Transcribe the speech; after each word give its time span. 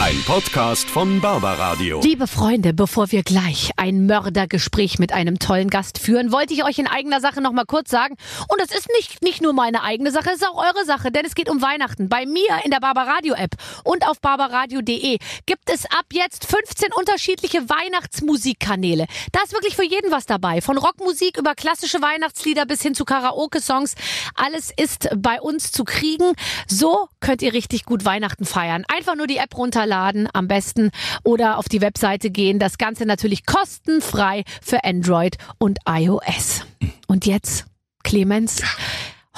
Ein 0.00 0.22
Podcast 0.22 0.88
von 0.88 1.20
Barbaradio. 1.20 2.00
Liebe 2.04 2.28
Freunde, 2.28 2.72
bevor 2.72 3.10
wir 3.10 3.24
gleich 3.24 3.72
ein 3.76 4.06
Mördergespräch 4.06 5.00
mit 5.00 5.12
einem 5.12 5.40
tollen 5.40 5.70
Gast 5.70 5.98
führen, 5.98 6.30
wollte 6.30 6.54
ich 6.54 6.62
euch 6.62 6.78
in 6.78 6.86
eigener 6.86 7.20
Sache 7.20 7.40
noch 7.40 7.50
mal 7.50 7.64
kurz 7.64 7.90
sagen. 7.90 8.14
Und 8.46 8.62
es 8.62 8.70
ist 8.70 8.88
nicht, 8.96 9.22
nicht 9.24 9.42
nur 9.42 9.52
meine 9.52 9.82
eigene 9.82 10.12
Sache, 10.12 10.30
es 10.30 10.36
ist 10.36 10.46
auch 10.46 10.54
eure 10.54 10.84
Sache, 10.84 11.10
denn 11.10 11.26
es 11.26 11.34
geht 11.34 11.50
um 11.50 11.62
Weihnachten. 11.62 12.08
Bei 12.08 12.26
mir 12.26 12.60
in 12.64 12.70
der 12.70 12.78
Barbaradio 12.78 13.34
App 13.34 13.56
und 13.82 14.06
auf 14.06 14.20
barbaradio.de 14.20 15.18
gibt 15.46 15.68
es 15.68 15.84
ab 15.86 16.06
jetzt 16.12 16.46
15 16.46 16.92
unterschiedliche 16.92 17.68
Weihnachtsmusikkanäle. 17.68 19.06
Da 19.32 19.40
ist 19.42 19.52
wirklich 19.52 19.74
für 19.74 19.84
jeden 19.84 20.12
was 20.12 20.26
dabei. 20.26 20.60
Von 20.60 20.78
Rockmusik 20.78 21.36
über 21.36 21.56
klassische 21.56 22.00
Weihnachtslieder 22.00 22.66
bis 22.66 22.82
hin 22.82 22.94
zu 22.94 23.04
Karaoke-Songs. 23.04 23.96
Alles 24.36 24.72
ist 24.76 25.08
bei 25.16 25.40
uns 25.40 25.72
zu 25.72 25.82
kriegen. 25.82 26.34
So 26.68 27.08
könnt 27.18 27.42
ihr 27.42 27.52
richtig 27.52 27.84
gut 27.84 28.04
Weihnachten 28.04 28.44
feiern. 28.44 28.84
Einfach 28.86 29.16
nur 29.16 29.26
die 29.26 29.38
App 29.38 29.58
runterladen 29.58 29.87
am 29.92 30.48
besten 30.48 30.90
oder 31.24 31.58
auf 31.58 31.68
die 31.68 31.80
Webseite 31.80 32.30
gehen. 32.30 32.58
Das 32.58 32.78
Ganze 32.78 33.06
natürlich 33.06 33.46
kostenfrei 33.46 34.44
für 34.62 34.84
Android 34.84 35.36
und 35.58 35.78
iOS. 35.88 36.66
Und 37.06 37.26
jetzt, 37.26 37.66
Clemens. 38.04 38.62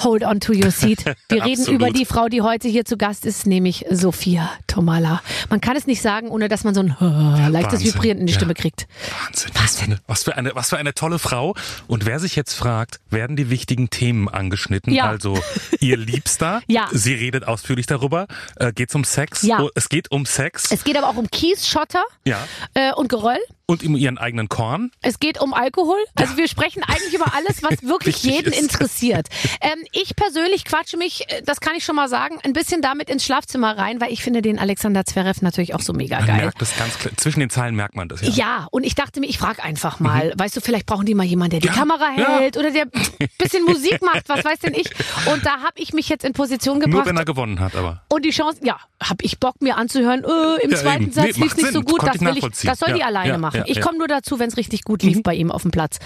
Hold 0.03 0.23
on 0.23 0.39
to 0.39 0.53
your 0.53 0.71
seat. 0.71 1.03
Wir 1.29 1.43
reden 1.45 1.65
über 1.67 1.89
die 1.91 2.05
Frau, 2.05 2.27
die 2.27 2.41
heute 2.41 2.67
hier 2.67 2.85
zu 2.85 2.97
Gast 2.97 3.25
ist, 3.25 3.45
nämlich 3.45 3.85
Sophia 3.89 4.49
Tomala. 4.67 5.21
Man 5.49 5.61
kann 5.61 5.75
es 5.75 5.87
nicht 5.87 6.01
sagen, 6.01 6.29
ohne 6.29 6.47
dass 6.49 6.63
man 6.63 6.73
so 6.73 6.81
ein 6.81 6.95
leichtes 7.51 7.79
Wahnsinn. 7.79 7.93
Vibrieren 7.93 8.17
in 8.19 8.25
die 8.27 8.33
Ja. 8.33 8.39
Stimme 8.39 8.53
kriegt. 8.53 8.87
Wahnsinn. 9.25 9.51
Was 9.55 9.75
für, 9.77 9.83
eine, 9.85 9.99
was, 10.07 10.23
für 10.23 10.35
eine, 10.35 10.55
was 10.55 10.69
für 10.69 10.77
eine 10.77 10.93
tolle 10.93 11.19
Frau. 11.19 11.55
Und 11.87 12.05
wer 12.05 12.19
sich 12.19 12.35
jetzt 12.35 12.53
fragt, 12.53 12.99
werden 13.09 13.35
die 13.35 13.49
wichtigen 13.49 13.89
Themen 13.89 14.27
angeschnitten? 14.29 14.93
Ja. 14.93 15.05
Also 15.09 15.37
ihr 15.79 15.97
Liebster, 15.97 16.61
Ja. 16.67 16.87
sie 16.91 17.13
redet 17.13 17.47
ausführlich 17.47 17.85
darüber. 17.85 18.27
Äh, 18.57 18.73
geht 18.73 18.93
um 18.95 19.03
Sex? 19.03 19.43
Ja. 19.43 19.59
Oh, 19.61 19.69
es 19.75 19.89
geht 19.89 20.11
um 20.11 20.25
Sex. 20.25 20.71
Es 20.71 20.83
geht 20.83 20.97
aber 20.97 21.09
auch 21.09 21.17
um 21.17 21.29
Kies, 21.29 21.67
Schotter 21.67 22.03
ja. 22.25 22.37
äh, 22.73 22.93
und 22.93 23.09
Geröll. 23.09 23.39
Und 23.67 23.83
um 23.85 23.95
ihren 23.95 24.17
eigenen 24.17 24.49
Korn. 24.49 24.91
Es 25.01 25.17
geht 25.19 25.39
um 25.39 25.53
Alkohol. 25.53 25.95
Also 26.15 26.35
wir 26.35 26.49
sprechen 26.49 26.83
eigentlich 26.83 27.13
über 27.13 27.33
alles, 27.33 27.63
was 27.63 27.81
wirklich 27.83 28.21
jeden 28.21 28.51
ist. 28.51 28.61
interessiert. 28.61 29.27
Ähm, 29.61 29.79
ich 29.93 30.15
persönlich 30.15 30.63
quatsche 30.65 30.97
mich, 30.97 31.29
äh, 31.29 31.41
das 31.43 31.59
kann 31.59 31.73
ich 31.75 31.83
schon 31.83 31.95
mal 31.95 32.07
sagen, 32.07 32.37
ein 32.43 32.53
bisschen 32.53 32.81
damit 32.81 33.09
ins 33.09 33.25
Schlafzimmer 33.25 33.77
rein, 33.77 33.99
weil 33.99 34.11
ich 34.13 34.23
finde 34.23 34.41
den 34.41 34.57
Alexander 34.59 35.05
Zverev 35.05 35.41
natürlich 35.41 35.73
auch 35.75 35.81
so 35.81 35.93
mega 35.93 36.17
Man 36.19 36.27
geil. 36.27 36.37
merkt 36.37 36.61
das 36.61 36.75
ganz 36.77 36.97
klar. 36.97 37.13
Zwischen 37.17 37.39
den 37.41 37.49
Zeilen 37.49 37.75
merkt 37.75 37.95
man 37.95 38.07
das 38.07 38.21
ja. 38.21 38.29
Ja, 38.29 38.67
und 38.71 38.83
ich 38.85 38.95
dachte 38.95 39.19
mir, 39.19 39.27
ich 39.27 39.37
frage 39.37 39.61
einfach 39.63 39.99
mal. 39.99 40.33
Weißt 40.37 40.55
du, 40.55 40.61
vielleicht 40.61 40.85
brauchen 40.85 41.05
die 41.05 41.13
mal 41.15 41.25
jemanden, 41.25 41.51
der 41.51 41.59
die 41.61 41.67
Ja, 41.67 41.73
Kamera 41.73 42.09
ja. 42.17 42.39
hält 42.39 42.57
oder 42.57 42.71
der 42.71 42.85
bisschen 43.37 43.65
Musik 43.65 44.01
macht, 44.01 44.27
was 44.29 44.43
weiß 44.45 44.59
denn 44.59 44.73
ich. 44.73 44.89
Und 45.25 45.45
da 45.45 45.57
habe 45.61 45.73
ich 45.75 45.93
mich 45.93 46.07
jetzt 46.09 46.23
in 46.23 46.33
Position 46.33 46.79
Nur 46.79 46.87
gebracht. 46.87 47.05
wenn 47.07 47.17
er 47.17 47.25
gewonnen 47.25 47.59
hat, 47.59 47.75
aber. 47.75 48.01
Und 48.09 48.23
die 48.25 48.31
Chance, 48.31 48.59
ja, 48.63 48.77
habe 49.03 49.23
ich 49.23 49.39
Bock 49.39 49.61
mir 49.61 49.77
anzuhören. 49.77 50.23
Äh, 50.23 50.63
Im 50.63 50.71
Ja, 50.71 50.77
zweiten 50.77 51.03
eben. 51.03 51.11
Satz 51.11 51.25
Nee, 51.37 51.43
lief 51.43 51.55
nicht 51.55 51.65
Sinn. 51.65 51.73
so 51.73 51.81
gut. 51.81 52.01
Das 52.03 52.19
will 52.21 52.37
ich, 52.37 52.45
das 52.65 52.79
soll 52.79 52.93
die 52.93 52.99
Ja, 52.99 53.07
alleine 53.07 53.29
ja, 53.33 53.37
machen. 53.37 53.57
ja, 53.57 53.63
ich 53.67 53.77
ja. 53.77 53.83
komme 53.83 53.97
nur 53.97 54.07
dazu, 54.07 54.39
wenn 54.39 54.47
es 54.47 54.57
richtig 54.57 54.83
gut 54.83 55.03
lief 55.03 55.21
bei 55.23 55.35
ihm 55.35 55.51
auf 55.51 55.63
dem 55.63 55.71
Platz. 55.71 55.99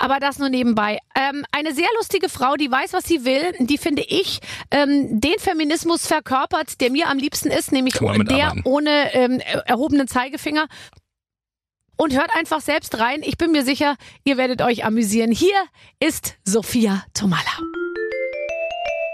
Aber 0.00 0.18
das 0.18 0.38
nur 0.38 0.48
nebenbei. 0.48 0.98
Ähm, 1.14 1.44
eine 1.52 1.74
sehr 1.74 1.88
lustige 1.98 2.30
Frau, 2.30 2.56
die 2.56 2.70
weiß, 2.70 2.94
was 2.94 3.04
sie 3.04 3.26
will. 3.26 3.52
Die 3.58 3.76
finde 3.76 4.02
ich 4.02 4.40
ähm, 4.70 5.20
den 5.20 5.38
Feminismus 5.38 6.06
verkörpert, 6.06 6.80
der 6.80 6.90
mir 6.90 7.08
am 7.08 7.18
liebsten 7.18 7.50
ist, 7.50 7.70
nämlich 7.70 7.94
der 7.94 8.16
mitarbeiten. 8.16 8.62
ohne 8.64 9.14
ähm, 9.14 9.40
erhobenen 9.66 10.08
Zeigefinger. 10.08 10.68
Und 11.98 12.14
hört 12.14 12.34
einfach 12.34 12.62
selbst 12.62 12.98
rein. 12.98 13.20
Ich 13.22 13.36
bin 13.36 13.52
mir 13.52 13.62
sicher, 13.62 13.96
ihr 14.24 14.38
werdet 14.38 14.62
euch 14.62 14.86
amüsieren. 14.86 15.32
Hier 15.32 15.66
ist 16.00 16.36
Sophia 16.46 17.04
Tomala. 17.12 17.79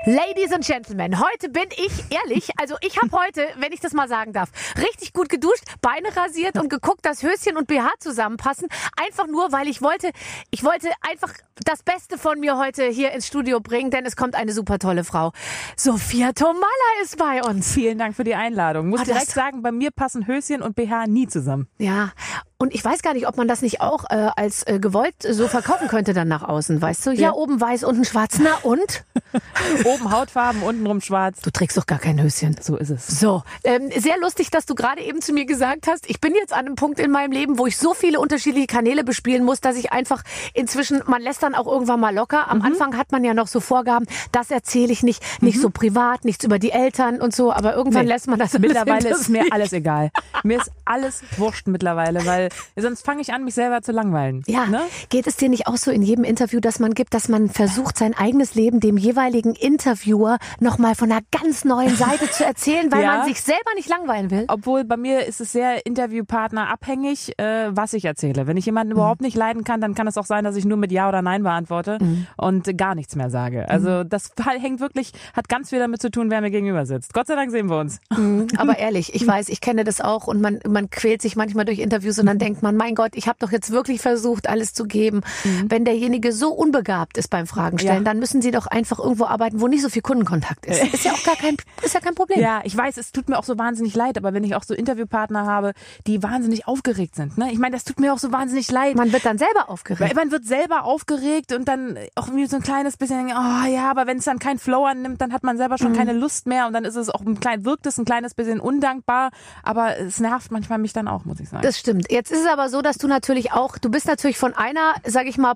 Ladies 0.08 0.52
and 0.52 0.64
Gentlemen, 0.64 1.18
heute 1.18 1.48
bin 1.48 1.64
ich 1.70 1.90
ehrlich, 2.10 2.50
also 2.58 2.76
ich 2.80 2.96
habe 2.96 3.10
heute, 3.10 3.44
wenn 3.56 3.72
ich 3.72 3.80
das 3.80 3.92
mal 3.92 4.06
sagen 4.06 4.32
darf, 4.32 4.50
richtig 4.78 5.12
gut 5.12 5.28
geduscht, 5.28 5.64
Beine 5.80 6.16
rasiert 6.16 6.56
und 6.58 6.68
geguckt, 6.68 7.04
dass 7.04 7.24
Höschen 7.24 7.56
und 7.56 7.66
BH 7.66 7.90
zusammenpassen. 7.98 8.68
Einfach 9.04 9.26
nur, 9.26 9.50
weil 9.50 9.66
ich 9.66 9.82
wollte, 9.82 10.12
ich 10.52 10.62
wollte 10.62 10.92
einfach 11.00 11.34
das 11.64 11.82
Beste 11.82 12.18
von 12.18 12.38
mir 12.38 12.58
heute 12.58 12.84
hier 12.84 13.12
ins 13.12 13.26
Studio 13.26 13.60
bringen, 13.60 13.90
denn 13.90 14.04
es 14.04 14.14
kommt 14.16 14.34
eine 14.34 14.52
super 14.52 14.78
tolle 14.78 15.04
Frau. 15.04 15.32
Sophia 15.76 16.32
Tomalla 16.32 16.62
ist 17.02 17.16
bei 17.18 17.42
uns. 17.42 17.72
Vielen 17.72 17.98
Dank 17.98 18.14
für 18.14 18.24
die 18.24 18.34
Einladung. 18.34 18.88
Muss 18.88 19.00
das- 19.00 19.08
direkt 19.08 19.30
sagen, 19.30 19.62
bei 19.62 19.72
mir 19.72 19.90
passen 19.90 20.26
Höschen 20.26 20.60
und 20.62 20.76
BH 20.76 21.06
nie 21.06 21.26
zusammen. 21.26 21.66
Ja, 21.78 22.12
und 22.58 22.74
ich 22.74 22.84
weiß 22.84 23.02
gar 23.02 23.14
nicht, 23.14 23.26
ob 23.28 23.36
man 23.36 23.48
das 23.48 23.62
nicht 23.62 23.80
auch 23.80 24.04
äh, 24.10 24.28
als 24.36 24.66
äh, 24.66 24.78
gewollt 24.78 25.14
so 25.22 25.46
verkaufen 25.48 25.88
könnte 25.88 26.12
dann 26.14 26.28
nach 26.28 26.42
außen, 26.42 26.80
weißt 26.80 27.06
du? 27.06 27.10
Ja, 27.12 27.20
Ja. 27.20 27.32
oben 27.32 27.60
weiß, 27.60 27.84
unten 27.84 28.04
schwarz. 28.04 28.38
Na 28.38 28.54
und? 28.62 29.04
Oben 29.84 30.10
Hautfarben, 30.10 30.62
untenrum 30.62 31.00
schwarz. 31.00 31.40
Du 31.40 31.50
trägst 31.50 31.76
doch 31.76 31.86
gar 31.86 31.98
kein 31.98 32.22
Höschen. 32.22 32.56
So 32.60 32.76
ist 32.76 32.90
es. 32.90 33.06
So, 33.06 33.42
ähm, 33.64 33.90
sehr 33.96 34.18
lustig, 34.18 34.50
dass 34.50 34.64
du 34.66 34.74
gerade 34.74 35.02
eben 35.02 35.20
zu 35.20 35.32
mir 35.32 35.44
gesagt 35.44 35.86
hast, 35.86 36.08
ich 36.08 36.20
bin 36.20 36.34
jetzt 36.34 36.52
an 36.52 36.66
einem 36.66 36.74
Punkt 36.76 36.98
in 36.98 37.10
meinem 37.10 37.32
Leben, 37.32 37.58
wo 37.58 37.66
ich 37.66 37.76
so 37.76 37.92
viele 37.94 38.20
unterschiedliche 38.20 38.66
Kanäle 38.66 39.04
bespielen 39.04 39.44
muss, 39.44 39.60
dass 39.60 39.76
ich 39.76 39.92
einfach 39.92 40.22
inzwischen, 40.54 41.02
man 41.06 41.20
lässt 41.22 41.42
dann 41.46 41.54
auch 41.54 41.66
irgendwann 41.66 42.00
mal 42.00 42.14
locker. 42.14 42.50
Am 42.50 42.62
Anfang 42.62 42.96
hat 42.96 43.12
man 43.12 43.24
ja 43.24 43.34
noch 43.34 43.46
so 43.46 43.60
Vorgaben, 43.60 44.06
das 44.32 44.50
erzähle 44.50 44.92
ich 44.92 45.02
nicht, 45.02 45.22
nicht 45.42 45.60
so 45.60 45.70
privat, 45.70 46.24
nichts 46.24 46.44
über 46.44 46.58
die 46.58 46.70
Eltern 46.72 47.20
und 47.20 47.34
so, 47.34 47.52
aber 47.52 47.74
irgendwann 47.74 48.04
Nee. 48.06 48.12
lässt 48.12 48.26
man 48.26 48.38
das 48.38 48.58
Mittlerweile 48.58 49.10
ist 49.10 49.28
mir 49.28 49.44
alles 49.50 49.72
egal. 49.72 50.10
Mir 50.42 50.58
ist 50.58 50.70
alles 50.84 51.22
wurscht 51.36 51.66
mittlerweile, 51.68 52.24
weil 52.26 52.48
sonst 52.76 53.04
fange 53.04 53.20
ich 53.22 53.32
an, 53.32 53.44
mich 53.44 53.54
selber 53.54 53.82
zu 53.82 53.92
langweilen. 53.92 54.42
Ja, 54.46 54.66
Ne? 54.66 54.80
geht 55.08 55.26
es 55.26 55.36
dir 55.36 55.48
nicht 55.48 55.66
auch 55.68 55.76
so 55.76 55.90
in 55.90 56.02
jedem 56.02 56.24
Interview, 56.24 56.60
dass 56.60 56.78
man 56.80 56.94
gibt, 56.94 57.14
dass 57.14 57.28
man 57.28 57.48
versucht, 57.48 57.96
sein 57.98 58.14
eigenes 58.16 58.54
Leben 58.54 58.80
dem 58.80 58.96
jeweiligen 58.96 59.54
Interviewer 59.54 60.38
nochmal 60.60 60.94
von 60.94 61.10
einer 61.12 61.20
ganz 61.30 61.64
neuen 61.64 61.94
Seite 61.96 62.28
zu 62.30 62.44
erzählen, 62.44 62.90
weil 62.90 63.02
Ja. 63.06 63.18
man 63.18 63.26
sich 63.28 63.40
selber 63.40 63.70
nicht 63.76 63.88
langweilen 63.88 64.30
will? 64.30 64.44
Obwohl 64.48 64.84
bei 64.84 64.96
mir 64.96 65.26
ist 65.26 65.40
es 65.40 65.52
sehr 65.52 65.86
Interviewpartner 65.86 66.68
abhängig, 66.70 67.38
äh, 67.38 67.68
was 67.76 67.92
ich 67.92 68.04
erzähle. 68.04 68.46
Wenn 68.46 68.56
ich 68.56 68.66
jemanden 68.66 68.92
Mhm. 68.94 68.98
überhaupt 68.98 69.20
nicht 69.20 69.36
leiden 69.36 69.64
kann, 69.64 69.80
dann 69.80 69.94
kann 69.94 70.06
es 70.06 70.16
auch 70.16 70.24
sein, 70.26 70.44
dass 70.44 70.56
ich 70.56 70.64
nur 70.64 70.76
mit 70.76 70.90
Ja 70.92 71.08
oder 71.08 71.22
Nein 71.22 71.35
beantworte 71.42 71.98
Mhm. 72.00 72.26
und 72.36 72.76
gar 72.78 72.94
nichts 72.94 73.16
mehr 73.16 73.30
sage. 73.30 73.68
Also 73.68 74.04
das 74.04 74.32
hängt 74.60 74.80
wirklich, 74.80 75.12
hat 75.34 75.48
ganz 75.48 75.70
viel 75.70 75.78
damit 75.78 76.00
zu 76.02 76.10
tun, 76.10 76.30
wer 76.30 76.40
mir 76.40 76.50
gegenüber 76.50 76.86
sitzt. 76.86 77.12
Gott 77.14 77.26
sei 77.26 77.34
Dank 77.34 77.50
sehen 77.50 77.68
wir 77.68 77.78
uns. 77.78 78.00
Aber 78.58 78.78
ehrlich, 78.78 79.14
ich 79.14 79.26
weiß, 79.26 79.48
ich 79.48 79.60
kenne 79.60 79.84
das 79.84 80.00
auch 80.00 80.26
und 80.26 80.40
man, 80.40 80.60
man 80.68 80.90
quält 80.90 81.22
sich 81.22 81.36
manchmal 81.36 81.64
durch 81.64 81.78
Interviews 81.78 82.18
und 82.18 82.26
dann 82.26 82.38
denkt 82.38 82.62
man, 82.62 82.76
mein 82.76 82.94
Gott, 82.94 83.12
ich 83.14 83.28
habe 83.28 83.38
doch 83.40 83.52
jetzt 83.52 83.70
wirklich 83.70 84.00
versucht, 84.00 84.48
alles 84.48 84.72
zu 84.74 84.84
geben. 84.84 85.20
Wenn 85.68 85.84
derjenige 85.84 86.32
so 86.32 86.52
unbegabt 86.52 87.18
ist 87.18 87.28
beim 87.28 87.46
Fragen 87.46 87.78
stellen, 87.78 87.98
Ja. 87.98 88.02
dann 88.04 88.18
müssen 88.18 88.42
sie 88.42 88.50
doch 88.50 88.66
einfach 88.66 88.98
irgendwo 88.98 89.24
arbeiten, 89.26 89.60
wo 89.60 89.68
nicht 89.68 89.82
so 89.82 89.88
viel 89.88 90.02
Kundenkontakt 90.02 90.66
ist. 90.66 90.82
Ist 90.96 91.04
ja 91.04 91.12
auch 91.12 91.22
gar 91.24 91.36
kein, 91.36 91.56
ist 91.82 91.94
ja 91.94 92.00
kein 92.00 92.14
Problem. 92.14 92.40
Ja, 92.40 92.60
ich 92.64 92.76
weiß, 92.76 92.96
es 92.96 93.12
tut 93.12 93.28
mir 93.28 93.38
auch 93.38 93.44
so 93.44 93.58
wahnsinnig 93.58 93.94
leid, 93.94 94.16
aber 94.16 94.32
wenn 94.34 94.44
ich 94.44 94.54
auch 94.54 94.62
so 94.62 94.74
Interviewpartner 94.74 95.46
habe, 95.46 95.72
die 96.06 96.22
wahnsinnig 96.22 96.66
aufgeregt 96.66 97.14
sind, 97.16 97.36
ne? 97.38 97.50
Ich 97.52 97.58
meine, 97.58 97.74
das 97.74 97.84
tut 97.84 98.00
mir 98.00 98.12
auch 98.12 98.18
so 98.18 98.32
wahnsinnig 98.32 98.70
leid. 98.70 98.94
Man 98.96 99.12
wird 99.12 99.24
dann 99.26 99.38
selber 99.38 99.68
aufgeregt. 99.68 100.14
man 100.14 100.30
wird 100.30 100.44
selber 100.46 100.84
aufgeregt 100.84 101.25
und 101.52 101.66
dann 101.66 101.98
auch 102.14 102.28
irgendwie 102.28 102.46
so 102.46 102.56
ein 102.56 102.62
kleines 102.62 102.96
bisschen, 102.96 103.26
oh 103.26 103.66
ja, 103.66 103.90
aber 103.90 104.06
wenn 104.06 104.18
es 104.18 104.24
dann 104.24 104.38
kein 104.38 104.58
Flow 104.58 104.84
annimmt, 104.84 105.20
dann 105.20 105.32
hat 105.32 105.42
man 105.42 105.56
selber 105.56 105.78
schon 105.78 105.92
keine 105.92 106.12
Lust 106.12 106.46
mehr 106.46 106.66
und 106.66 106.72
dann 106.72 106.84
ist 106.84 106.96
es 106.96 107.10
auch 107.10 107.20
ein 107.20 107.40
klein, 107.40 107.64
wirkt 107.64 107.86
es 107.86 107.98
ein 107.98 108.04
kleines 108.04 108.34
bisschen 108.34 108.60
undankbar, 108.60 109.30
aber 109.62 109.98
es 109.98 110.20
nervt 110.20 110.50
manchmal 110.50 110.78
mich 110.78 110.92
dann 110.92 111.08
auch, 111.08 111.24
muss 111.24 111.40
ich 111.40 111.48
sagen. 111.48 111.62
Das 111.62 111.78
stimmt. 111.78 112.10
Jetzt 112.10 112.30
ist 112.30 112.40
es 112.40 112.46
aber 112.46 112.68
so, 112.68 112.82
dass 112.82 112.98
du 112.98 113.08
natürlich 113.08 113.52
auch, 113.52 113.78
du 113.78 113.90
bist 113.90 114.06
natürlich 114.06 114.38
von 114.38 114.54
einer, 114.54 114.94
sag 115.04 115.26
ich 115.26 115.38
mal, 115.38 115.54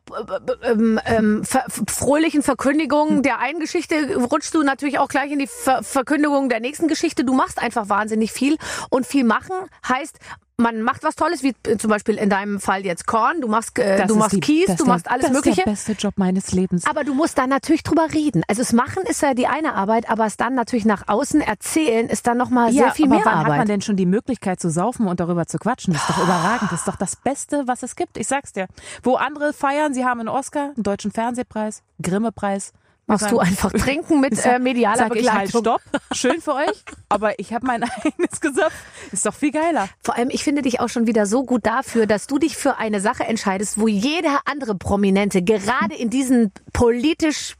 ähm, 0.63 1.01
ähm, 1.05 1.45
ver 1.45 1.65
fröhlichen 1.89 2.43
Verkündigung 2.43 3.23
der 3.23 3.39
einen 3.39 3.61
Geschichte 3.61 4.17
rutschst 4.17 4.55
du 4.55 4.63
natürlich 4.63 4.99
auch 4.99 5.09
gleich 5.09 5.31
in 5.31 5.39
die 5.39 5.47
ver 5.47 5.83
Verkündigung 5.83 6.49
der 6.49 6.61
nächsten 6.61 6.89
Geschichte. 6.89 7.25
Du 7.25 7.35
machst 7.35 7.61
einfach 7.61 7.89
wahnsinnig 7.89 8.33
viel 8.33 8.57
und 8.91 9.07
viel 9.07 9.25
machen 9.25 9.55
heißt, 9.87 10.19
man 10.60 10.82
macht 10.82 11.03
was 11.03 11.16
Tolles, 11.16 11.43
wie 11.43 11.54
äh, 11.66 11.76
zum 11.78 11.91
Beispiel 11.91 12.16
in 12.16 12.31
deinem 12.31 12.60
Fall 12.60 12.84
jetzt 12.84 13.06
Korn, 13.06 13.41
du 13.41 13.48
machst, 13.48 13.78
äh, 13.78 13.98
Das 13.98 14.06
du 14.09 14.16
machst 14.16 14.32
die- 14.37 14.41
Kies, 14.41 14.66
das 14.66 14.76
du 14.76 14.84
der- 14.84 14.93
machst 14.94 15.10
alles 15.10 15.25
das 15.26 15.32
Mögliche. 15.32 15.60
ist 15.60 15.66
der 15.66 15.71
beste 15.72 15.93
Job 15.93 16.15
meines 16.16 16.53
Lebens. 16.53 16.86
Aber 16.86 17.03
du 17.04 17.15
musst 17.15 17.39
dann 17.39 17.48
natürlich 17.51 17.83
drüber 17.83 18.07
reden. 18.15 18.42
Also 18.48 18.62
das 18.62 18.72
Machen 18.72 19.03
ist 19.04 19.22
ja 19.22 19.34
die 19.34 19.47
eine 19.47 19.74
Arbeit, 19.74 20.09
aber 20.09 20.27
es 20.27 20.36
dann 20.36 20.54
natürlich 20.54 20.84
nach 20.84 21.09
außen 21.09 21.41
erzählen 21.41 22.09
ist 22.09 22.27
dann 22.27 22.36
nochmal 22.36 22.72
sehr 22.72 22.92
viel 22.92 23.07
aber 23.07 23.16
mehr 23.16 23.24
wann 23.24 23.34
Arbeit. 23.34 23.51
hat 23.53 23.59
man 23.59 23.66
denn 23.68 23.80
schon 23.80 23.97
die 23.97 24.07
Möglichkeit 24.07 24.60
zu 24.60 24.71
saufen 24.71 25.09
und 25.09 25.18
darüber 25.21 25.47
zu 25.47 25.59
quatschen? 25.59 25.92
Das 25.95 26.03
ist 26.03 26.10
doch 26.10 26.22
überragend. 26.22 26.71
Das 26.71 26.80
ist 26.80 26.89
doch 26.89 26.97
das 26.97 27.16
Beste, 27.16 27.65
was 27.66 27.83
es 27.83 27.97
gibt. 27.97 28.16
Ich 28.18 28.28
sag's 28.28 28.53
dir. 28.53 28.66
Wo 29.03 29.15
andere 29.16 29.53
feiern, 29.53 29.95
sie 29.95 30.04
haben 30.04 30.21
einen 30.21 30.28
Oscar, 30.28 30.72
einen 30.74 30.83
deutschen 30.83 31.10
Fernsehpreis, 31.10 31.83
Grimme-Preis. 32.03 32.72
Machst 33.10 33.33
du 33.33 33.41
einfach 33.41 33.72
trinken 33.72 34.21
mit 34.21 34.39
äh, 34.45 34.60
medialer 34.60 34.97
Sag 34.97 35.16
ich 35.16 35.28
halt 35.33 35.53
Begleitung. 35.53 35.62
Stopp, 35.62 35.80
schön 36.12 36.41
für 36.41 36.54
euch, 36.54 36.84
aber 37.09 37.41
ich 37.41 37.53
habe 37.53 37.66
mein 37.66 37.83
eigenes 38.04 38.41
Gesöpf. 38.41 38.72
Ist 39.10 39.27
doch 39.27 39.34
viel 39.34 39.51
geiler. 39.51 39.89
Vor 40.01 40.16
allem, 40.16 40.30
ich 40.30 40.45
finde 40.45 40.62
dich 40.62 40.78
auch 40.78 40.89
schon 40.89 41.09
wieder 41.09 41.27
so 41.27 41.45
gut 41.45 41.66
dafür, 41.66 42.07
dass 42.07 42.28
du 42.28 42.39
dich 42.39 42.57
für 42.57 42.77
eine 42.77 43.01
Sache 43.01 43.24
entscheidest, 43.24 43.80
wo 43.80 43.89
jeder 43.89 44.42
andere 44.45 44.77
Prominente 44.77 45.42
gerade 45.42 45.97
in 45.97 46.09
diesen 46.09 46.53
politisch 46.72 47.57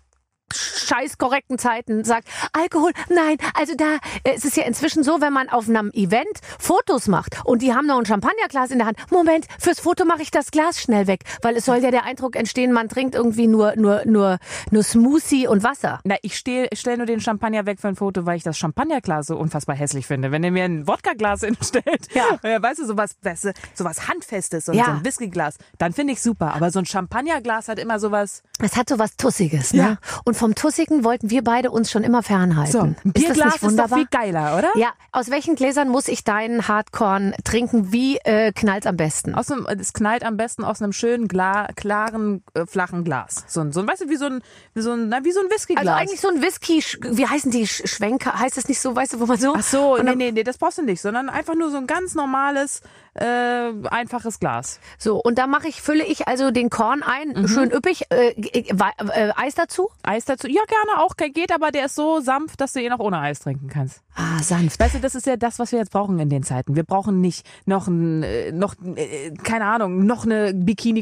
scheiß 0.55 1.19
korrekten 1.19 1.59
Zeiten 1.59 2.05
sagt, 2.05 2.29
Alkohol, 2.53 2.93
nein, 3.09 3.37
also 3.55 3.75
da, 3.77 3.97
äh, 4.25 4.35
es 4.35 4.45
ist 4.45 4.57
ja 4.57 4.65
inzwischen 4.65 5.03
so, 5.03 5.21
wenn 5.21 5.33
man 5.33 5.49
auf 5.49 5.69
einem 5.69 5.91
Event 5.93 6.27
Fotos 6.59 7.07
macht 7.09 7.37
und 7.45 7.63
die 7.63 7.75
haben 7.75 7.87
noch 7.87 7.99
ein 7.99 8.07
Champagnerglas 8.07 8.71
in 8.71 8.79
der 8.79 8.87
Hand, 8.87 8.99
Moment, 9.11 9.47
fürs 9.59 9.81
Foto 9.81 10.05
mache 10.05 10.23
ich 10.23 10.31
das 10.31 10.51
Glas 10.51 10.81
schnell 10.81 11.07
weg, 11.07 11.21
weil 11.43 11.57
es 11.57 11.65
soll 11.65 11.79
ja 11.79 11.91
der 11.91 12.05
Eindruck 12.05 12.37
entstehen, 12.37 12.73
man 12.73 12.89
trinkt 12.89 13.15
irgendwie 13.15 13.47
nur, 13.47 13.75
nur, 13.77 14.03
nur, 14.05 14.39
nur 14.71 14.83
Smoothie 14.83 15.47
und 15.47 15.63
Wasser. 15.63 16.01
Na, 16.05 16.17
ich 16.23 16.37
stell, 16.37 16.69
stell 16.75 16.97
nur 16.97 17.07
den 17.07 17.21
Champagner 17.21 17.67
weg 17.67 17.81
für 17.81 17.89
ein 17.89 17.97
Foto, 17.97 18.27
weil 18.27 18.37
ich 18.37 18.43
das 18.43 18.59
Champagnerglas 18.59 19.27
so 19.29 19.37
unfassbar 19.37 19.77
hässlich 19.77 20.07
finde. 20.07 20.31
Wenn 20.33 20.43
er 20.45 20.51
mir 20.51 20.65
ein 20.65 20.87
Wodkaglas 20.87 21.41
hinstellt, 21.45 22.09
Ja. 22.15 22.39
äh, 22.43 22.61
weißt 22.61 22.81
du, 22.81 22.87
sowas, 22.87 23.17
weißt 23.23 23.45
du, 23.47 23.53
sowas 23.75 24.09
Handfestes 24.09 24.69
und 24.69 24.75
Ja. 24.75 24.85
so 24.87 24.91
ein 24.93 25.05
Whiskyglas, 25.05 25.57
dann 25.79 25.93
finde 25.93 26.13
ich 26.13 26.23
super. 26.23 26.55
Aber 26.55 26.71
so 26.71 26.79
ein 26.79 26.87
Champagnerglas 26.87 27.69
hat 27.69 27.79
immer 27.79 27.99
sowas. 27.99 28.43
Es 28.63 28.77
hat 28.77 28.89
so 28.89 28.99
was 28.99 29.17
Tussiges, 29.17 29.73
ne? 29.73 29.81
Ja. 29.83 29.97
Und 30.25 30.37
vom 30.41 30.55
Tussigen 30.55 31.05
wollten 31.05 31.31
wir 31.31 31.45
beide 31.45 31.71
uns 31.71 31.91
schon 31.91 32.03
immer 32.03 32.23
fernhalten. 32.23 32.73
So, 32.73 32.81
ein 32.81 32.91
ist 32.95 33.05
das 33.05 33.13
Bierglas 33.13 33.37
nicht 33.37 33.55
ist, 33.55 33.63
doch 33.63 33.69
wunderbar? 33.69 33.99
viel 33.99 34.07
geiler, 34.11 34.59
oder? 34.59 34.69
ja, 34.75 34.89
aus 35.13 35.31
welchen 35.31 35.55
Gläsern 35.55 35.89
muss 35.89 36.09
ich 36.09 36.25
deinen 36.25 36.67
Hardcorn 36.67 37.35
trinken? 37.45 37.93
Wie 37.93 38.17
äh, 38.25 38.51
knallt's 38.53 38.87
am 38.87 38.97
besten? 38.97 39.35
Aus 39.35 39.51
einem, 39.53 39.67
es 39.79 39.93
knallt 39.93 40.25
am 40.25 40.37
besten 40.37 40.65
aus 40.65 40.81
einem 40.83 40.93
schönen, 40.93 41.29
klaren, 41.29 42.43
äh, 42.55 42.67
flachen 42.67 43.05
Glas. 43.05 43.45
So 43.47 43.61
ein, 43.61 43.73
so 43.73 43.81
ein, 43.81 43.87
weißt 43.89 44.03
du, 44.03 44.09
wie 44.09 44.17
so 44.17 44.27
ein, 44.27 44.41
wie 44.75 44.81
so 44.81 44.93
ein, 44.93 45.09
na, 45.09 45.25
wie 45.25 45.33
so 45.33 45.41
ein 45.41 45.51
Whiskyglas. 45.51 45.87
Also 45.87 46.01
eigentlich 46.01 46.21
so 46.21 46.29
ein 46.29 46.43
Whisky, 46.43 46.83
wie 47.15 47.27
heißen 47.27 47.51
die 47.51 47.67
Sch- 47.67 47.87
Schwenker? 47.87 48.39
Heißt 48.39 48.57
das 48.57 48.67
nicht 48.67 48.81
so, 48.81 48.97
weißt 48.97 49.13
du, 49.13 49.21
wo 49.21 49.27
man 49.27 49.39
so? 49.39 49.55
Ach 49.57 49.63
so, 49.63 49.99
nee, 49.99 50.15
nee, 50.15 50.33
nee, 50.33 50.43
das 50.43 50.59
brauchst 50.59 50.79
du 50.79 50.83
nicht, 50.83 51.01
sondern 51.01 51.29
einfach 51.29 51.55
nur 51.55 51.71
so 51.71 51.77
ein 51.77 51.87
ganz 51.87 52.15
normales, 52.15 52.81
äh, 53.21 53.73
einfaches 53.89 54.41
Glas. 54.41 54.81
So, 54.99 55.21
und 55.21 55.39
da 55.39 55.47
mache 55.47 55.69
ich, 55.69 55.81
fülle 55.83 56.05
ich 56.05 56.27
also 56.29 56.51
den 56.51 56.71
Korn 56.71 57.03
ein, 57.03 57.29
Mhm. 57.43 57.49
schön 57.49 57.71
üppig, 57.71 58.05
äh, 58.11 58.31
äh, 58.31 58.65
äh, 58.71 59.33
Eis 59.37 59.55
dazu. 59.55 59.89
Eis 60.03 60.25
dazu? 60.25 60.47
Ja, 60.49 60.63
gerne 60.67 61.01
auch, 61.03 61.17
geht, 61.17 61.53
aber 61.55 61.71
der 61.71 61.87
ist 61.87 61.95
so 61.95 62.21
sanft, 62.21 62.61
dass 62.61 62.73
du 62.73 62.81
ihn 62.83 62.93
auch 62.93 62.99
ohne 63.01 63.19
Eis 63.21 63.41
trinken 63.41 63.69
kannst. 63.69 64.01
Ah, 64.17 64.43
sanft. 64.43 64.79
Weißt 64.81 64.95
du, 64.97 64.99
das 65.01 65.15
ist 65.15 65.27
ja 65.27 65.37
das, 65.37 65.59
was 65.59 65.73
wir 65.73 65.79
jetzt 65.79 65.93
brauchen 65.93 66.19
in 66.19 66.29
den 66.29 66.43
Zeiten. 66.43 66.75
Wir 66.77 66.83
brauchen 66.85 67.21
nicht 67.21 67.47
noch 67.67 67.87
ein, 67.87 68.23
äh, 68.23 68.53
noch, 68.53 68.75
äh, 68.97 69.31
keine 69.45 69.67
Ahnung, 69.67 70.05
noch 70.07 70.25
eine 70.25 70.53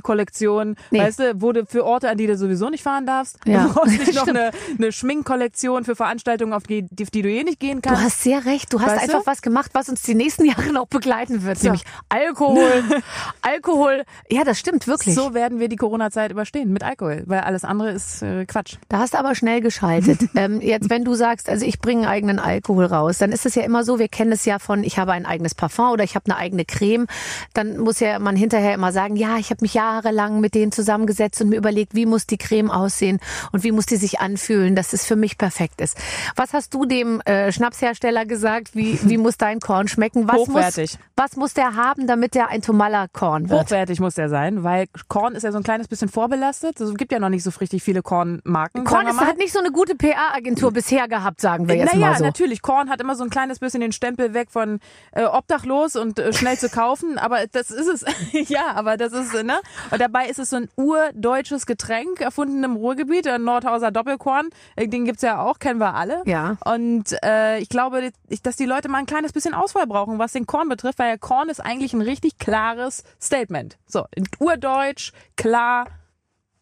Bikini-Kollektion, 0.02 0.76
Nee. 0.90 1.00
weißt 1.00 1.18
du, 1.20 1.34
du 1.34 1.66
für 1.66 1.84
Orte, 1.84 2.08
an 2.08 2.16
die 2.18 2.26
du 2.26 2.36
sowieso 2.36 2.68
nicht 2.70 2.82
fahren 2.82 3.06
darfst. 3.06 3.38
Ja. 3.46 3.64
Du 3.66 3.72
brauchst 3.74 3.98
nicht 3.98 4.14
noch 4.14 4.26
eine, 4.28 4.50
eine 4.76 4.92
Schminkkollektion 4.92 5.84
für 5.84 5.96
Veranstaltungen, 5.96 6.52
auf 6.52 6.64
die, 6.64 6.82
die, 6.90 7.22
du 7.22 7.28
eh 7.30 7.44
nicht 7.44 7.60
gehen 7.60 7.80
Du 7.80 7.88
kannst. 7.88 8.02
hast 8.04 8.22
sehr 8.22 8.44
recht. 8.44 8.72
Du 8.72 8.80
hast 8.80 8.88
Weißt 8.90 9.02
einfach 9.04 9.20
du? 9.20 9.26
was 9.26 9.42
gemacht, 9.42 9.70
was 9.74 9.88
uns 9.88 10.02
die 10.02 10.14
nächsten 10.14 10.44
Jahre 10.48 10.72
noch 10.72 10.86
begleiten 10.86 11.42
wird, 11.44 11.62
nämlich 11.62 11.82
Alkohol. 12.08 12.84
Alkohol. 13.42 14.04
Ja, 14.30 14.44
das 14.44 14.58
stimmt 14.58 14.86
wirklich. 14.86 15.14
so 15.14 15.34
werden 15.34 15.60
wir 15.60 15.68
die 15.68 15.76
Corona-Zeit 15.76 16.30
überstehen 16.30 16.72
mit 16.72 16.82
Alkohol, 16.82 17.24
weil 17.26 17.40
alles 17.40 17.64
andere 17.64 17.90
ist 17.90 18.22
äh, 18.22 18.46
Quatsch. 18.46 18.76
Da 18.88 18.98
hast 18.98 19.14
du 19.14 19.18
aber 19.18 19.34
schnell 19.34 19.60
geschaltet. 19.60 20.20
ähm, 20.34 20.60
jetzt, 20.60 20.90
wenn 20.90 21.04
du 21.04 21.14
sagst, 21.14 21.48
also 21.48 21.66
ich 21.66 21.80
bringe 21.80 22.02
einen 22.02 22.10
eigenen 22.10 22.38
Alkohol 22.38 22.86
raus, 22.86 23.18
dann 23.18 23.32
ist 23.32 23.46
es 23.46 23.54
ja 23.54 23.62
immer 23.62 23.84
so, 23.84 23.98
wir 23.98 24.08
kennen 24.08 24.32
es 24.32 24.44
ja 24.44 24.58
von, 24.58 24.84
ich 24.84 24.98
habe 24.98 25.12
ein 25.12 25.26
eigenes 25.26 25.54
Parfum 25.54 25.90
oder 25.90 26.04
ich 26.04 26.14
habe 26.14 26.26
eine 26.26 26.36
eigene 26.36 26.64
Creme. 26.64 27.06
Dann 27.54 27.78
muss 27.78 28.00
ja 28.00 28.18
man 28.18 28.36
hinterher 28.36 28.74
immer 28.74 28.92
sagen, 28.92 29.16
ja, 29.16 29.36
ich 29.36 29.50
habe 29.50 29.62
mich 29.62 29.74
jahrelang 29.74 30.40
mit 30.40 30.54
denen 30.54 30.72
zusammengesetzt 30.72 31.40
und 31.42 31.50
mir 31.50 31.56
überlegt, 31.56 31.94
wie 31.94 32.06
muss 32.06 32.26
die 32.26 32.38
Creme 32.38 32.70
aussehen 32.70 33.20
und 33.52 33.64
wie 33.64 33.72
muss 33.72 33.86
die 33.86 33.96
sich 33.96 34.20
anfühlen, 34.20 34.74
dass 34.74 34.92
es 34.92 35.04
für 35.04 35.16
mich 35.16 35.38
perfekt 35.38 35.80
ist. 35.80 35.98
Was 36.36 36.52
hast 36.52 36.72
du 36.72 36.86
dem 36.86 37.20
äh, 37.22 37.52
Schnapshersteller 37.52 38.24
gesagt? 38.24 38.74
Wie, 38.74 38.98
wie 39.02 39.18
muss 39.18 39.36
dein 39.36 39.60
Korn 39.60 39.88
schmecken? 39.88 40.26
Was 40.26 40.36
Hochwertig. 40.36 40.92
Muss, 40.92 40.98
was 41.16 41.36
muss 41.36 41.54
der 41.54 41.74
haben, 41.74 41.87
damit 41.96 42.34
der 42.34 42.48
ein 42.48 42.62
Tomalla-Korn 42.62 43.48
wird? 43.50 43.62
Hochwertig 43.62 44.00
muss 44.00 44.14
der 44.14 44.28
sein, 44.28 44.64
weil 44.64 44.86
Korn 45.08 45.34
ist 45.34 45.42
ja 45.42 45.52
so 45.52 45.58
ein 45.58 45.64
kleines 45.64 45.88
bisschen 45.88 46.08
vorbelastet. 46.08 46.80
Es 46.80 46.94
gibt 46.94 47.12
ja 47.12 47.18
noch 47.18 47.28
nicht 47.28 47.42
so 47.42 47.50
richtig 47.60 47.82
viele 47.82 48.02
Kornmarken. 48.02 48.84
Korn 48.84 49.06
ist, 49.06 49.20
hat 49.20 49.38
nicht 49.38 49.52
so 49.52 49.58
eine 49.58 49.70
gute 49.70 49.94
PR-Agentur 49.94 50.72
bisher 50.72 51.08
gehabt, 51.08 51.40
sagen 51.40 51.68
wir 51.68 51.76
jetzt 51.76 51.94
naja, 51.94 52.08
mal 52.08 52.18
so. 52.18 52.24
natürlich. 52.24 52.62
Korn 52.62 52.90
hat 52.90 53.00
immer 53.00 53.14
so 53.14 53.24
ein 53.24 53.30
kleines 53.30 53.58
bisschen 53.58 53.80
den 53.80 53.92
Stempel 53.92 54.34
weg 54.34 54.50
von 54.50 54.80
äh, 55.12 55.24
obdachlos 55.24 55.96
und 55.96 56.18
äh, 56.18 56.32
schnell 56.32 56.58
zu 56.58 56.68
kaufen. 56.68 57.18
Aber 57.18 57.46
das 57.46 57.70
ist 57.70 57.88
es. 57.88 58.04
ja, 58.48 58.72
aber 58.74 58.96
das 58.96 59.12
ist, 59.12 59.34
äh, 59.34 59.42
ne? 59.42 59.60
Und 59.90 60.00
dabei 60.00 60.26
ist 60.26 60.38
es 60.38 60.50
so 60.50 60.56
ein 60.56 60.68
urdeutsches 60.76 61.66
Getränk, 61.66 62.20
erfunden 62.20 62.62
im 62.64 62.76
Ruhrgebiet, 62.76 63.26
ein 63.28 63.44
Nordhauser 63.44 63.90
Doppelkorn. 63.90 64.48
Äh, 64.76 64.88
Den 64.88 65.04
gibt's 65.04 65.22
ja 65.22 65.42
auch, 65.42 65.58
kennen 65.58 65.80
wir 65.80 65.94
alle. 65.94 66.22
Ja. 66.26 66.56
Und 66.64 67.16
äh, 67.24 67.58
ich 67.58 67.68
glaube, 67.68 68.10
dass 68.42 68.56
die 68.56 68.66
Leute 68.66 68.88
mal 68.88 68.98
ein 68.98 69.06
kleines 69.06 69.32
bisschen 69.32 69.54
Auswahl 69.54 69.86
brauchen, 69.86 70.18
was 70.18 70.32
den 70.32 70.46
Korn 70.46 70.68
betrifft, 70.68 70.98
weil 70.98 71.18
Korn 71.18 71.48
ist 71.48 71.60
eigentlich 71.60 71.77
ein 71.92 72.02
richtig 72.02 72.38
klares 72.38 73.04
Statement. 73.20 73.78
So, 73.86 74.06
in 74.14 74.26
urdeutsch, 74.38 75.12
klar, 75.36 75.86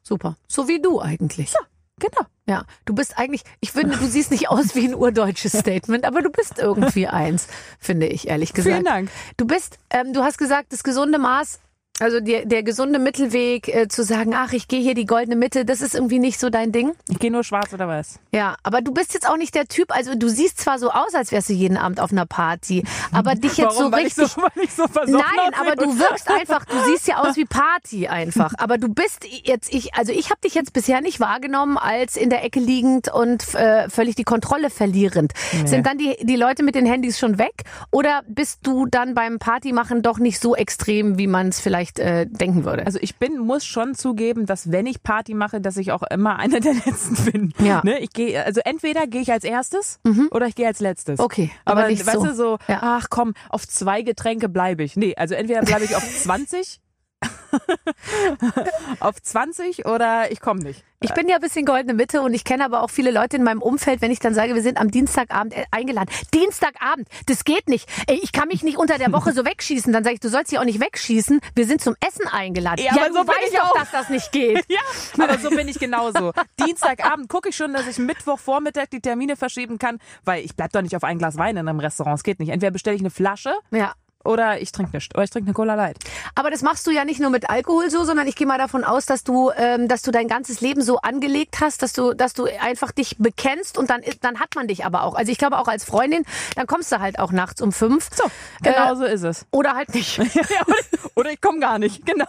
Super. 0.06 0.36
So 0.46 0.68
wie 0.68 0.80
du 0.80 1.00
eigentlich. 1.00 1.52
genau. 1.98 2.26
Ja, 2.48 2.64
du 2.84 2.94
bist 2.94 3.18
eigentlich, 3.18 3.42
ich 3.60 3.72
finde, 3.72 3.96
du 3.96 4.06
siehst 4.06 4.30
nicht 4.30 4.48
aus 4.48 4.76
wie 4.76 4.86
ein 4.86 4.94
urdeutsches 4.94 5.52
Statement, 5.58 6.04
aber 6.04 6.22
du 6.22 6.30
bist 6.30 6.60
irgendwie 6.60 7.08
eins, 7.08 7.48
finde 7.80 8.06
ich, 8.06 8.28
ehrlich 8.28 8.52
gesagt. 8.52 8.72
Vielen 8.72 8.84
Dank. 8.84 9.10
Du 9.36 9.48
bist, 9.48 9.80
ähm, 9.90 10.12
du 10.12 10.22
hast 10.22 10.38
gesagt, 10.38 10.72
das 10.72 10.84
gesunde 10.84 11.18
Maß, 11.18 11.58
also 12.00 12.20
der, 12.20 12.44
der 12.44 12.62
gesunde 12.62 12.98
Mittelweg, 12.98 13.68
äh, 13.68 13.88
zu 13.88 14.04
sagen, 14.04 14.34
ach, 14.34 14.52
ich 14.52 14.68
gehe 14.68 14.80
hier 14.80 14.94
die 14.94 15.06
goldene 15.06 15.36
Mitte, 15.36 15.64
das 15.64 15.80
ist 15.80 15.94
irgendwie 15.94 16.18
nicht 16.18 16.38
so 16.38 16.50
dein 16.50 16.72
Ding. 16.72 16.92
Ich 17.08 17.18
gehe 17.18 17.30
nur 17.30 17.44
schwarz 17.44 17.72
oder 17.72 17.88
weiß. 17.88 18.18
Ja, 18.32 18.56
aber 18.62 18.82
du 18.82 18.92
bist 18.92 19.14
jetzt 19.14 19.28
auch 19.28 19.36
nicht 19.36 19.54
der 19.54 19.66
Typ, 19.66 19.94
also 19.94 20.14
du 20.14 20.28
siehst 20.28 20.58
zwar 20.58 20.78
so 20.78 20.90
aus, 20.90 21.14
als 21.14 21.32
wärst 21.32 21.48
du 21.48 21.52
jeden 21.52 21.76
Abend 21.76 22.00
auf 22.00 22.12
einer 22.12 22.26
Party, 22.26 22.84
aber 23.12 23.34
dich 23.34 23.56
jetzt 23.56 23.76
Warum? 23.76 23.84
so 23.84 23.92
weil 23.92 24.04
richtig. 24.04 24.24
Ich 24.24 24.32
so, 24.32 24.42
weil 24.42 24.64
ich 24.64 24.72
so 24.72 24.84
Nein, 25.06 25.54
aber 25.58 25.76
du 25.76 25.98
wirkst 25.98 26.30
einfach, 26.30 26.64
du 26.64 26.76
siehst 26.86 27.08
ja 27.08 27.18
aus 27.18 27.36
wie 27.36 27.44
Party 27.44 28.08
einfach. 28.08 28.52
Aber 28.58 28.78
du 28.78 28.88
bist 28.88 29.24
jetzt, 29.44 29.72
ich, 29.72 29.94
also 29.94 30.12
ich 30.12 30.30
habe 30.30 30.40
dich 30.40 30.54
jetzt 30.54 30.72
bisher 30.72 31.00
nicht 31.00 31.20
wahrgenommen 31.20 31.78
als 31.78 32.16
in 32.16 32.30
der 32.30 32.44
Ecke 32.44 32.60
liegend 32.60 33.12
und 33.12 33.54
äh, 33.54 33.88
völlig 33.88 34.16
die 34.16 34.24
Kontrolle 34.24 34.70
verlierend. 34.70 35.32
Sind 35.64 35.86
dann 35.86 35.98
die, 35.98 36.16
die 36.22 36.36
Leute 36.36 36.62
mit 36.62 36.74
den 36.74 36.86
Handys 36.86 37.18
schon 37.18 37.38
weg? 37.38 37.64
Oder 37.90 38.22
bist 38.26 38.60
du 38.66 38.86
dann 38.86 39.14
beim 39.14 39.38
Partymachen 39.38 40.02
doch 40.02 40.18
nicht 40.18 40.40
so 40.40 40.56
extrem, 40.56 41.18
wie 41.18 41.26
man 41.26 41.48
es 41.48 41.60
vielleicht 41.60 41.85
äh, 41.98 42.26
denken 42.26 42.64
würde? 42.64 42.86
Also 42.86 42.98
ich 43.00 43.16
bin, 43.16 43.38
muss 43.38 43.64
schon 43.64 43.94
zugeben, 43.94 44.46
dass 44.46 44.70
wenn 44.72 44.86
ich 44.86 45.02
Party 45.02 45.34
mache, 45.34 45.60
dass 45.60 45.76
ich 45.76 45.92
auch 45.92 46.02
immer 46.02 46.36
einer 46.38 46.60
der 46.60 46.74
Letzten 46.74 47.30
bin. 47.30 47.52
Ja. 47.58 47.80
Mhm. 47.82 47.90
Ne? 47.90 47.98
Ich 48.00 48.10
gehe, 48.12 48.44
also 48.44 48.60
entweder 48.64 49.06
gehe 49.06 49.22
ich 49.22 49.32
als 49.32 49.44
erstes 49.44 50.00
oder 50.30 50.46
ich 50.46 50.54
gehe 50.54 50.66
als 50.66 50.80
letztes. 50.80 51.20
Okay, 51.20 51.50
aber 51.64 51.80
aber, 51.80 51.90
nicht 51.90 52.06
weißt 52.06 52.16
so. 52.20 52.24
du 52.26 52.34
so, 52.34 52.58
Ja. 52.68 52.78
ach 52.82 53.06
komm, 53.10 53.34
auf 53.48 53.66
zwei 53.66 54.02
Getränke 54.02 54.48
bleibe 54.48 54.82
ich. 54.82 54.96
Nee, 54.96 55.14
also 55.16 55.34
entweder 55.34 55.62
bleibe 55.62 55.84
ich 55.84 55.94
auf 55.96 56.02
20 56.22 56.80
auf 59.00 59.20
20 59.20 59.86
oder 59.86 60.30
ich 60.30 60.40
komme 60.40 60.60
nicht. 60.62 60.84
Ich 61.00 61.12
bin 61.12 61.28
ja 61.28 61.36
ein 61.36 61.40
bisschen 61.40 61.66
goldene 61.66 61.94
Mitte 61.94 62.22
und 62.22 62.32
ich 62.34 62.42
kenne 62.42 62.64
aber 62.64 62.82
auch 62.82 62.90
viele 62.90 63.10
Leute 63.10 63.36
in 63.36 63.42
meinem 63.42 63.60
Umfeld, 63.60 64.00
wenn 64.00 64.10
ich 64.10 64.18
dann 64.18 64.34
sage, 64.34 64.54
wir 64.54 64.62
sind 64.62 64.78
am 64.78 64.90
Dienstagabend 64.90 65.54
äh, 65.54 65.64
eingeladen. 65.70 66.08
Dienstagabend, 66.32 67.06
das 67.26 67.44
geht 67.44 67.68
nicht. 67.68 67.88
Ich 68.08 68.32
kann 68.32 68.48
mich 68.48 68.62
nicht 68.62 68.78
unter 68.78 68.98
der 68.98 69.12
Woche 69.12 69.32
so 69.32 69.44
wegschießen. 69.44 69.92
Dann 69.92 70.04
sage 70.04 70.14
ich, 70.14 70.20
du 70.20 70.28
sollst 70.28 70.50
dich 70.50 70.58
auch 70.58 70.64
nicht 70.64 70.80
wegschießen. 70.80 71.40
Wir 71.54 71.66
sind 71.66 71.82
zum 71.82 71.94
Essen 72.00 72.26
eingeladen. 72.26 72.82
Ja, 72.82 72.92
aber 72.92 73.08
du 73.08 73.14
so 73.14 73.26
weißt 73.28 73.52
ich 73.52 73.58
doch, 73.58 73.70
auch. 73.70 73.74
dass 73.74 73.90
das 73.90 74.08
nicht 74.08 74.32
geht. 74.32 74.64
Ja, 74.76 74.80
aber 75.24 75.38
so 75.38 75.50
bin 75.50 75.68
ich 75.68 75.78
genauso. 75.78 76.32
Dienstagabend 76.60 77.28
gucke 77.28 77.50
ich 77.50 77.56
schon, 77.56 77.72
dass 77.72 77.86
ich 77.86 77.98
Mittwochvormittag 77.98 78.86
die 78.92 79.00
Termine 79.00 79.36
verschieben 79.36 79.78
kann, 79.78 79.98
weil 80.24 80.44
ich 80.44 80.56
bleib 80.56 80.72
doch 80.72 80.82
nicht 80.82 80.96
auf 80.96 81.04
ein 81.04 81.18
Glas 81.18 81.38
Wein 81.38 81.56
in 81.56 81.68
einem 81.68 81.80
Restaurant. 81.80 82.18
Es 82.18 82.24
geht 82.24 82.40
nicht. 82.40 82.50
Entweder 82.50 82.72
bestelle 82.72 82.96
ich 82.96 83.02
eine 83.02 83.10
Flasche 83.10 83.54
Ja. 83.70 83.94
Oder 84.26 84.60
ich 84.60 84.72
trinke 84.72 84.96
nichts. 84.96 85.14
Oder 85.14 85.24
ich 85.24 85.30
trinke 85.30 85.48
eine 85.48 85.54
Cola 85.54 85.74
Light. 85.74 85.98
Aber 86.34 86.50
das 86.50 86.62
machst 86.62 86.86
du 86.86 86.90
ja 86.90 87.04
nicht 87.04 87.20
nur 87.20 87.30
mit 87.30 87.48
Alkohol 87.48 87.90
so, 87.90 88.04
sondern 88.04 88.26
ich 88.26 88.36
gehe 88.36 88.46
mal 88.46 88.58
davon 88.58 88.84
aus, 88.84 89.06
dass 89.06 89.24
du, 89.24 89.50
ähm, 89.56 89.88
dass 89.88 90.02
du 90.02 90.10
dein 90.10 90.28
ganzes 90.28 90.60
Leben 90.60 90.82
so 90.82 90.98
angelegt 90.98 91.58
hast, 91.60 91.82
dass 91.82 91.92
du, 91.92 92.14
dass 92.14 92.34
du 92.34 92.44
einfach 92.60 92.92
dich 92.92 93.16
bekennst 93.18 93.78
und 93.78 93.90
dann, 93.90 94.02
dann 94.20 94.40
hat 94.40 94.54
man 94.54 94.68
dich 94.68 94.84
aber 94.84 95.02
auch. 95.02 95.14
Also 95.14 95.32
ich 95.32 95.38
glaube 95.38 95.58
auch 95.58 95.68
als 95.68 95.84
Freundin, 95.84 96.24
dann 96.54 96.66
kommst 96.66 96.92
du 96.92 97.00
halt 97.00 97.18
auch 97.18 97.32
nachts 97.32 97.60
um 97.62 97.72
fünf. 97.72 98.08
So, 98.14 98.24
genau 98.62 98.94
so 98.94 99.04
ist 99.04 99.22
es. 99.22 99.46
Oder 99.50 99.74
halt 99.74 99.94
nicht. 99.94 100.20
Oder, 101.14 101.30
ich 101.30 101.40
komme 101.40 101.60
gar 101.60 101.78
nicht. 101.78 102.04
Genau. 102.04 102.26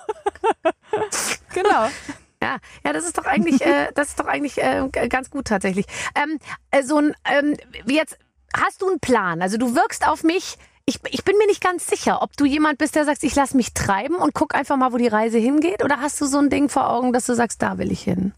genau. 1.54 1.90
Ja, 2.42 2.58
ja, 2.86 2.94
das 2.94 3.04
ist 3.06 3.18
doch 3.18 3.26
eigentlich, 3.26 3.62
äh, 3.66 3.92
das 3.96 4.10
ist 4.10 4.20
doch 4.20 4.28
eigentlich 4.28 4.62
äh, 4.62 4.88
ganz 5.10 5.30
gut 5.30 5.48
tatsächlich. 5.48 5.86
Ähm, 6.16 6.40
äh, 6.72 6.84
so 6.84 6.98
ein, 6.98 7.16
ähm, 7.26 7.58
jetzt 7.88 8.18
hast 8.56 8.82
du 8.82 8.88
einen 8.88 9.00
Plan? 9.00 9.42
Also 9.42 9.58
du 9.58 9.76
wirkst 9.76 10.08
auf 10.08 10.24
mich. 10.24 10.58
Ich, 10.90 11.00
ich 11.12 11.26
bin 11.26 11.38
mir 11.38 11.48
nicht 11.48 11.62
ganz 11.62 11.86
sicher, 11.86 12.22
ob 12.22 12.38
du 12.38 12.46
jemand 12.46 12.78
bist, 12.78 12.96
der 12.96 13.04
sagt, 13.04 13.22
ich 13.24 13.36
lass 13.36 13.54
mich 13.54 13.74
treiben 13.74 14.16
und 14.16 14.34
guck 14.34 14.56
einfach 14.56 14.78
mal, 14.78 14.94
wo 14.94 14.98
die 14.98 15.08
Reise 15.08 15.38
hingeht, 15.38 15.84
oder 15.84 16.00
hast 16.00 16.22
du 16.22 16.26
so 16.26 16.38
ein 16.38 16.50
Ding 16.50 16.70
vor 16.70 16.90
Augen, 16.90 17.12
dass 17.12 17.26
du 17.26 17.36
sagst, 17.36 17.62
da 17.62 17.78
will 17.78 17.92
ich 17.92 18.02
hin? 18.02 18.32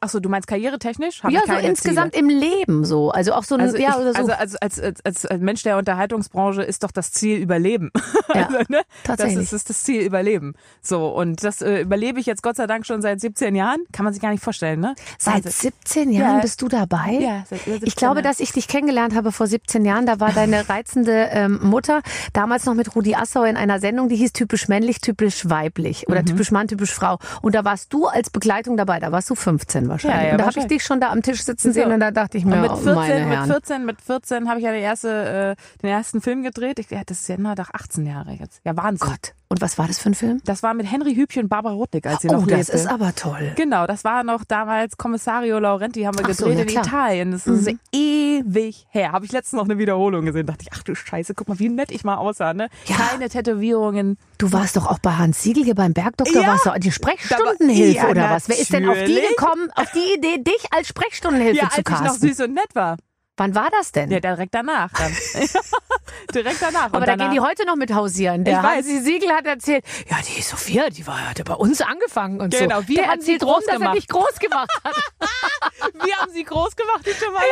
Achso, 0.00 0.20
du 0.20 0.28
meinst 0.28 0.48
karrieretechnisch? 0.48 1.22
Hab 1.22 1.30
ja, 1.30 1.40
so 1.46 1.52
insgesamt 1.54 2.14
Ziele. 2.14 2.28
im 2.32 2.38
Leben 2.40 2.84
so, 2.84 3.10
also 3.10 3.32
auch 3.34 3.44
so 3.44 3.54
ein, 3.56 3.60
Also, 3.62 3.76
ja 3.76 3.90
ich, 3.90 3.96
oder 3.96 4.12
so. 4.12 4.18
also 4.20 4.32
als, 4.32 4.56
als, 4.56 5.00
als, 5.04 5.26
als 5.26 5.40
Mensch 5.40 5.62
der 5.62 5.76
Unterhaltungsbranche 5.78 6.62
ist 6.62 6.82
doch 6.84 6.90
das 6.90 7.12
Ziel 7.12 7.38
Überleben. 7.38 7.90
Ja, 8.34 8.46
also, 8.46 8.58
ne? 8.68 8.80
tatsächlich. 9.04 9.36
Das 9.36 9.44
ist, 9.44 9.52
ist 9.52 9.70
das 9.70 9.82
Ziel 9.84 10.00
Überleben. 10.02 10.54
So, 10.80 11.08
und 11.08 11.44
das 11.44 11.62
äh, 11.62 11.80
überlebe 11.82 12.20
ich 12.20 12.26
jetzt 12.26 12.42
Gott 12.42 12.56
sei 12.56 12.66
Dank 12.66 12.86
schon 12.86 13.02
seit 13.02 13.20
17 13.20 13.54
Jahren. 13.54 13.80
Kann 13.92 14.04
man 14.04 14.12
sich 14.12 14.22
gar 14.22 14.30
nicht 14.30 14.42
vorstellen, 14.42 14.80
ne? 14.80 14.94
Seit 15.18 15.44
Wahnsinn. 15.44 15.52
17 15.52 16.10
Jahren 16.12 16.36
Ja. 16.36 16.40
bist 16.40 16.62
du 16.62 16.68
dabei? 16.68 17.18
Ja, 17.20 17.44
seit 17.48 17.60
über 17.66 17.74
17 17.74 17.86
Ich 17.88 17.96
glaube, 17.96 18.16
Jahren. 18.16 18.24
dass 18.24 18.40
ich 18.40 18.52
dich 18.52 18.68
kennengelernt 18.68 19.14
habe 19.14 19.32
vor 19.32 19.46
17 19.46 19.84
Jahren. 19.84 20.06
Da 20.06 20.20
war 20.20 20.32
deine 20.32 20.66
reizende 20.68 21.28
ähm, 21.32 21.60
Mutter 21.62 22.02
damals 22.32 22.64
noch 22.64 22.74
mit 22.74 22.94
Rudi 22.96 23.14
Assauer 23.14 23.46
in 23.46 23.56
einer 23.56 23.78
Sendung, 23.80 24.08
die 24.08 24.16
hieß 24.16 24.32
typisch 24.32 24.68
männlich, 24.68 25.00
typisch 25.00 25.48
weiblich 25.48 26.04
Mhm. 26.06 26.12
oder 26.12 26.24
typisch 26.24 26.50
Mann, 26.50 26.68
typisch 26.68 26.92
Frau. 26.92 27.18
Und 27.42 27.54
da 27.54 27.64
warst 27.64 27.92
du 27.92 28.06
als 28.06 28.30
Begleitung 28.30 28.76
dabei. 28.76 28.98
Da 29.00 29.12
warst 29.12 29.28
du 29.30 29.34
15. 29.34 29.81
14 29.82 29.88
wahrscheinlich. 29.88 30.20
Ja, 30.20 30.26
ja, 30.26 30.32
und 30.32 30.38
da 30.38 30.46
habe 30.46 30.60
ich 30.60 30.66
dich 30.66 30.82
schon 30.84 31.00
da 31.00 31.10
am 31.10 31.22
Tisch 31.22 31.42
sitzen 31.42 31.72
sehen 31.72 31.88
So. 31.88 31.94
und 31.94 32.00
da 32.00 32.10
dachte 32.10 32.38
ich 32.38 32.44
mir, 32.44 32.56
Und 32.56 32.62
mit 32.62 32.70
oh, 32.70 32.76
14, 32.76 32.94
meine 32.94 33.26
mit 33.26 33.36
Herren. 33.36 33.50
14, 33.50 33.86
mit 33.86 34.00
14 34.00 34.48
habe 34.48 34.58
ich 34.58 34.64
ja 34.64 34.72
die 34.72 34.78
erste, 34.78 35.56
äh, 35.58 35.80
den 35.82 35.90
ersten 35.90 36.20
Film 36.20 36.42
gedreht. 36.42 36.78
Ich, 36.78 36.90
ja, 36.90 37.02
das 37.04 37.20
ist 37.20 37.28
ja 37.28 37.36
nur 37.38 37.54
doch 37.54 37.70
18 37.72 38.06
Jahre 38.06 38.32
jetzt. 38.32 38.60
Ja, 38.64 38.76
Wahnsinn. 38.76 39.08
Gott. 39.08 39.34
Und 39.52 39.60
was 39.60 39.76
war 39.76 39.86
das 39.86 39.98
für 39.98 40.08
ein 40.08 40.14
Film? 40.14 40.40
Das 40.46 40.62
war 40.62 40.72
mit 40.72 40.90
Henry 40.90 41.14
Hübchen 41.14 41.42
und 41.42 41.48
Barbara 41.50 41.74
Rudnick, 41.74 42.06
als 42.06 42.22
sie 42.22 42.28
Oh, 42.30 42.32
noch 42.32 42.46
das 42.46 42.68
lebte. 42.68 42.72
ist 42.72 42.86
aber 42.86 43.14
toll. 43.14 43.52
Genau, 43.54 43.86
das 43.86 44.02
war 44.02 44.24
noch 44.24 44.44
damals 44.44 44.96
Kommissario 44.96 45.58
Laurenti, 45.58 46.04
haben 46.04 46.18
wir 46.18 46.24
Ach 46.26 46.32
so, 46.32 46.46
gedreht 46.46 46.56
ja, 46.56 46.62
in 46.62 46.68
klar. 46.68 46.84
Mhm. 46.84 46.88
Italien. 46.88 47.30
Das 47.32 47.46
ist 47.46 47.70
ewig 47.92 48.86
her. 48.88 49.12
Habe 49.12 49.26
ich 49.26 49.32
letztens 49.32 49.58
noch 49.58 49.66
eine 49.68 49.76
Wiederholung 49.76 50.24
gesehen. 50.24 50.46
Dachte 50.46 50.62
ich, 50.62 50.68
ach 50.72 50.82
du 50.82 50.94
Scheiße, 50.94 51.34
guck 51.34 51.48
mal, 51.48 51.58
wie 51.58 51.68
nett 51.68 51.90
ich 51.90 52.02
mal 52.02 52.16
aussah, 52.16 52.54
ne? 52.54 52.70
Ja. 52.86 52.96
Keine 52.96 53.28
Tätowierungen. 53.28 54.16
Du 54.38 54.50
warst 54.54 54.74
doch 54.78 54.86
auch 54.86 54.98
bei 55.00 55.12
Hans 55.12 55.42
Siegel 55.42 55.64
hier 55.64 55.74
beim 55.74 55.92
Bergdoktor, 55.92 56.40
Ja. 56.40 56.48
warst 56.48 56.64
du 56.64 56.70
die 56.80 56.90
Sprechstundenhilfe 56.90 58.02
war- 58.04 58.10
oder 58.10 58.20
ja, 58.22 58.30
was? 58.30 58.48
Wer 58.48 58.58
ist 58.58 58.72
denn 58.72 58.88
auf 58.88 58.96
die 59.04 59.20
gekommen, 59.36 59.68
auf 59.76 59.90
die 59.92 60.14
Idee, 60.18 60.42
dich 60.42 60.64
als 60.70 60.88
Sprechstundenhilfe 60.88 61.56
Ja, 61.58 61.68
zu 61.68 61.76
als 61.76 61.78
ich 61.78 61.84
noch 61.90 62.02
casten? 62.04 62.28
süß 62.30 62.40
und 62.46 62.54
nett 62.54 62.74
war. 62.74 62.96
Wann 63.36 63.54
war 63.54 63.68
das 63.78 63.92
denn? 63.92 64.10
Ja, 64.10 64.20
direkt 64.20 64.54
danach 64.54 64.90
dann. 64.92 65.12
direkt 66.34 66.60
danach. 66.60 66.92
aber 66.92 67.06
da 67.06 67.16
gehen 67.16 67.30
die 67.30 67.40
heute 67.40 67.64
noch 67.66 67.76
mit 67.76 67.92
hausieren. 67.94 68.44
Der 68.44 68.58
Ich 68.58 68.62
weiß. 68.62 68.76
Hansi 68.86 69.00
Siegel 69.00 69.30
hat 69.30 69.46
erzählt, 69.46 69.84
ja, 70.10 70.16
die 70.36 70.42
Sophia, 70.42 70.90
die 70.90 71.06
war, 71.06 71.28
hat 71.30 71.38
ja 71.38 71.44
bei 71.44 71.54
uns 71.54 71.80
angefangen 71.80 72.40
und 72.40 72.52
Genau, 72.56 72.80
so. 72.82 72.88
wir 72.88 72.96
Der 72.96 73.08
haben 73.08 73.20
sie 73.20 73.32
erzählt 73.34 73.42
rum, 73.44 73.54
groß 73.54 73.64
dass 73.64 73.72
er 73.74 73.78
gemacht. 73.78 73.96
dich 73.96 74.08
groß 74.08 74.38
gemacht 74.38 74.70
hat. 74.84 74.94
Wir 76.04 76.16
haben 76.16 76.32
sie 76.32 76.44
groß 76.44 76.74
gemacht, 76.76 77.04
die 77.06 77.10
Jamala. 77.10 77.44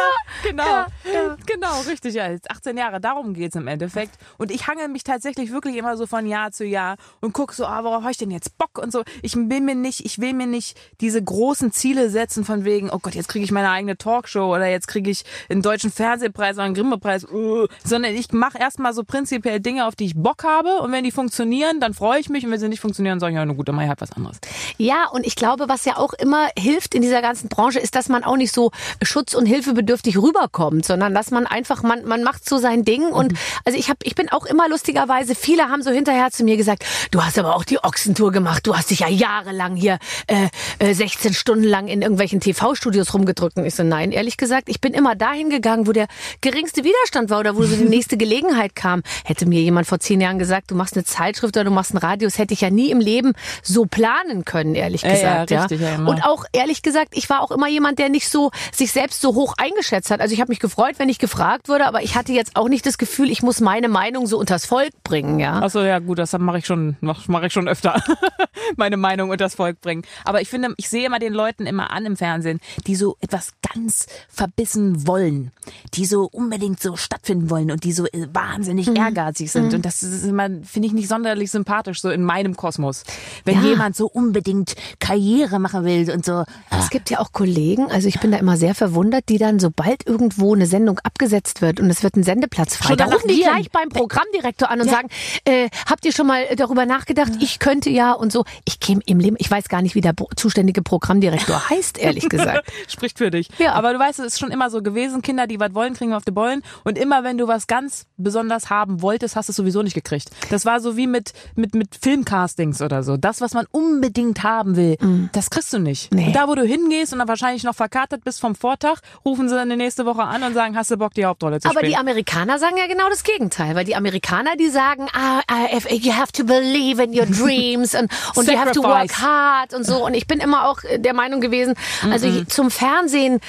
genau. 0.42 0.64
ja, 0.64 0.87
ja. 1.12 1.37
Genau, 1.46 1.80
richtig. 1.88 2.14
Ja, 2.14 2.28
jetzt 2.30 2.50
18 2.50 2.76
Jahre, 2.76 3.00
darum 3.00 3.34
geht's 3.34 3.54
im 3.56 3.66
Endeffekt. 3.68 4.16
Und 4.38 4.50
ich 4.50 4.66
hangel 4.66 4.88
mich 4.88 5.04
tatsächlich 5.04 5.52
wirklich 5.52 5.76
immer 5.76 5.96
so 5.96 6.06
von 6.06 6.26
Jahr 6.26 6.50
zu 6.52 6.64
Jahr 6.64 6.96
und 7.20 7.32
guck 7.32 7.52
so, 7.52 7.66
ah, 7.66 7.84
worauf 7.84 8.02
habe 8.02 8.10
ich 8.12 8.18
denn 8.18 8.30
jetzt 8.30 8.56
Bock 8.58 8.78
und 8.78 8.92
so. 8.92 9.04
Ich 9.22 9.37
will 9.37 9.60
mir 9.60 9.75
nicht, 9.75 10.04
ich 10.04 10.18
will 10.20 10.32
mir 10.32 10.46
nicht 10.46 10.78
diese 11.00 11.22
großen 11.22 11.72
Ziele 11.72 12.10
setzen 12.10 12.44
von 12.44 12.64
wegen, 12.64 12.90
oh 12.90 12.99
Gott, 13.00 13.14
jetzt 13.14 13.28
kriege 13.28 13.44
ich 13.44 13.52
meine 13.52 13.70
eigene 13.70 13.96
Talkshow 13.96 14.54
oder 14.54 14.66
jetzt 14.66 14.88
kriege 14.88 15.10
ich 15.10 15.25
einen 15.49 15.62
deutschen 15.62 15.92
Fernsehpreis 15.92 16.56
oder 16.56 16.64
einen 16.64 16.75
Grimme-Preis, 16.75 17.26
uh, 17.30 17.66
sondern 17.84 18.14
ich 18.14 18.32
mache 18.32 18.58
erstmal 18.70 18.94
so 18.94 19.02
prinzipiell 19.02 19.58
Dinge, 19.58 19.84
auf 19.84 19.96
die 19.96 20.04
ich 20.04 20.14
Bock 20.14 20.44
habe 20.44 20.78
und 20.80 20.92
wenn 20.92 21.02
die 21.02 21.10
funktionieren, 21.10 21.80
dann 21.80 21.92
freue 21.92 22.20
ich 22.20 22.28
mich 22.28 22.46
und 22.46 22.52
wenn 22.52 22.60
sie 22.60 22.68
nicht 22.68 22.78
funktionieren, 22.78 23.18
sage 23.18 23.32
ich, 23.32 23.36
ja, 23.36 23.44
na 23.44 23.52
gut, 23.52 23.66
dann 23.66 23.74
mache 23.74 23.86
ich 23.86 23.88
halt 23.88 24.00
was 24.00 24.12
anderes. 24.12 24.38
Ja, 24.78 25.08
und 25.08 25.26
ich 25.26 25.34
glaube, 25.34 25.68
was 25.68 25.84
ja 25.84 25.96
auch 25.96 26.12
immer 26.12 26.50
hilft 26.56 26.94
in 26.94 27.02
dieser 27.02 27.20
ganzen 27.20 27.48
Branche, 27.48 27.80
ist, 27.80 27.96
dass 27.96 28.08
man 28.08 28.22
auch 28.22 28.36
nicht 28.36 28.54
so 28.54 28.70
schutz- 29.02 29.34
und 29.34 29.46
hilfebedürftig 29.46 30.18
rüberkommt, 30.18 30.86
sondern 30.86 31.14
dass 31.14 31.32
man 31.32 31.46
einfach, 31.46 31.82
man, 31.82 32.04
man 32.04 32.22
macht 32.22 32.48
so 32.48 32.58
sein 32.58 32.84
Ding. 32.84 33.06
Und 33.06 33.32
also 33.64 33.76
ich 33.76 33.90
hab, 33.90 33.96
ich 34.04 34.14
bin 34.14 34.30
auch 34.30 34.46
immer 34.46 34.68
lustigerweise, 34.68 35.34
viele 35.34 35.64
haben 35.64 35.82
so 35.82 35.90
hinterher 35.90 36.30
zu 36.30 36.44
mir 36.44 36.56
gesagt, 36.56 36.84
du 37.10 37.24
hast 37.24 37.40
aber 37.40 37.56
auch 37.56 37.64
die 37.64 37.82
Ochsentour 37.82 38.30
gemacht, 38.30 38.68
du 38.68 38.76
hast 38.76 38.90
dich 38.90 39.00
ja 39.00 39.08
jahrelang 39.08 39.74
hier 39.74 39.98
äh, 40.28 40.46
äh, 40.78 40.94
16 40.94 41.34
Stunden 41.34 41.64
lang 41.64 41.88
in 41.88 42.02
irgendwelchen 42.02 42.38
TV-Studios 42.38 43.14
rumgedrückt. 43.14 43.56
Und 43.56 43.64
ich 43.64 43.74
so, 43.74 43.82
nein, 43.82 44.12
ehrlich 44.12 44.36
gesagt, 44.36 44.68
ich 44.68 44.80
bin 44.80 44.94
immer 44.94 45.16
dahin 45.16 45.50
gegangen, 45.50 45.88
wo 45.88 45.92
der 45.92 46.06
geringste 46.40 46.84
Widerstand 46.84 47.30
war 47.30 47.40
oder 47.40 47.56
wo 47.56 47.64
so 47.64 47.74
die 47.74 47.84
nächste 47.88 48.16
Gelegenheit 48.16 48.59
kam. 48.68 49.02
Hätte 49.24 49.46
mir 49.46 49.60
jemand 49.62 49.86
vor 49.86 49.98
zehn 49.98 50.20
Jahren 50.20 50.38
gesagt, 50.38 50.70
du 50.70 50.74
machst 50.74 50.94
eine 50.94 51.04
Zeitschrift 51.04 51.56
oder 51.56 51.64
du 51.64 51.70
machst 51.70 51.92
einen 51.92 51.98
Radius, 51.98 52.38
hätte 52.38 52.54
ich 52.54 52.60
ja 52.60 52.70
nie 52.70 52.90
im 52.90 53.00
Leben 53.00 53.32
so 53.62 53.86
planen 53.86 54.44
können, 54.44 54.74
ehrlich 54.74 55.02
Ja, 55.02 55.08
ja, 55.08 55.14
gesagt. 55.14 55.50
Ja, 55.50 55.60
richtig, 55.62 55.80
ja, 55.80 55.94
immer. 55.94 56.10
Und 56.10 56.24
auch 56.24 56.44
ehrlich 56.52 56.82
gesagt, 56.82 57.10
ich 57.12 57.28
war 57.30 57.40
auch 57.42 57.50
immer 57.50 57.68
jemand, 57.68 57.98
der 57.98 58.08
nicht 58.08 58.28
so 58.28 58.50
sich 58.72 58.92
selbst 58.92 59.20
so 59.20 59.34
hoch 59.34 59.54
eingeschätzt 59.56 60.10
hat. 60.10 60.20
Also 60.20 60.34
ich 60.34 60.40
habe 60.40 60.50
mich 60.50 60.60
gefreut, 60.60 60.96
wenn 60.98 61.08
ich 61.08 61.18
gefragt 61.18 61.68
wurde, 61.68 61.86
aber 61.86 62.02
ich 62.02 62.14
hatte 62.14 62.32
jetzt 62.32 62.56
auch 62.56 62.68
nicht 62.68 62.86
das 62.86 62.98
Gefühl, 62.98 63.30
ich 63.30 63.42
muss 63.42 63.60
meine 63.60 63.88
Meinung 63.88 64.26
so 64.26 64.38
unters 64.38 64.66
Volk 64.66 64.92
bringen, 65.04 65.38
ja. 65.40 65.60
Achso, 65.60 65.82
ja 65.82 65.98
gut, 65.98 66.18
das 66.18 66.36
mache 66.38 66.58
ich 66.58 66.66
schon, 66.66 66.96
mach, 67.00 67.28
mach 67.28 67.42
ich 67.42 67.52
schon 67.52 67.68
öfter. 67.68 68.02
Meine 68.76 68.96
Meinung 68.96 69.30
unters 69.30 69.54
Volk 69.54 69.80
bringen. 69.80 70.02
Aber 70.24 70.40
ich 70.40 70.48
finde, 70.48 70.74
ich 70.76 70.88
sehe 70.88 71.06
immer 71.06 71.18
den 71.18 71.32
Leuten 71.32 71.66
immer 71.66 71.90
an 71.90 72.06
im 72.06 72.16
Fernsehen, 72.16 72.60
die 72.86 72.94
so 72.94 73.16
etwas 73.20 73.52
ganz 73.74 74.06
verbissen 74.28 75.06
wollen, 75.06 75.50
die 75.94 76.04
so 76.04 76.28
unbedingt 76.30 76.80
so 76.80 76.96
stattfinden 76.96 77.50
wollen 77.50 77.70
und 77.70 77.84
die 77.84 77.92
so 77.92 78.06
äh, 78.06 78.28
wahnsinnig 78.52 78.88
Mhm. 78.88 78.97
ehrgeizig 78.97 79.50
sind. 79.50 79.75
Und 79.75 79.85
das 79.85 80.02
ist 80.02 80.25
immer, 80.25 80.49
finde 80.64 80.87
ich 80.88 80.92
nicht 80.92 81.09
sonderlich 81.09 81.50
sympathisch, 81.50 82.00
so 82.00 82.11
in 82.11 82.23
meinem 82.25 82.57
Kosmos. 82.57 83.04
Wenn 83.45 83.57
Ja. 83.62 83.69
jemand 83.71 83.97
so 83.97 84.07
unbedingt 84.07 84.75
Karriere 84.99 85.59
machen 85.59 85.85
will 85.85 86.11
und 86.11 86.25
so. 86.25 86.45
Es 86.78 86.90
gibt 86.90 87.11
ja 87.11 87.21
auch 87.21 87.33
Kollegen, 87.33 87.90
also 87.90 88.09
ich 88.09 88.21
bin 88.21 88.30
da 88.33 88.38
immer 88.38 88.57
sehr 88.57 88.75
verwundert, 88.75 89.28
die 89.28 89.38
dann, 89.38 89.59
sobald 89.59 90.07
irgendwo 90.07 90.54
eine 90.54 90.66
Sendung 90.66 90.99
abgesetzt 91.04 91.62
wird 91.62 91.80
und 91.80 91.90
es 91.90 92.02
wird 92.02 92.16
ein 92.16 92.23
Sendeplatz 92.23 92.76
frei, 92.76 92.97
da 92.97 93.04
rufen 93.07 93.28
die 93.28 93.40
gleich 93.42 93.71
beim 93.71 93.88
Programmdirektor 93.88 94.71
an 94.71 94.80
und 94.80 94.87
Ja. 94.87 94.92
sagen, 94.95 95.09
äh, 95.45 95.69
habt 95.88 96.04
ihr 96.04 96.12
schon 96.12 96.26
mal 96.26 96.45
darüber 96.57 96.87
nachgedacht, 96.87 97.33
ich 97.40 97.59
könnte 97.59 97.90
ja 97.90 98.12
und 98.12 98.33
so. 98.33 98.45
Ich 98.64 98.80
käme 98.80 99.00
im 99.07 99.21
Leben, 99.21 99.37
ich 99.38 99.50
weiß 99.50 99.69
gar 99.69 99.83
nicht, 99.83 99.95
wie 99.95 100.00
der 100.00 100.14
zuständige 100.37 100.83
Programmdirektor 100.83 101.61
heißt, 101.71 101.99
ehrlich 101.99 102.28
gesagt. 102.28 102.71
Spricht 102.88 103.19
für 103.19 103.30
dich. 103.30 103.49
Ja. 103.59 103.73
Aber 103.75 103.92
du 103.92 103.99
weißt, 103.99 104.19
es 104.21 104.26
ist 104.35 104.38
schon 104.40 104.50
immer 104.50 104.71
so 104.71 104.83
gewesen, 104.83 105.23
Kinder, 105.23 105.47
die 105.47 105.61
was 105.61 105.75
wollen, 105.75 105.95
kriegen 105.95 106.12
auf 106.14 106.25
die 106.25 106.30
Bollen. 106.33 106.62
Und 106.85 106.99
immer 106.99 107.25
wenn 107.25 107.38
du 107.38 107.47
was 107.49 107.66
ganz 107.66 108.07
besonders 108.40 108.70
haben 108.70 109.02
wolltest, 109.02 109.37
hast 109.37 109.49
du 109.49 109.52
es 109.52 109.56
sowieso 109.56 109.82
nicht 109.82 109.94
gekriegt. 109.94 110.30
Das 110.50 110.64
war 110.64 110.80
so 110.80 110.97
wie 110.97 111.06
mit, 111.06 111.32
mit, 111.56 111.75
mit 111.75 111.94
Filmcastings 112.00 112.80
oder 112.80 113.02
so. 113.02 113.16
Das, 113.16 113.40
was 113.40 113.52
man 113.54 113.66
unbedingt 113.70 114.42
haben 114.42 114.76
will, 114.76 114.97
das 115.32 115.50
kriegst 115.50 115.73
du 115.73 115.78
nicht. 115.78 116.12
Nee. 116.14 116.26
Und 116.28 116.32
da, 116.37 116.49
wo 116.49 116.54
du 116.54 116.62
hingehst 116.64 117.12
und 117.12 117.18
dann 117.18 117.28
wahrscheinlich 117.28 117.64
noch 117.64 117.75
verkatert 117.75 118.25
bist 118.25 118.40
vom 118.40 118.54
Vortag, 118.54 119.00
rufen 119.25 119.49
sie 119.49 119.54
dann 119.54 119.68
die 119.68 119.76
nächste 119.76 120.06
Woche 120.06 120.23
an 120.23 120.42
und 120.42 120.54
sagen, 120.54 120.76
hast 120.76 120.90
du 120.90 120.97
Bock, 120.97 121.12
die 121.14 121.25
Hauptrolle 121.26 121.61
zu 121.61 121.68
Aber 121.68 121.80
spielen? 121.80 121.92
die 121.92 121.97
Amerikaner 121.99 122.59
sagen 122.59 122.76
ja 122.78 122.87
genau 122.87 123.09
das 123.11 123.23
Gegenteil, 123.25 123.75
weil 123.75 123.85
die 123.85 123.97
Amerikaner, 123.97 124.56
die 124.56 124.68
sagen, 124.70 125.06
ah, 125.12 125.40
ah, 125.49 125.66
you 125.90 126.12
have 126.14 126.32
to 126.32 126.44
believe 126.44 127.02
in 127.02 127.11
your 127.18 127.26
dreams 127.26 127.94
und, 127.94 128.11
und 128.37 128.49
you 128.49 128.59
have 128.59 128.73
to 128.73 128.82
work 128.82 129.12
hard 129.20 129.75
und 129.75 129.85
so. 129.85 130.04
Und 130.04 130.14
ich 130.14 130.26
bin 130.26 130.40
immer 130.40 130.68
auch 130.68 130.80
der 130.97 131.14
Meinung 131.14 131.40
gewesen, 131.40 131.75
also 132.11 132.26
Mhm. 132.26 132.37
ich- 132.42 132.49
zum 132.49 132.70
Fernsehen, 132.70 133.40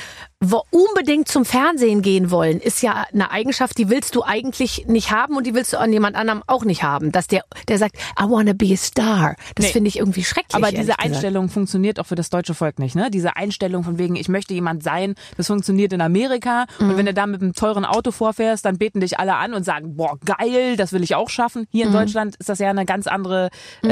wo 0.43 0.63
unbedingt 0.71 1.27
zum 1.27 1.45
Fernsehen 1.45 2.01
gehen 2.01 2.31
wollen, 2.31 2.59
ist 2.59 2.81
ja 2.81 3.05
eine 3.13 3.29
Eigenschaft, 3.31 3.77
die 3.77 3.89
willst 3.89 4.15
du 4.15 4.23
eigentlich 4.23 4.85
nicht 4.87 5.11
haben 5.11 5.37
und 5.37 5.45
die 5.45 5.53
willst 5.53 5.71
du 5.71 5.77
an 5.77 5.93
jemand 5.93 6.15
anderem 6.15 6.41
auch 6.47 6.65
nicht 6.65 6.81
haben. 6.83 7.11
Dass 7.11 7.27
der, 7.27 7.43
der 7.67 7.77
sagt, 7.77 7.95
I 8.19 8.23
wanna 8.23 8.53
be 8.53 8.73
a 8.73 8.75
star. 8.75 9.35
Das 9.55 9.67
Nee. 9.67 9.71
finde 9.71 9.87
ich 9.89 9.99
irgendwie 9.99 10.23
schrecklich. 10.23 10.55
Aber 10.55 10.71
diese. 10.71 10.97
Einstellung 10.99 11.47
funktioniert 11.49 11.99
auch 11.99 12.05
für 12.07 12.15
das 12.15 12.29
deutsche 12.31 12.53
Volk 12.55 12.79
nicht, 12.79 12.95
ne? 12.95 13.09
Diese 13.11 13.35
Einstellung 13.35 13.83
von 13.83 13.97
wegen, 13.97 14.15
ich 14.15 14.29
möchte 14.29 14.53
jemand 14.53 14.81
sein, 14.83 15.13
das 15.37 15.47
funktioniert 15.47 15.93
in 15.93 16.01
Amerika. 16.01 16.65
Mhm. 16.79 16.89
Und 16.89 16.97
wenn 16.97 17.05
du 17.05 17.13
da 17.13 17.27
mit 17.27 17.41
einem 17.41 17.53
teuren 17.53 17.85
Auto 17.85 18.11
vorfährst, 18.11 18.65
dann 18.65 18.77
beten 18.79 18.99
dich 18.99 19.19
alle 19.19 19.35
an 19.35 19.53
und 19.53 19.63
sagen, 19.63 19.95
boah, 19.95 20.17
geil, 20.25 20.75
das 20.75 20.91
will 20.91 21.03
ich 21.03 21.13
auch 21.15 21.29
schaffen. 21.29 21.67
Hier 21.71 21.85
Mhm. 21.85 21.91
in 21.93 21.99
Deutschland 21.99 22.35
ist 22.37 22.49
das 22.49 22.57
ja 22.59 22.69
eine 22.71 22.85
ganz 22.85 23.05
andere, 23.07 23.49
äh, 23.83 23.89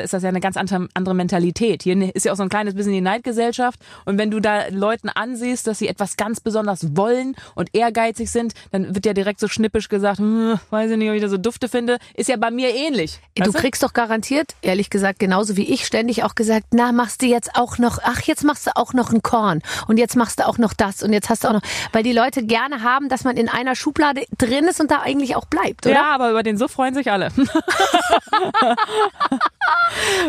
äh, 0.00 0.04
ist 0.04 0.14
das 0.14 0.22
ja 0.22 0.30
eine 0.30 0.40
ganz 0.40 0.56
andere 0.56 1.14
Mentalität. 1.14 1.82
Hier 1.82 2.14
ist 2.14 2.24
ja 2.24 2.32
auch 2.32 2.36
so 2.36 2.42
ein 2.44 2.48
kleines 2.48 2.74
bisschen 2.74 2.92
die 2.92 3.00
Neidgesellschaft. 3.02 3.78
Und 4.06 4.16
wenn 4.18 4.30
du 4.30 4.40
da 4.40 4.68
Leuten 4.70 5.08
ansiehst, 5.10 5.66
dass 5.66 5.81
sie 5.82 5.88
etwas 5.88 6.16
ganz 6.16 6.40
besonders 6.40 6.96
wollen 6.96 7.34
und 7.54 7.74
ehrgeizig 7.74 8.30
sind, 8.30 8.54
dann 8.70 8.94
wird 8.94 9.04
ja 9.04 9.12
direkt 9.12 9.40
so 9.40 9.48
schnippisch 9.48 9.88
gesagt, 9.88 10.18
hm, 10.18 10.58
weiß 10.70 10.90
ich 10.92 10.96
nicht, 10.96 11.08
ob 11.08 11.16
ich 11.16 11.22
das 11.22 11.30
so 11.30 11.38
dufte 11.38 11.68
finde. 11.68 11.98
Ist 12.14 12.28
ja 12.28 12.36
bei 12.36 12.50
mir 12.50 12.74
ähnlich. 12.74 13.20
Du 13.34 13.44
Weißt 13.44 13.54
kriegst 13.54 13.82
doch 13.82 13.92
garantiert, 13.92 14.54
ehrlich 14.62 14.90
gesagt, 14.90 15.18
genauso 15.18 15.56
wie 15.56 15.64
ich, 15.64 15.84
ständig 15.86 16.22
auch 16.22 16.34
gesagt, 16.34 16.66
na, 16.72 16.92
machst 16.92 17.22
du 17.22 17.26
jetzt 17.26 17.56
auch 17.56 17.78
noch, 17.78 17.98
ach, 18.02 18.20
jetzt 18.22 18.44
machst 18.44 18.66
du 18.66 18.70
auch 18.76 18.92
noch 18.92 19.12
ein 19.12 19.22
Korn 19.22 19.62
und 19.88 19.98
jetzt 19.98 20.16
machst 20.16 20.38
du 20.38 20.46
auch 20.46 20.58
noch 20.58 20.72
das 20.72 21.02
und 21.02 21.12
jetzt 21.12 21.28
hast 21.28 21.44
du 21.44 21.48
auch 21.48 21.54
noch, 21.54 21.62
weil 21.92 22.02
die 22.02 22.12
Leute 22.12 22.44
gerne 22.44 22.82
haben, 22.82 23.08
dass 23.08 23.24
man 23.24 23.36
in 23.36 23.48
einer 23.48 23.74
Schublade 23.74 24.24
drin 24.38 24.66
ist 24.66 24.80
und 24.80 24.90
da 24.90 25.00
eigentlich 25.00 25.34
auch 25.36 25.46
bleibt, 25.46 25.86
oder? 25.86 25.94
Ja, 25.94 26.14
aber 26.14 26.30
über 26.30 26.42
den 26.42 26.56
Suff 26.56 26.72
freuen 26.72 26.94
sich 26.94 27.10
alle. 27.10 27.30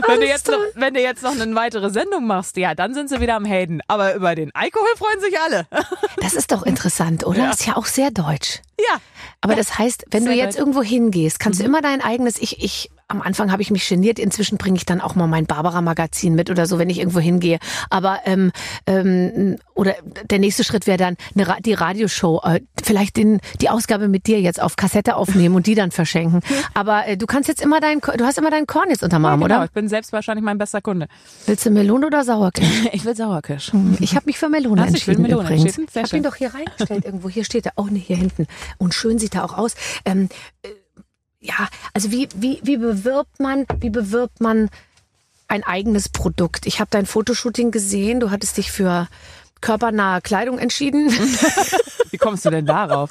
wenn, 0.08 0.20
du 0.20 0.28
jetzt 0.28 0.48
noch, 0.50 0.60
wenn 0.76 0.94
du 0.94 1.02
jetzt 1.02 1.24
noch 1.24 1.40
eine 1.40 1.56
weitere 1.56 1.90
Sendung 1.90 2.26
machst, 2.26 2.58
ja, 2.58 2.76
dann 2.76 2.94
sind 2.94 3.10
sie 3.10 3.20
wieder 3.20 3.36
am 3.36 3.46
Hayden. 3.46 3.82
Aber 3.88 4.16
über 4.16 4.36
den 4.36 4.54
Alkohol 4.56 4.88
freuen 4.98 5.20
sich 5.20 5.40
alle. 5.40 5.43
Das 6.22 6.34
ist 6.34 6.52
doch 6.52 6.64
interessant, 6.64 7.26
oder? 7.26 7.40
Ja. 7.40 7.52
Ist 7.52 7.66
ja 7.66 7.76
auch 7.76 7.86
sehr 7.86 8.12
deutsch. 8.12 8.62
ja. 8.80 8.98
Aber 9.42 9.56
das 9.58 9.78
heißt, 9.78 10.06
wenn 10.12 10.24
du 10.24 10.30
Sehr 10.32 10.38
jetzt 10.38 10.54
deutsch. 10.56 10.60
irgendwo 10.60 10.82
hingehst, 10.84 11.38
kannst 11.40 11.60
du 11.60 11.66
immer 11.66 11.82
dein 11.82 12.00
eigenes, 12.02 12.38
ich, 12.38 12.64
ich, 12.64 12.90
am 13.08 13.22
Anfang 13.22 13.52
habe 13.52 13.62
ich 13.62 13.70
mich 13.72 13.88
geniert, 13.88 14.18
inzwischen 14.20 14.58
bringe 14.58 14.78
ich 14.78 14.86
dann 14.86 15.02
auch 15.02 15.16
mal 15.16 15.28
mein 15.28 15.46
Barbara-Magazin 15.46 16.34
mit 16.36 16.50
oder 16.50 16.66
so, 16.66 16.80
wenn 16.80 16.90
ich 16.90 17.00
irgendwo 17.00 17.20
hingehe. 17.20 17.60
Aber 17.90 18.20
ähm, 18.26 18.52
ähm, 18.88 19.58
oder 19.76 19.96
der 20.30 20.40
nächste 20.40 20.64
Schritt 20.64 20.88
wäre 20.88 20.98
dann 20.98 21.18
eine, 21.36 21.62
die 21.62 21.74
Radioshow, 21.74 22.42
äh, 22.44 22.62
vielleicht 22.84 23.18
den, 23.18 23.40
die 23.62 23.70
Ausgabe 23.70 24.08
mit 24.08 24.28
dir 24.28 24.40
jetzt 24.42 24.62
auf 24.62 24.76
Kassette 24.76 25.16
aufnehmen 25.16 25.56
und 25.56 25.68
die 25.68 25.76
dann 25.76 25.92
verschenken. 25.92 26.42
Aber 26.74 27.08
äh, 27.08 27.18
du 27.18 27.26
kannst 27.26 27.50
jetzt 27.50 27.62
immer 27.62 27.80
dein, 27.80 28.02
Ko- 28.02 28.14
du 28.18 28.26
hast 28.26 28.38
immer 28.38 28.52
deinen 28.52 28.68
Korn 28.68 28.90
jetzt 28.90 29.04
unterm 29.04 29.26
Arm, 29.26 29.42
genau. 29.42 29.56
oder? 29.58 29.66
Ich 29.66 29.72
bin 29.72 29.88
selbst 29.88 30.12
wahrscheinlich 30.14 30.44
mein 30.44 30.58
bester 30.58 30.82
Kunde. 30.82 31.08
Willst 31.46 31.66
du 31.66 31.70
Melone 31.72 32.08
oder 32.08 32.24
Sauerkirsch? 32.24 32.68
Ich 32.94 33.06
will 33.06 33.16
Sauerkirsch. 33.16 33.72
Ich 34.00 34.16
habe 34.16 34.26
mich 34.28 34.38
für 34.38 34.50
Melone 34.50 34.82
Hast 34.82 34.90
du 34.90 34.94
dich 34.94 35.06
für 35.06 35.12
entschieden 35.12 35.24
Melone 35.30 35.44
übrigens. 35.50 35.66
entschieden? 35.78 35.88
Sehr 35.92 36.04
ich 36.04 36.10
habe 36.12 36.18
ihn 36.18 36.24
doch 36.24 36.36
hier 36.36 36.54
reingestellt 36.54 37.06
irgendwo. 37.06 37.30
Hier 37.30 37.44
steht 37.44 37.66
er. 37.66 37.74
Oh 37.76 37.86
ne, 37.90 38.00
hier 38.00 38.16
hinten. 38.18 38.48
Und 38.78 38.94
schön 38.94 39.20
sieht 39.20 39.36
er 39.36 39.46
auch 39.46 39.58
aus. 39.58 39.76
Ähm, 40.06 40.30
äh, 40.62 40.70
ja, 41.44 41.68
also 41.94 42.12
wie, 42.12 42.30
wie, 42.36 42.60
wie 42.64 42.78
bewirbt 42.78 43.40
man, 43.40 43.66
wie 43.80 43.90
bewirbt 43.90 44.40
man 44.40 44.70
ein 45.50 45.64
eigenes 45.64 46.08
Produkt? 46.10 46.66
Ich 46.66 46.80
habe 46.80 46.90
dein 46.90 47.06
Fotoshooting 47.06 47.72
gesehen. 47.72 48.22
Du 48.22 48.32
hattest 48.32 48.58
dich 48.58 48.72
für 48.72 49.08
körpernahe 49.60 50.22
Kleidung 50.22 50.58
entschieden. 50.58 51.10
Wie 52.12 52.18
kommst 52.18 52.46
du 52.46 52.50
denn 52.50 52.66
darauf? 52.66 53.10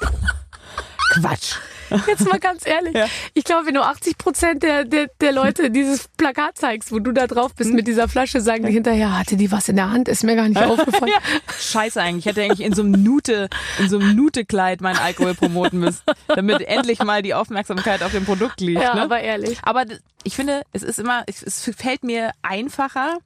Quatsch. 1.09 1.55
Jetzt 2.07 2.29
mal 2.29 2.39
ganz 2.39 2.65
ehrlich. 2.65 2.93
Ja. 2.93 3.07
Ich 3.33 3.43
glaube, 3.43 3.67
wenn 3.67 3.73
du 3.73 3.81
80 3.81 4.17
Prozent 4.17 4.63
der, 4.63 4.85
der, 4.85 5.07
der 5.21 5.31
Leute 5.31 5.69
dieses 5.69 6.07
Plakat 6.17 6.57
zeigst, 6.57 6.91
wo 6.91 6.99
du 6.99 7.11
da 7.11 7.27
drauf 7.27 7.55
bist 7.55 7.73
mit 7.73 7.87
dieser 7.87 8.07
Flasche, 8.07 8.41
sagen 8.41 8.65
die 8.65 8.73
hinterher, 8.73 9.17
hatte 9.17 9.37
die 9.37 9.51
was 9.51 9.69
in 9.69 9.75
der 9.75 9.91
Hand? 9.91 10.07
Ist 10.07 10.23
mir 10.23 10.35
gar 10.35 10.47
nicht 10.47 10.61
aufgefallen. 10.61 11.11
Scheiße 11.59 12.01
eigentlich. 12.01 12.25
Ich 12.25 12.31
hätte 12.31 12.43
eigentlich 12.43 12.65
in 12.65 12.73
so 12.73 12.81
einem 12.81 13.03
Nute, 13.03 13.49
in 13.79 13.89
so 13.89 13.99
einem 13.99 14.15
Nute-Kleid 14.15 14.81
meinen 14.81 14.97
Alkohol 14.97 15.33
promoten 15.33 15.79
müssen, 15.79 16.03
damit 16.27 16.61
endlich 16.61 17.03
mal 17.03 17.21
die 17.21 17.33
Aufmerksamkeit 17.33 18.03
auf 18.03 18.11
dem 18.11 18.25
Produkt 18.25 18.61
liegt. 18.61 18.81
Ja, 18.81 18.95
ne? 18.95 19.01
aber 19.01 19.19
ehrlich. 19.19 19.59
Aber 19.63 19.85
ich 20.23 20.35
finde, 20.35 20.63
es 20.71 20.83
ist 20.83 20.99
immer, 20.99 21.23
es 21.27 21.43
es 21.43 21.69
fällt 21.75 22.03
mir 22.03 22.31
einfacher, 22.41 23.17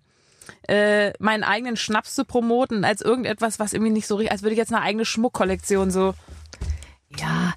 äh, 0.68 1.12
meinen 1.20 1.44
eigenen 1.44 1.78
Schnaps 1.78 2.16
zu 2.16 2.26
promoten, 2.26 2.84
als 2.84 3.02
irgendetwas, 3.02 3.60
was 3.60 3.74
irgendwie 3.74 3.92
nicht 3.92 4.08
so 4.08 4.16
richtig, 4.16 4.32
als 4.32 4.42
würde 4.44 4.54
ich 4.54 4.58
jetzt 4.58 4.74
eine 4.74 4.82
eigene 4.82 5.06
Schmuckkollektion 5.06 5.92
so. 5.92 6.14
Ja, 7.18 7.54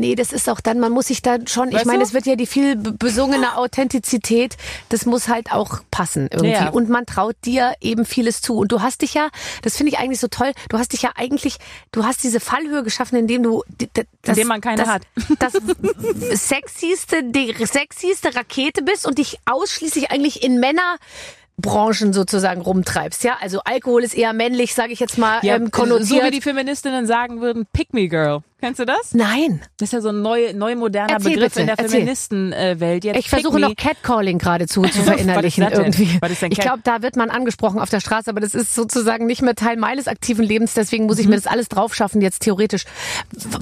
nee, 0.00 0.14
das 0.14 0.32
ist 0.32 0.48
auch 0.48 0.60
dann, 0.60 0.78
man 0.80 0.92
muss 0.92 1.06
sich 1.08 1.22
da 1.22 1.38
schon, 1.46 1.68
ich 1.68 1.74
Weißt 1.76 1.86
meine, 1.86 1.98
du? 2.00 2.04
es 2.04 2.12
wird 2.14 2.26
ja 2.26 2.36
die 2.36 2.46
viel 2.46 2.76
be- 2.76 2.92
besungene 2.92 3.56
Authentizität, 3.56 4.56
das 4.88 5.06
muss 5.06 5.28
halt 5.28 5.52
auch 5.52 5.80
passen 5.90 6.28
irgendwie. 6.30 6.50
Ja. 6.52 6.70
Und 6.70 6.88
man 6.88 7.06
traut 7.06 7.36
dir 7.44 7.74
eben 7.80 8.04
vieles 8.04 8.40
zu. 8.42 8.56
Und 8.56 8.72
du 8.72 8.80
hast 8.82 9.02
dich 9.02 9.14
ja, 9.14 9.28
das 9.62 9.76
finde 9.76 9.92
ich 9.92 9.98
eigentlich 9.98 10.20
so 10.20 10.28
toll, 10.28 10.52
du 10.68 10.78
hast 10.78 10.92
dich 10.92 11.02
ja 11.02 11.10
eigentlich, 11.16 11.56
du 11.92 12.04
hast 12.04 12.22
diese 12.24 12.40
Fallhöhe 12.40 12.82
geschaffen, 12.82 13.16
indem 13.16 13.42
du 13.42 13.62
das, 13.94 14.04
Indem 14.36 14.48
man 14.48 14.60
keine 14.60 14.78
das, 14.82 14.88
hat. 14.88 15.02
Das 15.40 15.54
sexyste, 16.48 17.22
die 17.24 17.54
sexyste 17.66 18.34
Rakete 18.34 18.82
bist 18.82 19.06
und 19.06 19.18
dich 19.18 19.38
ausschließlich 19.44 20.10
eigentlich 20.10 20.42
in 20.42 20.60
Männer 20.60 20.96
Branchen 21.58 22.12
sozusagen 22.12 22.60
rumtreibst, 22.62 23.24
ja? 23.24 23.36
Also 23.40 23.60
Alkohol 23.64 24.02
ist 24.02 24.14
eher 24.14 24.32
männlich, 24.32 24.74
sage 24.74 24.92
ich 24.92 25.00
jetzt 25.00 25.18
mal, 25.18 25.38
ähm, 25.42 25.70
konnotiert. 25.70 26.08
so 26.08 26.22
wie 26.22 26.30
die 26.30 26.40
Feministinnen 26.40 27.06
sagen 27.06 27.40
würden, 27.40 27.66
Pick 27.72 27.92
me 27.92 28.08
girl. 28.08 28.42
Kennst 28.62 28.78
du 28.78 28.84
das? 28.84 29.12
Nein. 29.12 29.60
Das 29.78 29.88
ist 29.88 29.92
ja 29.92 30.00
so 30.00 30.10
ein 30.10 30.22
neu, 30.22 30.52
neu 30.54 30.76
moderner 30.76 31.14
Erzähl 31.14 31.32
Begriff 31.32 31.54
bitte, 31.54 31.60
in 31.62 31.66
der. 31.66 31.76
Feministenwelt. 31.76 33.04
Ich 33.04 33.28
versuche 33.28 33.58
noch 33.58 33.74
Catcalling 33.74 34.38
geradezu 34.38 34.82
zu 34.82 35.02
verinnerlichen 35.02 35.64
irgendwie. 35.64 36.20
Ich 36.50 36.60
glaube, 36.60 36.78
da 36.84 37.02
wird 37.02 37.16
man 37.16 37.28
angesprochen 37.30 37.80
auf 37.80 37.90
der 37.90 37.98
Straße, 37.98 38.30
aber 38.30 38.38
das 38.40 38.54
ist 38.54 38.72
sozusagen 38.72 39.26
nicht 39.26 39.42
mehr 39.42 39.56
Teil 39.56 39.76
meines 39.76 40.06
aktiven 40.06 40.44
Lebens, 40.44 40.74
deswegen 40.74 41.06
muss 41.06 41.18
ich 41.18 41.26
mir 41.26 41.34
das 41.34 41.48
alles 41.48 41.68
drauf 41.68 41.92
schaffen 41.92 42.20
jetzt 42.20 42.42
theoretisch. 42.42 42.84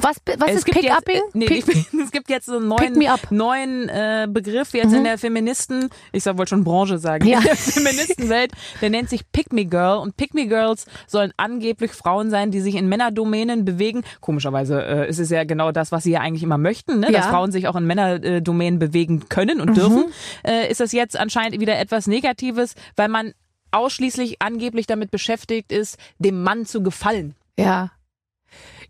Was, 0.03 0.17
was 0.37 0.53
ist 0.53 0.67
Pick-Upping? 0.67 1.17
Äh, 1.17 1.21
nee, 1.33 1.47
Pick- 1.47 1.65
es 2.05 2.11
gibt 2.11 2.29
jetzt 2.29 2.45
so 2.45 2.57
einen 2.57 2.69
neuen. 2.69 2.93
Mhm. 2.93 3.09
neuen 3.31 3.89
äh, 3.89 4.29
Begriff 4.31 4.75
jetzt 4.75 4.93
in 4.93 5.05
der 5.05 5.17
Feministen, 5.17 5.89
ich 6.13 6.25
soll 6.25 6.37
wohl 6.37 6.47
schon 6.47 6.63
Branche 6.63 6.99
sagen, 6.99 7.27
Ja. 7.27 7.39
in 7.39 7.45
der 7.45 7.57
Feministenwelt, 7.57 8.53
der 8.83 8.91
nennt 8.91 9.09
sich 9.09 9.23
Pick 9.33 9.51
Me 9.55 9.65
Girl 9.65 9.97
und 9.99 10.19
Pick 10.19 10.35
Me 10.35 10.47
Girls 10.47 10.85
sollen 11.07 11.33
angeblich 11.39 11.93
Frauen 11.93 12.29
sein, 12.29 12.51
die 12.51 12.61
sich 12.61 12.75
in 12.75 12.87
Männerdomänen 12.87 13.65
bewegen. 13.65 14.03
Komischerweise 14.21 14.90
äh, 14.91 15.09
ist 15.09 15.19
es 15.19 15.31
ja 15.31 15.45
genau 15.45 15.73
das, 15.73 15.93
was 15.93 16.03
sie 16.03 16.11
ja 16.13 16.21
eigentlich 16.21 16.43
immer 16.43 16.59
möchten, 16.59 17.01
ne? 17.01 17.07
dass 17.13 17.25
Ja. 17.27 17.31
Frauen 17.31 17.53
sich 17.53 17.69
auch 17.69 17.77
in 17.77 17.87
Männerdomänen 17.87 18.79
bewegen 18.79 19.29
können 19.29 19.61
und 19.61 19.77
dürfen. 19.77 20.13
Äh, 20.45 20.71
ist 20.71 20.81
das 20.81 20.93
jetzt 20.93 21.17
anscheinend 21.19 21.61
wieder 21.61 21.79
etwas 21.79 22.07
Negatives, 22.07 22.75
weil 22.97 23.09
man 23.09 23.33
ausschließlich 23.71 24.43
angeblich 24.43 24.87
damit 24.87 25.11
beschäftigt 25.11 25.71
ist, 25.73 25.97
dem 26.19 26.43
Mann 26.43 26.67
zu 26.67 26.83
gefallen. 26.83 27.35
Ja. 27.59 27.91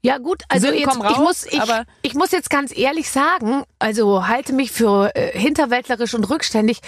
Ja 0.02 0.16
gut, 0.16 0.42
also 0.48 0.68
Sinn, 0.68 0.78
jetzt, 0.78 0.88
komm 0.88 1.04
ich, 1.06 1.10
raus, 1.10 1.18
muss, 1.18 1.46
ich, 1.46 1.60
aber- 1.60 1.84
ich 2.00 2.14
muss 2.14 2.30
jetzt 2.30 2.48
ganz 2.48 2.76
ehrlich 2.76 3.10
sagen, 3.10 3.64
also 3.78 4.26
halte 4.26 4.54
mich 4.54 4.72
für 4.72 5.14
äh, 5.14 5.38
hinterwäldlerisch 5.38 6.14
und 6.14 6.24
rückständig. 6.30 6.78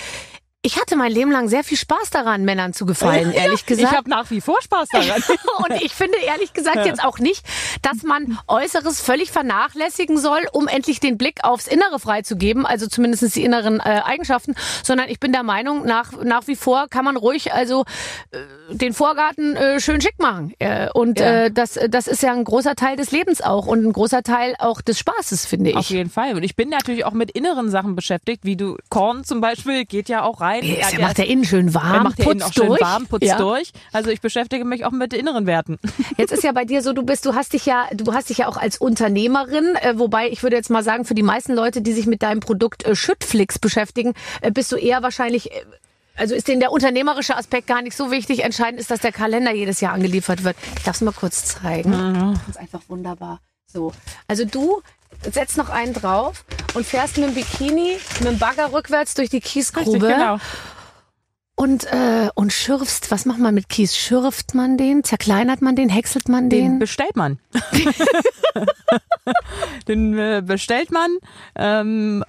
Ich 0.65 0.81
hatte 0.81 0.95
mein 0.95 1.11
Leben 1.11 1.33
lang 1.33 1.49
sehr 1.49 1.65
viel 1.65 1.77
Spaß 1.77 2.11
daran, 2.11 2.45
Männern 2.45 2.73
zu 2.73 2.87
gefallen, 2.87 3.33
ehrlich 3.33 3.67
gesagt. 3.67 3.91
Ich 3.91 3.97
habe 3.99 4.09
nach 4.09 4.31
wie 4.31 4.41
vor 4.41 4.63
Spaß 4.63 4.91
daran. 4.93 5.21
Und 5.59 5.83
ich 5.83 5.93
finde 5.93 6.17
ehrlich 6.25 6.53
gesagt 6.53 6.87
jetzt 6.87 7.03
auch 7.03 7.19
nicht, 7.19 7.45
dass 7.83 8.05
man 8.05 8.39
Äußeres 8.47 9.01
völlig 9.01 9.33
vernachlässigen 9.33 10.19
soll, 10.19 10.47
um 10.53 10.69
endlich 10.69 11.01
den 11.01 11.19
Blick 11.19 11.43
aufs 11.43 11.67
Innere 11.67 11.99
freizugeben, 11.99 12.65
also 12.65 12.87
zumindest 12.87 13.35
die 13.35 13.43
inneren 13.43 13.81
äh, 13.81 14.03
Eigenschaften, 14.05 14.55
sondern 14.85 15.09
ich 15.09 15.19
bin 15.19 15.33
der 15.33 15.43
Meinung, 15.43 15.85
nach, 15.85 16.13
nach 16.23 16.47
wie 16.47 16.55
vor 16.55 16.87
kann 16.89 17.05
man 17.05 17.17
ruhig 17.17 17.53
also 17.53 17.85
äh, 18.31 18.39
den 18.71 18.95
Vorgarten 18.95 19.57
äh, 19.57 19.81
schön 19.81 20.01
schick 20.01 20.21
machen. 20.21 20.55
Äh, 20.61 20.91
und 20.93 21.19
Ja. 21.19 21.47
äh, 21.47 21.51
das, 21.51 21.77
das 21.89 22.07
ist 22.07 22.23
ja 22.23 22.31
ein 22.33 22.45
großer 22.45 22.77
Teil 22.77 22.95
des 22.95 23.11
Lebens 23.11 23.41
auch 23.43 23.67
und 23.67 23.85
ein 23.85 23.93
großer 23.93 24.23
Teil 24.23 24.55
auch 24.61 24.81
des 24.81 24.97
Spaßes, 25.01 25.45
finde 25.45 25.75
Auf 25.75 25.81
ich. 25.81 25.91
jeden 25.91 26.09
Fall. 26.11 26.37
Und 26.37 26.45
ich 26.45 26.55
bin 26.55 26.69
natürlich 26.69 27.05
auch 27.05 27.15
mit 27.15 27.33
inneren 27.33 27.69
Sachen 27.69 27.97
beschäftigt, 27.97 28.45
wie 28.45 28.55
du 28.57 28.77
Korn 28.91 29.25
zum 29.25 29.41
Beispiel 29.41 29.85
geht 29.87 30.09
ja 30.09 30.23
auch 30.23 30.41
rein. 30.41 30.52
Ja, 30.61 30.75
Er- 30.87 30.91
der 30.91 31.01
macht 31.01 31.19
ja 31.19 31.25
innen 31.25 31.45
schön 31.45 31.73
warm, 31.75 31.93
er 31.95 32.03
macht 32.03 32.19
ja 32.19 32.25
innen 32.25 32.39
putzt 32.41 32.51
auch 32.51 32.53
schön 32.55 32.67
durch. 32.69 32.81
warm, 32.81 33.07
putzt 33.07 33.25
Ja. 33.27 33.39
durch. 33.39 33.73
Also 33.93 34.11
ich 34.11 34.21
beschäftige 34.21 34.65
mich 34.65 34.85
auch 34.85 34.91
mit 34.91 35.13
inneren 35.15 35.47
Werten. 35.47 35.79
Jetzt 36.19 36.33
ist 36.33 36.43
ja 36.45 36.53
bei 36.53 36.65
dir 36.65 36.83
so, 36.83 36.93
du 36.93 37.03
bist, 37.03 37.25
du 37.27 37.35
hast 37.35 37.53
dich 37.53 37.67
ja, 37.67 37.87
du 37.93 38.13
hast 38.13 38.29
dich 38.31 38.39
ja 38.39 38.49
auch 38.49 38.57
als 38.57 38.79
Unternehmerin, 38.79 39.77
äh, 39.77 39.99
wobei 39.99 40.29
ich 40.31 40.43
würde 40.43 40.57
jetzt 40.57 40.71
mal 40.71 40.83
sagen, 40.83 41.05
für 41.05 41.15
die 41.15 41.23
meisten 41.23 41.55
Leute, 41.55 41.83
die 41.83 41.93
sich 41.93 42.07
mit 42.07 42.23
deinem 42.23 42.41
Produkt 42.41 42.85
äh, 42.85 42.95
Schüttflix 42.95 43.59
beschäftigen, 43.59 44.15
äh, 44.41 44.51
bist 44.51 44.71
du 44.73 44.77
eher 44.77 45.03
wahrscheinlich, 45.03 45.53
äh, 45.53 45.65
also 46.17 46.35
ist 46.35 46.49
denen 46.49 46.61
der 46.61 46.73
unternehmerische 46.73 47.37
Aspekt 47.37 47.67
gar 47.67 47.81
nicht 47.83 47.97
so 47.97 48.11
wichtig. 48.11 48.45
Entscheidend 48.45 48.81
ist, 48.81 48.91
dass 48.91 49.01
der 49.01 49.13
Kalender 49.13 49.53
jedes 49.55 49.81
Jahr 49.81 49.93
angeliefert 49.95 50.45
wird. 50.45 50.57
Ich 50.77 50.83
darf 50.85 50.97
es 50.97 51.01
mal 51.01 51.13
kurz 51.13 51.45
zeigen. 51.47 51.93
Das 52.47 52.57
ist 52.57 52.61
einfach 52.61 52.83
wunderbar. 52.89 53.41
So, 53.67 53.93
also 54.29 54.45
du 54.45 54.83
setzt 55.31 55.57
noch 55.57 55.69
einen 55.69 55.93
drauf 55.93 56.45
und 56.75 56.87
fährst 56.87 57.19
mit 57.19 57.29
dem 57.29 57.35
Bikini, 57.35 57.99
mit 58.21 58.29
dem 58.29 58.39
Bagger 58.39 58.73
rückwärts 58.73 59.15
durch 59.15 59.31
die 59.31 59.41
Kiesgrube 59.41 59.99
genau. 59.99 60.39
und 61.55 61.85
äh, 61.85 62.29
und 62.35 62.53
schürfst. 62.53 63.11
Was 63.11 63.25
macht 63.25 63.39
man 63.39 63.55
mit 63.55 63.69
Kies? 63.69 63.97
Schürft 63.97 64.55
man 64.55 64.77
den? 64.77 65.05
Zerkleinert 65.05 65.63
man 65.63 65.77
den? 65.77 65.89
Häckselt 65.89 66.29
man 66.29 66.51
Den 66.51 66.65
den? 66.65 66.79
bestellt 66.79 67.17
man. 67.17 67.39
Den 69.89 70.19
äh, 70.19 70.43
bestellt 70.45 70.91
man. 70.91 71.17
Ähm, 71.55 72.25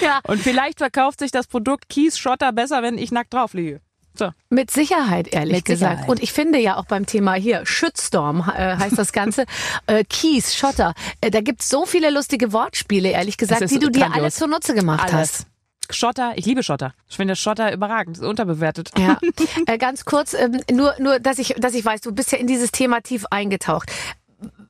ja. 0.00 0.20
und 0.26 0.40
vielleicht 0.40 0.78
verkauft 0.78 1.20
sich 1.20 1.30
das 1.30 1.46
Produkt 1.46 1.88
Kies 1.88 2.18
Schotter 2.18 2.52
besser, 2.52 2.82
wenn 2.82 2.98
ich 2.98 3.12
nackt 3.12 3.34
drauf 3.34 3.54
liege. 3.54 3.80
So. 4.18 4.30
Mit 4.50 4.70
Sicherheit, 4.70 5.32
ehrlich 5.32 5.58
Mit 5.58 5.64
gesagt. 5.64 5.92
Sicherheit. 5.92 6.08
Und 6.08 6.22
ich 6.22 6.32
finde 6.32 6.58
ja 6.58 6.76
auch 6.76 6.86
beim 6.86 7.06
Thema 7.06 7.34
hier, 7.34 7.64
Shitstorm 7.64 8.40
äh, 8.40 8.76
heißt 8.76 8.98
das 8.98 9.12
Ganze, 9.12 9.44
äh, 9.86 10.04
Kies, 10.04 10.56
Schotter, 10.56 10.94
äh, 11.20 11.30
da 11.30 11.40
gibt's 11.40 11.68
so 11.68 11.86
viele 11.86 12.10
lustige 12.10 12.52
Wortspiele, 12.52 13.10
ehrlich 13.10 13.36
gesagt, 13.36 13.70
die 13.70 13.78
du 13.78 13.90
dir 13.90 14.04
alle 14.04 14.12
grandios. 14.12 14.34
zunutze 14.36 14.74
gemacht 14.74 15.12
hast. 15.12 15.14
Alles. 15.14 15.46
Schotter, 15.90 16.32
ich 16.36 16.44
liebe 16.44 16.62
Schotter. 16.62 16.94
Ich 17.08 17.16
finde 17.16 17.34
Schotter 17.34 17.72
überragend, 17.72 18.18
ist 18.18 18.24
unterbewertet. 18.24 18.90
Ja, 18.98 19.18
äh, 19.66 19.78
ganz 19.78 20.04
kurz, 20.04 20.34
ähm, 20.34 20.60
nur, 20.70 20.94
nur, 20.98 21.18
dass 21.18 21.38
ich, 21.38 21.54
dass 21.56 21.74
ich 21.74 21.84
weiß, 21.84 22.02
du 22.02 22.12
bist 22.12 22.32
ja 22.32 22.38
in 22.38 22.46
dieses 22.46 22.72
Thema 22.72 23.00
tief 23.00 23.24
eingetaucht. 23.30 23.90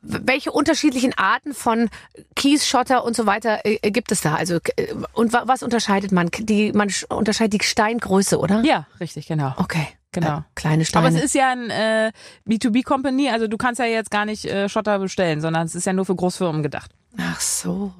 Welche 0.03 0.53
unterschiedlichen 0.53 1.13
Arten 1.17 1.55
von 1.55 1.89
Kies, 2.37 2.67
Schotter 2.67 3.05
und 3.05 3.17
so 3.17 3.27
weiter 3.27 3.61
äh, 3.65 3.91
gibt 3.91 4.13
es 4.13 4.21
da? 4.21 4.35
Also 4.37 4.57
äh, 4.77 4.95
und 5.13 5.33
wa 5.33 5.43
was 5.47 5.63
unterscheidet 5.63 6.13
man? 6.13 6.31
Die 6.39 6.73
man 6.73 6.89
sch- 6.89 7.13
unterscheidet 7.13 7.61
die 7.61 7.65
Steingröße, 7.67 8.39
oder? 8.39 8.63
Ja, 8.65 8.87
richtig, 9.01 9.27
genau. 9.27 9.55
Okay, 9.57 9.87
Genau. 10.13 10.39
Äh, 10.39 10.43
kleine 10.55 10.85
Steine. 10.87 11.07
Aber 11.07 11.15
es 11.17 11.23
ist 11.23 11.35
ja 11.35 11.51
ein 11.53 11.69
äh, 11.71 12.13
B2B-Company, 12.49 13.29
also 13.31 13.47
du 13.47 13.57
kannst 13.59 13.79
ja 13.79 13.85
jetzt 13.85 14.11
gar 14.11 14.25
nicht 14.25 14.47
äh, 14.47 14.69
Schotter 14.69 14.99
bestellen, 14.99 15.41
sondern 15.43 15.67
es 15.67 15.75
ist 15.75 15.85
ja 15.85 15.93
nur 15.93 16.07
für 16.07 16.17
Großfirmen 16.17 16.63
gedacht. 16.63 16.91
Ach 17.19 17.41
so, 17.41 17.93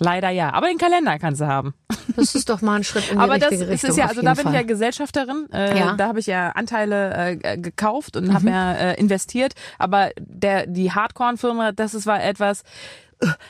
Leider 0.00 0.30
ja. 0.30 0.52
Aber 0.52 0.66
den 0.68 0.78
Kalender 0.78 1.18
kannst 1.18 1.40
du 1.40 1.46
haben. 1.46 1.74
das 2.16 2.34
ist 2.34 2.48
doch 2.48 2.60
mal 2.62 2.76
ein 2.76 2.84
Schritt 2.84 3.08
in 3.10 3.16
die 3.16 3.22
Aber 3.22 3.38
das 3.38 3.52
ist 3.52 3.68
Richtung. 3.68 3.90
es 3.90 3.96
ja, 3.96 4.06
also 4.06 4.22
da 4.22 4.34
bin 4.34 4.44
Fall. 4.44 4.52
ich 4.54 4.60
ja 4.60 4.66
Gesellschafterin. 4.66 5.46
Äh, 5.52 5.78
Ja. 5.78 5.94
Da 5.96 6.08
habe 6.08 6.20
ich 6.20 6.26
ja 6.26 6.50
Anteile 6.50 7.38
äh, 7.42 7.56
gekauft 7.58 8.16
und 8.16 8.32
habe 8.32 8.48
ja 8.48 8.72
äh, 8.74 8.94
investiert. 9.00 9.54
Aber 9.78 10.10
der 10.18 10.66
die 10.66 10.92
Hardcore-Firma, 10.92 11.72
das 11.72 11.94
ist 11.94 12.06
war 12.06 12.22
etwas. 12.22 12.62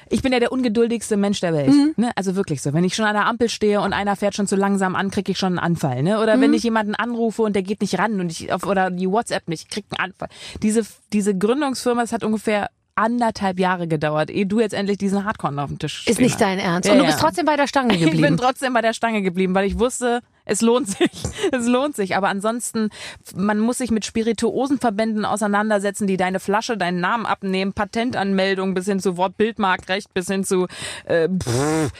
Ich 0.08 0.22
bin 0.22 0.32
ja 0.32 0.40
der 0.40 0.50
ungeduldigste 0.50 1.18
Mensch 1.18 1.40
der 1.40 1.52
Welt. 1.52 1.70
Ne? 1.98 2.10
Also 2.16 2.36
wirklich 2.36 2.62
so. 2.62 2.72
Wenn 2.72 2.84
ich 2.84 2.94
schon 2.94 3.04
an 3.04 3.12
der 3.12 3.26
Ampel 3.26 3.50
stehe 3.50 3.82
und 3.82 3.92
einer 3.92 4.16
fährt 4.16 4.34
schon 4.34 4.46
zu 4.46 4.56
langsam 4.56 4.96
an, 4.96 5.10
kriege 5.10 5.32
ich 5.32 5.38
schon 5.38 5.48
einen 5.48 5.58
Anfall. 5.58 6.02
Ne? 6.02 6.20
Oder 6.22 6.40
wenn 6.40 6.54
ich 6.54 6.62
jemanden 6.62 6.94
anrufe 6.94 7.42
und 7.42 7.54
der 7.54 7.62
geht 7.62 7.82
nicht 7.82 7.98
ran 7.98 8.18
und 8.18 8.32
ich 8.32 8.50
auf, 8.50 8.64
oder 8.64 8.90
die 8.90 9.10
WhatsApp 9.10 9.46
nicht, 9.46 9.64
ich 9.64 9.68
krieg 9.68 9.84
einen 9.90 10.12
Anfall. 10.12 10.28
Diese 10.62 10.86
diese 11.12 11.36
Gründungsfirma, 11.36 12.00
das 12.00 12.12
hat 12.12 12.24
ungefähr 12.24 12.70
anderthalb 12.98 13.58
Jahre 13.60 13.86
gedauert, 13.86 14.28
ehe 14.30 14.44
du 14.44 14.60
jetzt 14.60 14.74
endlich 14.74 14.98
diesen 14.98 15.24
Hardcore 15.24 15.62
auf 15.62 15.68
dem 15.68 15.78
Tisch 15.78 16.06
Ist 16.06 16.20
nicht 16.20 16.40
dein 16.40 16.58
Ernst. 16.58 16.86
Ja, 16.86 16.92
Und 16.92 16.98
du 16.98 17.04
ja. 17.04 17.10
bist 17.10 17.20
trotzdem 17.20 17.46
bei 17.46 17.56
der 17.56 17.66
Stange 17.66 17.94
Ich 17.94 18.00
bin 18.00 18.10
geblieben. 18.12 18.36
trotzdem 18.36 18.72
bei 18.74 18.82
der 18.82 18.92
Stange 18.92 19.22
geblieben, 19.22 19.54
weil 19.54 19.66
ich 19.66 19.78
wusste, 19.78 20.20
es 20.44 20.60
lohnt 20.62 20.88
sich. 20.98 21.10
Es 21.52 21.66
lohnt 21.66 21.94
sich. 21.94 22.16
Aber 22.16 22.28
ansonsten, 22.28 22.90
man 23.34 23.60
muss 23.60 23.78
sich 23.78 23.90
mit 23.90 24.04
Spirituosenverbänden 24.04 25.24
auseinandersetzen, 25.24 26.06
die 26.06 26.16
deine 26.16 26.40
Flasche, 26.40 26.76
deinen 26.76 27.00
Namen 27.00 27.24
abnehmen, 27.24 27.72
Patentanmeldung 27.72 28.74
bis 28.74 28.86
hin 28.86 28.98
zu 29.00 29.16
Wortbildmarktrecht, 29.16 30.12
bis 30.12 30.26
hin 30.26 30.44
zu 30.44 30.66
äh, 31.04 31.28
pff, 31.28 31.90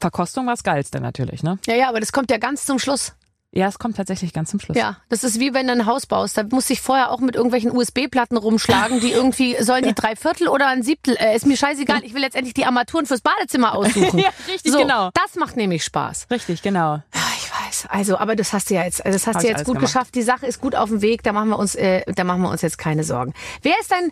Verkostung 0.00 0.46
was 0.48 0.64
Geilste 0.64 1.00
natürlich, 1.00 1.42
ne? 1.42 1.58
Ja, 1.66 1.74
ja, 1.76 1.88
aber 1.88 2.00
das 2.00 2.12
kommt 2.12 2.30
ja 2.30 2.38
ganz 2.38 2.66
zum 2.66 2.78
Schluss. 2.78 3.14
Ja, 3.54 3.68
es 3.68 3.78
kommt 3.78 3.98
tatsächlich 3.98 4.32
ganz 4.32 4.50
zum 4.50 4.60
Schluss. 4.60 4.78
Ja, 4.78 4.96
das 5.10 5.24
ist 5.24 5.38
wie 5.38 5.52
wenn 5.52 5.66
du 5.66 5.74
ein 5.74 5.84
Haus 5.84 6.06
baust. 6.06 6.38
Da 6.38 6.42
musst 6.42 6.70
du 6.70 6.72
dich 6.72 6.80
vorher 6.80 7.10
auch 7.10 7.20
mit 7.20 7.36
irgendwelchen 7.36 7.70
USB-Platten 7.70 8.38
rumschlagen, 8.38 9.00
die 9.00 9.12
irgendwie, 9.12 9.62
sollen 9.62 9.84
die 9.84 9.94
drei 9.94 10.16
Viertel 10.16 10.48
oder 10.48 10.68
ein 10.68 10.82
Siebtel, 10.82 11.16
äh, 11.18 11.36
ist 11.36 11.44
mir 11.46 11.58
scheißegal, 11.58 12.02
ich 12.02 12.14
will 12.14 12.22
letztendlich 12.22 12.54
die 12.54 12.64
Armaturen 12.64 13.04
fürs 13.04 13.20
Badezimmer 13.20 13.74
aussuchen. 13.76 14.18
Ja, 14.20 14.30
richtig, 14.48 14.72
so, 14.72 14.78
genau. 14.78 15.10
Das 15.12 15.36
macht 15.36 15.56
nämlich 15.58 15.84
Spaß. 15.84 16.28
Richtig, 16.30 16.62
genau. 16.62 16.94
Ja, 16.94 17.02
ich 17.36 17.50
weiß. 17.66 17.86
Also, 17.90 18.16
aber 18.16 18.36
das 18.36 18.54
hast 18.54 18.70
du 18.70 18.74
ja 18.74 18.84
jetzt, 18.84 19.04
also 19.04 19.16
das 19.16 19.26
hast 19.26 19.34
Hab 19.34 19.42
du 19.42 19.48
ich 19.48 19.52
jetzt 19.52 19.64
gut 19.66 19.74
gemacht. 19.74 19.92
geschafft. 19.92 20.14
Die 20.14 20.22
Sache 20.22 20.46
ist 20.46 20.58
gut 20.58 20.74
auf 20.74 20.88
dem 20.88 21.02
Weg. 21.02 21.22
Da 21.22 21.32
machen 21.34 21.50
wir 21.50 21.58
uns, 21.58 21.74
äh, 21.74 22.10
da 22.14 22.24
machen 22.24 22.40
wir 22.40 22.48
uns 22.48 22.62
jetzt 22.62 22.78
keine 22.78 23.04
Sorgen. 23.04 23.34
Wer 23.60 23.74
ist 23.80 23.90
dein 23.92 24.10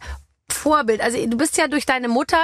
Vorbild. 0.60 1.00
Also 1.00 1.18
du 1.26 1.36
bist 1.36 1.56
ja 1.56 1.66
durch 1.68 1.86
deine 1.86 2.08
Mutter 2.08 2.38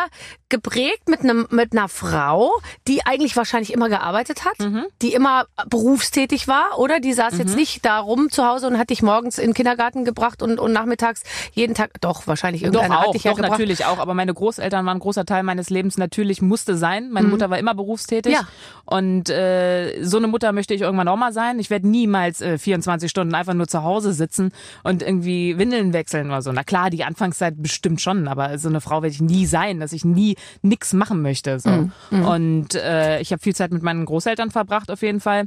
geprägt 0.48 1.08
mit 1.08 1.20
einem 1.20 1.46
mit 1.50 1.72
einer 1.72 1.88
Frau, 1.88 2.52
die 2.88 3.04
eigentlich 3.04 3.36
wahrscheinlich 3.36 3.72
immer 3.72 3.88
gearbeitet 3.88 4.44
hat, 4.44 4.58
Mhm. 4.60 4.84
die 5.02 5.12
immer 5.12 5.46
berufstätig 5.68 6.48
war, 6.48 6.78
oder? 6.78 7.00
Die 7.00 7.12
saß 7.12 7.38
jetzt 7.38 7.56
nicht 7.56 7.84
da 7.84 7.98
rum 7.98 8.30
zu 8.30 8.46
Hause 8.46 8.66
und 8.68 8.78
hat 8.78 8.90
dich 8.90 9.02
morgens 9.02 9.38
in 9.38 9.48
den 9.48 9.54
Kindergarten 9.54 10.04
gebracht 10.04 10.42
und, 10.42 10.58
und 10.60 10.72
nachmittags 10.72 11.22
jeden 11.52 11.74
Tag. 11.74 11.90
Doch 12.00 12.26
wahrscheinlich 12.26 12.62
Doch 12.62 12.66
irgendeiner 12.68 13.00
hat 13.00 13.08
auch, 13.08 13.12
dich 13.12 13.24
ja 13.24 13.32
doch 13.32 13.36
gebracht. 13.36 13.52
natürlich 13.52 13.84
auch. 13.84 13.98
Aber 13.98 14.14
meine 14.14 14.32
Großeltern 14.34 14.86
waren 14.86 14.96
ein 14.98 15.00
großer 15.00 15.24
Teil 15.26 15.42
meines 15.42 15.68
Lebens. 15.70 15.98
Natürlich 15.98 16.40
musste 16.42 16.76
sein. 16.76 17.10
Meine 17.10 17.28
Mutter 17.28 17.50
war 17.50 17.58
immer 17.58 17.74
berufstätig. 17.74 18.32
Mhm. 18.32 18.38
Ja. 18.40 18.48
Und 18.84 19.30
äh, 19.30 20.02
so 20.02 20.16
eine 20.18 20.28
Mutter 20.28 20.52
möchte 20.52 20.74
ich 20.74 20.80
irgendwann 20.82 21.08
auch 21.08 21.16
mal 21.16 21.32
sein. 21.32 21.58
Ich 21.58 21.70
werde 21.70 21.88
niemals 21.88 22.40
äh, 22.40 22.56
24 22.58 23.10
Stunden 23.10 23.34
einfach 23.34 23.54
nur 23.54 23.66
zu 23.66 23.82
Hause 23.82 24.12
sitzen 24.12 24.52
und 24.84 25.02
irgendwie 25.02 25.58
Windeln 25.58 25.92
wechseln 25.92 26.28
oder 26.28 26.42
so. 26.42 26.52
Na 26.52 26.62
klar, 26.62 26.90
die 26.90 27.02
Anfangszeit 27.04 27.54
bestimmt 27.60 28.00
schon, 28.06 28.28
aber 28.28 28.56
so 28.58 28.68
eine 28.68 28.80
Frau 28.80 29.02
werde 29.02 29.08
ich 29.14 29.20
nie 29.20 29.46
sein, 29.46 29.80
dass 29.80 29.92
ich 29.92 30.04
nie 30.04 30.36
nix 30.62 30.92
machen 30.92 31.22
möchte. 31.22 31.58
So. 31.58 31.88
Mhm. 32.10 32.24
Und 32.24 32.74
äh, 32.76 33.20
ich 33.20 33.32
habe 33.32 33.42
viel 33.42 33.54
Zeit 33.54 33.72
mit 33.72 33.82
meinen 33.82 34.04
Großeltern 34.04 34.50
verbracht 34.52 34.90
auf 34.90 35.02
jeden 35.02 35.20
Fall. 35.20 35.46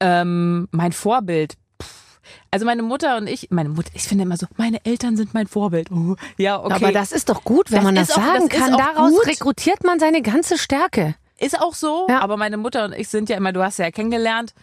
Ähm, 0.00 0.68
mein 0.70 0.92
Vorbild. 0.92 1.54
pff. 1.82 2.20
Also 2.50 2.66
meine 2.66 2.82
Mutter 2.82 3.16
und 3.16 3.26
ich, 3.28 3.48
meine 3.50 3.68
Mutter, 3.68 3.90
ich 3.94 4.02
finde 4.04 4.24
immer 4.24 4.36
so, 4.36 4.46
meine 4.56 4.84
Eltern 4.84 5.16
sind 5.16 5.34
mein 5.34 5.46
Vorbild. 5.46 5.90
Oh, 5.90 6.16
ja, 6.38 6.62
okay. 6.62 6.74
Aber 6.74 6.92
das 6.92 7.12
ist 7.12 7.28
doch 7.28 7.44
gut, 7.44 7.70
wenn 7.70 7.78
Das 7.78 7.84
man 7.84 7.94
das 7.94 8.10
auch- 8.12 8.16
sagen 8.16 8.48
das 8.48 8.58
kann. 8.58 8.72
Daraus 8.78 9.12
gut. 9.12 9.26
rekrutiert 9.26 9.84
man 9.84 9.98
seine 9.98 10.22
ganze 10.22 10.56
Stärke. 10.58 11.14
Ist 11.38 11.60
auch 11.60 11.74
so, 11.74 12.06
Ja. 12.08 12.20
aber 12.20 12.36
meine 12.36 12.56
Mutter 12.56 12.84
und 12.84 12.92
ich 12.92 13.08
sind 13.08 13.28
ja 13.28 13.36
immer, 13.36 13.52
du 13.52 13.62
hast 13.62 13.78
ja 13.78 13.90
kennengelernt, 13.90 14.54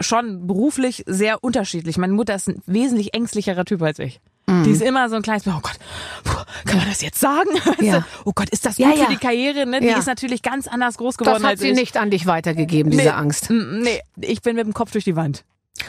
schon 0.00 0.46
beruflich 0.46 1.04
sehr 1.06 1.42
unterschiedlich. 1.42 1.96
Meine 1.98 2.12
Mutter 2.12 2.34
ist 2.34 2.48
ein 2.48 2.62
wesentlich 2.66 3.14
ängstlicherer 3.14 3.64
Typ 3.64 3.80
als 3.82 3.98
ich. 3.98 4.20
Mhm. 4.48 4.62
Die 4.64 4.70
ist 4.70 4.82
immer 4.82 5.08
so 5.08 5.16
ein 5.16 5.22
kleines, 5.22 5.46
oh 5.48 5.58
Gott, 5.60 5.76
puh, 6.24 6.36
kann 6.66 6.78
man 6.78 6.88
das 6.88 7.02
jetzt 7.02 7.18
sagen? 7.18 7.50
Ja. 7.80 8.04
Oh 8.24 8.32
Gott, 8.34 8.48
ist 8.50 8.64
das 8.64 8.78
Ja, 8.78 8.90
gut 8.90 8.98
ja. 8.98 9.04
für 9.06 9.10
die 9.10 9.18
Karriere? 9.18 9.66
Ne? 9.66 9.80
Die 9.80 9.86
Ja. 9.88 9.98
ist 9.98 10.06
natürlich 10.06 10.42
ganz 10.42 10.68
anders 10.68 10.96
groß 10.98 11.18
geworden 11.18 11.42
Das 11.42 11.52
hat 11.52 11.58
sie 11.58 11.68
ich. 11.70 11.74
nicht 11.76 11.96
an 11.96 12.10
dich 12.10 12.26
weitergegeben, 12.26 12.90
diese 12.90 13.04
nee, 13.04 13.08
Angst. 13.10 13.50
Nee, 13.50 14.00
ich 14.20 14.42
bin 14.42 14.54
mit 14.56 14.64
dem 14.66 14.72
Kopf 14.74 14.92
durch 14.92 15.04
die 15.04 15.16
Wand. 15.16 15.44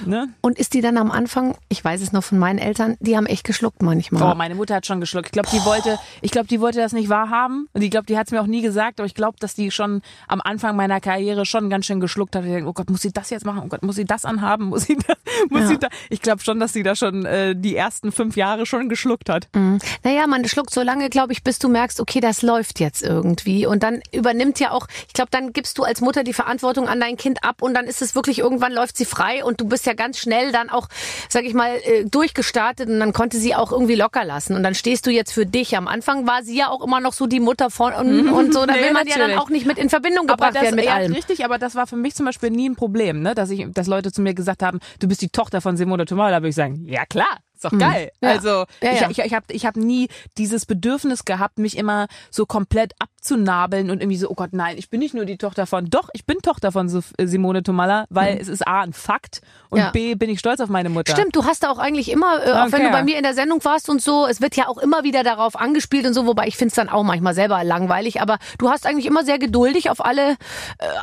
Ne? 0.06 0.30
Und 0.42 0.58
ist 0.60 0.74
die 0.74 0.82
dann 0.82 0.98
am 0.98 1.12
Anfang, 1.12 1.56
ich 1.70 1.84
weiß 1.84 2.02
es 2.02 2.12
noch 2.12 2.24
von 2.24 2.38
meinen 2.40 2.60
Eltern, 2.60 2.98
die 3.00 3.16
haben 3.18 3.26
echt 3.26 3.44
geschluckt 3.44 3.82
manchmal. 3.82 4.32
Oh, 4.32 4.36
meine 4.36 4.56
Mutter 4.56 4.76
hat 4.76 4.86
schon 4.86 5.00
geschluckt. 5.00 5.28
Ich 5.28 5.32
glaube, 5.32 5.50
die 5.52 5.64
wollte, 5.66 6.00
ich 6.22 6.32
glaube, 6.32 6.48
die 6.48 6.60
wollte 6.62 6.80
das 6.80 6.94
nicht 6.94 7.10
wahrhaben. 7.10 7.68
Und 7.74 7.82
ich 7.82 7.92
glaube, 7.92 8.06
die 8.06 8.18
hat 8.18 8.28
es 8.28 8.32
mir 8.32 8.42
auch 8.42 8.48
nie 8.48 8.62
gesagt. 8.62 9.00
Aber 9.00 9.06
ich 9.08 9.16
glaube, 9.16 9.38
dass 9.40 9.54
die 9.56 9.72
schon 9.72 10.02
am 10.28 10.42
Anfang 10.42 10.76
meiner 10.76 11.00
Karriere 11.00 11.46
schon 11.46 11.70
ganz 11.70 11.86
schön 11.86 12.00
geschluckt 12.00 12.36
hat. 12.36 12.44
Ich 12.46 12.52
denke, 12.52 12.70
oh 12.70 12.74
Gott, 12.74 12.90
muss 12.90 13.02
sie 13.02 13.12
das 13.12 13.30
jetzt 13.30 13.46
machen? 13.46 13.62
Oh 13.66 13.68
Gott, 13.68 13.84
muss 13.84 13.96
sie 13.96 14.06
das 14.06 14.26
anhaben? 14.26 14.66
Muss 14.66 14.84
sie 14.84 14.96
das? 14.98 15.18
Muss 15.50 15.62
Ja. 15.62 15.68
sie 15.68 15.78
da? 15.78 15.88
Ich 16.10 16.22
glaube 16.22 16.42
schon, 16.42 16.60
dass 16.60 16.74
sie 16.74 16.84
da 16.84 16.96
schon 16.96 17.26
äh, 17.26 17.56
die 17.56 17.76
ersten 17.76 18.12
fünf 18.12 18.36
Jahre 18.38 18.66
schon 18.66 18.90
geschluckt 18.90 19.30
hat. 19.30 19.48
Mhm. 19.54 19.78
Naja, 20.04 20.26
man 20.26 20.46
schluckt 20.46 20.72
so 20.74 20.82
lange, 20.82 21.10
glaube 21.10 21.32
ich, 21.34 21.44
bis 21.44 21.60
du 21.60 21.68
merkst, 21.70 22.00
okay, 22.00 22.20
das 22.22 22.42
läuft 22.42 22.80
jetzt 22.80 23.04
irgendwie. 23.04 23.66
Und 23.66 23.84
dann 23.84 24.02
übernimmt 24.12 24.60
ja 24.60 24.72
auch, 24.72 24.88
ich 25.08 25.14
glaube, 25.14 25.30
dann 25.32 25.54
gibst 25.54 25.78
du 25.78 25.84
als 25.84 26.02
Mutter 26.02 26.24
die 26.24 26.34
Verantwortung 26.34 26.88
an 26.88 27.00
dein 27.00 27.18
Kind 27.18 27.44
ab 27.44 27.62
und 27.62 27.74
dann 27.74 27.86
ist 27.86 28.02
es 28.02 28.16
wirklich, 28.16 28.40
irgendwann 28.40 28.72
läuft 28.74 28.98
sie 28.98 29.06
frei 29.06 29.44
und 29.44 29.62
du 29.62 29.66
bist 29.68 29.77
ja 29.86 29.94
ganz 29.94 30.18
schnell 30.18 30.52
dann 30.52 30.70
auch, 30.70 30.88
sag 31.30 31.44
ich 31.44 31.54
mal, 31.54 31.76
äh, 31.84 32.06
durchgestartet 32.06 32.90
und 32.90 33.00
dann 33.00 33.14
konnte 33.14 33.38
sie 33.38 33.56
auch 33.56 33.72
irgendwie 33.72 33.96
locker 33.96 34.26
lassen. 34.26 34.56
Und 34.56 34.64
dann 34.64 34.76
stehst 34.76 35.06
du 35.06 35.12
jetzt 35.12 35.32
für 35.34 35.46
dich. 35.46 35.76
Am 35.78 35.88
Anfang 35.88 36.28
war 36.28 36.44
sie 36.44 36.58
ja 36.58 36.70
auch 36.70 36.84
immer 36.84 37.00
noch 37.00 37.14
so 37.14 37.28
die 37.28 37.40
Mutter 37.40 37.70
von 37.70 37.94
und, 37.94 38.30
und 38.30 38.54
so. 38.54 38.66
Da 38.66 38.74
Nee, 38.74 38.82
will 38.84 38.94
man 38.94 39.08
ja 39.08 39.14
dann 39.18 39.22
natürlich. 39.30 39.38
auch 39.40 39.50
nicht 39.50 39.66
mit 39.66 39.78
in 39.78 39.90
Verbindung 39.90 40.28
Aber 40.30 40.36
gebracht 40.38 40.56
das, 40.56 40.64
werden 40.64 40.76
mit 40.76 40.86
ja, 40.86 40.94
allem. 40.96 41.14
richtig, 41.14 41.44
aber 41.46 41.58
das 41.58 41.76
war 41.76 41.88
für 41.88 41.96
mich 41.96 42.16
zum 42.16 42.26
Beispiel 42.26 42.50
nie 42.50 42.70
ein 42.70 42.76
Problem, 42.76 43.22
ne? 43.22 43.36
dass 43.36 43.50
ich, 43.50 43.66
dass 43.74 43.88
Leute 43.88 44.12
zu 44.12 44.22
mir 44.22 44.34
gesagt 44.34 44.64
haben, 44.64 44.80
du 45.00 45.08
bist 45.08 45.22
die 45.22 45.30
Tochter 45.30 45.62
von 45.62 45.78
Simone 45.78 46.06
Tomala, 46.06 46.32
da 46.32 46.38
würde 46.38 46.50
ich 46.50 46.56
sagen, 46.56 46.86
ja 46.88 47.06
klar, 47.06 47.38
ist 47.54 47.66
doch 47.66 47.78
geil. 47.78 48.12
Hm. 48.22 48.30
Ja. 48.30 48.36
Also 48.36 48.50
Ja, 48.82 48.92
ich, 48.94 49.02
ja. 49.02 49.10
ich, 49.10 49.20
ich 49.20 49.34
habe 49.34 49.46
ich 49.52 49.66
hab 49.66 49.76
nie 49.78 50.10
dieses 50.38 50.66
Bedürfnis 50.66 51.26
gehabt, 51.26 51.58
mich 51.60 51.78
immer 51.78 52.08
so 52.30 52.46
komplett 52.46 52.94
abzunabeln 53.28 53.90
und 53.90 54.02
irgendwie 54.02 54.18
so, 54.18 54.30
oh 54.30 54.36
Gott, 54.36 54.52
nein, 54.54 54.78
ich 54.78 54.90
bin 54.90 55.00
nicht 55.00 55.14
nur 55.14 55.26
die 55.26 55.38
Tochter 55.38 55.66
von, 55.66 55.90
doch, 55.90 56.10
ich 56.14 56.26
bin 56.26 56.38
Tochter 56.42 56.72
von 56.72 56.88
äh, 57.18 57.28
Simone 57.28 57.64
Tomalla, 57.64 58.06
weil 58.10 58.38
es 58.40 58.48
ist 58.48 58.68
A, 58.68 58.82
ein 58.82 58.94
Fakt 58.94 59.42
und. 59.70 59.80
Ja. 59.80 59.92
B, 59.92 60.16
bin 60.16 60.30
ich 60.30 60.40
stolz 60.40 60.60
auf 60.60 60.70
meine 60.70 60.90
Mutter. 60.90 61.12
Stimmt, 61.12 61.36
du 61.36 61.44
hast 61.44 61.64
da 61.64 61.70
auch 61.70 61.78
eigentlich 61.78 62.12
immer, 62.12 62.46
äh, 62.46 62.52
auch 62.52 62.72
wenn 62.72 62.84
du 62.84 62.92
bei 62.92 63.04
mir 63.04 63.18
in 63.18 63.24
der 63.24 63.34
Sendung 63.34 63.64
warst 63.66 63.90
und 63.90 64.02
so, 64.02 64.26
es 64.28 64.42
wird 64.42 64.56
ja 64.56 64.68
auch 64.68 64.78
immer 64.78 65.04
wieder 65.04 65.24
darauf 65.24 65.56
angespielt 65.56 66.06
und 66.06 66.14
so, 66.14 66.26
wobei 66.26 66.48
ich 66.48 66.56
finde 66.56 66.70
es 66.70 66.76
dann 66.76 66.90
auch 66.90 67.04
manchmal 67.04 67.34
selber 67.34 67.64
langweilig, 67.64 68.22
aber 68.22 68.38
du 68.58 68.70
hast 68.70 68.86
eigentlich 68.86 69.06
immer 69.06 69.24
sehr 69.24 69.40
geduldig 69.40 69.90
auf 69.90 70.04
alle 70.04 70.32
äh, 70.32 70.36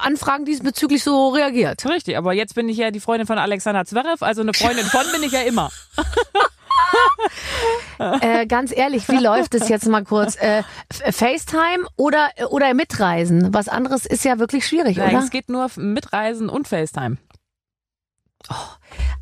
Anfragen 0.03 0.45
diesbezüglich 0.45 1.03
so 1.03 1.29
reagiert. 1.29 1.85
Richtig, 1.87 2.17
aber 2.17 2.33
jetzt 2.33 2.55
bin 2.55 2.69
ich 2.69 2.79
ja 2.79 2.91
die 2.91 3.01
Freundin 3.01 3.27
von 3.27 3.39
Alexander 3.39 3.85
Zverev, 3.85 4.25
also 4.25 4.43
eine 4.43 4.55
Freundin 4.55 4.87
von 4.87 5.05
bin 5.13 5.23
ich 5.23 5.33
ja 5.33 5.43
immer. 5.43 5.71
Äh, 7.99 8.47
ganz 8.47 8.77
ehrlich, 8.77 9.09
wie 9.09 9.19
läuft 9.19 9.55
es 9.55 9.69
jetzt 9.69 9.87
mal 9.87 10.03
kurz? 10.05 10.37
Äh, 10.37 10.65
FaceTime 10.91 11.87
oder, 11.97 12.31
oder 12.51 12.75
Mitreisen? 12.75 13.55
Was 13.55 13.69
anderes 13.69 14.05
ist 14.05 14.25
ja 14.25 14.39
wirklich 14.41 14.67
schwierig, 14.67 14.97
Nein, 14.97 15.15
oder? 15.15 15.25
es 15.25 15.31
geht 15.31 15.49
nur 15.49 15.71
mit 15.77 16.13
Reisen 16.13 16.49
und 16.49 16.67
FaceTime. 16.67 17.19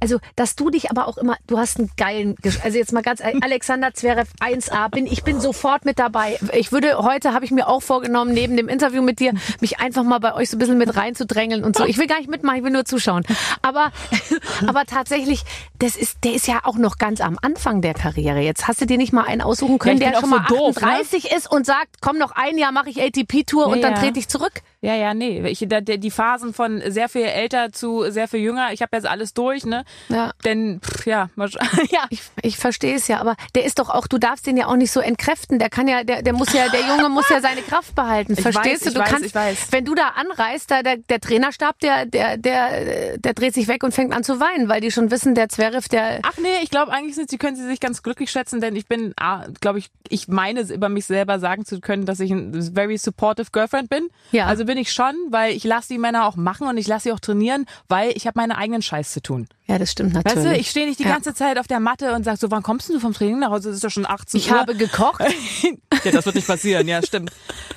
Also, 0.01 0.19
dass 0.37 0.57
du 0.57 0.71
dich 0.71 0.91
aber 0.91 1.09
auch 1.09 1.17
immer, 1.17 1.37
du 1.47 1.59
hast 1.59 1.79
einen 1.79 1.91
geilen, 1.97 2.37
also 2.65 2.79
jetzt 2.79 2.93
mal 2.93 3.03
ganz, 3.03 3.21
Alexander 3.41 3.95
Zverev 3.95 4.29
1A, 4.41 4.91
bin, 4.91 5.07
ich 5.07 5.23
bin 5.25 5.41
sofort 5.41 5.85
mit 5.85 5.99
dabei. 5.99 6.39
Ich 6.55 6.73
würde, 6.73 6.99
heute 6.99 7.33
habe 7.33 7.45
ich 7.45 7.51
mir 7.51 7.69
auch 7.69 7.83
vorgenommen, 7.83 8.33
neben 8.33 8.57
dem 8.57 8.69
Interview 8.69 9.03
mit 9.03 9.21
dir, 9.21 9.33
mich 9.61 9.81
einfach 9.81 10.03
mal 10.03 10.19
bei 10.19 10.35
euch 10.35 10.51
so 10.51 10.57
ein 10.57 10.59
bisschen 10.59 10.79
mit 10.79 10.97
reinzudrängeln 10.97 11.65
und 11.65 11.77
so. 11.77 11.85
Ich 11.85 11.99
will 11.99 12.07
gar 12.07 12.19
nicht 12.19 12.31
mitmachen, 12.31 12.59
ich 12.59 12.65
will 12.65 12.73
nur 12.73 12.85
zuschauen. 12.85 13.25
Aber, 13.63 13.93
aber 14.67 14.85
tatsächlich, 14.85 15.45
das 15.79 15.97
ist, 15.97 16.25
der 16.25 16.35
ist 16.35 16.47
ja 16.47 16.61
auch 16.65 16.77
noch 16.77 16.99
ganz 16.99 17.21
am 17.21 17.39
Anfang 17.41 17.81
der 17.83 17.95
Karriere. 17.95 18.41
Jetzt 18.41 18.69
hast 18.69 18.81
du 18.81 18.87
dir 18.87 18.99
nicht 18.99 19.13
mal 19.13 19.25
einen 19.25 19.41
aussuchen 19.41 19.79
können, 19.79 20.01
Ja, 20.01 20.11
der 20.11 20.21
schon 20.21 20.33
auch 20.33 20.39
mal 20.39 20.47
so 20.49 20.57
doof, 20.57 20.81
ne? 20.81 20.89
38 20.89 21.33
ist 21.33 21.51
und 21.51 21.67
sagt, 21.67 21.97
komm 22.01 22.19
noch 22.19 22.33
ein 22.33 22.59
Jahr, 22.59 22.73
mache 22.73 22.91
ich 22.91 23.03
ATP-Tour 23.03 23.67
und 23.67 23.77
Ja, 23.77 23.83
dann 23.83 23.95
ja. 23.95 24.01
trete 24.01 24.19
ich 24.19 24.29
zurück. 24.29 24.63
Ja, 24.81 24.97
ja, 24.97 25.15
nee. 25.15 25.47
Ich, 25.49 25.65
da, 25.69 25.81
die 25.81 26.11
Phasen 26.11 26.53
von 26.53 26.83
sehr 26.87 27.09
viel 27.09 27.23
älter 27.23 27.71
zu 27.73 28.11
sehr 28.11 28.27
viel 28.27 28.41
jünger, 28.41 28.73
ich 28.73 28.83
habe 28.83 28.97
jetzt 28.97 29.07
alles 29.07 29.33
durch, 29.33 29.62
ne? 29.67 29.85
Ja. 30.09 30.33
Denn, 30.45 30.81
pff, 30.81 31.07
ja, 31.07 31.29
ja. 31.91 32.05
Ich, 32.11 32.23
ich 32.43 32.57
verstehe 32.57 32.95
es 32.95 33.09
ja, 33.09 33.21
aber 33.21 33.37
der 33.55 33.65
ist 33.65 33.79
doch 33.79 33.91
auch, 33.91 34.07
du 34.07 34.19
darfst 34.19 34.47
den 34.47 34.57
ja 34.57 34.67
auch 34.67 34.77
nicht 34.77 34.93
so 34.93 35.01
entkräften. 35.01 35.59
Der 35.59 35.71
kann 35.71 35.89
ja, 35.89 36.05
der, 36.05 36.23
der 36.23 36.33
muss 36.33 36.53
ja, 36.53 36.69
der 36.69 36.81
Junge 36.81 37.09
muss 37.09 37.29
ja 37.29 37.41
seine 37.41 37.63
Kraft 37.63 37.95
behalten. 37.95 38.33
Ich 38.43 38.43
Verstehst 38.43 38.87
weiß, 38.87 38.93
du? 38.93 38.99
Du 38.99 39.05
weiß, 39.05 39.11
kannst, 39.11 39.35
weiß. 39.35 39.69
wenn 39.71 39.85
du 39.85 39.95
da 39.95 40.09
anreist, 40.17 40.71
da 40.71 40.83
der, 40.83 40.97
der 40.97 41.21
Trainerstab, 41.21 41.79
der, 41.81 42.07
der, 42.07 42.37
der, 42.39 43.19
der 43.19 43.35
dreht 43.35 43.55
sich 43.55 43.69
weg 43.69 43.85
und 43.85 43.95
fängt 43.95 44.13
an 44.13 44.25
zu 44.25 44.41
weinen, 44.41 44.69
weil 44.69 44.81
die 44.81 44.91
schon 44.91 45.11
wissen, 45.11 45.35
der 45.35 45.49
Zverev, 45.49 45.89
der, 45.89 46.21
Ach 46.23 46.37
nee, 46.39 46.49
ich 46.63 46.71
glaube 46.71 46.93
eigentlich 46.93 47.15
sind 47.15 47.31
sie, 47.31 47.39
können 47.39 47.57
sie 47.57 47.67
sich 47.67 47.79
ganz 47.79 48.03
glücklich 48.03 48.31
schätzen, 48.31 48.61
denn 48.61 48.75
ich 48.75 48.87
bin, 48.87 49.13
ah, 49.17 49.47
glaube 49.61 49.79
ich, 49.79 49.91
ich 50.09 50.29
meine 50.29 50.63
über 50.63 50.89
mich 50.89 51.07
selber 51.07 51.39
sagen 51.39 51.65
zu 51.65 51.81
können, 51.81 52.07
dass 52.07 52.21
ich 52.21 52.31
ein 52.31 52.73
very 52.75 52.99
supportive 52.99 53.51
Girlfriend 53.53 53.89
bin. 53.91 54.09
Ja. 54.33 54.47
Also 54.47 54.65
bin 54.65 54.79
ich 54.79 54.93
schon, 54.93 55.15
weil 55.31 55.55
ich 55.55 55.65
lasse 55.65 55.89
die 55.89 55.99
Männer 55.99 56.27
auch 56.27 56.37
machen 56.37 56.67
und 56.67 56.77
ich 56.77 56.87
lasse 56.87 57.05
sie 57.05 57.13
auch 57.13 57.21
trainieren, 57.21 57.67
weil 57.89 58.13
ich 58.17 58.27
habe 58.27 58.39
meine 58.39 58.57
eigenen 58.57 58.83
Scheiß 58.83 59.13
zu 59.13 59.23
tun. 59.23 59.49
Ja, 59.67 59.79
das 59.79 59.93
stimmt 59.93 60.13
natürlich. 60.15 60.37
Weißt 60.39 60.47
du, 60.47 60.57
ich 60.59 60.69
stehe 60.71 60.87
nicht 60.87 60.99
die 60.99 61.05
Ja. 61.05 61.13
ganze 61.13 61.35
Zeit 61.35 61.59
auf 61.59 61.67
der 61.67 61.81
Matte 61.81 62.15
und 62.15 62.25
sag 62.25 62.37
so, 62.39 62.51
wann 62.51 62.63
kommst 62.63 62.89
du 62.89 62.99
vom 62.99 63.13
Training 63.15 63.39
nach 63.39 63.51
Hause? 63.51 63.71
Es 63.71 63.77
ist 63.77 63.85
doch 63.85 63.91
schon 63.91 64.07
18 64.07 64.39
ich 64.41 64.51
Uhr. 64.51 64.59
habe 64.59 64.75
gekocht. 64.75 65.23
ja, 66.05 66.11
das 66.11 66.27
wird 66.27 66.35
nicht 66.35 66.47
passieren, 66.47 66.87
ja, 66.89 67.01
stimmt. 67.03 67.31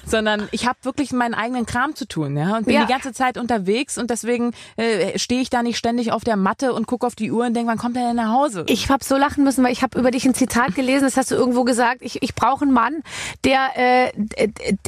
Sondern 0.06 0.48
ich 0.52 0.68
habe 0.68 0.78
wirklich 0.84 1.12
meinen 1.14 1.34
eigenen 1.34 1.66
Kram 1.66 1.96
zu 1.96 2.08
tun, 2.08 2.36
ja, 2.38 2.58
und 2.58 2.66
bin 2.66 2.76
Ja. 2.76 2.86
die 2.86 2.92
ganze 2.92 3.14
Zeit 3.14 3.38
unterwegs 3.38 3.98
und 3.98 4.10
deswegen 4.10 4.52
äh, 4.78 5.18
stehe 5.18 5.42
ich 5.42 5.50
da 5.50 5.64
nicht 5.64 5.78
ständig 5.78 6.12
auf 6.12 6.24
der 6.24 6.36
Matte 6.38 6.74
und 6.74 6.86
gucke 6.88 7.06
auf 7.08 7.16
die 7.16 7.32
Uhr 7.32 7.46
und 7.46 7.54
denke, 7.54 7.70
wann 7.72 7.78
kommt 7.78 7.98
er 7.98 8.08
denn 8.08 8.16
nach 8.16 8.32
Hause? 8.32 8.66
Ich 8.68 8.90
habe 8.90 9.04
so 9.04 9.16
lachen 9.16 9.44
müssen, 9.44 9.64
weil 9.64 9.72
ich 9.72 9.82
habe 9.84 9.98
über 10.00 10.12
dich 10.12 10.26
ein 10.26 10.34
Zitat 10.34 10.76
gelesen, 10.76 11.04
das 11.06 11.18
hast 11.18 11.32
du 11.32 11.36
irgendwo 11.36 11.64
gesagt. 11.64 12.02
Ich, 12.02 12.22
ich 12.22 12.36
brauche 12.36 12.64
einen 12.64 12.74
Mann, 12.74 13.04
der, 13.44 13.70
äh, 13.76 14.12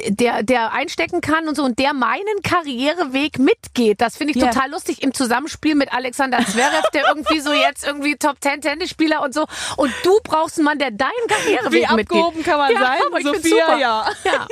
der, 0.10 0.44
der 0.44 0.74
einstecken 0.74 1.22
kann 1.22 1.48
und 1.48 1.56
so 1.56 1.64
und 1.64 1.80
der 1.80 1.94
meinen 1.94 2.42
Karriereweg 2.44 3.40
mitgeht. 3.40 4.02
Das 4.02 4.18
finde 4.18 4.34
ich 4.36 4.42
Ja. 4.42 4.50
total 4.52 4.72
lustig 4.72 5.02
im 5.04 5.14
Zusammenspiel 5.14 5.76
mit 5.76 5.94
Alexander 5.94 6.40
Zverev, 6.70 6.90
der 6.94 7.04
irgendwie 7.10 7.40
so 7.40 7.54
jetzt 7.54 7.86
irgendwie 7.86 8.16
Top 8.16 8.40
Ten 8.42 8.62
Tennisspieler 8.62 9.22
und 9.24 9.34
so. 9.34 9.46
Und 9.78 9.94
du 10.04 10.20
brauchst 10.24 10.58
einen 10.58 10.66
Mann, 10.66 10.80
der 10.80 10.92
deinen 10.92 11.12
Karriereweg 11.28 11.72
Wie 11.90 11.96
mitgeht. 11.96 12.18
abgehoben 12.18 12.44
kann 12.44 12.58
man 12.58 12.72
Ja, 12.74 12.80
sein? 12.80 12.98
aber 13.08 13.20
ich 13.20 13.26
Sophia, 13.26 13.78
ja. 13.78 14.06
Ja. 14.24 14.48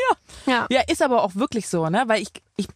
ja. 0.45 0.67
Ja, 0.69 0.81
ist 0.87 1.01
aber 1.01 1.23
auch 1.23 1.35
wirklich 1.35 1.67
so, 1.67 1.89
ne? 1.89 2.03
Weil 2.07 2.21
ich, 2.21 2.29
ich 2.57 2.67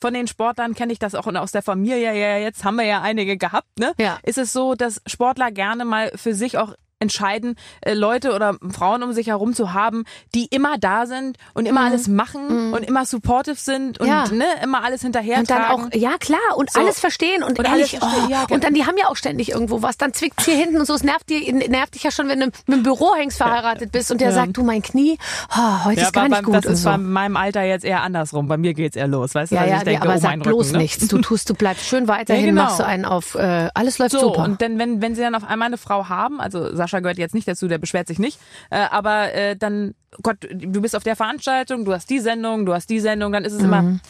von 0.00 0.14
den 0.14 0.28
Sportlern 0.28 0.74
kenne 0.74 0.92
ich 0.92 0.98
das 1.00 1.14
auch 1.14 1.26
und 1.26 1.36
aus 1.36 1.50
der 1.52 1.62
Familie 1.62 2.14
ja 2.14 2.38
jetzt 2.38 2.64
haben 2.64 2.76
wir 2.76 2.84
ja 2.84 3.00
einige 3.02 3.36
gehabt, 3.36 3.78
ne? 3.78 3.92
Ja. 3.98 4.18
Ist 4.22 4.38
es 4.38 4.52
so, 4.52 4.74
dass 4.74 5.02
Sportler 5.06 5.50
gerne 5.50 5.84
mal 5.84 6.12
für 6.14 6.34
sich 6.34 6.56
auch 6.58 6.74
entscheiden, 7.00 7.56
äh, 7.80 7.94
Leute 7.94 8.34
oder 8.34 8.56
Frauen 8.70 9.02
um 9.02 9.12
sich 9.12 9.28
herum 9.28 9.54
zu 9.54 9.72
haben, 9.72 10.04
die 10.34 10.46
immer 10.46 10.78
da 10.78 11.06
sind 11.06 11.36
und 11.54 11.66
immer 11.66 11.82
alles 11.82 12.08
machen 12.08 12.72
und 12.72 12.82
immer 12.84 13.04
supportive 13.04 13.56
sind 13.56 14.00
und 14.00 14.06
Mhm. 14.08 14.12
Ja. 14.12 14.28
ne, 14.28 14.44
immer 14.62 14.82
alles 14.82 15.02
hinterher 15.02 15.38
Und 15.38 15.50
dann 15.50 15.64
auch, 15.66 15.88
ja 15.94 16.16
klar, 16.18 16.38
und 16.56 16.70
So. 16.72 16.80
alles 16.80 16.98
verstehen 16.98 17.42
und, 17.42 17.58
Und 17.58 17.66
ehrlich, 17.66 17.98
verstehen, 17.98 18.24
oh, 18.26 18.30
ja, 18.30 18.46
und 18.50 18.64
dann, 18.64 18.74
die 18.74 18.84
haben 18.86 18.96
ja 18.98 19.08
auch 19.08 19.16
ständig 19.16 19.50
irgendwo 19.50 19.82
was, 19.82 19.96
dann 19.98 20.12
zwickt's 20.14 20.44
hier 20.44 20.56
hinten 20.56 20.78
und 20.78 20.86
so, 20.86 20.94
es 20.94 21.02
nervt, 21.02 21.28
dir, 21.28 21.52
nervt 21.68 21.94
dich 21.94 22.02
ja 22.02 22.10
schon, 22.10 22.28
wenn 22.28 22.40
du 22.40 22.46
mit 22.46 22.68
dem 22.68 22.82
Bürohengst 22.82 23.36
verheiratet 23.38 23.92
bist 23.92 24.10
und 24.10 24.20
der 24.20 24.28
Ja. 24.30 24.34
sagt, 24.34 24.56
du, 24.56 24.62
mein 24.64 24.82
Knie, 24.82 25.18
oh, 25.56 25.84
heute 25.84 26.00
ist 26.00 26.12
gar 26.12 26.22
nicht 26.24 26.32
beim, 26.32 26.44
gut 26.44 26.54
das 26.54 26.64
ist 26.64 26.82
so. 26.82 26.90
bei 26.90 26.98
meinem 26.98 27.36
Alter 27.36 27.62
jetzt 27.62 27.84
eher 27.84 28.02
andersrum. 28.02 28.48
Bei 28.48 28.56
mir 28.56 28.74
geht's 28.74 28.96
eher 28.96 29.06
los, 29.08 29.34
weißt 29.34 29.52
du? 29.52 29.56
Ja, 29.56 29.64
ja, 29.66 29.76
ich 29.78 29.82
denke, 29.84 30.02
aber 30.02 30.14
oh, 30.16 30.18
sag 30.18 30.40
bloß 30.42 30.66
Rücken, 30.66 30.72
ne? 30.72 30.78
nichts. 30.78 31.06
Du 31.08 31.18
tust, 31.18 31.48
du 31.50 31.54
bleibst 31.54 31.84
schön 31.86 32.08
weiterhin, 32.08 32.46
genau. 32.46 32.62
machst 32.64 32.80
du 32.80 32.84
einen 32.86 33.04
auf, 33.04 33.34
äh, 33.34 33.68
alles 33.74 33.98
läuft 33.98 34.12
So, 34.12 34.20
super. 34.20 34.42
und 34.44 34.60
dann, 34.62 34.78
wenn, 34.78 35.00
wenn 35.02 35.14
sie 35.14 35.22
dann 35.22 35.34
auf 35.34 35.44
einmal 35.44 35.66
eine 35.66 35.78
Frau 35.78 36.08
haben, 36.08 36.40
also 36.40 36.74
Sascha 36.88 37.00
gehört 37.00 37.18
jetzt 37.18 37.34
nicht 37.34 37.46
dazu, 37.46 37.68
der 37.68 37.78
beschwert 37.78 38.08
sich 38.08 38.18
nicht. 38.18 38.38
Äh, 38.70 38.78
aber 38.78 39.32
äh, 39.34 39.56
dann, 39.56 39.94
Gott, 40.22 40.38
du 40.50 40.80
bist 40.80 40.96
auf 40.96 41.02
der 41.04 41.16
Veranstaltung, 41.16 41.84
du 41.84 41.92
hast 41.92 42.08
die 42.10 42.18
Sendung, 42.20 42.64
du 42.66 42.72
hast 42.74 42.88
die 42.90 43.00
Sendung, 43.00 43.32
dann 43.32 43.44
ist 43.44 43.52
es 43.52 43.62
immer, 43.62 44.00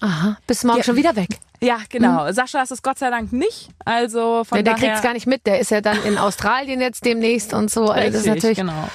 Aha, 0.00 0.36
bis 0.46 0.64
morgen 0.64 0.78
Ja. 0.78 0.84
schon 0.84 0.96
wieder 0.96 1.16
weg. 1.16 1.28
ja, 1.60 1.78
genau. 1.88 2.30
Sascha 2.32 2.62
ist 2.62 2.72
es 2.72 2.82
Gott 2.82 2.98
sei 2.98 3.10
Dank 3.10 3.32
nicht. 3.32 3.68
Also 3.84 4.44
von 4.44 4.56
Der, 4.56 4.62
der 4.64 4.74
daher. 4.74 4.88
kriegt's 4.88 5.02
gar 5.02 5.12
nicht 5.14 5.26
mit. 5.26 5.46
Der 5.46 5.60
ist 5.60 5.70
ja 5.70 5.80
dann 5.80 6.02
in 6.04 6.18
Australien 6.18 6.80
jetzt 6.80 7.04
demnächst 7.04 7.54
und 7.54 7.70
so. 7.70 7.86
Also 7.88 8.10
das 8.12 8.20
ist 8.22 8.26
Richtig, 8.26 8.34
natürlich. 8.34 8.58
genau. 8.58 8.88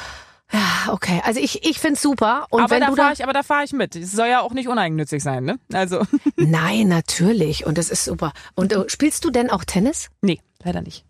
Ja, 0.52 0.94
okay. 0.94 1.22
Also 1.26 1.40
ich, 1.40 1.64
ich 1.68 1.80
find's 1.80 2.02
super. 2.02 2.46
Und 2.50 2.62
aber 2.64 2.72
wenn 2.72 2.82
da 2.82 2.88
du 2.88 2.96
fahre 2.96 3.10
da. 3.10 3.14
ich, 3.14 3.24
aber 3.24 3.34
da 3.34 3.44
fahre 3.44 3.64
ich 3.64 3.72
mit. 3.72 3.96
Es 3.96 4.12
soll 4.12 4.28
ja 4.28 4.42
auch 4.42 4.52
nicht 4.54 4.68
uneigennützig 4.68 5.22
sein, 5.24 5.44
ne? 5.46 5.60
Also 5.74 6.02
Nein, 6.38 6.88
natürlich. 6.88 7.66
Und 7.66 7.78
das 7.78 7.90
ist 7.90 8.04
super. 8.04 8.34
Und 8.56 8.74
äh, 8.74 8.84
spielst 8.88 9.26
du 9.26 9.30
denn 9.32 9.50
auch 9.50 9.64
Tennis? 9.64 10.10
nee, 10.22 10.40
leider 10.64 10.82
nicht. 10.82 11.06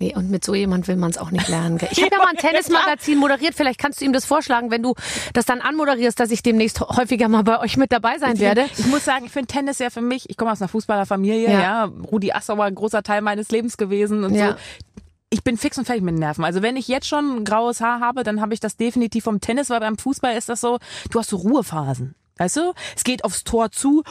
Nee, 0.00 0.14
und 0.14 0.30
mit 0.30 0.44
so 0.44 0.54
jemand 0.54 0.86
will 0.86 0.94
man 0.94 1.10
es 1.10 1.18
auch 1.18 1.32
nicht 1.32 1.48
lernen. 1.48 1.76
Gell? 1.76 1.88
Ich 1.90 2.00
habe 2.00 2.10
ja 2.12 2.18
mal 2.18 2.28
ein 2.28 2.36
Tennismagazin 2.36 3.18
moderiert. 3.18 3.54
Vielleicht 3.54 3.80
kannst 3.80 4.00
du 4.00 4.04
ihm 4.04 4.12
das 4.12 4.24
vorschlagen, 4.24 4.70
wenn 4.70 4.82
du 4.82 4.94
das 5.32 5.44
dann 5.44 5.60
anmoderierst, 5.60 6.20
dass 6.20 6.30
ich 6.30 6.42
demnächst 6.44 6.80
häufiger 6.80 7.28
mal 7.28 7.42
bei 7.42 7.58
euch 7.58 7.76
mit 7.76 7.90
dabei 7.90 8.16
sein 8.18 8.38
werde. 8.38 8.66
Ich 8.78 8.86
muss 8.86 9.04
sagen, 9.04 9.24
ich 9.26 9.32
finde 9.32 9.48
Tennis 9.48 9.80
ja 9.80 9.90
für 9.90 10.00
mich, 10.00 10.30
ich 10.30 10.36
komme 10.36 10.52
aus 10.52 10.62
einer 10.62 10.68
Fußballerfamilie, 10.68 11.50
Ja. 11.50 11.60
ja. 11.60 11.84
Rudi 11.84 12.30
Assauer, 12.30 12.64
ein 12.66 12.76
großer 12.76 13.02
Teil 13.02 13.22
meines 13.22 13.50
Lebens 13.50 13.76
gewesen 13.76 14.22
und 14.22 14.34
Ja. 14.34 14.50
so. 14.52 14.54
Ich 15.30 15.42
bin 15.42 15.58
fix 15.58 15.76
und 15.76 15.84
fertig 15.84 16.02
mit 16.04 16.14
den 16.14 16.20
Nerven. 16.20 16.44
Also 16.44 16.62
wenn 16.62 16.76
ich 16.76 16.86
jetzt 16.88 17.06
schon 17.08 17.44
graues 17.44 17.80
Haar 17.80 17.98
habe, 18.00 18.22
dann 18.22 18.40
habe 18.40 18.54
ich 18.54 18.60
das 18.60 18.76
definitiv 18.76 19.24
vom 19.24 19.40
Tennis, 19.40 19.68
weil 19.68 19.80
beim 19.80 19.98
Fußball 19.98 20.36
ist 20.36 20.48
das 20.48 20.60
so, 20.60 20.78
du 21.10 21.18
hast 21.18 21.28
so 21.30 21.36
Ruhephasen. 21.36 22.14
Weißt 22.38 22.56
du? 22.56 22.72
Es 22.96 23.04
geht 23.04 23.24
aufs 23.24 23.44
Tor 23.44 23.70
zu, 23.70 24.02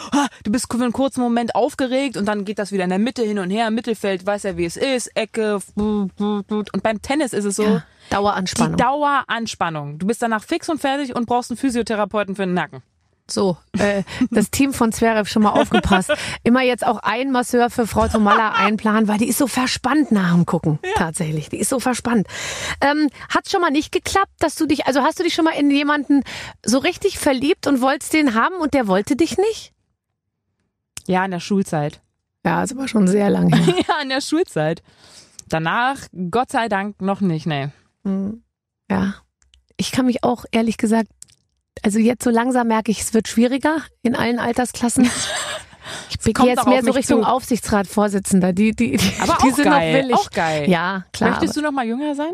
du 0.43 0.51
bist 0.51 0.71
für 0.71 0.81
einen 0.81 0.93
kurzen 0.93 1.21
Moment 1.21 1.55
aufgeregt 1.55 2.17
und 2.17 2.25
dann 2.25 2.45
geht 2.45 2.59
das 2.59 2.71
wieder 2.71 2.83
in 2.83 2.89
der 2.89 2.99
Mitte 2.99 3.23
hin 3.23 3.39
und 3.39 3.49
her, 3.49 3.67
im 3.67 3.75
Mittelfeld, 3.75 4.25
weiß 4.25 4.43
ja 4.43 4.57
wie 4.57 4.65
es 4.65 4.77
ist, 4.77 5.07
Ecke, 5.15 5.59
und 5.75 6.83
beim 6.83 7.01
Tennis 7.01 7.33
ist 7.33 7.45
es 7.45 7.55
so, 7.55 7.63
Ja, 7.63 7.83
die 8.09 8.13
Daueranspannung. 8.15 8.77
Daueranspannung. 8.77 9.99
Du 9.99 10.07
bist 10.07 10.21
danach 10.21 10.43
fix 10.43 10.69
und 10.69 10.79
fertig 10.79 11.15
und 11.15 11.25
brauchst 11.25 11.51
einen 11.51 11.57
Physiotherapeuten 11.57 12.35
für 12.35 12.45
den 12.45 12.53
Nacken. 12.53 12.81
So, 13.29 13.57
äh, 13.77 14.03
das 14.31 14.51
Team 14.51 14.73
von 14.73 14.91
Zverev 14.93 15.29
schon 15.29 15.43
mal 15.43 15.51
aufgepasst. 15.51 16.11
Immer 16.43 16.61
jetzt 16.61 16.85
auch 16.85 16.99
ein 16.99 17.31
Masseur 17.31 17.69
für 17.69 17.85
Frau 17.85 18.07
Tomalla 18.07 18.53
einplanen, 18.53 19.07
weil 19.07 19.17
die 19.17 19.27
ist 19.27 19.37
so 19.37 19.47
verspannt 19.47 20.11
nach 20.11 20.33
dem 20.33 20.45
Gucken. 20.45 20.79
Tatsächlich, 20.95 21.49
die 21.49 21.57
ist 21.57 21.69
so 21.69 21.79
verspannt. 21.79 22.27
Ähm, 22.79 23.09
Hat 23.29 23.49
schon 23.49 23.59
mal 23.61 23.69
nicht 23.69 23.91
geklappt, 23.91 24.31
dass 24.39 24.55
du 24.55 24.65
dich, 24.65 24.87
also 24.87 25.01
hast 25.01 25.19
du 25.19 25.23
dich 25.23 25.33
schon 25.33 25.45
mal 25.45 25.51
in 25.51 25.69
jemanden 25.69 26.23
so 26.65 26.77
richtig 26.77 27.19
verliebt 27.19 27.67
und 27.67 27.81
wolltest 27.81 28.13
den 28.13 28.33
haben 28.33 28.55
und 28.55 28.73
der 28.73 28.87
wollte 28.87 29.15
dich 29.17 29.37
nicht? 29.37 29.73
Ja, 31.05 31.25
in 31.25 31.31
der 31.31 31.39
Schulzeit. 31.39 32.01
Ja, 32.45 32.63
ist 32.63 32.71
aber 32.71 32.87
schon 32.87 33.07
sehr 33.07 33.29
lange. 33.29 33.51
Ja, 33.87 34.01
in 34.01 34.09
der 34.09 34.21
Schulzeit. 34.21 34.81
Danach, 35.49 35.97
Gott 36.31 36.51
sei 36.51 36.69
Dank, 36.69 37.01
noch 37.01 37.19
nicht, 37.21 37.45
nee. 37.45 37.69
Hm. 38.03 38.43
Ja, 38.89 39.15
ich 39.77 39.91
kann 39.91 40.05
mich 40.05 40.23
auch 40.23 40.45
ehrlich 40.51 40.77
gesagt, 40.77 41.09
also 41.83 41.99
jetzt 41.99 42.23
so 42.23 42.29
langsam 42.29 42.67
merke 42.67 42.91
ich, 42.91 43.01
es 43.01 43.13
wird 43.13 43.27
schwieriger 43.27 43.77
in 44.01 44.15
allen 44.15 44.39
Altersklassen. 44.39 45.09
Ich 46.09 46.33
gehe 46.33 46.47
jetzt 46.47 46.67
mehr 46.67 46.83
so 46.83 46.91
Richtung 46.91 47.21
zu. 47.21 47.27
Aufsichtsratsvorsitzender. 47.29 48.51
Die, 48.51 48.75
die, 48.75 48.97
die, 48.97 49.13
Aber 49.21 49.37
die 49.41 49.51
auch 49.51 49.55
sind 49.55 49.63
geil, 49.63 49.93
noch 49.93 50.03
willig. 50.03 50.15
auch 50.17 50.29
geil. 50.31 50.69
Ja, 50.69 51.05
klar. 51.13 51.29
Möchtest 51.29 51.55
du 51.55 51.61
noch 51.61 51.71
mal 51.71 51.85
jünger 51.85 52.13
sein? 52.13 52.33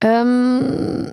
Ähm, 0.00 1.12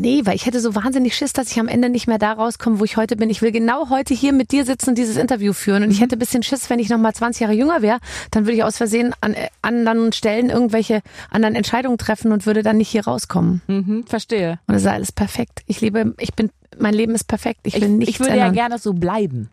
nee, 0.00 0.22
weil 0.24 0.34
ich 0.36 0.46
hätte 0.46 0.60
so 0.60 0.74
wahnsinnig 0.74 1.16
Schiss, 1.16 1.32
dass 1.32 1.50
ich 1.50 1.58
am 1.58 1.68
Ende 1.68 1.88
nicht 1.88 2.06
mehr 2.06 2.18
da 2.18 2.32
rauskomme, 2.32 2.80
wo 2.80 2.84
ich 2.84 2.96
heute 2.96 3.16
bin. 3.16 3.30
Ich 3.30 3.42
will 3.42 3.52
genau 3.52 3.90
heute 3.90 4.14
hier 4.14 4.32
mit 4.32 4.52
dir 4.52 4.64
sitzen 4.64 4.90
und 4.90 4.98
dieses 4.98 5.16
Interview 5.16 5.52
führen. 5.52 5.82
Und 5.82 5.90
ich 5.90 6.00
hätte 6.00 6.16
ein 6.16 6.18
bisschen 6.18 6.42
Schiss, 6.42 6.68
wenn 6.70 6.78
ich 6.78 6.88
noch 6.88 6.98
mal 6.98 7.14
20 7.14 7.40
Jahre 7.40 7.54
jünger 7.54 7.82
wäre, 7.82 7.98
dann 8.30 8.44
würde 8.44 8.56
ich 8.56 8.64
aus 8.64 8.76
Versehen 8.76 9.14
an 9.20 9.34
äh, 9.34 9.48
anderen 9.62 10.12
Stellen 10.12 10.50
irgendwelche 10.50 11.00
anderen 11.30 11.54
Entscheidungen 11.54 11.98
treffen 11.98 12.32
und 12.32 12.46
würde 12.46 12.62
dann 12.62 12.76
nicht 12.76 12.88
hier 12.88 13.04
rauskommen. 13.04 13.62
Mhm, 13.66 14.04
verstehe. 14.06 14.58
Und 14.66 14.74
es 14.74 14.82
ist 14.82 14.88
alles 14.88 15.12
perfekt. 15.12 15.62
Ich 15.66 15.80
liebe, 15.80 16.14
ich 16.18 16.34
bin, 16.34 16.50
mein 16.78 16.94
Leben 16.94 17.14
ist 17.14 17.24
perfekt. 17.24 17.60
Ich 17.64 17.80
will 17.80 17.88
nichts 17.88 18.14
ich 18.14 18.20
würde 18.20 18.32
ändern. 18.32 18.54
ja 18.54 18.68
gerne 18.68 18.78
so 18.78 18.92
bleiben. 18.92 19.50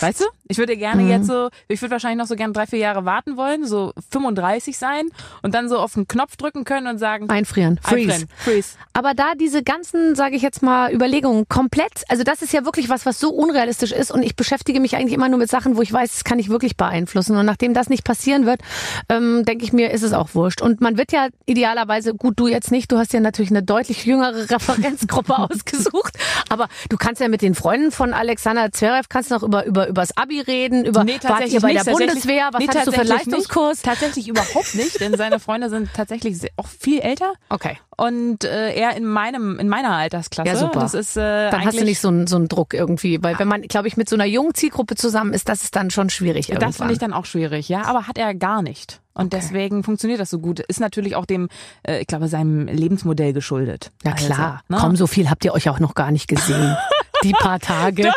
Weißt 0.00 0.20
du? 0.20 0.24
Ich 0.48 0.58
würde 0.58 0.76
gerne 0.76 1.02
Mhm. 1.02 1.10
jetzt 1.10 1.26
so, 1.26 1.50
ich 1.68 1.80
würde 1.82 1.92
wahrscheinlich 1.92 2.18
noch 2.18 2.26
so 2.26 2.34
gerne 2.36 2.52
drei, 2.52 2.66
vier 2.66 2.78
Jahre 2.78 3.04
warten 3.04 3.36
wollen, 3.36 3.66
so 3.66 3.92
35 4.10 4.76
sein 4.78 5.08
und 5.42 5.54
dann 5.54 5.68
so 5.68 5.78
auf 5.78 5.94
den 5.94 6.08
Knopf 6.08 6.36
drücken 6.36 6.64
können 6.64 6.86
und 6.86 6.98
sagen, 6.98 7.28
Einfrieren. 7.30 7.78
Freeze. 7.82 8.12
einfrieren, 8.12 8.28
freeze. 8.38 8.76
Aber 8.92 9.14
da 9.14 9.34
diese 9.38 9.62
ganzen, 9.62 10.14
sage 10.14 10.36
ich 10.36 10.42
jetzt 10.42 10.62
mal, 10.62 10.92
Überlegungen 10.92 11.46
komplett, 11.48 12.04
also 12.08 12.24
das 12.24 12.42
ist 12.42 12.52
ja 12.52 12.64
wirklich 12.64 12.88
was, 12.88 13.06
was 13.06 13.20
so 13.20 13.30
unrealistisch 13.30 13.92
ist 13.92 14.10
und 14.10 14.22
ich 14.22 14.36
beschäftige 14.36 14.80
mich 14.80 14.96
eigentlich 14.96 15.12
immer 15.14 15.28
nur 15.28 15.38
mit 15.38 15.50
Sachen, 15.50 15.76
wo 15.76 15.82
ich 15.82 15.92
weiß, 15.92 16.10
das 16.12 16.24
kann 16.24 16.38
ich 16.38 16.48
wirklich 16.48 16.76
beeinflussen. 16.76 17.36
Und 17.36 17.46
nachdem 17.46 17.74
das 17.74 17.88
nicht 17.88 18.04
passieren 18.04 18.46
wird, 18.46 18.60
ähm, 19.08 19.44
denke 19.44 19.64
ich 19.64 19.72
mir, 19.72 19.90
ist 19.90 20.02
es 20.02 20.12
auch 20.12 20.34
wurscht. 20.34 20.62
Und 20.62 20.80
man 20.80 20.96
wird 20.96 21.12
ja 21.12 21.28
idealerweise, 21.46 22.14
gut, 22.14 22.38
du 22.40 22.46
jetzt 22.48 22.70
nicht, 22.70 22.90
du 22.90 22.98
hast 22.98 23.12
ja 23.12 23.20
natürlich 23.20 23.50
eine 23.50 23.62
deutlich 23.62 24.04
jüngere 24.06 24.34
Referenzgruppe 24.50 25.38
ausgesucht, 25.50 26.16
aber 26.48 26.68
du 26.88 26.96
kannst 26.96 27.20
ja 27.20 27.28
mit 27.28 27.42
den 27.42 27.54
Freunden 27.54 27.92
von 27.92 28.12
Alexander 28.14 28.72
Zverev, 28.72 29.08
kannst 29.08 29.30
noch 29.30 29.42
über, 29.42 29.66
über 29.66 29.88
übers 29.88 30.16
Abi 30.16 30.37
reden, 30.40 30.84
über 30.84 31.04
Nee, 31.04 31.12
wart 31.14 31.22
tatsächlich 31.22 31.54
ihr 31.54 31.60
bei 31.60 31.72
nicht, 31.72 31.86
der 31.86 31.92
Bundeswehr, 31.92 32.48
was 32.52 32.60
nee, 32.60 32.68
hattest 32.68 32.86
du 32.86 32.92
für 32.92 33.00
einen 33.00 33.08
tatsächlich 33.08 33.34
Leistungskurs? 33.34 33.76
Nicht, 33.78 33.84
tatsächlich 33.84 34.28
überhaupt 34.28 34.74
nicht, 34.74 35.00
denn 35.00 35.16
seine 35.16 35.40
Freunde 35.40 35.70
sind 35.70 35.90
tatsächlich 35.94 36.38
sehr, 36.38 36.50
auch 36.56 36.66
viel 36.66 37.00
älter 37.00 37.32
Okay. 37.48 37.78
und 37.96 38.44
äh, 38.44 38.74
er 38.74 38.96
in 38.96 39.04
meinem 39.04 39.58
in 39.58 39.68
meiner 39.68 39.90
Altersklasse. 39.90 40.48
Ja, 40.48 40.56
super. 40.56 40.80
Das 40.80 40.94
ist 40.94 41.16
äh, 41.16 41.50
Dann 41.50 41.64
hast 41.64 41.78
du 41.78 41.84
nicht 41.84 42.00
so 42.00 42.08
einen, 42.08 42.26
so 42.26 42.36
einen 42.36 42.48
Druck 42.48 42.74
irgendwie, 42.74 43.22
weil 43.22 43.38
wenn 43.38 43.48
man, 43.48 43.62
glaube 43.62 43.88
ich, 43.88 43.96
mit 43.96 44.08
so 44.08 44.16
einer 44.16 44.26
jungen 44.26 44.54
Zielgruppe 44.54 44.94
zusammen 44.94 45.32
ist, 45.32 45.48
das 45.48 45.62
ist 45.62 45.76
dann 45.76 45.90
schon 45.90 46.10
schwierig 46.10 46.48
irgendwann. 46.48 46.68
Das 46.70 46.76
finde 46.78 46.92
ich 46.92 46.98
dann 46.98 47.12
auch 47.12 47.24
schwierig, 47.24 47.68
ja. 47.68 47.82
Aber 47.84 48.06
hat 48.06 48.18
er 48.18 48.34
gar 48.34 48.62
nicht. 48.62 49.00
Und 49.14 49.32
deswegen 49.32 49.82
funktioniert 49.82 50.20
das 50.20 50.30
so 50.30 50.38
gut. 50.38 50.60
Ist 50.60 50.78
natürlich 50.78 51.16
auch 51.16 51.26
dem, 51.26 51.48
äh, 51.82 52.00
ich 52.00 52.06
glaube, 52.06 52.28
seinem 52.28 52.68
Lebensmodell 52.68 53.32
geschuldet. 53.32 53.90
Ja 54.04 54.12
klar. 54.12 54.62
Also, 54.68 54.74
ne? 54.74 54.78
Komm, 54.80 54.96
so 54.96 55.08
viel 55.08 55.28
habt 55.28 55.44
ihr 55.44 55.54
euch 55.54 55.68
auch 55.68 55.80
noch 55.80 55.94
gar 55.94 56.12
nicht 56.12 56.28
gesehen. 56.28 56.76
Die 57.24 57.32
paar 57.32 57.58
Tage. 57.58 58.12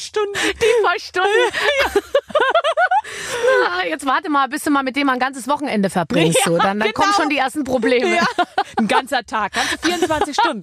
Stunden. 0.00 0.32
Die 0.34 0.82
paar 0.84 0.98
Stunden. 0.98 1.28
Na, 3.64 3.86
jetzt 3.86 4.06
warte 4.06 4.30
mal, 4.30 4.48
bis 4.48 4.62
du 4.64 4.70
mal 4.70 4.82
mit 4.82 4.96
dem 4.96 5.08
ein 5.08 5.18
ganzes 5.18 5.48
Wochenende 5.48 5.90
verbringst. 5.90 6.44
so. 6.44 6.58
Dann, 6.58 6.78
dann 6.78 6.92
kommen 6.92 7.08
genau. 7.10 7.20
schon 7.20 7.28
die 7.28 7.38
ersten 7.38 7.64
Probleme. 7.64 8.16
Ja. 8.16 8.26
Ein 8.76 8.88
ganzer 8.88 9.24
Tag, 9.24 9.52
ganze 9.52 9.78
24 9.78 10.34
Stunden. 10.40 10.62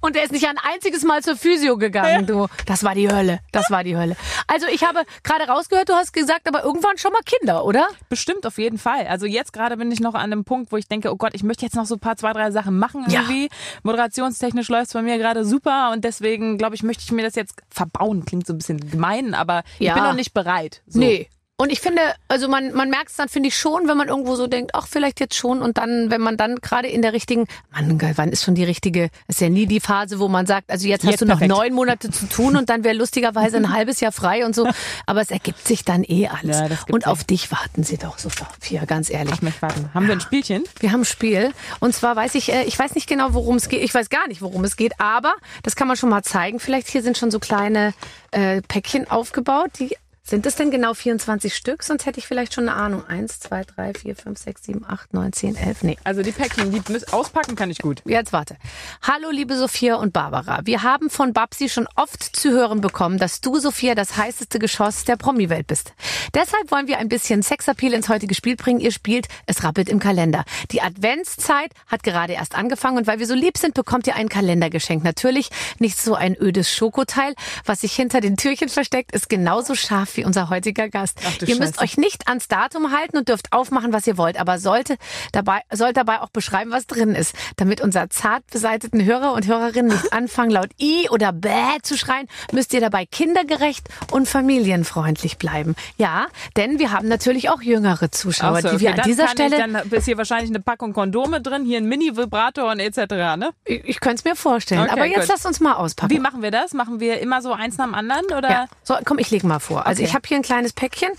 Und 0.00 0.14
der 0.16 0.24
ist 0.24 0.32
nicht 0.32 0.46
ein 0.46 0.56
einziges 0.58 1.04
Mal 1.04 1.22
zur 1.22 1.36
Physio 1.36 1.76
gegangen, 1.78 2.26
du. 2.26 2.46
Das 2.66 2.84
war 2.84 2.94
die 2.94 3.10
Hölle. 3.10 3.40
Das 3.52 3.70
war 3.70 3.84
die 3.84 3.96
Hölle. 3.96 4.16
Also 4.46 4.66
ich 4.68 4.84
habe 4.84 5.04
gerade 5.22 5.44
rausgehört, 5.44 5.88
du 5.88 5.94
hast 5.94 6.12
gesagt, 6.12 6.48
aber 6.48 6.64
irgendwann 6.64 6.98
schon 6.98 7.12
mal 7.12 7.22
Kinder, 7.24 7.64
oder? 7.64 7.88
Bestimmt 8.08 8.46
auf 8.46 8.58
jeden 8.58 8.78
Fall. 8.78 9.06
Also 9.06 9.26
jetzt 9.26 9.52
gerade 9.52 9.76
bin 9.76 9.90
ich 9.90 10.00
noch 10.00 10.14
an 10.14 10.30
dem 10.30 10.44
Punkt, 10.44 10.72
wo 10.72 10.76
ich 10.76 10.88
denke, 10.88 11.10
oh 11.12 11.16
Gott, 11.16 11.32
ich 11.34 11.42
möchte 11.42 11.64
jetzt 11.64 11.76
noch 11.76 11.86
so 11.86 11.94
ein 11.96 12.00
paar, 12.00 12.16
zwei, 12.16 12.32
drei 12.32 12.50
Sachen 12.50 12.78
machen 12.78 13.04
Ja. 13.08 13.20
irgendwie. 13.20 13.48
Moderationstechnisch 13.82 14.68
läuft 14.68 14.88
es 14.88 14.92
bei 14.92 15.02
mir 15.02 15.18
gerade 15.18 15.44
super 15.44 15.90
und 15.92 16.04
deswegen 16.04 16.58
glaube 16.58 16.74
ich, 16.74 16.82
möchte 16.82 17.02
ich 17.04 17.12
mir 17.12 17.22
das 17.22 17.34
jetzt 17.34 17.54
verbauen. 17.70 18.24
Klingt 18.24 18.46
so 18.46 18.52
ein 18.52 18.58
bisschen 18.58 18.75
gemein, 18.78 19.34
aber 19.34 19.62
Ja. 19.78 19.90
ich 19.90 19.94
bin 19.94 20.02
noch 20.04 20.14
nicht 20.14 20.34
bereit. 20.34 20.82
So. 20.86 20.98
Nee. 21.00 21.28
Und 21.58 21.72
ich 21.72 21.80
finde, 21.80 22.02
also 22.28 22.48
man, 22.48 22.74
man 22.74 22.90
merkt 22.90 23.08
es 23.10 23.16
dann, 23.16 23.30
finde 23.30 23.48
ich 23.48 23.56
schon, 23.56 23.88
wenn 23.88 23.96
man 23.96 24.08
irgendwo 24.08 24.36
so 24.36 24.46
denkt, 24.46 24.72
ach, 24.74 24.86
vielleicht 24.86 25.20
jetzt 25.20 25.34
schon. 25.34 25.62
Und 25.62 25.78
dann, 25.78 26.10
wenn 26.10 26.20
man 26.20 26.36
dann 26.36 26.56
gerade 26.56 26.86
in 26.86 27.00
der 27.00 27.14
richtigen, 27.14 27.46
Mann, 27.70 27.98
wann 28.16 28.28
ist 28.28 28.44
schon 28.44 28.54
die 28.54 28.64
richtige, 28.64 29.08
ist 29.26 29.40
ja 29.40 29.48
nie 29.48 29.64
die 29.64 29.80
Phase, 29.80 30.18
wo 30.18 30.28
man 30.28 30.44
sagt, 30.44 30.70
also 30.70 30.86
jetzt 30.86 31.04
hast 31.04 31.12
Jetzt 31.12 31.20
du 31.22 31.24
noch 31.24 31.38
perfekt. 31.38 31.58
neun 31.58 31.72
Monate 31.72 32.10
zu 32.10 32.26
tun 32.28 32.56
und 32.56 32.68
dann 32.68 32.84
wäre 32.84 32.94
lustigerweise 32.94 33.56
ein 33.56 33.72
halbes 33.72 34.00
Jahr 34.00 34.12
frei 34.12 34.44
und 34.44 34.54
so. 34.54 34.68
Aber 35.06 35.22
es 35.22 35.30
ergibt 35.30 35.66
sich 35.66 35.82
dann 35.82 36.04
eh 36.04 36.28
alles. 36.28 36.58
Ja, 36.58 36.68
und 36.90 37.04
sich. 37.04 37.06
auf 37.06 37.24
dich 37.24 37.50
warten 37.50 37.84
sie 37.84 37.96
doch, 37.96 38.18
Sophia, 38.18 38.84
ganz 38.84 39.08
ehrlich. 39.08 39.36
Ich 39.36 39.42
möchte 39.42 39.62
warten. 39.62 39.90
Haben 39.94 40.08
wir 40.08 40.12
ein 40.12 40.20
Spielchen? 40.20 40.64
Wir 40.80 40.92
haben 40.92 41.00
ein 41.00 41.04
Spiel. 41.06 41.52
Und 41.80 41.94
zwar 41.94 42.16
weiß 42.16 42.34
ich, 42.34 42.52
äh, 42.52 42.64
ich 42.64 42.78
weiß 42.78 42.94
nicht 42.94 43.08
genau, 43.08 43.32
worum 43.32 43.56
es 43.56 43.70
geht. 43.70 43.82
Ich 43.82 43.94
weiß 43.94 44.10
gar 44.10 44.28
nicht, 44.28 44.42
worum 44.42 44.62
es 44.64 44.76
geht, 44.76 45.00
aber 45.00 45.32
das 45.62 45.74
kann 45.74 45.88
man 45.88 45.96
schon 45.96 46.10
mal 46.10 46.22
zeigen. 46.22 46.60
Vielleicht 46.60 46.88
hier 46.88 47.02
sind 47.02 47.16
schon 47.16 47.30
so 47.30 47.38
kleine 47.38 47.94
äh, 48.30 48.60
Päckchen 48.60 49.10
aufgebaut. 49.10 49.70
Die, 49.78 49.96
sind 50.28 50.44
es 50.44 50.56
denn 50.56 50.72
genau 50.72 50.92
24 50.92 51.54
Stück? 51.54 51.84
Sonst 51.84 52.04
hätte 52.04 52.18
ich 52.18 52.26
vielleicht 52.26 52.52
schon 52.52 52.68
eine 52.68 52.76
Ahnung. 52.76 53.06
Eins, 53.06 53.38
zwei, 53.38 53.62
drei, 53.62 53.92
vier, 53.94 54.16
fünf, 54.16 54.38
sechs, 54.40 54.64
sieben, 54.64 54.84
acht, 54.84 55.14
neun, 55.14 55.32
zehn, 55.32 55.54
elf. 55.54 55.84
Nee. 55.84 55.96
Also 56.02 56.22
die 56.22 56.32
Päckchen, 56.32 56.72
die 56.72 56.82
müssen- 56.92 57.12
auspacken 57.12 57.54
kann 57.54 57.70
ich 57.70 57.78
gut. 57.78 58.02
Jetzt 58.04 58.32
warte. 58.32 58.56
Hallo, 59.02 59.30
liebe 59.30 59.56
Sophia 59.56 59.94
und 59.94 60.12
Barbara. 60.12 60.62
Wir 60.64 60.82
haben 60.82 61.10
von 61.10 61.32
Babsi 61.32 61.68
schon 61.68 61.86
oft 61.94 62.22
zu 62.36 62.50
hören 62.50 62.80
bekommen, 62.80 63.18
dass 63.18 63.40
du, 63.40 63.60
Sophia, 63.60 63.94
das 63.94 64.16
heißeste 64.16 64.58
Geschoss 64.58 65.04
der 65.04 65.14
Promi-Welt 65.16 65.68
bist. 65.68 65.92
Deshalb 66.34 66.72
wollen 66.72 66.88
wir 66.88 66.98
ein 66.98 67.08
bisschen 67.08 67.42
Sexappeal 67.44 67.92
ins 67.94 68.08
heutige 68.08 68.34
Spiel 68.34 68.56
bringen. 68.56 68.80
Ihr 68.80 68.90
spielt 68.92 69.28
Es 69.46 69.62
rappelt 69.62 69.88
im 69.88 70.00
Kalender. 70.00 70.44
Die 70.72 70.82
Adventszeit 70.82 71.70
hat 71.86 72.02
gerade 72.02 72.32
erst 72.32 72.56
angefangen 72.56 72.96
und 72.98 73.06
weil 73.06 73.20
wir 73.20 73.26
so 73.28 73.34
lieb 73.34 73.56
sind, 73.58 73.74
bekommt 73.74 74.08
ihr 74.08 74.16
ein 74.16 74.28
Kalender 74.28 74.70
geschenkt. 74.70 75.04
Natürlich 75.04 75.50
nicht 75.78 75.98
so 75.98 76.16
ein 76.16 76.36
ödes 76.36 76.74
Schokoteil. 76.74 77.34
Was 77.64 77.82
sich 77.82 77.92
hinter 77.94 78.20
den 78.20 78.36
Türchen 78.36 78.68
versteckt, 78.68 79.12
ist 79.12 79.28
genauso 79.28 79.76
scharf 79.76 80.15
wie 80.16 80.24
unser 80.24 80.50
heutiger 80.50 80.88
Gast. 80.88 81.18
Ach 81.26 81.46
ihr 81.46 81.56
müsst 81.56 81.76
Scheiße. 81.76 81.82
euch 81.82 81.96
nicht 81.96 82.28
ans 82.28 82.48
Datum 82.48 82.92
halten 82.92 83.16
und 83.16 83.28
dürft 83.28 83.52
aufmachen, 83.52 83.92
was 83.92 84.06
ihr 84.06 84.16
wollt, 84.18 84.38
aber 84.38 84.58
sollte 84.58 84.96
dabei, 85.32 85.60
sollt 85.72 85.96
dabei 85.96 86.20
auch 86.20 86.30
beschreiben, 86.30 86.70
was 86.70 86.86
drin 86.86 87.14
ist, 87.14 87.34
damit 87.56 87.80
unser 87.80 88.10
zart 88.10 88.46
beseiteten 88.50 89.04
Hörer 89.04 89.32
und 89.32 89.46
Hörerinnen 89.46 89.92
nicht 89.92 90.12
anfangen, 90.12 90.50
laut 90.50 90.70
I 90.80 91.08
oder 91.10 91.32
Bäh 91.32 91.78
zu 91.82 91.96
schreien, 91.96 92.26
müsst 92.52 92.72
ihr 92.72 92.80
dabei 92.80 93.06
kindergerecht 93.06 93.88
und 94.10 94.28
familienfreundlich 94.28 95.38
bleiben. 95.38 95.74
Ja, 95.96 96.26
denn 96.56 96.78
wir 96.78 96.92
haben 96.92 97.08
natürlich 97.08 97.50
auch 97.50 97.62
jüngere 97.62 98.10
Zuschauer, 98.10 98.62
so, 98.62 98.68
die 98.70 98.80
wir 98.80 98.90
okay, 98.90 99.00
an 99.00 99.08
dieser 99.08 99.26
dann 99.26 99.36
kann 99.36 99.48
Stelle, 99.48 99.66
Ich, 99.66 99.72
dann 99.72 99.90
ist 99.90 100.04
hier 100.04 100.18
wahrscheinlich 100.18 100.50
eine 100.50 100.60
Packung 100.60 100.92
Kondome 100.92 101.40
drin, 101.40 101.64
hier 101.64 101.78
ein 101.78 101.86
Mini-Vibrator 101.86 102.70
und 102.70 102.80
etc. 102.80 103.36
Ne? 103.36 103.50
ich, 103.64 103.84
ich 103.84 104.00
könnte 104.00 104.16
es 104.16 104.24
mir 104.24 104.36
vorstellen. 104.36 104.82
Okay, 104.82 104.90
aber 104.90 105.04
jetzt 105.06 105.20
gut. 105.20 105.28
lasst 105.28 105.46
uns 105.46 105.60
mal 105.60 105.74
auspacken. 105.74 106.10
Wie 106.12 106.18
machen 106.18 106.42
wir 106.42 106.50
das? 106.50 106.72
Machen 106.74 107.00
wir 107.00 107.20
immer 107.20 107.42
so 107.42 107.52
eins 107.52 107.76
nach 107.78 107.86
dem 107.86 107.94
anderen? 107.94 108.26
Oder? 108.26 108.50
Ja. 108.50 108.66
So, 108.82 108.94
komm, 109.04 109.18
ich 109.18 109.30
lege 109.30 109.46
mal 109.46 109.58
vor. 109.58 109.86
Also 109.86 110.02
Okay. 110.02 110.05
Ich 110.06 110.14
habe 110.14 110.26
hier 110.26 110.36
ein 110.36 110.42
kleines 110.42 110.72
Päckchen. 110.72 111.10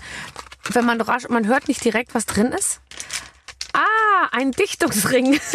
Wenn 0.70 0.84
man 0.84 1.00
rasch, 1.00 1.28
man 1.28 1.46
hört 1.46 1.68
nicht 1.68 1.84
direkt, 1.84 2.14
was 2.14 2.26
drin 2.26 2.52
ist. 2.52 2.80
Ah, 3.72 4.28
ein 4.32 4.52
Dichtungsring. 4.52 5.40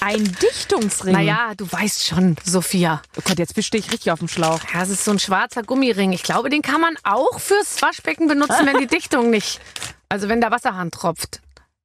Ein 0.00 0.24
Dichtungsring. 0.40 1.12
naja, 1.12 1.54
du 1.56 1.70
weißt 1.70 2.06
schon, 2.06 2.36
Sophia. 2.44 3.02
Oh 3.16 3.20
Gott, 3.24 3.38
jetzt 3.38 3.60
stehe 3.64 3.82
ich 3.82 3.90
richtig 3.90 4.12
auf 4.12 4.20
dem 4.20 4.28
Schlauch. 4.28 4.60
Ja, 4.72 4.82
es 4.82 4.90
ist 4.90 5.04
so 5.04 5.10
ein 5.10 5.18
schwarzer 5.18 5.64
Gummiring. 5.64 6.12
Ich 6.12 6.22
glaube, 6.22 6.50
den 6.50 6.62
kann 6.62 6.80
man 6.80 6.96
auch 7.02 7.40
fürs 7.40 7.82
Waschbecken 7.82 8.28
benutzen, 8.28 8.64
wenn 8.64 8.78
die 8.78 8.86
Dichtung 8.96 9.30
nicht, 9.30 9.60
also 10.08 10.28
wenn 10.28 10.40
der 10.40 10.52
Wasserhahn 10.52 10.92
tropft. 10.92 11.40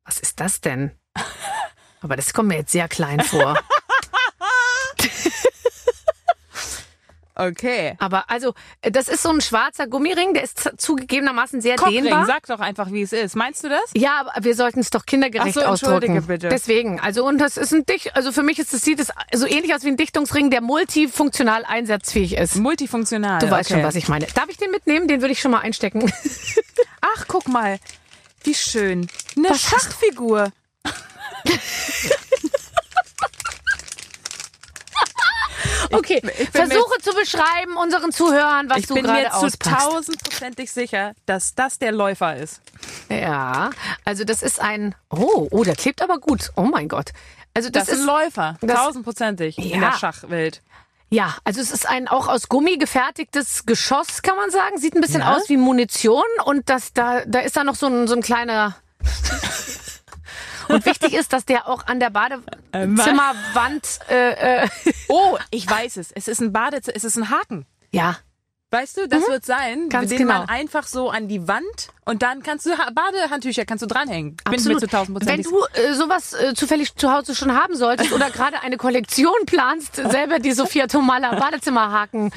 Was 0.05 0.19
ist 0.19 0.39
das 0.39 0.61
denn? 0.61 0.91
Aber 2.01 2.15
das 2.15 2.33
kommt 2.33 2.49
mir 2.49 2.57
jetzt 2.57 2.71
sehr 2.71 2.87
klein 2.87 3.19
vor. 3.21 3.57
Okay. 7.35 7.95
Aber 7.99 8.29
also, 8.29 8.53
das 8.81 9.07
ist 9.07 9.23
so 9.23 9.29
ein 9.29 9.41
schwarzer 9.41 9.87
Gummiring, 9.87 10.33
der 10.33 10.43
ist 10.43 10.71
zugegebenermaßen 10.77 11.61
sehr 11.61 11.77
Cockring, 11.77 12.03
dehnbar. 12.03 12.25
sag 12.25 12.45
doch 12.47 12.59
einfach, 12.59 12.91
wie 12.91 13.01
es 13.01 13.11
ist. 13.11 13.35
Meinst 13.35 13.63
du 13.63 13.69
das? 13.69 13.91
Ja, 13.95 14.21
aber 14.25 14.43
wir 14.43 14.55
sollten 14.55 14.79
es 14.79 14.89
doch 14.91 15.05
kindergerecht 15.05 15.57
Ach 15.57 15.61
so, 15.63 15.69
entschuldige 15.71 16.13
ausdrücken. 16.13 16.27
bitte. 16.27 16.49
Deswegen, 16.49 16.99
also 16.99 17.25
und 17.25 17.39
das 17.39 17.57
ist 17.57 17.73
ein 17.73 17.85
Dicht, 17.85 18.15
also 18.15 18.31
für 18.31 18.43
mich 18.43 18.59
ist 18.59 18.73
es 18.73 18.81
sieht 18.81 18.99
es 18.99 19.11
so 19.33 19.47
ähnlich 19.47 19.73
aus 19.73 19.83
wie 19.83 19.87
ein 19.87 19.97
Dichtungsring, 19.97 20.51
der 20.51 20.61
multifunktional 20.61 21.65
einsatzfähig 21.65 22.37
ist. 22.37 22.55
Multifunktional. 22.57 23.39
Du 23.39 23.49
weißt 23.49 23.71
okay. 23.71 23.79
schon, 23.79 23.87
was 23.87 23.95
ich 23.95 24.07
meine. 24.07 24.27
Darf 24.33 24.49
ich 24.49 24.57
den 24.57 24.71
mitnehmen? 24.71 25.07
Den 25.07 25.21
würde 25.21 25.31
ich 25.31 25.39
schon 25.39 25.51
mal 25.51 25.59
einstecken. 25.59 26.11
Ach, 27.01 27.25
guck 27.27 27.47
mal. 27.47 27.79
Wie 28.43 28.53
schön. 28.53 29.07
Eine 29.37 29.49
Was 29.49 29.61
Schachfigur. 29.61 30.51
Okay, 35.93 36.21
ich 36.23 36.39
mir 36.53 36.65
versuche 36.67 36.99
zu 37.01 37.13
beschreiben 37.13 37.77
unseren 37.77 38.11
Zuhörern, 38.11 38.69
was 38.69 38.79
Ich 38.79 38.87
du 38.87 38.95
bin 38.95 39.05
mir 39.05 39.11
gerade 39.23 39.29
zu 39.29 39.45
auspackst. 39.45 39.85
tausendprozentig 39.85 40.71
sicher, 40.71 41.13
dass 41.25 41.55
das 41.55 41.79
der 41.79 41.91
Läufer 41.91 42.35
ist. 42.35 42.61
Ja, 43.09 43.69
also 44.05 44.23
das 44.23 44.41
ist 44.43 44.59
ein 44.61 44.95
Oh, 45.09 45.47
oh, 45.51 45.63
der 45.63 45.75
klebt 45.75 46.01
aber 46.01 46.17
gut. 46.19 46.51
Oh 46.55 46.63
mein 46.63 46.87
Gott. 46.87 47.11
Also 47.53 47.69
das, 47.69 47.85
Das, 47.85 47.93
ist 47.95 48.01
ein 48.01 48.05
Läufer. 48.07 48.57
das- 48.61 48.75
Tausendprozentig 48.79 49.57
in 49.57 49.81
Ja. 49.81 49.91
der 49.91 49.97
Schachwelt. 49.97 50.61
Ja, 51.09 51.35
also 51.43 51.61
es 51.61 51.69
ist 51.69 51.87
ein 51.87 52.07
auch 52.07 52.27
aus 52.27 52.49
Gummi 52.49 52.77
gefertigtes 52.77 53.67
Geschoss, 53.67 54.23
kann 54.23 54.35
man 54.35 54.49
sagen. 54.49 54.79
Sieht 54.79 54.95
ein 54.95 55.01
bisschen 55.01 55.21
Ja. 55.21 55.35
aus 55.35 55.47
wie 55.47 55.57
Munition 55.57 56.23
und 56.45 56.69
das 56.69 56.91
da 56.93 57.21
da 57.27 57.39
ist 57.39 57.55
da 57.55 57.63
noch 57.63 57.75
so 57.75 57.85
ein 57.85 58.07
so 58.07 58.15
ein 58.15 58.21
kleiner 58.23 58.75
Und 60.69 60.85
wichtig 60.85 61.13
ist, 61.13 61.33
dass 61.33 61.45
der 61.45 61.67
auch 61.67 61.85
an 61.87 61.99
der 61.99 62.09
Badezimmerwand 62.73 63.99
äh, 64.09 64.63
äh, 64.63 64.67
Oh, 65.07 65.37
ich 65.51 65.69
weiß 65.69 65.97
es. 65.97 66.11
Es 66.11 66.27
ist 66.27 66.41
ein 66.41 66.51
Badezimmer, 66.51 66.95
es 66.97 67.03
ist 67.03 67.15
ein 67.17 67.29
Haken. 67.29 67.65
ja, 67.91 68.17
Weißt 68.71 68.97
du, 68.97 69.07
das 69.07 69.27
wird 69.27 69.45
sein, 69.45 69.87
Ganz 69.89 70.09
den 70.09 70.17
genau. 70.17 70.39
man 70.39 70.49
einfach 70.49 70.87
so 70.87 71.11
an 71.11 71.27
die 71.27 71.47
Wand 71.47 71.63
und 72.05 72.23
dann 72.23 72.41
kannst 72.41 72.65
du 72.65 72.71
Ha- 72.75 72.89
Badehandtücher 72.91 73.65
kannst 73.65 73.83
du 73.83 73.85
dranhängen. 73.85 74.35
Bin 74.45 74.53
ich 74.53 74.59
absolut. 74.61 74.79
zu 74.79 74.87
tausend 74.87 75.23
Wenn 75.27 75.43
Prozent. 75.43 75.45
du 75.75 75.79
äh, 75.79 75.93
sowas 75.93 76.33
äh, 76.33 76.55
zufällig 76.55 76.95
zu 76.95 77.11
Hause 77.13 77.35
schon 77.35 77.53
haben 77.53 77.75
solltest 77.75 78.11
oder 78.13 78.31
gerade 78.31 78.63
eine 78.63 78.77
Kollektion 78.77 79.35
planst, 79.45 79.97
selber 79.97 80.39
die 80.39 80.53
Sophia 80.53 80.87
Tomala 80.87 81.35
Badezimmerhaken 81.35 82.31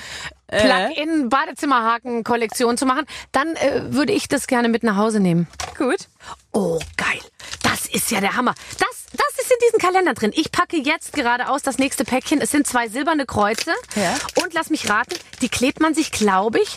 Äh? 0.49 0.61
Plug-in 0.93 1.31
Badezimmerhaken 1.31 2.23
Kollektion 2.23 2.77
zu 2.77 2.85
machen, 2.85 3.07
dann 3.33 3.57
äh, 3.57 3.85
würde 3.95 4.13
ich 4.13 4.29
das 4.29 4.47
gerne 4.47 4.69
mit 4.69 4.83
nach 4.83 4.97
Hause 4.97 5.21
nehmen. 5.21 5.47
Gut. 5.79 6.09
Oh, 6.53 6.79
geil. 6.99 7.21
Das 7.63 7.87
ist 7.87 8.11
ja 8.11 8.21
der 8.21 8.37
Hammer. 8.37 8.55
Das, 8.79 8.89
das 9.13 9.45
ist 9.45 9.51
in 9.51 9.57
diesen 9.67 9.79
Kalender 9.79 10.15
drin. 10.15 10.33
Ich 10.35 10.51
packe 10.53 10.77
jetzt 10.77 11.13
gerade 11.13 11.49
aus 11.49 11.63
das 11.63 11.79
nächste 11.79 12.05
Päckchen. 12.05 12.41
Es 12.41 12.51
sind 12.51 12.67
zwei 12.67 12.89
silberne 12.89 13.27
Kreuze. 13.27 13.73
Ja. 13.95 14.15
Und 14.43 14.55
lass 14.55 14.71
mich 14.71 14.89
raten, 14.89 15.15
die 15.41 15.49
klebt 15.49 15.81
man 15.81 15.95
sich, 15.95 16.11
glaube 16.13 16.61
ich, 16.61 16.69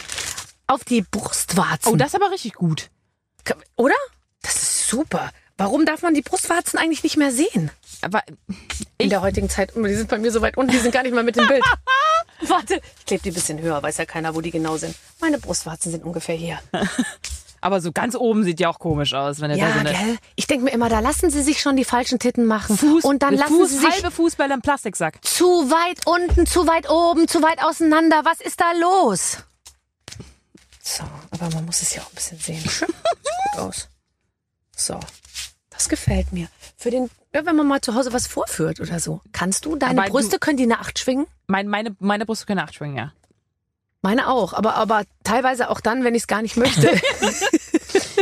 auf 0.68 0.84
die 0.84 1.02
Brustwarzen. 1.02 1.94
Oh, 1.94 1.96
das 1.96 2.10
ist 2.10 2.16
aber 2.16 2.32
richtig 2.32 2.54
gut. 2.54 2.90
Oder? 3.76 3.96
Das 4.42 4.56
ist 4.56 4.88
super. 4.88 5.32
Warum 5.58 5.86
darf 5.86 6.02
man 6.04 6.14
die 6.14 6.22
Brustwarzen 6.22 6.80
eigentlich 6.80 7.04
nicht 7.04 7.18
mehr 7.18 7.32
sehen? 7.32 7.70
Aber 8.02 8.24
In 8.98 9.10
der 9.10 9.22
heutigen 9.22 9.50
Zeit. 9.50 9.74
Oh, 9.76 9.84
Die 9.84 9.94
sind 9.96 10.10
bei 10.10 10.18
mir 10.18 10.32
so 10.32 10.42
weit 10.42 10.56
unten, 10.56 10.72
die 10.72 10.78
sind 10.78 10.92
gar 10.94 11.04
nicht 11.04 11.14
mal 11.14 11.24
mit 11.24 11.36
im 11.36 11.48
Bild. 11.48 11.64
Warte, 12.48 12.82
ich 13.00 13.06
klebe 13.06 13.24
die 13.24 13.32
ein 13.32 13.34
bisschen 13.34 13.60
höher, 13.60 13.84
weiß 13.84 13.98
ja 13.98 14.06
keiner, 14.06 14.34
wo 14.36 14.40
die 14.40 14.52
genau 14.52 14.78
sind. 14.78 14.96
Meine 15.20 15.38
Brustwarzen 15.40 15.92
sind 15.92 16.06
ungefähr 16.06 16.36
hier. 16.36 16.60
aber 17.62 17.82
so 17.82 17.92
ganz 17.92 18.16
oben 18.16 18.44
sieht 18.44 18.60
ja 18.60 18.70
auch 18.70 18.80
komisch 18.80 19.14
aus, 19.14 19.40
wenn 19.42 19.52
er 19.52 19.58
da 19.58 19.64
Ja, 19.68 19.74
so 19.74 19.80
eine 19.80 19.92
gell? 19.92 20.18
Ich 20.36 20.48
denke 20.48 20.66
mir 20.66 20.72
immer, 20.72 20.90
da 20.90 21.00
lassen 21.00 21.30
sie 21.30 21.42
sich 21.42 21.62
schon 21.62 21.76
die 21.76 21.86
falschen 21.86 22.20
Titten 22.20 22.46
machen. 22.46 22.78
Fuß, 22.78 23.04
und 23.04 23.22
dann 23.24 23.36
lassen 23.36 23.54
Fuß, 23.56 23.70
sie 23.70 23.78
sich 23.80 23.90
halbe 23.90 24.12
Fußbälle 24.12 24.54
im 24.54 24.62
Plastiksack. 24.62 25.24
zu 25.26 25.46
weit 25.46 26.06
unten, 26.06 26.46
zu 26.46 26.68
weit 26.68 26.90
oben, 26.90 27.28
zu 27.28 27.42
weit 27.42 27.64
auseinander. 27.64 28.22
Was 28.24 28.42
ist 28.42 28.60
da 28.62 28.72
los? 28.80 29.38
So, 30.82 31.04
aber 31.32 31.50
man 31.54 31.66
muss 31.66 31.82
es 31.82 31.94
ja 31.94 32.02
auch 32.02 32.10
ein 32.10 32.16
bisschen 32.16 32.40
sehen. 32.40 32.60
Sieht 32.70 32.88
gut 33.54 33.60
aus. 33.62 33.90
So, 34.76 35.00
das 35.70 35.90
gefällt 35.90 36.32
mir. 36.34 36.48
Für 36.78 36.90
den, 36.90 37.10
ja, 37.34 37.46
wenn 37.46 37.56
man 37.56 37.68
mal 37.68 37.82
zu 37.82 37.94
Hause 37.96 38.14
was 38.14 38.26
vorführt 38.28 38.80
oder 38.80 39.00
so. 39.00 39.22
Kannst 39.34 39.66
du? 39.66 39.76
Deine 39.76 40.00
Aber 40.00 40.08
du- 40.08 40.14
Brüste 40.14 40.40
können 40.40 40.58
die 40.58 40.64
eine 40.64 40.80
Acht 40.80 40.98
schwingen? 40.98 41.28
Mein, 41.48 41.68
meine, 41.68 41.96
meine 42.00 42.26
Brüste 42.26 42.46
können 42.46 42.60
acht 42.60 42.74
schwingen, 42.76 42.96
ja. 42.96 43.12
Meine 44.02 44.30
auch, 44.30 44.54
aber, 44.54 44.76
aber 44.76 45.04
teilweise 45.24 45.70
auch 45.70 45.82
dann, 45.82 46.06
wenn 46.06 46.16
ich 46.16 46.24
es 46.24 46.28
gar 46.28 46.42
nicht 46.42 46.56
möchte. 46.56 46.90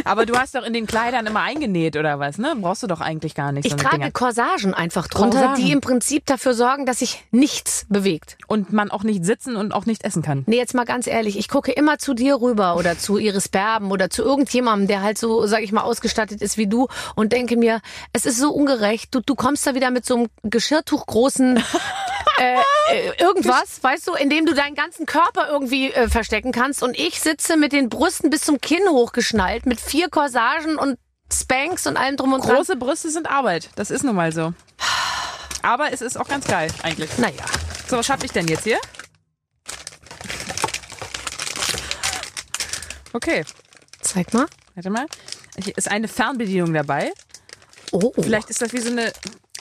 Aber 0.03 0.25
du 0.25 0.37
hast 0.37 0.55
doch 0.55 0.63
in 0.63 0.73
den 0.73 0.87
Kleidern 0.87 1.25
immer 1.25 1.41
eingenäht 1.41 1.97
oder 1.97 2.19
was, 2.19 2.37
ne? 2.37 2.55
Brauchst 2.59 2.83
du 2.83 2.87
doch 2.87 3.01
eigentlich 3.01 3.35
gar 3.35 3.51
nicht 3.51 3.65
Ich 3.65 3.71
so 3.71 3.77
trage 3.77 3.97
Dinger. 3.97 4.11
Corsagen 4.11 4.73
einfach 4.73 5.07
drunter, 5.07 5.39
Corsagen. 5.39 5.65
die 5.65 5.71
im 5.71 5.81
Prinzip 5.81 6.25
dafür 6.25 6.53
sorgen, 6.53 6.85
dass 6.85 6.99
sich 6.99 7.23
nichts 7.31 7.85
bewegt. 7.89 8.37
Und 8.47 8.71
man 8.71 8.89
auch 8.89 9.03
nicht 9.03 9.25
sitzen 9.25 9.55
und 9.57 9.73
auch 9.73 9.85
nicht 9.85 10.05
essen 10.05 10.21
kann. 10.21 10.43
Nee, 10.47 10.57
jetzt 10.57 10.73
mal 10.73 10.85
ganz 10.85 11.07
ehrlich, 11.07 11.37
ich 11.37 11.49
gucke 11.49 11.71
immer 11.71 11.97
zu 11.97 12.13
dir 12.13 12.39
rüber 12.39 12.77
oder 12.77 12.97
zu 12.97 13.17
Iris 13.17 13.49
Berben 13.49 13.91
oder 13.91 14.09
zu 14.09 14.23
irgendjemandem, 14.23 14.87
der 14.87 15.01
halt 15.01 15.17
so, 15.17 15.45
sag 15.45 15.61
ich 15.61 15.71
mal, 15.71 15.81
ausgestattet 15.81 16.41
ist 16.41 16.57
wie 16.57 16.67
du 16.67 16.87
und 17.15 17.33
denke 17.33 17.57
mir, 17.57 17.81
es 18.13 18.25
ist 18.25 18.39
so 18.39 18.51
ungerecht. 18.51 19.13
Du, 19.13 19.19
du 19.19 19.35
kommst 19.35 19.67
da 19.67 19.75
wieder 19.75 19.91
mit 19.91 20.05
so 20.05 20.15
einem 20.15 20.27
Geschirrtuch 20.43 21.05
großen 21.05 21.61
äh, 22.37 22.57
äh, 22.91 23.11
irgendwas, 23.21 23.81
weißt 23.83 24.07
du, 24.07 24.13
in 24.13 24.29
dem 24.29 24.45
du 24.45 24.53
deinen 24.53 24.75
ganzen 24.75 25.05
Körper 25.05 25.47
irgendwie 25.49 25.91
äh, 25.91 26.07
verstecken 26.09 26.51
kannst 26.51 26.83
und 26.83 26.97
ich 26.97 27.19
sitze 27.21 27.57
mit 27.57 27.71
den 27.71 27.89
Brüsten 27.89 28.29
bis 28.29 28.41
zum 28.41 28.59
Kinn 28.61 28.87
hochgeschnallt 28.89 29.65
mit 29.65 29.79
vier 29.81 30.09
Corsagen 30.09 30.77
und 30.77 30.97
Spanks 31.31 31.87
und 31.87 31.97
allem 31.97 32.15
drum 32.17 32.33
und 32.33 32.45
dran. 32.45 32.55
Große 32.55 32.75
Brüste 32.77 33.09
sind 33.09 33.29
Arbeit. 33.29 33.69
Das 33.75 33.91
ist 33.91 34.03
nun 34.03 34.15
mal 34.15 34.31
so. 34.31 34.53
Aber 35.61 35.91
es 35.91 36.01
ist 36.01 36.17
auch 36.17 36.27
ganz 36.27 36.47
geil, 36.47 36.71
eigentlich. 36.83 37.17
Naja, 37.17 37.43
So, 37.89 37.97
was 37.97 38.05
schaffe 38.05 38.25
ich 38.25 38.31
denn 38.31 38.47
jetzt 38.47 38.63
hier? 38.63 38.79
Okay, 43.13 43.43
zeig 44.01 44.33
mal. 44.33 44.45
warte 44.75 44.89
mal. 44.89 45.05
Hier 45.63 45.75
ist 45.77 45.89
eine 45.89 46.07
Fernbedienung 46.07 46.73
dabei. 46.73 47.11
Oh, 47.91 48.11
Vielleicht 48.15 48.49
ist 48.49 48.61
das 48.61 48.73
wie 48.73 48.79
so 48.79 48.91
eine 48.91 49.11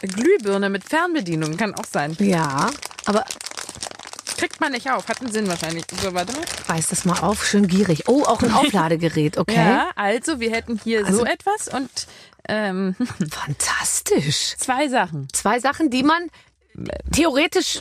Glühbirne 0.07 0.69
mit 0.71 0.85
Fernbedienung. 0.85 1.57
Kann 1.57 1.75
auch 1.75 1.85
sein. 1.91 2.17
ja, 2.21 2.71
aber 3.05 3.25
Kriegt 4.39 4.61
man 4.61 4.73
nicht 4.73 4.91
auf. 4.91 5.09
Hat 5.09 5.23
einen 5.23 5.33
Sinn 5.33 5.49
wahrscheinlich. 5.49 5.85
So, 6.03 6.13
warte 6.13 6.33
mal. 6.35 6.45
reiß 6.69 6.89
das 6.89 7.07
mal 7.07 7.21
auf, 7.21 7.47
schön 7.47 7.69
gierig. 7.69 8.05
Oh, 8.07 8.23
auch 8.25 8.43
ein 8.43 8.53
Aufladegerät, 8.55 9.39
okay. 9.39 9.55
Ja, 9.57 9.91
also 9.97 10.41
wir 10.41 10.51
hätten 10.51 10.79
hier 10.85 11.07
Also- 11.07 11.21
so 11.21 11.25
etwas 11.25 11.69
und 11.69 11.89
ähm, 12.49 12.95
Fantastisch. 13.31 14.55
zwei 14.59 14.89
Sachen. 14.89 15.29
Zwei 15.33 15.59
Sachen, 15.59 15.89
die 15.91 16.03
man 16.03 16.29
theoretisch 17.13 17.81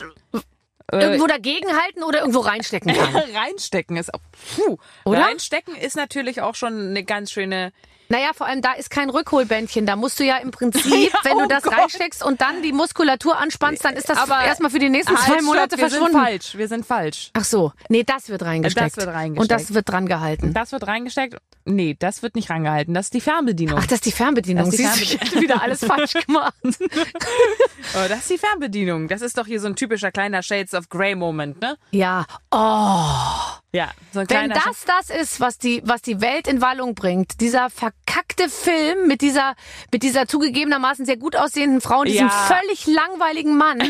Äh, 0.92 1.00
irgendwo 1.02 1.26
dagegen 1.26 1.68
halten 1.76 2.02
oder 2.04 2.20
irgendwo 2.20 2.38
reinstecken 2.40 2.94
kann. 2.96 3.14
Reinstecken 3.34 3.96
ist 3.96 4.14
auch. 4.14 4.20
Puh. 4.54 4.78
Oder? 5.04 5.20
Reinstecken 5.22 5.74
ist 5.76 5.96
natürlich 5.96 6.40
auch 6.40 6.54
schon 6.54 6.88
eine 6.90 7.04
ganz 7.04 7.32
schöne 7.32 7.72
Naja, 8.08 8.30
vor 8.34 8.46
allem 8.46 8.62
da 8.62 8.72
ist 8.72 8.90
kein 8.90 9.10
Rückholbändchen. 9.10 9.86
Da 9.86 9.96
musst 9.96 10.18
du 10.20 10.24
ja 10.24 10.36
im 10.38 10.50
Prinzip, 10.50 10.84
Ja, 11.12 11.18
wenn 11.24 11.38
du 11.38 11.44
oh 11.44 11.48
das 11.48 11.62
Gott. 11.64 11.76
reinsteckst 11.78 12.24
und 12.24 12.40
dann 12.40 12.62
die 12.62 12.72
Muskulatur 12.72 13.36
anspannst, 13.36 13.84
dann 13.84 13.94
ist 13.94 14.08
das 14.08 14.18
Aber 14.18 14.42
erstmal 14.44 14.70
für 14.70 14.78
die 14.78 14.88
nächsten 14.88 15.16
zwei 15.16 15.34
Halt, 15.34 15.42
Monate 15.42 15.68
stopp, 15.76 15.78
wir 15.78 15.88
verschwunden. 15.90 16.12
sind 16.14 16.22
falsch. 16.24 16.54
Wir 16.56 16.68
sind 16.68 16.86
falsch. 16.86 17.30
Ach 17.34 17.44
so, 17.44 17.72
nee, 17.88 18.04
das 18.04 18.28
wird 18.28 18.42
reingesteckt. 18.42 18.86
Das 18.86 18.96
wird 18.96 19.14
reingesteckt. 19.14 19.40
Und 19.40 19.50
das 19.50 19.74
wird 19.74 19.88
dran 19.88 20.06
gehalten. 20.06 20.52
Das 20.52 20.72
wird 20.72 20.86
reingesteckt. 20.86 21.36
Nee, 21.64 21.96
das 21.98 22.22
wird 22.22 22.36
nicht 22.36 22.48
rangehalten. 22.50 22.94
Das 22.94 23.06
ist 23.06 23.14
die 23.14 23.20
Fernbedienung. 23.20 23.78
Ach, 23.80 23.86
das 23.86 23.94
ist 23.96 24.06
die 24.06 24.12
Fernbedienung. 24.12 24.66
Das 24.66 24.74
ist 24.74 24.78
die 24.78 24.84
Siehst 24.86 24.98
du, 24.98 25.02
ich 25.16 25.20
hätte 25.20 25.40
wieder 25.40 25.62
alles 25.62 25.84
falsch 25.84 26.12
gemacht. 26.26 26.54
Oh, 26.62 28.08
das 28.08 28.18
ist 28.20 28.30
die 28.30 28.38
Fernbedienung. 28.38 29.08
Das 29.08 29.20
ist 29.22 29.36
doch 29.36 29.46
hier 29.46 29.60
so 29.60 29.66
ein 29.66 29.74
typischer 29.76 30.12
kleiner 30.12 30.42
Shades 30.42 30.74
of 30.74 30.88
Grey 30.88 31.14
Moment, 31.14 31.60
ne? 31.60 31.76
Ja. 31.90 32.24
Oh. 32.52 33.56
Ja, 33.72 33.90
so 34.12 34.20
ein 34.20 34.30
Wenn 34.30 34.50
das 34.50 34.84
das 34.86 35.10
ist, 35.10 35.40
was 35.40 35.58
die, 35.58 35.82
was 35.84 36.00
die 36.02 36.20
Welt 36.20 36.46
in 36.48 36.60
Wallung 36.60 36.94
bringt, 36.94 37.40
dieser 37.40 37.68
verkackte 38.04 38.48
Film 38.48 39.08
mit 39.08 39.20
dieser, 39.20 39.54
mit 39.92 40.02
dieser 40.02 40.26
zugegebenermaßen 40.26 41.04
sehr 41.06 41.16
gut 41.16 41.36
aussehenden 41.36 41.80
Frau 41.80 42.00
und 42.00 42.08
diesem 42.08 42.28
Ja. 42.28 42.30
völlig 42.30 42.86
langweiligen 42.86 43.56
Mann. 43.56 43.80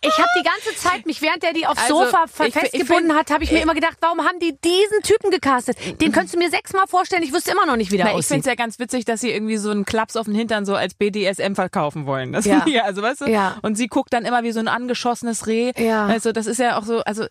Ich 0.00 0.16
habe 0.16 0.28
die 0.38 0.44
ganze 0.44 0.74
Zeit 0.76 1.06
mich, 1.06 1.22
während 1.22 1.44
er 1.44 1.52
die 1.52 1.66
aufs 1.66 1.82
Also, 1.82 2.04
Sofa 2.04 2.24
ich 2.46 2.54
festgebunden 2.54 3.14
hat, 3.14 3.30
habe 3.30 3.44
ich 3.44 3.52
mir 3.52 3.60
immer 3.62 3.74
gedacht, 3.74 3.96
warum 4.00 4.20
haben 4.20 4.38
die 4.40 4.56
diesen 4.60 5.02
Typen 5.02 5.30
gecastet? 5.30 5.76
Den 6.00 6.12
könntest 6.12 6.34
du 6.34 6.38
mir 6.38 6.50
sechsmal 6.50 6.86
vorstellen, 6.86 7.22
ich 7.22 7.32
wüsste 7.32 7.50
immer 7.52 7.66
noch 7.66 7.76
nicht, 7.76 7.90
wie 7.92 7.96
der 7.96 8.06
Na, 8.06 8.10
ich 8.18 8.26
finde 8.26 8.40
aussieht. 8.40 8.40
es 8.40 8.46
ja 8.46 8.54
ganz 8.54 8.78
witzig, 8.78 9.04
dass 9.04 9.20
sie 9.20 9.30
irgendwie 9.30 9.56
so 9.56 9.70
einen 9.70 9.84
Klaps 9.84 10.16
auf 10.16 10.26
den 10.26 10.34
Hintern 10.34 10.64
so 10.64 10.74
als 10.74 10.94
BDSM 10.94 11.54
verkaufen 11.54 12.06
wollen. 12.06 12.32
Das 12.32 12.44
Ja. 12.44 12.64
ja. 12.66 12.84
also 12.84 13.02
weißt 13.02 13.22
du? 13.22 13.26
Ja. 13.26 13.56
Und 13.62 13.76
sie 13.76 13.88
guckt 13.88 14.12
dann 14.12 14.24
immer 14.24 14.42
wie 14.42 14.52
so 14.52 14.60
ein 14.60 14.68
angeschossenes 14.68 15.46
Reh. 15.46 15.72
Ja. 15.76 16.06
Also 16.06 16.32
das 16.32 16.46
ist 16.46 16.58
ja 16.58 16.78
auch 16.78 16.84
so, 16.84 17.00
also 17.00 17.26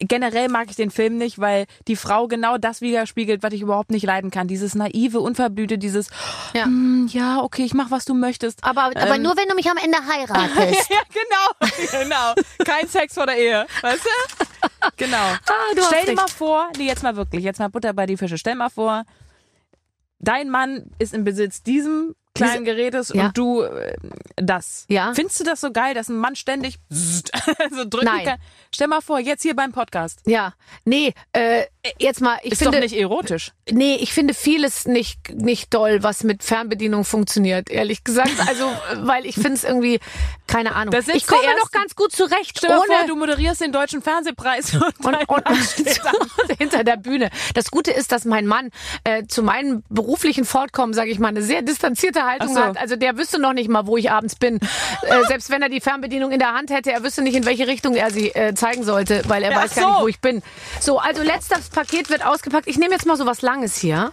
generell 0.00 0.48
mag 0.48 0.70
ich 0.70 0.76
den 0.76 0.90
Film 0.90 1.16
nicht, 1.18 1.38
weil 1.38 1.66
die 1.88 1.96
Frau 1.96 2.28
genau 2.28 2.56
das 2.58 2.80
widerspiegelt, 2.80 3.42
was 3.42 3.52
ich 3.52 3.62
überhaupt 3.62 3.90
nicht 3.90 4.04
leiden 4.04 4.30
kann. 4.30 4.46
Dieses 4.46 4.74
naive, 4.74 5.20
unverblühte, 5.20 5.76
dieses, 5.78 6.08
Ja. 6.54 6.64
"Hm, 6.64 7.08
ja, 7.12 7.40
okay, 7.42 7.64
ich 7.64 7.74
mach, 7.74 7.90
was 7.90 8.04
du 8.04 8.14
möchtest. 8.14 8.62
aber, 8.64 8.84
aber 8.84 9.14
Ähm, 9.16 9.22
nur 9.22 9.36
wenn 9.36 9.48
du 9.48 9.54
mich 9.54 9.68
am 9.70 9.76
Ende 9.76 9.98
heiratest. 9.98 10.90
Ja, 10.90 11.00
genau, 11.12 11.70
genau. 12.02 12.34
Kein 12.64 12.86
Sex 12.88 13.14
vor 13.14 13.26
der 13.26 13.36
Ehe, 13.38 13.66
weißt 13.82 14.04
du? 14.04 14.88
Genau. 14.96 15.16
Ah, 15.48 15.74
du 15.74 15.82
Stell 15.82 16.06
dir 16.06 16.14
mal 16.14 16.28
vor, 16.28 16.68
nee, 16.76 16.86
jetzt 16.86 17.02
mal 17.02 17.16
wirklich, 17.16 17.42
jetzt 17.42 17.58
mal 17.58 17.68
Butter 17.68 17.92
bei 17.92 18.06
die 18.06 18.16
Fische. 18.16 18.38
Stell 18.38 18.54
mal 18.54 18.70
vor, 18.70 19.04
dein 20.20 20.48
Mann 20.50 20.90
ist 20.98 21.14
im 21.14 21.24
Besitz 21.24 21.62
diesem 21.62 22.14
kleinen 22.46 22.64
Gerätes 22.64 23.12
Ja. 23.14 23.26
und 23.26 23.38
du 23.38 23.62
äh, 23.62 23.94
das. 24.36 24.84
Ja. 24.88 25.12
Findest 25.14 25.40
du 25.40 25.44
das 25.44 25.60
so 25.60 25.70
geil, 25.72 25.94
dass 25.94 26.08
ein 26.08 26.16
Mann 26.18 26.36
ständig 26.36 26.78
so 26.90 27.84
drücken 27.88 28.04
Nein. 28.06 28.24
kann? 28.24 28.38
Stell 28.74 28.88
mal 28.88 29.00
vor, 29.00 29.18
jetzt 29.18 29.42
hier 29.42 29.56
beim 29.56 29.72
Podcast. 29.72 30.20
Ja, 30.26 30.54
nee, 30.84 31.14
äh, 31.32 31.64
jetzt 31.98 32.20
mal, 32.20 32.38
ich 32.42 32.52
Ist 32.52 32.58
finde, 32.58 32.78
doch 32.78 32.82
nicht 32.84 32.96
erotisch. 32.96 33.52
nee, 33.70 33.96
ich 33.96 34.12
finde 34.12 34.34
vieles 34.34 34.86
nicht 34.86 35.18
nicht 35.34 35.72
doll, 35.74 36.02
was 36.02 36.24
mit 36.24 36.42
Fernbedienung 36.42 37.04
funktioniert, 37.04 37.70
ehrlich 37.70 38.04
gesagt. 38.04 38.32
Also, 38.46 38.70
weil 38.96 39.24
ich 39.26 39.34
finde 39.34 39.54
es 39.54 39.64
irgendwie, 39.64 40.00
keine 40.46 40.74
Ahnung. 40.74 40.94
Ich 41.14 41.26
komme 41.26 41.42
noch 41.60 41.70
ganz 41.70 41.94
gut 41.94 42.12
zurecht, 42.12 42.58
Stell 42.58 42.70
ohne 42.70 42.86
vor, 42.86 43.06
du 43.06 43.16
moderierst 43.16 43.60
den 43.60 43.72
deutschen 43.72 44.02
Fernsehpreis 44.02 44.74
und, 45.02 45.04
und, 45.04 45.28
und, 45.28 45.46
und 45.48 46.58
hinter 46.58 46.84
der 46.84 46.96
Bühne. 46.96 47.30
Das 47.54 47.70
Gute 47.70 47.90
ist, 47.90 48.12
dass 48.12 48.24
mein 48.24 48.46
Mann 48.46 48.70
äh, 49.04 49.24
zu 49.26 49.42
meinem 49.42 49.82
beruflichen 49.88 50.44
Fortkommen, 50.44 50.94
sage 50.94 51.10
ich 51.10 51.18
mal, 51.18 51.28
eine 51.28 51.42
sehr 51.42 51.62
distanzierte 51.62 52.24
Haltung 52.28 52.48
Ach 52.50 52.54
so. 52.54 52.60
hat. 52.60 52.78
Also 52.78 52.96
der 52.96 53.16
wüsste 53.16 53.38
noch 53.40 53.52
nicht 53.52 53.68
mal, 53.68 53.86
wo 53.86 53.96
ich 53.96 54.10
abends 54.10 54.36
bin. 54.36 54.56
äh, 55.02 55.24
selbst 55.28 55.50
wenn 55.50 55.62
er 55.62 55.68
die 55.68 55.80
Fernbedienung 55.80 56.30
in 56.30 56.38
der 56.38 56.52
Hand 56.54 56.70
hätte, 56.70 56.92
er 56.92 57.02
wüsste 57.02 57.22
nicht, 57.22 57.34
in 57.34 57.46
welche 57.46 57.66
Richtung 57.66 57.94
er 57.94 58.10
sie 58.10 58.28
äh, 58.34 58.54
zeigen 58.54 58.84
sollte, 58.84 59.22
weil 59.26 59.42
er 59.42 59.52
Ja, 59.52 59.58
weiß 59.58 59.70
ach 59.72 59.76
gar 59.76 59.88
nicht, 59.88 59.96
so. 59.98 60.02
wo 60.04 60.08
ich 60.08 60.20
bin. 60.20 60.42
So, 60.80 60.98
also 60.98 61.22
letztes 61.22 61.68
Paket 61.70 62.10
wird 62.10 62.24
ausgepackt. 62.24 62.68
Ich 62.68 62.78
nehme 62.78 62.92
jetzt 62.94 63.06
mal 63.06 63.16
so 63.16 63.26
was 63.26 63.42
Langes 63.42 63.76
hier. 63.76 64.12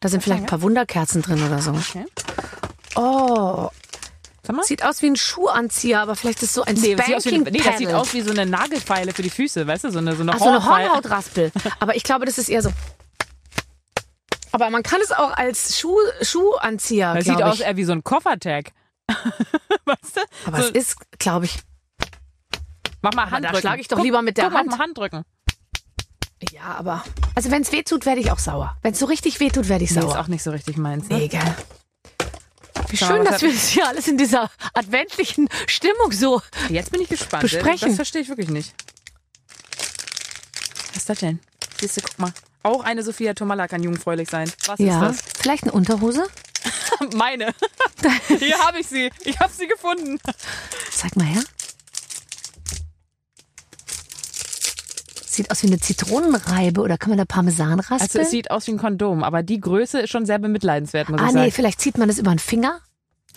Da 0.00 0.08
sind 0.08 0.22
vielleicht 0.22 0.42
ein 0.42 0.46
paar 0.46 0.62
Wunderkerzen 0.62 1.22
drin 1.22 1.42
oder 1.44 1.60
so. 1.60 1.70
Okay. 1.72 2.04
Oh, 2.94 3.70
sieht 4.62 4.84
aus 4.84 5.02
wie 5.02 5.06
ein 5.06 5.16
Schuhanzieher, 5.16 6.00
aber 6.00 6.16
vielleicht 6.16 6.42
ist 6.42 6.50
es 6.50 6.54
so 6.54 6.62
ein 6.62 6.74
Nee, 6.74 6.94
das 6.94 7.06
sieht, 7.06 7.16
aus 7.16 7.24
wie, 7.24 7.28
Spanking 7.30 7.52
nee, 7.52 7.62
das 7.64 7.78
sieht 7.78 7.92
aus 7.92 8.14
wie 8.14 8.20
so 8.22 8.30
eine 8.30 8.46
Nagelfeile 8.46 9.12
für 9.12 9.22
die 9.22 9.30
Füße, 9.30 9.66
weißt 9.66 9.84
du, 9.84 9.90
so 9.90 9.98
eine, 9.98 10.14
so 10.16 10.22
eine 10.22 10.32
Ach, 10.32 10.38
so 10.38 10.48
eine. 10.48 10.64
Hornhautraspel. 10.64 11.52
Aber 11.80 11.94
ich 11.96 12.02
glaube, 12.02 12.26
das 12.26 12.38
ist 12.38 12.48
eher 12.48 12.62
so. 12.62 12.70
Aber 14.52 14.70
man 14.70 14.82
kann 14.82 15.00
es 15.02 15.10
auch 15.12 15.32
als 15.32 15.78
Schuh, 15.78 15.96
Schuhanzieher, 16.20 17.14
Das 17.14 17.24
sieht 17.24 17.36
glaube 17.36 17.50
aus 17.52 17.60
ich. 17.60 17.62
eher 17.66 17.76
wie 17.76 17.84
so 17.84 17.92
ein 17.92 18.04
Koffertag. 18.04 18.72
weißt 19.08 20.16
du? 20.16 20.20
Aber 20.46 20.62
so, 20.62 20.68
es 20.68 20.70
ist, 20.70 20.96
glaube 21.18 21.46
ich. 21.46 21.58
mach 23.02 23.12
mal 23.14 23.24
da 23.26 23.30
Handdrücken. 23.32 23.60
schlage 23.60 23.80
ich 23.80 23.88
doch 23.88 23.96
Guck- 23.96 24.04
lieber 24.04 24.22
mit 24.22 24.36
der 24.36 24.44
guck 24.44 24.52
mal, 24.52 24.58
Hand. 24.60 24.70
Mal 24.70 24.78
Handdrücken. 24.78 25.24
Ja, 26.52 26.74
aber. 26.78 27.04
Also 27.34 27.50
wenn 27.50 27.62
es 27.62 27.72
weh 27.72 27.82
tut, 27.82 28.04
werde 28.04 28.20
ich 28.20 28.30
auch 28.30 28.38
sauer. 28.38 28.76
Wenn 28.82 28.92
es 28.92 28.98
so 28.98 29.06
richtig 29.06 29.38
weh 29.40 29.48
tut, 29.50 29.68
werde 29.68 29.84
ich 29.84 29.90
Nee, 29.92 29.98
ist 29.98 30.02
sauer. 30.02 30.18
auch 30.18 30.26
nicht 30.28 30.42
so 30.42 30.50
richtig 30.50 30.76
meins. 30.76 31.08
Ne? 31.08 31.16
Nee, 31.18 31.28
gell. 31.28 31.40
Wie 32.88 32.96
schön, 32.96 33.24
dass 33.24 33.40
wir 33.42 33.52
das 33.52 33.68
hier 33.68 33.86
alles 33.88 34.06
in 34.08 34.18
dieser 34.18 34.50
adventlichen 34.74 35.48
Stimmung 35.66 36.12
so. 36.12 36.42
Jetzt 36.68 36.90
bin 36.90 37.00
ich 37.00 37.08
gespannt. 37.08 37.42
Besprechen. 37.42 37.88
Das 37.88 37.96
verstehe 37.96 38.20
ich 38.22 38.28
wirklich 38.28 38.48
nicht. 38.50 38.74
Was 40.88 40.96
ist 40.96 41.08
das 41.08 41.18
denn? 41.20 41.40
Siehst 41.80 41.96
du, 41.96 42.00
guck 42.02 42.18
mal. 42.18 42.32
Auch 42.62 42.84
eine 42.84 43.02
Sophia 43.02 43.34
Tomala 43.34 43.66
kann 43.68 43.82
jungfräulich 43.82 44.30
sein. 44.30 44.50
Was 44.66 44.78
Ja. 44.78 45.08
ist 45.08 45.38
Vielleicht 45.38 45.64
eine 45.64 45.72
Unterhose? 45.72 46.26
das? 47.00 47.14
Meine. 47.14 47.52
Hier 48.38 48.58
habe 48.58 48.80
ich 48.80 48.86
sie. 48.86 49.10
Ich 49.24 49.38
habe 49.40 49.52
sie 49.52 49.66
gefunden. 49.66 50.18
Zeig 50.90 51.16
mal 51.16 51.26
her. 51.26 51.42
Sieht 55.26 55.50
aus 55.50 55.62
wie 55.62 55.68
eine 55.68 55.80
Zitronenreibe 55.80 56.82
oder 56.82 56.98
kann 56.98 57.08
man 57.08 57.18
da 57.18 57.24
Parmesan 57.24 57.80
raspeln? 57.80 58.00
Also 58.02 58.18
es 58.20 58.30
sieht 58.30 58.50
aus 58.50 58.66
wie 58.66 58.72
ein 58.72 58.78
Kondom, 58.78 59.24
aber 59.24 59.42
die 59.42 59.60
Größe 59.60 60.00
ist 60.00 60.10
schon 60.10 60.26
sehr 60.26 60.38
bemitleidenswert, 60.38 61.08
muss 61.08 61.20
ah, 61.20 61.28
ich 61.28 61.32
nee, 61.32 61.38
sagen. 61.40 61.52
vielleicht 61.52 61.80
zieht 61.80 61.96
man 61.96 62.08
das 62.08 62.18
über 62.18 62.30
den 62.30 62.38
Finger. 62.38 62.80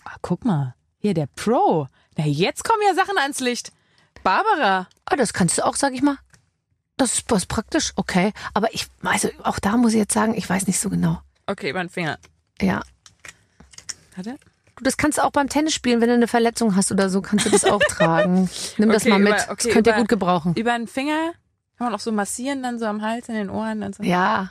Ah, 0.04 0.18
guck 0.22 0.44
mal. 0.44 0.76
Hier, 0.98 1.14
der 1.14 1.28
Pro. 1.36 1.88
Na, 2.18 2.26
jetzt 2.26 2.66
kommen 2.66 2.82
ja 2.86 2.94
Sachen 2.96 3.18
ans 3.18 3.40
Licht. 3.40 3.72
Barbara. 4.24 4.88
Ah, 5.06 5.16
das 5.16 5.34
kannst 5.34 5.58
du 5.58 5.66
auch, 5.66 5.76
sag 5.76 5.94
ich 5.94 6.02
mal. 6.02 6.18
Das 6.98 7.14
ist 7.16 7.26
was 7.32 7.46
praktisch, 7.46 7.92
okay. 7.98 8.32
Aber 8.54 8.74
ich, 8.74 8.88
also 9.04 9.30
auch 9.44 9.60
da 9.60 9.76
muss 9.78 9.92
ich 9.94 9.98
jetzt 10.00 10.14
sagen, 10.14 10.34
ich 10.36 10.50
weiß 10.50 10.68
nicht 10.68 10.80
so 10.80 10.90
genau. 10.90 11.20
Okay, 11.48 11.70
über 11.70 11.80
den 11.84 11.90
Finger. 11.90 12.18
Ja. 12.62 12.82
Warte. 14.16 14.38
Du, 14.78 14.84
das 14.84 14.98
kannst 14.98 15.18
du 15.18 15.24
auch 15.24 15.32
beim 15.32 15.50
Tennis 15.50 15.74
spielen, 15.74 16.00
wenn 16.02 16.08
du 16.10 16.16
eine 16.16 16.28
Verletzung 16.28 16.76
hast 16.76 16.92
oder 16.92 17.10
so, 17.10 17.22
kannst 17.22 17.46
du 17.46 17.50
das 17.50 17.66
auch 17.66 17.82
tragen. 17.82 18.50
Nimm 18.78 18.90
das 18.90 19.04
Okay, 19.04 19.10
mal 19.10 19.20
mit. 19.20 19.34
über- 19.34 19.52
okay, 19.52 19.64
das 19.66 19.74
könnt 19.74 19.88
ihr 19.88 19.94
über- 19.94 20.02
gut 20.02 20.08
gebrauchen. 20.10 20.54
Über 20.56 20.78
den 20.78 20.88
Finger 20.88 21.34
kann 21.78 21.88
man 21.88 21.96
auch 21.96 22.00
so 22.00 22.12
massieren, 22.14 22.64
dann 22.64 22.80
so 22.80 22.86
am 22.86 23.02
Hals, 23.02 23.28
in 23.30 23.36
den 23.36 23.50
Ohren. 23.50 23.82
Dann 23.82 23.92
so. 23.94 24.04
Ja. 24.04 24.50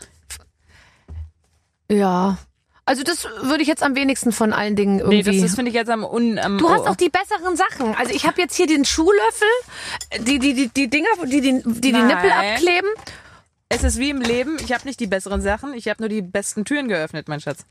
Ja. 1.90 2.38
Also 2.86 3.02
das 3.02 3.24
würde 3.42 3.62
ich 3.62 3.68
jetzt 3.68 3.82
am 3.82 3.96
wenigsten 3.96 4.30
von 4.32 4.52
allen 4.52 4.76
Dingen 4.76 4.96
Nee, 4.96 5.18
irgendwie. 5.18 5.40
das, 5.40 5.50
das 5.50 5.54
finde 5.54 5.70
ich 5.70 5.74
jetzt 5.74 5.90
am 5.90 6.04
un... 6.04 6.38
Am, 6.38 6.58
Du 6.58 6.68
hast 6.68 6.82
oh, 6.82 6.88
auch 6.88 6.96
die 6.96 7.08
besseren 7.08 7.56
Sachen. 7.56 7.94
Also 7.94 8.12
ich 8.12 8.26
habe 8.26 8.40
jetzt 8.40 8.54
hier 8.54 8.66
den 8.66 8.84
Schuhlöffel, 8.84 9.48
die 10.20 10.38
die 10.38 10.54
die 10.54 10.68
die 10.68 10.90
Dinger, 10.90 11.08
die 11.24 11.40
die 11.40 11.62
die, 11.64 11.80
die. 11.80 11.92
Nippel 11.92 12.30
abkleben. 12.30 12.90
Es 13.70 13.82
ist 13.82 13.98
wie 13.98 14.10
im 14.10 14.20
Leben, 14.20 14.58
ich 14.62 14.72
habe 14.72 14.84
nicht 14.84 15.00
die 15.00 15.06
besseren 15.06 15.40
Sachen, 15.40 15.72
ich 15.72 15.88
habe 15.88 16.02
nur 16.02 16.08
die 16.08 16.20
besten 16.22 16.64
Türen 16.64 16.86
geöffnet, 16.86 17.28
mein 17.28 17.40
Schatz. 17.40 17.64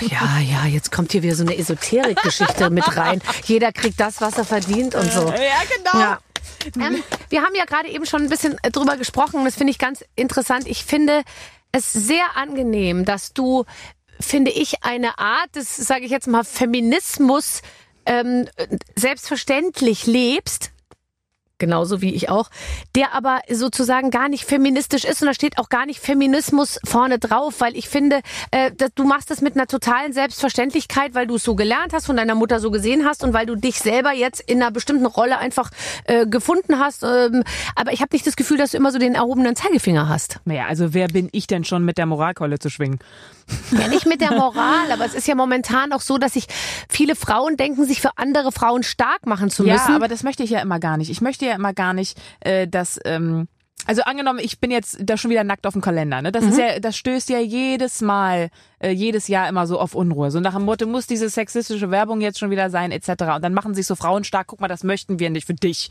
Ja, 0.00 0.40
ja, 0.40 0.66
jetzt 0.66 0.90
kommt 0.92 1.12
hier 1.12 1.22
wieder 1.22 1.34
so 1.34 1.44
eine 1.44 1.56
Esoterik-Geschichte 1.56 2.68
mit 2.70 2.96
rein. 2.96 3.22
Jeder 3.44 3.72
kriegt 3.72 3.98
das, 4.00 4.20
was 4.20 4.36
er 4.36 4.44
verdient 4.44 4.94
und 4.94 5.10
so. 5.10 5.28
Ja, 5.28 5.62
genau. 5.76 5.98
Ja. 5.98 6.18
Ähm, 6.76 7.02
wir 7.28 7.42
haben 7.42 7.54
ja 7.54 7.64
gerade 7.64 7.88
eben 7.88 8.04
schon 8.06 8.22
ein 8.22 8.28
bisschen 8.28 8.56
äh, 8.62 8.70
drüber 8.70 8.96
gesprochen. 8.96 9.44
Das 9.44 9.54
finde 9.54 9.70
ich 9.70 9.78
ganz 9.78 10.04
interessant. 10.16 10.66
Ich 10.66 10.84
finde 10.84 11.22
es 11.72 11.92
sehr 11.92 12.36
angenehm, 12.36 13.04
dass 13.04 13.32
du, 13.32 13.64
finde 14.20 14.50
ich, 14.50 14.82
eine 14.82 15.18
Art 15.18 15.54
des, 15.54 15.76
sage 15.76 16.04
ich 16.04 16.10
jetzt 16.10 16.26
mal, 16.26 16.44
Feminismus 16.44 17.62
ähm, 18.06 18.48
selbstverständlich 18.94 20.06
lebst. 20.06 20.72
Genauso 21.58 22.02
wie 22.02 22.14
ich 22.14 22.28
auch, 22.28 22.50
der 22.94 23.14
aber 23.14 23.40
sozusagen 23.50 24.10
gar 24.10 24.28
nicht 24.28 24.44
feministisch 24.44 25.06
ist 25.06 25.22
und 25.22 25.28
da 25.28 25.32
steht 25.32 25.56
auch 25.56 25.70
gar 25.70 25.86
nicht 25.86 26.00
Feminismus 26.00 26.78
vorne 26.84 27.18
drauf, 27.18 27.62
weil 27.62 27.74
ich 27.78 27.88
finde, 27.88 28.20
äh, 28.50 28.72
du 28.94 29.04
machst 29.04 29.30
das 29.30 29.40
mit 29.40 29.54
einer 29.56 29.66
totalen 29.66 30.12
Selbstverständlichkeit, 30.12 31.14
weil 31.14 31.26
du 31.26 31.36
es 31.36 31.44
so 31.44 31.54
gelernt 31.54 31.94
hast, 31.94 32.04
von 32.04 32.16
deiner 32.16 32.34
Mutter 32.34 32.60
so 32.60 32.70
gesehen 32.70 33.06
hast 33.06 33.24
und 33.24 33.32
weil 33.32 33.46
du 33.46 33.56
dich 33.56 33.78
selber 33.78 34.12
jetzt 34.12 34.40
in 34.40 34.60
einer 34.60 34.70
bestimmten 34.70 35.06
Rolle 35.06 35.38
einfach 35.38 35.70
äh, 36.04 36.26
gefunden 36.26 36.78
hast. 36.78 37.02
Ähm, 37.02 37.42
aber 37.74 37.94
ich 37.94 38.02
habe 38.02 38.10
nicht 38.12 38.26
das 38.26 38.36
Gefühl, 38.36 38.58
dass 38.58 38.72
du 38.72 38.76
immer 38.76 38.92
so 38.92 38.98
den 38.98 39.14
erhobenen 39.14 39.56
Zeigefinger 39.56 40.10
hast. 40.10 40.40
Naja, 40.44 40.66
also 40.68 40.92
wer 40.92 41.08
bin 41.08 41.30
ich 41.32 41.46
denn 41.46 41.64
schon 41.64 41.86
mit 41.86 41.96
der 41.96 42.04
Moralkeule 42.04 42.58
zu 42.58 42.68
schwingen? 42.68 42.98
Ja, 43.70 43.88
nicht 43.88 44.06
mit 44.06 44.20
der 44.20 44.32
Moral, 44.32 44.90
aber 44.92 45.04
es 45.04 45.14
ist 45.14 45.28
ja 45.28 45.34
momentan 45.34 45.92
auch 45.92 46.00
so, 46.00 46.18
dass 46.18 46.32
sich 46.32 46.46
viele 46.88 47.14
Frauen 47.14 47.56
denken, 47.56 47.84
sich 47.84 48.00
für 48.00 48.10
andere 48.16 48.50
Frauen 48.52 48.82
stark 48.82 49.26
machen 49.26 49.50
zu 49.50 49.64
Ja, 49.64 49.74
müssen. 49.74 49.94
aber 49.94 50.08
das 50.08 50.22
möchte 50.22 50.42
ich 50.42 50.50
ja 50.50 50.60
immer 50.60 50.80
gar 50.80 50.96
nicht. 50.96 51.10
Ich 51.10 51.20
möchte 51.20 51.46
ja 51.46 51.54
immer 51.54 51.72
gar 51.72 51.92
nicht, 51.92 52.18
äh, 52.40 52.66
dass 52.66 52.98
ähm, 53.04 53.48
Also 53.86 54.02
angenommen, 54.02 54.40
ich 54.42 54.60
bin 54.60 54.70
jetzt 54.70 54.98
da 55.00 55.16
schon 55.16 55.30
wieder 55.30 55.44
nackt 55.44 55.66
auf 55.66 55.72
dem 55.72 55.82
Kalender. 55.82 56.20
Ne? 56.22 56.32
Das 56.32 56.44
ist 56.44 56.58
ja, 56.58 56.80
das 56.80 56.96
stößt 56.96 57.28
ja 57.30 57.38
jedes 57.38 58.00
Mal, 58.00 58.50
äh, 58.78 58.90
jedes 58.90 59.28
Jahr 59.28 59.48
immer 59.48 59.66
so 59.66 59.78
auf 59.78 59.94
Unruhe. 59.94 60.30
So 60.30 60.40
nach 60.40 60.54
dem 60.54 60.64
Motto, 60.64 60.86
muss 60.86 61.06
diese 61.06 61.28
sexistische 61.28 61.90
Werbung 61.90 62.20
jetzt 62.20 62.38
schon 62.38 62.50
wieder 62.50 62.70
sein, 62.70 62.90
etc. 62.90 63.08
Und 63.36 63.42
dann 63.42 63.54
machen 63.54 63.74
sich 63.74 63.86
so 63.86 63.94
Frauen 63.94 64.24
stark, 64.24 64.48
guck 64.48 64.60
mal, 64.60 64.68
das 64.68 64.84
möchten 64.84 65.18
wir 65.18 65.30
nicht 65.30 65.46
für 65.46 65.54
dich. 65.54 65.90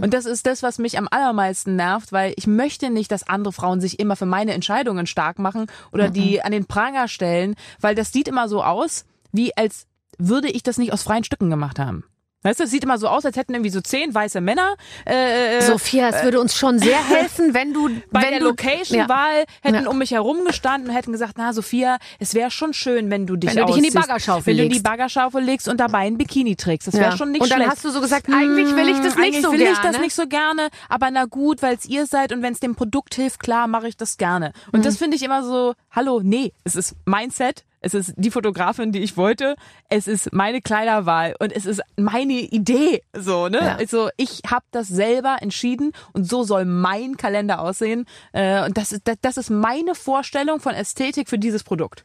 Und 0.00 0.14
das 0.14 0.26
ist 0.26 0.46
das, 0.46 0.62
was 0.62 0.78
mich 0.78 0.98
am 0.98 1.08
allermeisten 1.10 1.76
nervt, 1.76 2.12
weil 2.12 2.32
ich 2.36 2.46
möchte 2.46 2.90
nicht, 2.90 3.10
dass 3.10 3.28
andere 3.28 3.52
Frauen 3.52 3.80
sich 3.80 3.98
immer 4.00 4.16
für 4.16 4.26
meine 4.26 4.54
Entscheidungen 4.54 5.06
stark 5.06 5.38
machen 5.38 5.66
oder 5.92 6.10
die 6.10 6.42
an 6.42 6.52
den 6.52 6.66
Pranger 6.66 7.08
stellen, 7.08 7.54
weil 7.80 7.94
das 7.94 8.12
sieht 8.12 8.28
immer 8.28 8.48
so 8.48 8.62
aus, 8.62 9.04
wie 9.32 9.56
als 9.56 9.86
würde 10.18 10.48
ich 10.48 10.62
das 10.62 10.78
nicht 10.78 10.92
aus 10.92 11.02
freien 11.02 11.24
Stücken 11.24 11.50
gemacht 11.50 11.78
haben. 11.78 12.04
Weißt 12.44 12.60
du, 12.60 12.64
es 12.64 12.70
sieht 12.70 12.84
immer 12.84 12.98
so 12.98 13.08
aus, 13.08 13.24
als 13.24 13.36
hätten 13.36 13.54
irgendwie 13.54 13.70
so 13.70 13.80
zehn 13.80 14.14
weiße 14.14 14.40
Männer 14.40 14.76
äh, 15.06 15.56
äh, 15.58 15.62
Sophia, 15.62 16.10
es 16.10 16.22
würde 16.22 16.38
uns 16.40 16.54
schon 16.54 16.78
sehr 16.78 17.02
helfen, 17.08 17.54
wenn 17.54 17.72
du 17.72 17.88
bei 18.12 18.22
wenn 18.22 18.30
der 18.30 18.40
Location-Wahl 18.40 19.44
hätten 19.62 19.84
Ja. 19.84 19.90
um 19.90 19.98
mich 19.98 20.10
herum 20.12 20.44
gestanden 20.44 20.90
und 20.90 20.94
hätten 20.94 21.10
gesagt, 21.12 21.34
na 21.36 21.52
Sophia, 21.52 21.98
es 22.18 22.34
wäre 22.34 22.50
schon 22.50 22.72
schön, 22.74 23.10
wenn 23.10 23.26
du 23.26 23.36
dich 23.36 23.50
Wenn 23.50 23.56
du 23.66 23.72
dich 23.72 23.78
in 23.78 23.82
die 23.84 23.90
Baggerschaufel 23.90 24.46
wenn 24.46 24.56
du 24.58 24.62
in 24.64 24.68
die 24.68 24.74
legst. 24.74 24.84
Baggerschaufel 24.84 25.42
legst 25.42 25.68
und 25.68 25.80
dabei 25.80 26.00
ein 26.00 26.18
Bikini 26.18 26.54
trägst. 26.56 26.86
Das 26.88 26.94
wäre 26.94 27.10
Ja. 27.12 27.16
schon 27.16 27.30
nicht 27.32 27.40
Und 27.40 27.50
dann 27.50 27.58
schlecht. 27.58 27.70
hast 27.72 27.84
du 27.84 27.90
so 27.90 28.00
gesagt, 28.00 28.26
eigentlich 28.28 28.76
will 28.76 28.88
ich 28.88 28.96
das 29.00 29.16
nicht 29.16 29.24
Eigentlich 29.24 29.42
so 29.42 29.50
will 29.52 29.58
gerne. 29.58 29.72
ich 29.72 29.78
das 29.78 29.98
nicht 30.00 30.14
so 30.14 30.26
gerne, 30.26 30.68
aber 30.88 31.10
na 31.10 31.24
gut, 31.24 31.62
weil 31.62 31.74
es 31.76 31.86
ihr 31.86 32.06
seid 32.06 32.32
und 32.32 32.42
wenn 32.42 32.52
es 32.52 32.60
dem 32.60 32.74
Produkt 32.74 33.14
hilft, 33.14 33.40
klar, 33.40 33.66
mache 33.68 33.88
ich 33.88 33.96
das 33.96 34.16
gerne. 34.18 34.52
Und 34.72 34.80
Mhm. 34.80 34.84
das 34.84 34.98
finde 34.98 35.16
ich 35.16 35.22
immer 35.22 35.42
so, 35.42 35.74
hallo, 35.90 36.20
nee, 36.22 36.52
es 36.64 36.76
ist 36.76 36.94
mein 37.06 37.30
Set, 37.30 37.64
es 37.84 37.94
ist 37.94 38.14
die 38.16 38.30
Fotografin, 38.30 38.92
die 38.92 39.00
ich 39.00 39.16
wollte, 39.16 39.56
es 39.88 40.08
ist 40.08 40.32
meine 40.32 40.60
Kleiderwahl 40.60 41.34
und 41.38 41.52
es 41.52 41.66
ist 41.66 41.82
meine 41.96 42.32
Idee, 42.32 43.02
so, 43.12 43.48
ne? 43.48 43.58
Ja. 43.58 43.76
Also 43.76 44.08
ich 44.16 44.42
habe 44.50 44.64
das 44.70 44.88
selber 44.88 45.36
entschieden 45.40 45.92
und 46.12 46.28
so 46.28 46.44
soll 46.44 46.64
mein 46.64 47.16
Kalender 47.16 47.60
aussehen 47.60 48.06
äh, 48.32 48.64
und 48.64 48.76
das 48.76 48.92
ist 48.92 49.02
das, 49.04 49.16
das 49.20 49.36
ist 49.36 49.50
meine 49.50 49.94
Vorstellung 49.94 50.60
von 50.60 50.74
Ästhetik 50.74 51.28
für 51.28 51.38
dieses 51.38 51.62
Produkt. 51.62 52.04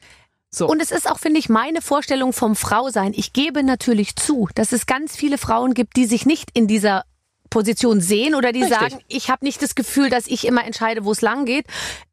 So. 0.52 0.68
Und 0.68 0.82
es 0.82 0.92
ist 0.92 1.10
auch, 1.10 1.20
finde 1.20 1.40
ich, 1.40 1.48
meine 1.48 1.82
Vorstellung 1.82 2.34
vom 2.34 2.56
Frausein. 2.56 3.14
Ich 3.16 3.34
gebe 3.34 3.64
natürlich 3.64 4.16
zu, 4.16 4.50
dass 4.56 4.72
es 4.72 4.88
ganz 4.88 5.16
viele 5.16 5.38
Frauen 5.38 5.76
gibt, 5.76 5.96
die 5.96 6.06
sich 6.06 6.26
nicht 6.26 6.50
in 6.56 6.68
dieser 6.68 7.04
Position 7.50 8.02
sehen 8.02 8.36
oder 8.36 8.52
die 8.52 8.64
Richtig. 8.64 8.80
sagen, 8.80 9.00
ich 9.08 9.30
habe 9.30 9.46
nicht 9.46 9.62
das 9.62 9.76
Gefühl, 9.76 10.10
dass 10.10 10.28
ich 10.28 10.46
immer 10.46 10.66
entscheide, 10.66 11.06
wo 11.06 11.12
es 11.12 11.22
lang 11.22 11.46
geht. 11.46 11.66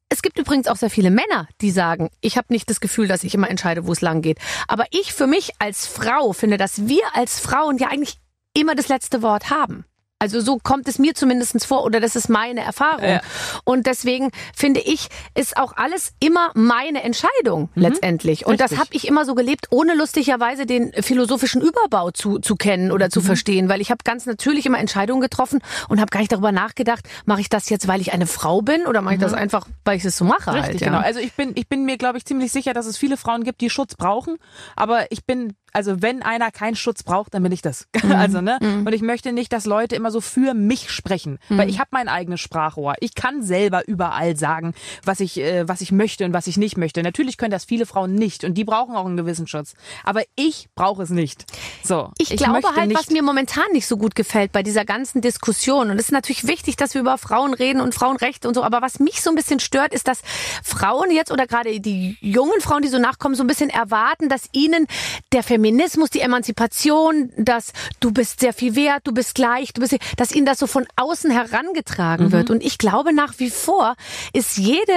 Es 0.09 0.23
gibt 0.23 0.39
übrigens 0.39 0.69
auch 0.69 0.77
sehr 0.77 0.91
viele 0.91 1.11
Männer, 1.11 1.49
die 1.61 1.71
sagen, 1.71 2.11
ich 2.21 2.37
habe 2.37 2.53
nicht 2.53 2.71
das 2.71 2.81
Gefühl, 2.81 3.09
dass 3.09 3.25
ich 3.25 3.35
immer 3.35 3.51
entscheide, 3.51 3.87
wo 3.87 3.93
es 3.93 4.01
lang 4.01 4.23
geht. 4.23 4.39
Aber 4.69 4.85
ich 4.91 5.13
für 5.13 5.27
mich 5.27 5.53
als 5.59 5.87
Frau 5.87 6.33
finde, 6.33 6.59
dass 6.59 6.87
wir 6.87 7.03
als 7.15 7.41
Frauen 7.41 7.79
ja 7.79 7.89
eigentlich 7.89 8.19
immer 8.55 8.75
das 8.75 8.89
letzte 8.89 9.23
Wort 9.23 9.51
haben. 9.51 9.85
Also 10.19 10.41
so 10.41 10.59
kommt 10.63 10.89
es 10.89 10.99
mir 10.99 11.15
zumindest 11.15 11.67
vor 11.67 11.85
oder 11.85 12.01
das 12.01 12.17
ist 12.17 12.31
meine 12.31 12.63
Erfahrung. 12.63 13.05
Ja. 13.07 13.21
Und 13.65 13.87
deswegen 13.87 14.31
finde 14.55 14.81
ich, 14.81 15.09
ist 15.35 15.59
auch 15.59 15.75
alles 15.77 16.13
immer 16.21 16.53
meine 16.55 17.03
Entscheidung 17.03 17.69
letztendlich. 17.75 18.47
Und 18.47 18.59
das 18.61 18.71
Richtig. 18.71 18.79
habe 18.87 18.95
ich 18.97 19.09
immer 19.09 19.27
so 19.27 19.35
gelebt, 19.35 19.67
ohne 19.71 19.95
lustigerweise 19.95 20.65
den 20.65 20.91
philosophischen 21.03 21.61
Überbau 21.61 22.13
zu, 22.13 22.39
zu 22.39 22.57
kennen 22.57 22.93
oder 22.93 23.07
Mhm. 23.07 23.11
zu 23.11 23.21
verstehen, 23.21 23.69
weil 23.69 23.83
ich 23.83 23.91
habe 23.91 23.99
ganz 24.05 24.25
natürlich 24.25 24.65
immer 24.65 24.79
Entscheidungen 24.79 25.21
getroffen 25.21 25.61
und 25.89 26.01
habe 26.01 26.09
gar 26.11 26.21
nicht 26.21 26.33
darüber 26.33 26.51
nachgedacht, 26.51 27.05
mache 27.27 27.43
ich 27.43 27.51
das 27.51 27.69
jetzt, 27.69 27.87
weil 27.87 28.01
ich 28.01 28.15
eine 28.15 28.27
Frau 28.27 28.63
bin 28.63 28.87
oder 28.87 29.03
mache 29.03 29.15
ich 29.17 29.21
das 29.21 29.35
einfach, 29.35 29.67
weil 29.85 29.99
ich 29.99 30.05
es 30.07 30.17
so 30.17 30.25
mache 30.25 30.51
Mhm. 30.51 30.57
Richtig, 30.57 30.73
halt. 30.73 30.81
Ja. 30.81 30.87
genau. 30.89 31.01
Also 31.01 31.21
ich 31.21 31.35
bin, 31.35 31.53
ich 31.57 31.69
bin 31.69 31.85
mir, 31.85 31.99
glaube 31.99 32.17
ich, 32.17 32.25
ziemlich 32.25 32.53
sicher, 32.53 32.73
dass 32.73 32.87
es 32.87 32.97
viele 32.97 33.19
Frauen 33.19 33.45
gibt, 33.45 33.61
die 33.61 33.69
Schutz 33.69 33.95
brauchen. 33.97 34.37
Aber 34.77 35.13
ich 35.13 35.27
bin, 35.27 35.53
also 35.73 36.03
wenn 36.03 36.23
einer 36.23 36.51
keinen 36.51 36.77
Schutz 36.77 37.03
braucht, 37.03 37.35
dann 37.35 37.43
bin 37.43 37.53
ich 37.53 37.63
das. 37.63 37.87
Mhm. 38.07 38.13
Also, 38.13 38.41
ne? 38.41 38.59
Und 38.61 38.93
ich 38.93 39.03
möchte 39.03 39.33
nicht, 39.33 39.53
dass 39.53 39.67
Leute 39.67 39.97
immer 39.97 40.13
so 40.13 40.21
für 40.21 40.55
mich 40.55 40.91
sprechen. 40.91 41.39
Mhm. 41.49 41.59
Weil 41.59 41.69
ich 41.69 41.81
habe 41.81 41.89
mein 41.91 42.09
eigenes 42.09 42.41
Sprachrohr. 42.41 42.95
Ich 43.01 43.15
kann 43.15 43.43
selber 43.43 43.89
überall 43.89 44.37
sagen, 44.37 44.75
was 45.03 45.19
ich, 45.19 45.41
äh, 45.41 45.67
was 45.67 45.81
ich 45.81 45.91
möchte 45.91 46.25
und 46.25 46.33
was 46.33 46.47
ich 46.47 46.57
nicht 46.57 46.77
möchte. 46.77 47.03
Natürlich 47.03 47.37
können 47.37 47.51
das 47.51 47.65
viele 47.65 47.85
Frauen 47.85 48.15
nicht 48.15 48.45
und 48.45 48.55
die 48.55 48.65
brauchen 48.65 48.95
auch 48.95 49.07
einen 49.07 49.17
gewissen 49.17 49.47
Schutz. 49.49 49.75
Aber 50.05 50.23
ich 50.37 50.69
brauche 50.77 51.03
es 51.03 51.11
nicht. 51.11 51.47
So. 51.83 52.11
Ich, 52.19 52.29
glaube 52.37 52.61
möchte 52.61 52.77
halt, 52.77 52.95
was 52.95 53.11
mir 53.11 53.23
momentan 53.23 53.65
nicht 53.73 53.87
so 53.87 53.97
gut 53.97 54.15
gefällt 54.15 54.53
bei 54.53 54.63
dieser 54.63 54.85
ganzen 54.85 55.21
Diskussion. 55.21 55.91
Und 55.91 55.99
es 55.99 56.07
ist 56.07 56.13
natürlich 56.13 56.47
wichtig, 56.47 56.77
dass 56.77 56.95
wir 56.95 57.01
über 57.01 57.19
Frauen 57.19 57.55
reden 57.55 57.81
und 57.81 57.95
Frauenrechte 57.95 58.47
und 58.47 58.55
so. 58.55 58.63
Aber 58.63 58.83
was 58.83 59.01
mich 59.01 59.23
so 59.23 59.31
ein 59.31 59.37
bisschen 59.37 59.61
stört, 59.61 59.93
ist, 59.93 60.07
dass 60.07 60.23
Frauen 60.63 61.11
jetzt 61.11 61.33
oder 61.33 61.47
gerade 61.47 61.81
die 61.81 62.17
jungen 62.21 62.61
Frauen, 62.61 62.83
die 62.83 62.89
so 62.89 62.99
nachkommen, 62.99 63.35
so 63.35 63.43
ein 63.43 63.49
bisschen 63.49 63.71
erwarten, 63.71 64.29
dass 64.29 64.49
ihnen 64.53 64.87
der 65.33 65.43
Feminismus, 65.57 66.11
die 66.11 66.21
Emanzipation, 66.21 67.33
dass 67.39 67.73
du 68.01 68.13
bist 68.13 68.41
sehr 68.41 68.53
viel 68.53 68.77
wert, 68.77 69.07
du 69.07 69.13
bist 69.13 69.35
gleich, 69.35 69.73
du 69.73 69.81
bist, 69.81 69.97
dass 70.19 70.33
ihnen 70.33 70.45
das 70.45 70.59
so 70.59 70.67
von 70.67 70.87
außen 70.97 71.31
herangetragen 71.31 72.31
wird. 72.31 72.51
Und 72.51 72.63
ich 72.63 72.77
glaube 72.77 73.15
nach 73.15 73.39
wie 73.39 73.49
vor 73.49 73.97
ist 74.35 74.59
jede 74.59 74.93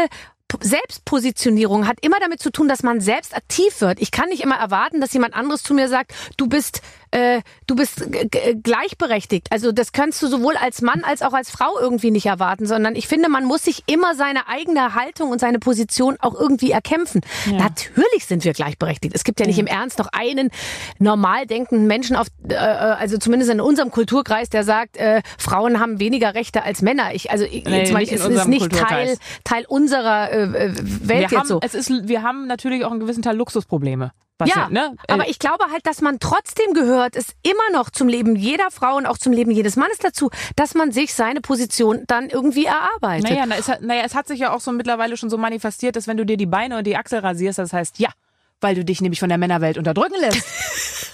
Selbstpositionierung 0.60 1.88
hat 1.88 1.99
immer 2.01 2.20
damit 2.20 2.41
zu 2.41 2.51
tun, 2.51 2.68
dass 2.68 2.84
man 2.84 2.99
selbst 2.99 3.38
aktiv 3.38 3.80
wird. 3.80 4.01
Ich 4.01 4.12
kann 4.12 4.28
nicht 4.28 4.43
immer 4.43 4.55
erwarten, 4.55 4.99
dass 4.99 5.14
jemand 5.14 5.34
anderes 5.34 5.64
zu 5.64 5.74
mir 5.74 5.88
sagt, 5.88 6.14
du 6.36 6.47
bist, 6.47 6.82
äh, 7.12 7.41
du 7.68 7.76
bist 7.76 8.07
gleichberechtigt. 8.64 9.47
Also 9.51 9.72
das 9.72 9.91
kannst 9.91 10.22
du 10.22 10.28
sowohl 10.28 10.55
als 10.55 10.82
Mann 10.82 11.03
als 11.03 11.22
auch 11.22 11.34
als 11.34 11.49
Frau 11.49 11.80
irgendwie 11.80 12.12
nicht 12.12 12.26
erwarten, 12.26 12.66
sondern 12.66 12.95
ich 12.95 13.07
finde, 13.07 13.30
man 13.30 13.45
muss 13.45 13.64
sich 13.64 13.84
immer 13.88 14.16
seine 14.16 14.47
eigene 14.47 14.95
Haltung 14.95 15.32
und 15.32 15.39
seine 15.39 15.60
Position 15.60 16.18
auch 16.20 16.36
irgendwie 16.36 16.72
erkämpfen. 16.72 17.22
Natürlich 17.45 18.26
sind 18.26 18.43
wir 18.43 18.53
gleichberechtigt. 18.53 19.16
Es 19.16 19.24
gibt 19.24 19.39
ja 19.39 19.45
nicht 19.45 19.60
im 19.60 19.68
Ernst 19.68 19.99
noch 19.99 20.10
einen 20.12 20.49
normal 20.99 21.45
denkenden 21.45 21.88
Menschen 21.88 22.16
auf, 22.16 22.28
äh, 22.47 22.55
also 22.55 23.18
zumindest 23.18 23.51
in 23.51 23.62
unserem 23.62 23.91
Kulturkreis, 23.91 24.49
der 24.49 24.64
sagt, 24.64 24.97
äh, 24.97 25.22
Frauen 25.38 25.80
haben 25.80 25.99
weniger 25.99 26.36
Rechte 26.36 26.64
als 26.64 26.82
Männer. 26.82 27.14
Ich, 27.14 27.32
also 27.32 27.45
ich, 27.45 27.66
Nee, 27.66 27.89
in 27.89 27.97
es 27.97 28.26
ist 28.26 28.47
nicht 28.47 28.72
Teil. 28.72 29.18
Teil 29.43 29.66
unserer 29.68 30.32
äh, 30.32 30.43
äh, 30.43 30.76
Welt 30.76 31.07
wir 31.07 31.22
jetzt 31.22 31.36
haben, 31.36 31.47
so. 31.47 31.60
es 31.62 31.74
ist, 31.74 32.07
wir 32.07 32.24
haben 32.24 32.47
natürlich 32.47 32.86
auch 32.86 32.91
einen 32.91 32.99
gewissen 32.99 33.22
Teil 33.22 33.36
Luxusprobleme. 33.38 34.12
Was 34.39 34.49
Ja, 34.49 34.69
ne? 34.69 34.95
Äh, 35.07 35.13
aber 35.13 35.27
ich 35.27 35.37
glaube 35.37 35.65
halt, 35.71 35.85
dass 35.85 36.01
man 36.01 36.19
trotzdem 36.19 36.73
gehört, 36.73 37.17
es 37.17 37.27
immer 37.43 37.77
noch 37.77 37.89
zum 37.89 38.07
Leben 38.07 38.37
jeder 38.37 38.71
Frau 38.71 38.95
und 38.95 39.05
auch 39.05 39.17
zum 39.17 39.33
Leben 39.33 39.51
jedes 39.51 39.75
Mannes 39.75 39.97
dazu, 39.97 40.31
dass 40.55 40.75
man 40.75 40.91
sich 40.93 41.13
seine 41.13 41.41
Position 41.41 42.05
dann 42.07 42.29
irgendwie 42.29 42.65
erarbeitet. 42.65 43.29
Naja, 43.29 43.45
na, 43.45 43.57
es 43.57 43.67
hat, 43.67 43.81
naja, 43.81 44.03
es 44.05 44.15
hat 44.15 44.27
sich 44.27 44.39
ja 44.39 44.53
auch 44.53 44.61
so 44.61 44.71
mittlerweile 44.71 45.17
schon 45.17 45.29
so 45.29 45.37
manifestiert, 45.37 45.97
dass 45.97 46.07
wenn 46.07 46.17
du 46.17 46.25
dir 46.25 46.37
die 46.37 46.45
Beine 46.45 46.77
und 46.77 46.87
die 46.87 46.95
Achsel 46.95 47.19
rasierst, 47.19 47.59
das 47.59 47.73
heißt 47.73 47.99
ja, 47.99 48.09
weil 48.61 48.75
du 48.75 48.85
dich 48.85 49.01
nämlich 49.01 49.19
von 49.19 49.29
der 49.29 49.37
Männerwelt 49.37 49.77
unterdrücken 49.77 50.15
lässt. 50.19 50.43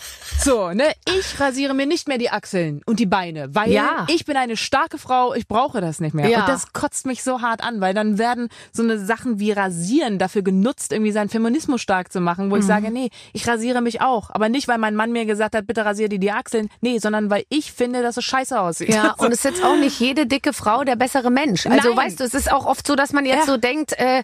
So, 0.45 0.69
ne? 0.73 0.91
Ich 1.17 1.39
rasiere 1.39 1.73
mir 1.73 1.87
nicht 1.87 2.07
mehr 2.07 2.19
die 2.19 2.29
Achseln 2.29 2.81
und 2.85 2.99
die 2.99 3.07
Beine, 3.07 3.55
weil 3.55 3.71
Ja. 3.71 4.05
ich 4.09 4.25
bin 4.25 4.37
eine 4.37 4.55
starke 4.57 4.99
Frau, 4.99 5.33
ich 5.33 5.47
brauche 5.47 5.81
das 5.81 5.99
nicht 5.99 6.13
mehr. 6.13 6.29
Ja. 6.29 6.41
Und 6.41 6.49
das 6.49 6.71
kotzt 6.71 7.07
mich 7.07 7.23
so 7.23 7.41
hart 7.41 7.63
an, 7.63 7.81
weil 7.81 7.95
dann 7.95 8.19
werden 8.19 8.49
so 8.71 8.83
eine 8.83 8.99
Sachen 8.99 9.39
wie 9.39 9.51
Rasieren 9.51 10.19
dafür 10.19 10.43
genutzt, 10.43 10.91
irgendwie 10.91 11.11
seinen 11.11 11.29
Feminismus 11.29 11.81
stark 11.81 12.11
zu 12.13 12.19
machen, 12.21 12.45
Mhm. 12.45 12.51
wo 12.51 12.57
ich 12.57 12.63
sage, 12.63 12.91
nee, 12.91 13.09
ich 13.33 13.47
rasiere 13.47 13.81
mich 13.81 14.01
auch. 14.01 14.29
Aber 14.29 14.47
nicht, 14.49 14.67
weil 14.67 14.77
mein 14.77 14.95
Mann 14.95 15.11
mir 15.11 15.25
gesagt 15.25 15.55
hat, 15.55 15.65
bitte 15.65 15.83
rasier 15.83 16.09
dir 16.09 16.19
die 16.19 16.31
Achseln. 16.31 16.69
Nee, 16.79 16.99
sondern 16.99 17.31
weil 17.31 17.45
ich 17.49 17.71
finde, 17.73 18.03
dass 18.03 18.17
es 18.17 18.23
scheiße 18.25 18.59
aussieht. 18.61 18.89
Ja, 18.93 19.13
und 19.17 19.31
es 19.31 19.39
ist 19.39 19.45
jetzt 19.45 19.63
auch 19.63 19.77
nicht 19.77 19.99
jede 19.99 20.27
dicke 20.27 20.53
Frau 20.53 20.83
der 20.83 20.95
bessere 20.95 21.31
Mensch. 21.31 21.65
Also 21.65 21.89
Nein. 21.89 21.97
weißt 21.97 22.19
du, 22.19 22.23
es 22.23 22.35
ist 22.35 22.51
auch 22.51 22.67
oft 22.67 22.85
so, 22.85 22.95
dass 22.95 23.13
man 23.13 23.25
jetzt 23.25 23.47
Ja. 23.47 23.53
so 23.53 23.57
denkt, 23.57 23.93
äh, 23.97 24.21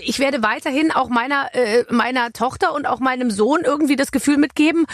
ich 0.00 0.18
werde 0.18 0.42
weiterhin 0.42 0.92
auch 0.92 1.08
meiner 1.08 1.54
äh, 1.54 1.84
meiner 1.88 2.30
Tochter 2.34 2.74
und 2.74 2.86
auch 2.86 3.00
meinem 3.00 3.30
Sohn 3.30 3.60
irgendwie 3.64 3.96
das 3.96 4.12
Gefühl 4.12 4.36
mitgeben, 4.36 4.84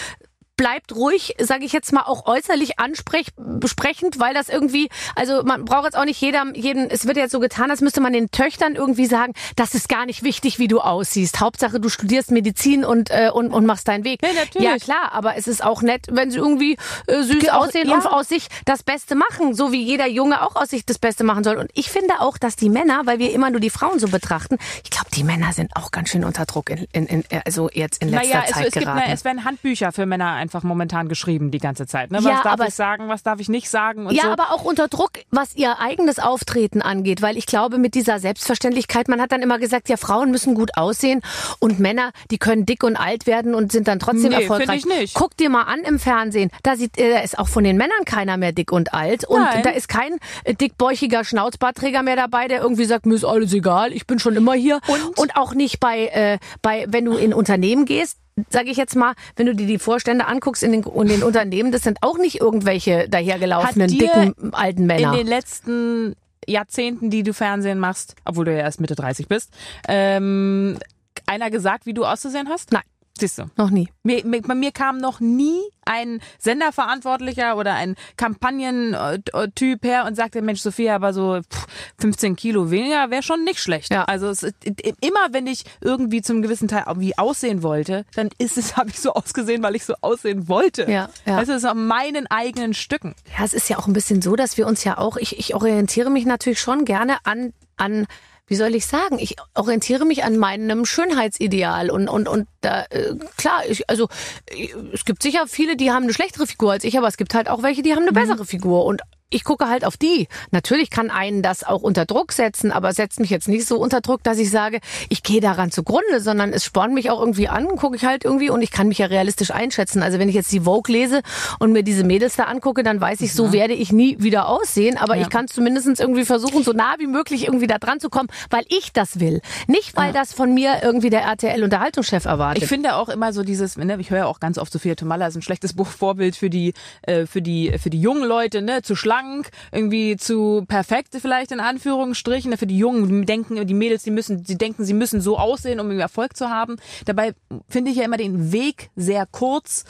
bleibt 0.59 0.95
ruhig, 0.95 1.37
sage 1.41 1.65
ich 1.65 1.73
jetzt 1.73 1.93
mal 1.95 2.03
auch 2.03 2.27
äußerlich 2.27 2.79
ansprechend, 2.79 4.19
weil 4.21 4.35
das 4.35 4.51
irgendwie, 4.51 4.91
also 5.17 5.43
man 5.45 5.65
braucht 5.65 5.85
jetzt 5.85 5.97
auch 5.97 6.05
nicht 6.05 6.21
jeder, 6.21 6.45
jeden, 6.55 6.91
es 6.91 7.07
wird 7.07 7.17
jetzt 7.17 7.31
so 7.33 7.41
getan, 7.41 7.71
als 7.71 7.81
müsste 7.81 8.01
man 8.03 8.13
den 8.13 8.31
Töchtern 8.31 8.75
irgendwie 8.75 9.07
sagen, 9.07 9.33
das 9.57 9.75
ist 9.75 9.89
gar 9.89 10.05
nicht 10.05 10.23
wichtig, 10.23 10.59
wie 10.59 10.69
du 10.69 10.81
aussiehst. 10.81 11.41
Hauptsache, 11.41 11.81
du 11.81 11.89
studierst 11.89 12.31
Medizin 12.31 12.85
und 12.85 13.11
äh, 13.11 13.31
und, 13.33 13.53
und 13.53 13.65
machst 13.67 13.89
deinen 13.89 14.05
Weg. 14.05 14.21
Ja, 14.23 14.33
natürlich. 14.33 14.69
ja 14.69 14.77
klar, 14.77 15.13
aber 15.13 15.37
es 15.37 15.47
ist 15.49 15.63
auch 15.65 15.81
nett, 15.81 16.07
wenn 16.11 16.31
sie 16.31 16.39
irgendwie 16.39 16.77
äh, 17.07 17.23
süß 17.23 17.43
Ja, 17.45 17.55
auch- 17.55 17.67
aussehen 17.69 17.89
ja. 17.89 17.95
und 17.97 18.07
aus 18.07 18.29
sich 18.29 18.49
das 18.65 18.83
Beste 18.83 19.15
machen, 19.15 19.55
so 19.55 19.71
wie 19.73 19.83
jeder 19.83 20.07
Junge 20.09 20.43
auch 20.43 20.57
aus 20.57 20.71
sich 20.71 20.85
das 20.85 20.99
Beste 20.99 21.23
machen 21.25 21.45
soll. 21.45 21.57
Und 21.57 21.71
ich 21.75 21.91
finde 21.91 22.21
auch, 22.21 22.37
dass 22.37 22.57
die 22.57 22.69
Männer, 22.69 23.03
weil 23.05 23.19
wir 23.21 23.33
immer 23.33 23.51
nur 23.51 23.61
die 23.61 23.71
Frauen 23.71 23.99
so 24.01 24.09
betrachten, 24.09 24.59
ich 24.83 24.91
glaube, 24.91 25.09
die 25.15 25.23
Männer 25.25 25.53
sind 25.53 25.77
auch 25.77 25.93
ganz 25.93 26.09
schön 26.11 26.25
unter 26.25 26.45
Druck 26.47 26.71
in, 26.71 26.85
in, 26.93 27.07
in 27.07 27.25
also 27.45 27.71
jetzt 27.73 28.03
in 28.03 28.09
letzter 28.09 28.29
Naja, 28.29 28.43
es, 28.47 28.53
Zeit 28.55 28.67
es, 28.67 28.73
gibt, 28.75 28.85
geraten. 28.87 29.03
na, 29.07 29.13
es 29.13 29.25
werden 29.25 29.45
Handbücher 29.45 29.93
für 29.93 30.05
Männer 30.07 30.27
einfach 30.49 30.63
momentan 30.63 31.09
geschrieben 31.11 31.51
die 31.51 31.59
ganze 31.59 31.87
Zeit. 31.87 32.11
Ne? 32.11 32.19
Was 32.19 32.25
Ja, 32.25 32.43
darf 32.43 32.47
aber- 32.55 32.69
ich 32.69 32.75
sagen, 32.75 33.09
was 33.09 33.23
darf 33.23 33.39
ich 33.39 33.51
nicht 33.51 33.69
sagen 33.69 34.07
und 34.07 34.15
ja, 34.15 34.23
so. 34.23 34.29
aber 34.31 34.51
auch 34.51 34.65
unter 34.65 34.89
Druck, 34.89 35.11
was 35.31 35.55
ihr 35.55 35.79
eigenes 35.79 36.19
Auftreten 36.19 36.81
angeht, 36.81 37.21
weil 37.21 37.37
ich 37.37 37.45
glaube, 37.45 37.77
mit 37.77 37.95
dieser 37.95 38.19
Selbstverständlichkeit, 38.19 39.09
man 39.09 39.21
hat 39.21 39.31
dann 39.31 39.43
immer 39.43 39.59
gesagt, 39.59 39.91
ja, 39.91 39.99
Frauen 39.99 40.31
müssen 40.31 40.55
gut 40.55 40.71
aussehen 40.79 41.21
und 41.59 41.79
Männer, 41.81 42.13
die 42.31 42.39
können 42.39 42.65
dick 42.65 42.83
und 42.83 42.97
alt 42.97 43.27
werden 43.27 43.55
und 43.55 43.73
sind 43.73 43.89
dann 43.89 43.99
trotzdem 43.99 44.31
Nee, 44.31 44.43
erfolgreich. 44.43 44.79
ich 44.79 44.87
nicht. 44.87 45.15
Guck 45.15 45.37
dir 45.37 45.51
mal 45.51 45.65
an 45.65 45.81
im 45.81 45.99
Fernsehen, 45.99 46.51
da 46.63 46.77
sieht, 46.77 46.97
äh, 46.97 47.11
da 47.13 47.21
ist 47.21 47.39
auch 47.39 47.49
von 47.49 47.63
den 47.63 47.77
Männern 47.77 48.05
keiner 48.07 48.39
mehr 48.39 48.53
dick 48.53 48.73
und 48.73 48.95
alt 48.95 49.27
und 49.27 49.43
Nein. 49.43 49.63
da 49.63 49.71
ist 49.71 49.89
kein 49.89 50.17
äh, 50.45 50.55
dickbäuchiger 50.55 51.25
Schnauzbartträger 51.25 52.03
mehr 52.03 52.17
dabei, 52.17 52.49
der 52.49 52.63
irgendwie 52.63 52.87
sagt, 52.87 53.05
mir 53.05 53.17
ist 53.17 53.25
alles 53.25 53.53
egal, 53.53 53.93
ich 53.93 54.07
bin 54.07 54.19
schon 54.19 54.35
immer 54.35 54.55
hier 54.55 54.81
und, 55.17 55.37
auch 55.37 55.53
nicht 55.53 55.79
bei, 55.79 56.07
äh, 56.07 56.39
bei, 56.63 56.87
wenn 56.89 57.05
du 57.05 57.13
in 57.17 57.35
Unternehmen 57.35 57.85
gehst, 57.85 58.17
sage 58.51 58.71
ich 58.71 58.77
jetzt 58.77 58.97
mal, 58.97 59.15
wenn 59.37 59.47
du 59.47 59.55
dir 59.55 59.67
die 59.67 59.79
Vorstände 59.79 60.27
anguckst 60.27 60.63
in 60.63 60.73
den, 60.73 60.83
in 60.83 61.09
den 61.09 61.23
Unternehmen, 61.23 61.73
das 61.73 61.83
sind 61.83 61.99
auch 62.03 62.19
nicht 62.19 62.41
irgendwelche 62.41 63.09
dahergelaufenen, 63.09 63.89
dicken, 63.89 64.53
alten 64.53 64.87
Männer. 64.87 65.13
in 65.13 65.19
den 65.19 65.27
letzten 65.27 66.17
Jahrzehnten, 66.47 67.11
die 67.11 67.23
du 67.23 67.35
Fernsehen 67.35 67.79
machst, 67.79 68.17
obwohl 68.25 68.47
du 68.47 68.53
ja 68.53 68.59
erst 68.59 68.81
Mitte 68.81 68.95
30 68.95 69.29
bist, 69.29 69.53
ähm, 69.87 70.79
einer 71.27 71.51
gesagt, 71.51 71.87
wie 71.87 71.95
du 71.95 72.05
auszusehen 72.05 72.49
hast? 72.49 72.73
Nein. 72.73 72.83
Siehst 73.19 73.39
du. 73.39 73.51
Noch 73.57 73.71
nie. 73.71 73.89
Mir, 74.03 74.25
mir, 74.25 74.43
bei 74.43 74.55
mir 74.55 74.71
kam 74.71 74.99
noch 74.99 75.21
nie 75.21 75.61
ein 75.85 76.21
Senderverantwortlicher 76.39 77.57
oder 77.57 77.75
ein 77.75 77.97
Kampagnentyp 78.17 79.85
her 79.85 80.05
und 80.07 80.15
sagte, 80.15 80.43
Mensch, 80.43 80.61
Sophia, 80.61 80.95
aber 80.95 81.13
so 81.13 81.41
pff, 81.41 81.67
15 81.99 82.37
Kilo 82.37 82.71
weniger 82.71 83.11
wäre 83.11 83.23
schon 83.23 83.43
nicht 83.45 83.61
schlecht. 83.61 83.93
Ja. 83.93 84.05
Also 84.05 84.29
es, 84.29 84.43
immer 84.43 85.33
wenn 85.33 85.47
ich 85.47 85.65
irgendwie 85.81 86.23
zum 86.23 86.43
gewissen 86.43 86.69
Teil 86.69 86.85
wie 86.97 87.17
aussehen 87.19 87.63
wollte, 87.63 88.05
dann 88.15 88.29
ist 88.39 88.59
es, 88.59 88.77
habe 88.77 88.91
ich 88.91 89.01
so 89.01 89.15
ausgesehen, 89.15 89.63
weil 89.63 89.75
ich 89.75 89.85
so 89.85 89.95
aussehen 90.01 90.49
wollte. 90.49 90.91
Ja, 90.91 91.09
ja. 91.27 91.39
Also 91.39 91.53
es 91.53 91.65
ist 91.65 91.69
auf 91.69 91.75
meinen 91.75 92.27
eigenen 92.29 92.75
Stücken. 92.75 93.15
Ja, 93.37 93.45
es 93.45 93.55
ist 93.55 93.69
ja 93.69 93.79
auch 93.79 93.87
ein 93.87 93.93
bisschen 93.95 94.23
so, 94.23 94.37
dass 94.37 94.57
wir 94.57 94.67
uns 94.67 94.85
ja 94.85 94.99
auch, 94.99 95.17
ich, 95.17 95.39
ich 95.39 95.55
orientiere 95.55 96.11
mich 96.11 96.27
natürlich 96.27 96.61
schon 96.61 96.85
gerne 96.85 97.17
an, 97.25 97.53
an 97.77 98.07
wie 98.49 98.57
soll 98.57 98.75
ich 98.75 98.87
sagen, 98.87 99.19
ich 99.19 99.37
orientiere 99.55 100.05
mich 100.05 100.25
an 100.25 100.37
meinem 100.37 100.85
Schönheitsideal 100.85 101.91
und 101.91 102.09
und 102.09 102.29
und 102.29 102.49
da 102.61 102.85
äh, 102.91 103.15
klar, 103.37 103.63
ich, 103.69 103.89
also 103.89 104.09
ich, 104.51 104.75
es 104.93 105.05
gibt 105.05 105.23
sicher 105.23 105.47
viele, 105.47 105.77
die 105.77 105.93
haben 105.93 106.05
eine 106.05 106.15
schlechtere 106.15 106.47
Figur 106.47 106.73
als 106.73 106.85
ich, 106.85 106.99
aber 106.99 107.07
es 107.07 107.17
gibt 107.17 107.35
halt 107.35 107.49
auch 107.49 107.63
welche, 107.63 107.83
die 107.83 107.93
haben 107.95 108.03
eine 108.03 108.13
bessere 108.13 108.45
Figur. 108.45 108.85
Und 108.85 109.03
ich 109.31 109.45
gucke 109.45 109.69
halt 109.69 109.85
auf 109.85 109.97
die. 109.97 110.29
Natürlich 110.51 110.91
kann 110.91 111.11
einen 111.11 111.43
das 111.43 111.63
auch 111.65 111.83
unter 111.83 112.07
Druck 112.07 112.33
setzen, 112.33 112.73
aber 112.73 112.93
setzt 112.93 113.21
mich 113.21 113.31
jetzt 113.31 113.49
nicht 113.49 113.67
so 113.67 113.79
unter 113.79 114.01
Druck, 114.01 114.23
dass 114.23 114.39
ich 114.39 114.51
sage, 114.51 114.81
ich 115.09 115.23
gehe 115.23 115.41
daran 115.41 115.71
zugrunde, 115.71 116.21
sondern 116.21 116.53
es 116.53 116.65
spornt 116.65 116.95
mich 116.95 117.11
auch 117.11 117.21
irgendwie 117.21 117.49
an, 117.49 117.67
gucke 117.77 117.97
ich 117.97 118.05
halt 118.05 118.25
irgendwie 118.25 118.51
und 118.51 118.63
ich 118.63 118.71
kann 118.71 118.89
mich 118.89 118.99
ja 118.99 119.07
realistisch 119.07 119.51
einschätzen. 119.51 120.03
Also 120.03 120.19
wenn 120.19 120.29
ich 120.29 120.35
jetzt 120.35 120.51
die 120.53 120.61
Vogue 120.61 120.93
lese 120.93 121.21
und 121.59 121.73
mir 121.73 121.83
diese 121.83 122.05
Mädels 122.05 122.37
da 122.37 122.45
angucke, 122.45 122.83
dann 122.83 123.01
weiß 123.01 123.21
ich, 123.21 123.35
so 123.35 123.53
werde 123.53 123.75
ich 123.75 123.93
nie 123.93 124.17
wieder 124.19 124.49
aussehen, 124.49 124.97
aber 124.97 125.17
Ja. 125.17 125.23
ich 125.23 125.31
kann 125.31 125.47
zumindest 125.49 126.01
irgendwie 126.01 126.25
versuchen, 126.25 126.63
so 126.65 126.73
nah 126.73 126.95
wie 126.99 127.07
möglich 127.07 127.45
irgendwie 127.47 127.67
da 127.67 127.79
dran 127.79 128.01
zu 128.01 128.09
kommen, 128.11 128.29
weil 128.51 128.65
ich 128.69 128.93
das 128.93 129.21
will. 129.21 129.41
Nicht, 129.67 129.97
weil 129.97 130.13
das 130.13 130.33
von 130.33 130.55
mir 130.55 130.81
irgendwie 130.83 131.11
der 131.11 131.23
RTL-Unterhaltungschef 131.23 132.25
erwartet. 132.25 132.63
Ich 132.63 132.69
finde 132.69 132.95
auch 132.97 133.09
immer 133.09 133.33
so 133.33 133.43
dieses, 133.43 133.77
ne, 133.77 133.97
ich 134.01 134.11
höre 134.11 134.19
ja 134.19 134.27
auch 134.27 134.41
ganz 134.41 134.59
oft, 134.59 134.73
Sophia 134.73 134.95
Tomalla 134.95 135.27
ist 135.27 135.37
ein 135.37 135.43
schlechtes 135.43 135.75
Buch 135.75 135.87
Vorbild 135.89 136.37
für 136.37 136.51
die, 136.51 136.73
äh, 137.03 137.27
für 137.27 137.43
die, 137.43 137.77
für 137.79 137.91
die 137.91 138.01
jungen 138.01 138.25
Leute, 138.25 138.63
ne, 138.63 138.83
zu 138.83 138.95
schlank, 139.19 139.51
irgendwie 139.73 140.17
zu 140.17 140.65
perfekt 140.69 141.17
vielleicht 141.21 141.53
in 141.53 141.61
Anführungsstrichen, 141.61 142.51
ne, 142.51 142.57
für 142.57 142.67
die 142.67 142.79
Jungen, 142.79 143.09
die 143.09 143.27
denken, 143.27 143.67
die 143.67 143.75
Mädels, 143.75 144.03
die 144.03 144.11
müssen, 144.11 144.45
sie 144.45 144.57
denken, 144.57 144.85
sie 144.85 144.95
müssen 144.95 145.21
so 145.21 145.39
aussehen, 145.39 145.81
um 145.81 145.91
Erfolg 145.99 146.37
zu 146.37 146.51
haben. 146.51 146.77
Dabei 147.05 147.35
finde 147.69 147.91
ich 147.91 147.97
ja 147.97 148.05
immer 148.05 148.17
den 148.17 148.53
Weg 148.53 148.91
sehr 148.97 149.27
kurz. 149.27 149.85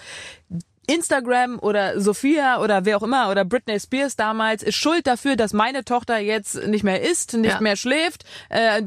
Instagram 0.88 1.58
oder 1.60 2.00
Sophia 2.00 2.60
oder 2.60 2.84
wer 2.84 2.96
auch 2.96 3.02
immer 3.02 3.30
oder 3.30 3.44
Britney 3.44 3.78
Spears 3.78 4.16
damals 4.16 4.62
ist 4.62 4.74
schuld 4.76 5.06
dafür, 5.06 5.36
dass 5.36 5.52
meine 5.52 5.84
Tochter 5.84 6.18
jetzt 6.18 6.66
nicht 6.66 6.82
mehr 6.82 7.02
isst, 7.02 7.34
nicht 7.34 7.52
Ja. 7.52 7.60
mehr 7.60 7.76
schläft, 7.76 8.24
äh, 8.48 8.82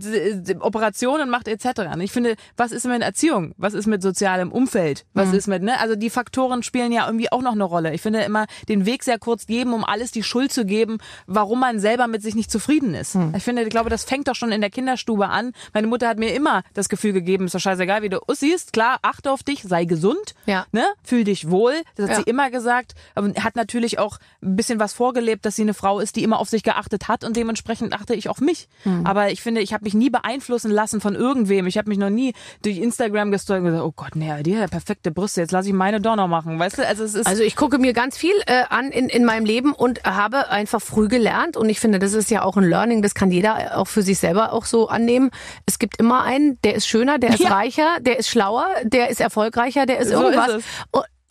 Operationen 0.60 1.30
macht 1.30 1.48
etc. 1.48 1.82
Und 1.94 2.02
ich 2.02 2.12
finde, 2.12 2.36
was 2.58 2.72
ist 2.72 2.86
mit 2.86 3.02
Erziehung? 3.02 3.54
Was 3.58 3.74
ist 3.74 3.86
mit 3.88 4.02
sozialem 4.02 4.52
Umfeld? 4.52 5.06
Was 5.14 5.30
Mhm. 5.30 5.34
ist 5.36 5.48
mit, 5.48 5.64
ne? 5.64 5.80
Also 5.80 5.96
die 5.96 6.10
Faktoren 6.10 6.64
spielen 6.64 6.92
ja 6.92 7.06
irgendwie 7.06 7.32
auch 7.32 7.42
noch 7.42 7.54
eine 7.54 7.64
Rolle. 7.64 7.94
Ich 7.94 8.02
finde 8.02 8.22
immer 8.22 8.48
den 8.68 8.86
Weg 8.86 9.04
sehr 9.04 9.20
kurz 9.20 9.46
geben, 9.46 9.74
um 9.74 9.84
alles 9.84 10.12
die 10.12 10.24
Schuld 10.24 10.52
zu 10.52 10.66
geben, 10.66 10.98
warum 11.28 11.60
man 11.60 11.80
selber 11.80 12.08
mit 12.08 12.22
sich 12.24 12.36
nicht 12.36 12.52
zufrieden 12.52 12.94
ist. 12.96 13.16
Mhm. 13.16 13.34
Ich 13.38 13.44
finde, 13.44 13.62
ich 13.64 13.70
glaube, 13.70 13.90
das 13.92 14.04
fängt 14.04 14.28
doch 14.28 14.36
schon 14.36 14.52
in 14.52 14.62
der 14.62 14.70
Kinderstube 14.72 15.30
an. 15.30 15.52
Meine 15.74 15.88
Mutter 15.88 16.08
hat 16.08 16.18
mir 16.18 16.34
immer 16.34 16.64
das 16.74 16.90
Gefühl 16.90 17.14
gegeben, 17.14 17.46
ist 17.46 17.56
doch 17.56 17.60
scheißegal, 17.60 18.02
wie 18.02 18.10
du 18.10 18.20
aussiehst. 18.28 18.74
Klar, 18.74 18.98
achte 19.04 19.32
auf 19.32 19.44
dich, 19.44 19.62
sei 19.64 19.86
gesund, 19.86 20.34
Ja. 20.46 20.66
ne? 20.72 20.86
Fühl 21.04 21.24
dich 21.24 21.50
wohl. 21.50 21.74
Das 21.96 22.06
hat 22.10 22.18
Ja. 22.18 22.24
sie 22.24 22.30
immer 22.30 22.50
gesagt. 22.52 22.94
Hat 23.16 23.56
natürlich 23.56 24.00
auch 24.00 24.18
ein 24.42 24.56
bisschen 24.56 24.80
was 24.80 24.94
vorgelebt, 24.94 25.46
dass 25.46 25.56
sie 25.56 25.62
eine 25.64 25.74
Frau 25.74 26.00
ist, 26.00 26.16
die 26.16 26.24
immer 26.24 26.40
auf 26.40 26.50
sich 26.50 26.64
geachtet 26.64 27.08
hat 27.08 27.24
und 27.24 27.36
dementsprechend 27.36 27.94
achte 27.94 28.14
ich 28.16 28.30
auf 28.30 28.40
mich. 28.42 28.68
Hm. 28.84 29.06
Aber 29.06 29.32
ich 29.32 29.42
finde, 29.42 29.62
ich 29.62 29.74
habe 29.74 29.84
mich 29.84 29.94
nie 29.94 30.10
beeinflussen 30.10 30.72
lassen 30.72 31.02
von 31.02 31.16
irgendwem. 31.16 31.68
Ich 31.68 31.78
habe 31.78 31.90
mich 31.90 31.98
noch 31.98 32.10
nie 32.10 32.34
durch 32.64 32.78
Instagram 32.78 33.32
gestalkt 33.32 33.62
und 33.66 33.72
gesagt, 33.72 33.86
oh 33.86 33.94
Gott, 33.96 34.16
nee, 34.16 34.32
die 34.44 34.54
hat 34.56 34.62
ja 34.62 34.68
perfekte 34.68 35.12
Brüste, 35.12 35.42
jetzt 35.42 35.52
lasse 35.52 35.68
ich 35.70 35.74
meine 35.74 36.02
Donner 36.02 36.28
machen. 36.28 36.58
Weißt 36.60 36.78
du, 36.78 36.88
also 36.88 37.04
es 37.04 37.16
ist 37.16 37.28
Also 37.28 37.44
ich 37.44 37.56
gucke 37.56 37.78
mir 37.78 37.94
ganz 37.94 38.18
viel 38.18 38.34
äh, 38.48 38.64
an 38.70 38.92
in, 38.92 39.10
in 39.10 39.26
meinem 39.26 39.46
Leben 39.46 39.74
und 39.74 40.04
habe 40.04 40.50
einfach 40.50 40.82
früh 40.82 41.08
gelernt 41.08 41.58
und 41.58 41.70
ich 41.70 41.80
finde, 41.80 42.00
das 42.00 42.14
ist 42.14 42.30
ja 42.32 42.44
auch 42.44 42.58
ein 42.58 42.64
Learning, 42.64 43.02
das 43.02 43.14
kann 43.14 43.32
jeder 43.32 43.78
auch 43.78 43.88
für 43.88 44.02
sich 44.02 44.20
selber 44.20 44.54
auch 44.54 44.66
so 44.66 44.88
annehmen. 44.88 45.32
Es 45.66 45.80
gibt 45.80 45.98
immer 46.00 46.24
einen, 46.24 46.60
der 46.64 46.76
ist 46.76 46.88
schöner, 46.88 47.20
der 47.20 47.32
ist 47.32 47.40
Ja. 47.42 47.50
reicher, 47.50 47.98
der 48.02 48.20
ist 48.20 48.30
schlauer, 48.30 48.66
der 48.84 49.10
ist 49.10 49.22
erfolgreicher, 49.22 49.86
der 49.86 50.00
ist 50.00 50.10
So 50.10 50.22
irgendwas. 50.24 50.56
ist 50.56 50.66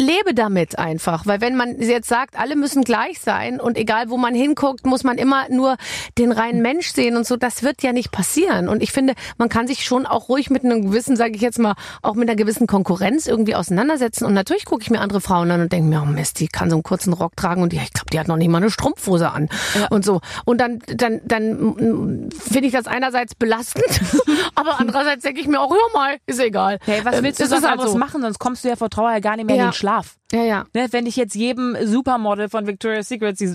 lebe 0.00 0.34
damit 0.34 0.78
einfach, 0.78 1.26
weil 1.26 1.40
wenn 1.40 1.56
man 1.56 1.80
jetzt 1.80 2.08
sagt, 2.08 2.38
alle 2.38 2.56
müssen 2.56 2.82
gleich 2.82 3.20
sein 3.20 3.60
und 3.60 3.76
egal 3.76 4.10
wo 4.10 4.16
man 4.16 4.34
hinguckt, 4.34 4.86
muss 4.86 5.04
man 5.04 5.18
immer 5.18 5.48
nur 5.50 5.76
den 6.18 6.32
reinen 6.32 6.62
Mensch 6.62 6.88
sehen 6.92 7.16
und 7.16 7.26
so, 7.26 7.36
das 7.36 7.62
wird 7.62 7.82
ja 7.82 7.92
nicht 7.92 8.10
passieren. 8.10 8.68
Und 8.68 8.82
ich 8.82 8.92
finde, 8.92 9.14
man 9.38 9.48
kann 9.48 9.66
sich 9.66 9.84
schon 9.84 10.06
auch 10.06 10.28
ruhig 10.28 10.50
mit 10.50 10.64
einem 10.64 10.86
gewissen, 10.86 11.16
sage 11.16 11.32
ich 11.36 11.42
jetzt 11.42 11.58
mal, 11.58 11.74
auch 12.02 12.14
mit 12.14 12.28
einer 12.28 12.36
gewissen 12.36 12.66
Konkurrenz 12.66 13.26
irgendwie 13.26 13.54
auseinandersetzen. 13.54 14.24
Und 14.24 14.34
natürlich 14.34 14.64
gucke 14.64 14.82
ich 14.82 14.90
mir 14.90 15.00
andere 15.00 15.20
Frauen 15.20 15.50
an 15.50 15.60
und 15.60 15.72
denke 15.72 15.88
mir, 15.88 16.02
oh 16.02 16.06
Mist, 16.06 16.40
die 16.40 16.48
kann 16.48 16.70
so 16.70 16.76
einen 16.76 16.82
kurzen 16.82 17.12
Rock 17.12 17.36
tragen 17.36 17.62
und 17.62 17.72
die, 17.72 17.76
ich 17.76 17.92
glaube, 17.92 18.10
die 18.12 18.18
hat 18.18 18.26
noch 18.28 18.36
nicht 18.36 18.48
mal 18.48 18.58
eine 18.58 18.70
Strumpfhose 18.70 19.30
an 19.30 19.48
und 19.90 20.04
so. 20.04 20.20
Und 20.46 20.60
dann, 20.60 20.78
dann, 20.86 21.20
dann 21.24 22.30
finde 22.40 22.66
ich 22.66 22.72
das 22.72 22.86
einerseits 22.86 23.34
belastend, 23.34 23.84
aber 24.54 24.80
andererseits 24.80 25.22
denke 25.24 25.40
ich 25.40 25.46
mir 25.46 25.60
auch, 25.60 25.70
hör 25.70 25.92
mal, 25.94 26.16
ist 26.26 26.40
egal. 26.40 26.78
Hey, 26.86 27.00
was 27.04 27.16
Ähm, 27.16 27.24
willst 27.24 27.40
du 27.40 27.44
es 27.44 27.50
sonst 27.50 27.64
anderes 27.66 27.92
so. 27.92 27.98
machen? 27.98 28.22
Sonst 28.22 28.38
kommst 28.38 28.64
du 28.64 28.68
ja 28.68 28.76
vor 28.76 28.88
Trauer 28.90 29.12
ja 29.12 29.18
gar 29.20 29.36
nicht 29.36 29.46
mehr 29.46 29.56
Ja. 29.56 29.64
in 29.64 29.68
den 29.70 29.74
Schlaf. 29.74 29.89
Ja, 30.32 30.44
ja. 30.44 30.64
Ne, 30.74 30.86
wenn 30.92 31.06
ich 31.06 31.16
jetzt 31.16 31.34
jedem 31.34 31.76
Supermodel 31.84 32.48
von 32.48 32.66
Victoria's 32.66 33.08
Secret, 33.08 33.40
die, 33.40 33.46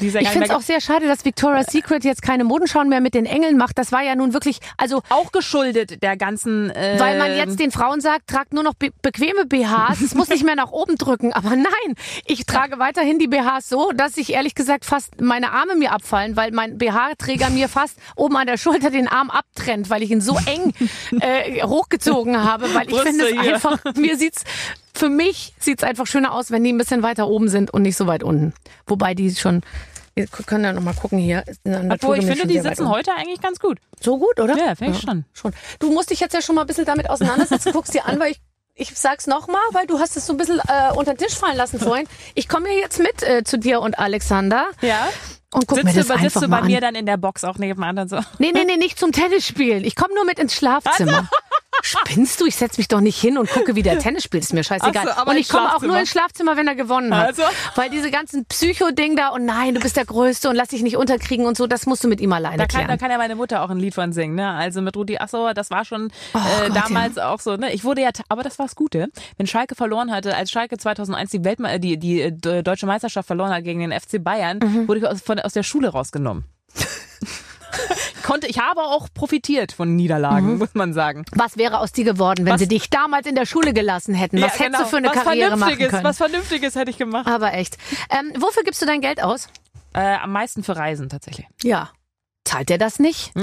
die 0.00 0.08
ja 0.08 0.20
Ich 0.20 0.28
finde 0.30 0.46
es 0.46 0.50
auch 0.50 0.60
sehr 0.60 0.80
schade, 0.80 1.06
dass 1.06 1.24
Victoria's 1.24 1.66
Secret 1.68 2.04
jetzt 2.04 2.20
keine 2.20 2.42
Modenschauen 2.42 2.88
mehr 2.88 3.00
mit 3.00 3.14
den 3.14 3.26
Engeln 3.26 3.56
macht. 3.56 3.78
Das 3.78 3.92
war 3.92 4.02
ja 4.02 4.16
nun 4.16 4.32
wirklich, 4.32 4.58
also 4.76 5.02
auch 5.08 5.30
geschuldet 5.30 6.02
der 6.02 6.16
ganzen. 6.16 6.70
Äh, 6.70 6.96
weil 6.98 7.18
man 7.18 7.36
jetzt 7.36 7.60
den 7.60 7.70
Frauen 7.70 8.00
sagt, 8.00 8.26
tragt 8.26 8.52
nur 8.52 8.64
noch 8.64 8.74
be 8.74 8.90
bequeme 9.02 9.46
BHs, 9.46 10.00
es 10.00 10.14
muss 10.14 10.28
nicht 10.28 10.44
mehr 10.44 10.56
nach 10.56 10.72
oben 10.72 10.96
drücken. 10.96 11.32
Aber 11.32 11.50
nein, 11.50 11.94
ich 12.26 12.44
trage 12.44 12.78
weiterhin 12.80 13.20
die 13.20 13.28
BHs 13.28 13.68
so, 13.68 13.92
dass 13.92 14.16
ich 14.16 14.32
ehrlich 14.32 14.56
gesagt 14.56 14.84
fast 14.84 15.20
meine 15.20 15.52
Arme 15.52 15.76
mir 15.76 15.92
abfallen, 15.92 16.36
weil 16.36 16.50
mein 16.50 16.76
BH-Träger 16.76 17.50
mir 17.50 17.68
fast 17.68 17.98
oben 18.16 18.36
an 18.36 18.48
der 18.48 18.56
Schulter 18.56 18.90
den 18.90 19.06
Arm 19.06 19.30
abtrennt, 19.30 19.90
weil 19.90 20.02
ich 20.02 20.10
ihn 20.10 20.20
so 20.20 20.36
eng 20.46 20.72
äh, 21.20 21.62
hochgezogen 21.62 22.42
habe, 22.42 22.74
weil 22.74 22.88
ich 22.88 22.98
finde 23.00 23.28
es 23.28 23.38
einfach, 23.38 23.78
mir 23.94 24.16
sieht's 24.16 24.44
für 24.96 25.08
mich 25.08 25.54
sieht's 25.58 25.82
einfach 25.84 26.06
schöner 26.06 26.32
aus, 26.32 26.50
wenn 26.50 26.64
die 26.64 26.72
ein 26.72 26.78
bisschen 26.78 27.02
weiter 27.02 27.28
oben 27.28 27.48
sind 27.48 27.72
und 27.72 27.82
nicht 27.82 27.96
so 27.96 28.06
weit 28.06 28.22
unten. 28.22 28.52
Wobei 28.86 29.14
die 29.14 29.34
schon 29.34 29.62
wir 30.14 30.26
können 30.28 30.64
ja 30.64 30.72
noch 30.72 30.80
mal 30.82 30.94
gucken 30.94 31.18
hier. 31.18 31.44
Obwohl, 31.90 32.18
ich 32.18 32.24
mir 32.24 32.36
finde, 32.36 32.46
die 32.54 32.60
sitzen 32.60 32.88
heute 32.88 33.12
eigentlich 33.12 33.42
ganz 33.42 33.60
gut. 33.60 33.78
So 34.00 34.16
gut, 34.16 34.40
oder? 34.40 34.56
Ja, 34.56 34.74
finde 34.74 34.94
ich 34.96 35.02
schon. 35.02 35.26
schon. 35.34 35.52
Du 35.78 35.92
musst 35.92 36.10
dich 36.10 36.20
jetzt 36.20 36.32
ja 36.32 36.40
schon 36.40 36.54
mal 36.54 36.62
ein 36.62 36.66
bisschen 36.66 36.86
damit 36.86 37.10
auseinandersetzen. 37.10 37.70
Guckst 37.72 37.92
dir 37.92 38.06
an, 38.06 38.18
weil 38.18 38.30
ich, 38.32 38.40
ich 38.74 38.96
sag's 38.98 39.26
nochmal, 39.26 39.60
weil 39.72 39.86
du 39.86 39.98
hast 39.98 40.16
es 40.16 40.26
so 40.26 40.32
ein 40.32 40.38
bisschen 40.38 40.58
äh, 40.58 40.90
unter 40.96 41.12
den 41.12 41.18
Tisch 41.18 41.34
fallen 41.36 41.58
lassen 41.58 41.78
vorhin. 41.78 42.06
Ich 42.34 42.48
komme 42.48 42.70
ja 42.72 42.78
jetzt 42.80 42.98
mit 42.98 43.22
äh, 43.22 43.44
zu 43.44 43.58
dir 43.58 43.82
und 43.82 43.98
Alexander 43.98 44.68
Ja. 44.80 45.06
und 45.52 45.66
guck 45.66 45.84
mir 45.84 45.92
Sitzt 45.92 46.08
das 46.08 46.16
du, 46.16 46.22
sitzt 46.22 46.42
du 46.42 46.48
bei 46.48 46.60
an. 46.60 46.66
mir 46.66 46.80
dann 46.80 46.94
in 46.94 47.04
der 47.04 47.18
Box 47.18 47.44
auch 47.44 47.58
nebenan 47.58 47.98
und 47.98 48.08
so? 48.08 48.18
Nee, 48.38 48.52
nee, 48.54 48.64
nee, 48.64 48.76
nicht 48.78 48.98
zum 48.98 49.12
Tennis 49.12 49.46
spielen. 49.46 49.84
Ich 49.84 49.96
komme 49.96 50.14
nur 50.14 50.24
mit 50.24 50.38
ins 50.38 50.54
Schlafzimmer. 50.54 51.28
Spinnst 51.82 52.40
du? 52.40 52.46
Ich 52.46 52.56
setz 52.56 52.78
mich 52.78 52.88
doch 52.88 53.00
nicht 53.00 53.20
hin 53.20 53.38
und 53.38 53.48
gucke, 53.50 53.74
wie 53.76 53.82
der 53.82 53.98
Tennis 54.00 54.24
spielt. 54.24 54.42
Ist 54.44 54.52
mir 54.52 54.64
scheißegal. 54.64 55.04
So, 55.04 55.10
aber 55.12 55.30
und 55.32 55.36
ich 55.36 55.48
komme 55.48 55.74
auch 55.74 55.82
nur 55.82 55.98
ins 55.98 56.10
Schlafzimmer, 56.10 56.56
wenn 56.56 56.66
er 56.66 56.74
gewonnen 56.74 57.14
hat. 57.16 57.28
Also? 57.28 57.42
Weil 57.74 57.90
diese 57.90 58.10
ganzen 58.10 58.44
Psycho-Ding 58.46 59.16
da 59.16 59.28
und 59.28 59.44
nein, 59.44 59.74
du 59.74 59.80
bist 59.80 59.96
der 59.96 60.04
Größte 60.04 60.48
und 60.48 60.56
lass 60.56 60.68
dich 60.68 60.82
nicht 60.82 60.96
unterkriegen 60.96 61.46
und 61.46 61.56
so, 61.56 61.66
das 61.66 61.86
musst 61.86 62.02
du 62.04 62.08
mit 62.08 62.20
ihm 62.20 62.32
alleine 62.32 62.56
Da 62.56 62.66
kann, 62.66 62.80
da 62.80 62.84
klären. 62.86 62.98
kann 62.98 63.10
ja 63.10 63.18
meine 63.18 63.36
Mutter 63.36 63.62
auch 63.62 63.70
ein 63.70 63.78
Lied 63.78 63.94
von 63.94 64.12
singen, 64.12 64.34
ne? 64.34 64.50
Also 64.50 64.80
mit 64.82 64.96
Rudi 64.96 65.18
Assauer, 65.18 65.54
das 65.54 65.70
war 65.70 65.84
schon 65.84 66.10
Oh 66.34 66.38
äh, 66.38 66.68
Gott, 66.68 66.76
damals 66.76 67.18
auch 67.18 67.40
so, 67.40 67.56
ne? 67.56 67.72
Ich 67.72 67.84
wurde 67.84 68.02
ja, 68.02 68.10
aber 68.28 68.42
das 68.42 68.58
war 68.58 68.66
das 68.66 68.74
Gute. 68.74 69.08
Wenn 69.36 69.46
Schalke 69.46 69.74
verloren 69.74 70.10
hatte, 70.12 70.34
als 70.36 70.50
Schalke 70.50 70.78
2001 70.78 71.30
die 71.30 71.44
Weltme 71.44 71.72
äh, 71.72 71.78
die, 71.80 71.98
die 71.98 72.20
äh, 72.22 72.62
deutsche 72.62 72.86
Meisterschaft 72.86 73.26
verloren 73.26 73.50
hat 73.52 73.64
gegen 73.64 73.80
den 73.80 73.92
FC 73.92 74.22
Bayern, 74.22 74.58
Mhm. 74.62 74.88
wurde 74.88 75.00
ich 75.00 75.06
aus, 75.06 75.20
von, 75.20 75.38
aus 75.38 75.52
der 75.52 75.62
Schule 75.62 75.88
rausgenommen. 75.88 76.44
Konnte, 78.26 78.46
ich 78.48 78.58
habe 78.58 78.82
auch 78.82 79.08
profitiert 79.14 79.72
von 79.72 79.94
Niederlagen, 79.96 80.52
Mhm. 80.54 80.58
muss 80.58 80.74
man 80.74 80.92
sagen. 80.92 81.24
Was 81.32 81.56
wäre 81.56 81.78
aus 81.78 81.92
dir 81.92 82.04
geworden, 82.04 82.44
wenn 82.44 82.54
Was- 82.54 82.60
sie 82.60 82.68
dich 82.68 82.90
damals 82.90 83.26
in 83.26 83.34
der 83.36 83.46
Schule 83.46 83.72
gelassen 83.72 84.14
hätten? 84.14 84.40
Was 84.42 84.58
Ja, 84.58 84.64
hättest 84.66 84.74
du 84.74 84.78
genau. 84.78 84.88
für 84.88 84.96
eine 84.96 85.08
was 85.08 85.14
Karriere 85.14 85.50
machen 85.50 85.58
Vernünftiges, 85.60 85.90
können? 85.90 86.04
Was 86.04 86.16
Vernünftiges 86.16 86.74
hätte 86.74 86.90
ich 86.90 86.98
gemacht. 86.98 87.26
Aber 87.28 87.54
echt. 87.54 87.78
Ähm, 88.10 88.32
wofür 88.38 88.64
gibst 88.64 88.82
du 88.82 88.86
dein 88.86 89.00
Geld 89.00 89.22
aus? 89.22 89.48
Äh, 89.94 90.16
am 90.16 90.32
meisten 90.32 90.62
für 90.64 90.76
Reisen 90.76 91.08
tatsächlich. 91.08 91.46
Ja. 91.62 91.90
Zahlt 92.44 92.68
der 92.68 92.78
das 92.78 92.98
nicht? 92.98 93.32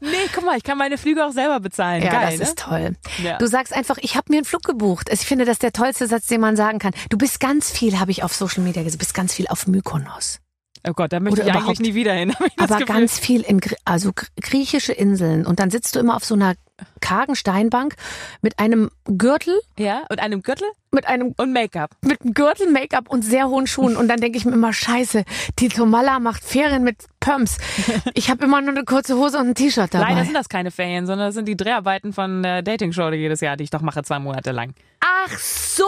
Nee, 0.00 0.28
guck 0.34 0.44
mal, 0.44 0.56
ich 0.56 0.64
kann 0.64 0.78
meine 0.78 0.98
Flüge 0.98 1.24
auch 1.24 1.30
selber 1.30 1.60
bezahlen. 1.60 2.02
Ja, 2.02 2.10
Geil, 2.10 2.30
das 2.30 2.38
ne? 2.38 2.44
ist 2.44 2.58
toll. 2.58 2.96
Ja. 3.22 3.38
Du 3.38 3.46
sagst 3.46 3.72
einfach, 3.72 3.98
ich 4.00 4.16
habe 4.16 4.26
mir 4.30 4.38
einen 4.38 4.44
Flug 4.44 4.64
gebucht. 4.64 5.08
Also 5.08 5.20
Ich 5.22 5.28
finde, 5.28 5.44
das 5.44 5.54
ist 5.54 5.62
der 5.62 5.72
tollste 5.72 6.08
Satz, 6.08 6.26
den 6.26 6.40
man 6.40 6.56
sagen 6.56 6.80
kann. 6.80 6.92
Du 7.08 7.16
bist 7.16 7.38
ganz 7.38 7.70
viel, 7.70 8.00
habe 8.00 8.10
ich 8.10 8.24
auf 8.24 8.34
Social 8.34 8.64
Media 8.64 8.82
gesehen, 8.82 8.98
du 8.98 9.04
bist 9.04 9.14
ganz 9.14 9.32
viel 9.32 9.46
auf 9.46 9.68
Mykonos. 9.68 10.40
Oh 10.88 10.92
Gott, 10.94 11.12
da 11.12 11.20
möchte 11.20 11.42
Oder 11.42 11.50
ich 11.50 11.56
eigentlich 11.56 11.80
nie 11.80 11.94
wieder 11.94 12.12
hin. 12.12 12.34
Aber 12.58 12.78
ganz 12.80 13.18
viel 13.18 13.42
in 13.42 13.60
also 13.84 14.12
gr- 14.12 14.26
griechische 14.40 14.92
Inseln 14.92 15.46
und 15.46 15.60
dann 15.60 15.70
sitzt 15.70 15.94
du 15.94 16.00
immer 16.00 16.16
auf 16.16 16.24
so 16.24 16.34
einer 16.34 16.54
kargen 17.00 17.36
Steinbank 17.36 17.94
mit 18.40 18.58
einem 18.58 18.90
Gürtel, 19.04 19.60
Ja, 19.78 20.02
und 20.10 20.18
einem 20.20 20.42
Gürtel 20.42 20.66
mit 20.90 21.06
einem 21.06 21.32
und 21.36 21.52
Make-up. 21.52 21.90
mit 22.00 22.20
einem 22.20 22.34
Gürtel, 22.34 22.68
Make-up 22.70 23.08
und 23.08 23.22
sehr 23.24 23.48
hohen 23.48 23.68
Schuhen 23.68 23.96
und 23.96 24.08
dann 24.08 24.20
denke 24.20 24.36
ich 24.36 24.44
mir 24.44 24.52
immer 24.52 24.72
Scheiße, 24.72 25.24
die 25.60 25.68
Tomala 25.68 26.18
macht 26.18 26.42
Ferien 26.42 26.82
mit 26.82 26.96
Pumps. 27.20 27.58
Ich 28.14 28.30
habe 28.30 28.44
immer 28.44 28.60
nur 28.60 28.70
eine 28.70 28.84
kurze 28.84 29.16
Hose 29.16 29.38
und 29.38 29.48
ein 29.50 29.54
T-Shirt 29.54 29.94
dabei. 29.94 30.10
Leider 30.10 30.24
sind 30.24 30.34
das 30.34 30.48
keine 30.48 30.70
Ferien, 30.72 31.06
sondern 31.06 31.28
das 31.28 31.34
sind 31.36 31.46
die 31.46 31.56
Dreharbeiten 31.56 32.12
von 32.12 32.42
der 32.42 32.62
Dating-Show 32.62 33.10
die 33.10 33.18
jedes 33.18 33.40
Jahr, 33.40 33.56
die 33.56 33.64
ich 33.64 33.70
doch 33.70 33.80
mache, 33.82 34.02
zwei 34.02 34.18
Monate 34.18 34.50
lang. 34.50 34.74
Ach 35.00 35.38
so. 35.38 35.84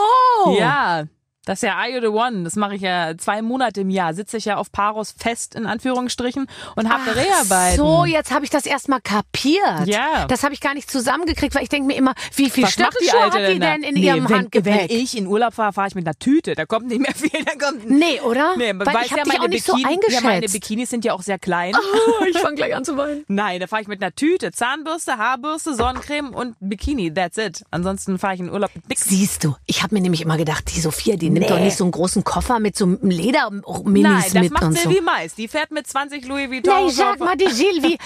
Ja. 0.57 1.05
Das 1.45 1.62
ist 1.62 1.68
ja 1.68 1.86
You 1.86 2.01
the 2.01 2.09
One? 2.09 2.45
Das 2.45 2.57
mache 2.57 2.76
ich 2.76 2.82
ja 2.82 3.16
zwei 3.18 3.42
Monate 3.42 3.82
im 3.82 3.90
Jahr. 3.90 4.14
Sitze 4.14 4.36
ich 4.36 4.47
ja 4.47 4.57
auf 4.57 4.72
Paros 4.72 5.14
fest, 5.16 5.55
in 5.55 5.66
Anführungsstrichen, 5.66 6.47
und 6.76 6.88
habe 6.88 7.11
Dreharbeiten. 7.12 7.76
So, 7.76 8.05
jetzt 8.05 8.32
habe 8.32 8.45
ich 8.45 8.51
das 8.51 8.66
erstmal 8.66 9.01
kapiert. 9.01 9.86
Ja. 9.86 10.26
Das 10.26 10.42
habe 10.42 10.55
ich 10.55 10.61
gar 10.61 10.74
nicht 10.74 10.90
zusammengekriegt, 10.90 11.55
weil 11.55 11.62
ich 11.62 11.68
denke 11.68 11.86
mir 11.86 11.97
immer, 11.97 12.14
wie 12.36 12.51
viel 12.51 12.64
Alte 12.64 12.84
hat 12.84 13.51
die 13.51 13.59
denn 13.59 13.82
in 13.82 13.95
nee, 13.95 14.07
ihrem 14.07 14.28
wenn, 14.28 14.36
Handgepäck? 14.36 14.90
Wenn 14.90 14.97
ich 14.97 15.16
in 15.16 15.26
Urlaub 15.26 15.55
fahre, 15.55 15.72
fahre 15.72 15.88
ich 15.88 15.95
mit 15.95 16.07
einer 16.07 16.18
Tüte. 16.18 16.55
Da 16.55 16.64
kommt 16.66 16.88
nicht 16.88 17.01
mehr 17.01 17.14
viel. 17.14 17.30
Da 17.45 17.53
kommt 17.53 17.88
nee, 17.88 18.20
oder? 18.20 18.57
Nee, 18.57 18.72
weil 18.74 18.86
weißt 18.86 19.07
ich 19.07 19.12
habe 19.12 19.22
ja, 19.26 19.32
dich 19.32 19.40
auch 19.40 19.49
nicht 19.49 19.64
so 19.64 19.74
Bikini- 19.74 19.86
eingeschätzt. 19.86 20.22
Ja, 20.22 20.28
meine 20.28 20.49
Bikinis 20.49 20.90
sind 20.90 21.05
ja 21.05 21.12
auch 21.12 21.22
sehr 21.22 21.38
klein. 21.38 21.74
Oh, 21.76 22.24
ich 22.24 22.38
fange 22.38 22.57
gleich 22.57 22.74
an 22.74 22.84
zu 22.84 22.97
weinen. 22.97 23.24
Nein, 23.28 23.61
da 23.61 23.66
fahre 23.66 23.82
ich 23.82 23.88
mit 23.88 24.03
einer 24.03 24.14
Tüte, 24.14 24.53
Zahnbürste, 24.53 25.18
Haarbürste, 25.18 25.74
Sonnencreme 25.74 26.34
und 26.34 26.57
Bikini. 26.61 27.12
That's 27.12 27.36
it. 27.36 27.64
Ansonsten 27.70 28.18
fahre 28.18 28.34
ich 28.34 28.40
in 28.40 28.51
Urlaub 28.51 28.70
mit 28.74 28.88
nix. 28.88 29.05
Siehst 29.05 29.45
du, 29.45 29.55
ich 29.66 29.82
habe 29.82 29.95
mir 29.95 30.01
nämlich 30.01 30.22
immer 30.22 30.36
gedacht, 30.36 30.74
die 30.74 30.80
Sophia, 30.80 31.16
die 31.16 31.30
nimmt 31.35 31.51
doch 31.51 31.59
nicht 31.59 31.76
so 31.76 31.85
einen 31.85 31.91
großen 31.91 32.24
Koffer 32.24 32.59
mit 32.61 32.76
so 32.76 32.85
einem 32.87 32.99
Lederminis 33.03 33.64
Nein, 33.85 34.22
das 34.22 34.35
mit 34.35 34.53
macht 34.53 34.62
und 34.64 34.78
so. 34.78 34.82
Sylvie 34.89 35.01
Mais. 35.03 35.35
Die 35.35 35.49
fährt 35.49 35.70
mit 35.70 35.87
20 35.87 36.26
Louis 36.26 36.51
Vuitton. 36.51 36.87
Nee, 36.87 36.91
sag 36.91 37.18
mal, 37.20 37.37
die 37.37 37.49
Silvi. 37.51 37.99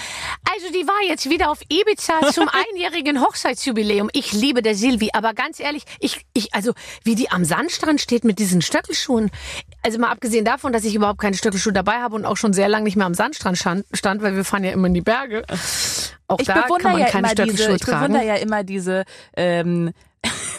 Also 0.53 0.73
die 0.73 0.85
war 0.87 1.07
jetzt 1.07 1.29
wieder 1.29 1.49
auf 1.49 1.59
Ibiza 1.69 2.31
zum 2.31 2.49
einjährigen 2.73 3.21
Hochzeitsjubiläum. 3.21 4.09
Ich 4.13 4.33
liebe 4.33 4.61
der 4.61 4.75
Silvi, 4.75 5.09
aber 5.13 5.33
ganz 5.33 5.59
ehrlich, 5.59 5.83
ich, 5.99 6.25
ich, 6.33 6.53
also 6.53 6.73
wie 7.03 7.15
die 7.15 7.31
am 7.31 7.45
Sandstrand 7.45 8.01
steht 8.01 8.23
mit 8.23 8.39
diesen 8.39 8.61
Stöckelschuhen. 8.61 9.31
Also 9.83 9.99
mal 9.99 10.09
abgesehen 10.09 10.45
davon, 10.45 10.73
dass 10.73 10.83
ich 10.83 10.95
überhaupt 10.95 11.19
keine 11.19 11.35
Stöckelschuhe 11.37 11.73
dabei 11.73 11.99
habe 11.99 12.15
und 12.15 12.25
auch 12.25 12.37
schon 12.37 12.53
sehr 12.53 12.67
lange 12.67 12.83
nicht 12.83 12.95
mehr 12.95 13.05
am 13.05 13.13
Sandstrand 13.13 13.57
stand, 13.57 14.21
weil 14.21 14.35
wir 14.35 14.43
fahren 14.43 14.63
ja 14.63 14.71
immer 14.71 14.87
in 14.87 14.93
die 14.93 15.01
Berge. 15.01 15.43
Auch 16.27 16.39
ich 16.39 16.47
da 16.47 16.61
kann 16.61 16.91
man 16.91 16.99
ja 16.99 17.07
keine 17.07 17.31
immer 17.31 17.35
diese, 17.35 17.57
Stöckelschuhe 17.57 17.75
ich 17.75 17.81
tragen. 17.81 17.99
bewundere 18.13 18.27
ja 18.27 18.35
immer 18.35 18.63
diese, 18.63 19.05
ähm, 19.35 19.93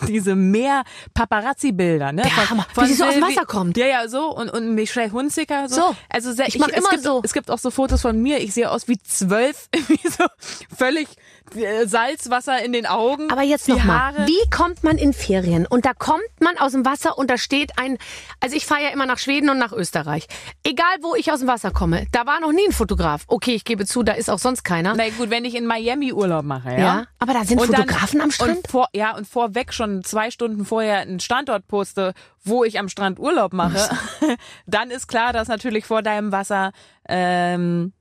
diese 0.06 0.34
Meer-Paparazzi-Bilder, 0.36 2.12
ne? 2.12 2.22
Der 2.22 2.50
Hammer, 2.50 2.66
wie 2.76 2.86
die 2.86 2.94
so 2.94 3.04
aus 3.04 3.14
dem 3.14 3.22
Wasser 3.22 3.44
kommt. 3.46 3.76
Ja, 3.76 3.86
ja, 3.86 4.08
so. 4.08 4.34
Und, 4.34 4.50
und 4.50 4.74
Michelle 4.74 5.12
Hunziker, 5.12 5.68
so. 5.68 5.76
So. 5.76 5.96
Also 6.08 6.32
sehr, 6.32 6.48
Ich 6.48 6.58
mach 6.58 6.68
es 6.68 6.76
immer 6.76 6.90
gibt, 6.90 7.02
so. 7.02 7.20
Es 7.24 7.32
gibt 7.32 7.50
auch 7.50 7.58
so 7.58 7.70
Fotos 7.70 8.02
von 8.02 8.20
mir. 8.20 8.38
Ich 8.38 8.54
sehe 8.54 8.70
aus 8.70 8.88
wie 8.88 8.98
zwölf, 8.98 9.68
wie 9.88 10.08
so 10.08 10.24
völlig 10.76 11.08
Salzwasser 11.86 12.62
in 12.64 12.72
den 12.72 12.86
Augen. 12.86 13.30
Aber 13.30 13.42
jetzt 13.42 13.68
noch 13.68 13.82
mal, 13.84 13.98
Haare. 14.16 14.26
wie 14.26 14.50
kommt 14.50 14.84
man 14.84 14.98
in 14.98 15.12
Ferien? 15.12 15.66
Und 15.66 15.84
da 15.84 15.92
kommt 15.94 16.20
man 16.40 16.56
aus 16.58 16.72
dem 16.72 16.84
Wasser 16.84 17.18
und 17.18 17.30
da 17.30 17.38
steht 17.38 17.72
ein, 17.78 17.98
also 18.40 18.56
ich 18.56 18.66
fahre 18.66 18.82
ja 18.82 18.88
immer 18.90 19.06
nach 19.06 19.18
Schweden 19.18 19.50
und 19.50 19.58
nach 19.58 19.72
Österreich. 19.72 20.26
Egal 20.64 20.86
wo 21.02 21.14
ich 21.14 21.32
aus 21.32 21.40
dem 21.40 21.48
Wasser 21.48 21.70
komme, 21.70 22.06
da 22.12 22.26
war 22.26 22.40
noch 22.40 22.52
nie 22.52 22.66
ein 22.66 22.72
Fotograf. 22.72 23.24
Okay, 23.26 23.52
ich 23.54 23.64
gebe 23.64 23.86
zu, 23.86 24.02
da 24.02 24.12
ist 24.12 24.30
auch 24.30 24.38
sonst 24.38 24.62
keiner. 24.64 24.94
Na 24.96 25.08
gut, 25.10 25.30
wenn 25.30 25.44
ich 25.44 25.54
in 25.54 25.66
Miami 25.66 26.12
Urlaub 26.12 26.44
mache, 26.44 26.70
ja. 26.72 26.78
Ja, 26.78 27.04
aber 27.18 27.32
da 27.34 27.44
sind 27.44 27.60
Und 27.60 27.72
dann- 27.72 27.82
Fotografen 27.82 28.20
am 28.20 28.30
Strand? 28.30 28.56
Und 28.58 28.68
vor, 28.68 28.88
ja, 28.92 29.16
und 29.16 29.26
vorweg 29.26 29.72
schon 29.72 30.04
zwei 30.04 30.30
Stunden 30.30 30.64
vorher 30.64 30.98
einen 31.00 31.20
Standort 31.20 31.66
poste, 31.66 32.14
wo 32.44 32.64
ich 32.64 32.78
am 32.78 32.88
Strand 32.88 33.18
Urlaub 33.18 33.52
mache, 33.52 33.88
dann 34.66 34.90
ist 34.90 35.08
klar, 35.08 35.32
dass 35.32 35.48
natürlich 35.48 35.84
vor 35.84 36.02
deinem 36.02 36.32
Wasser 36.32 36.72
ähm, 37.08 37.92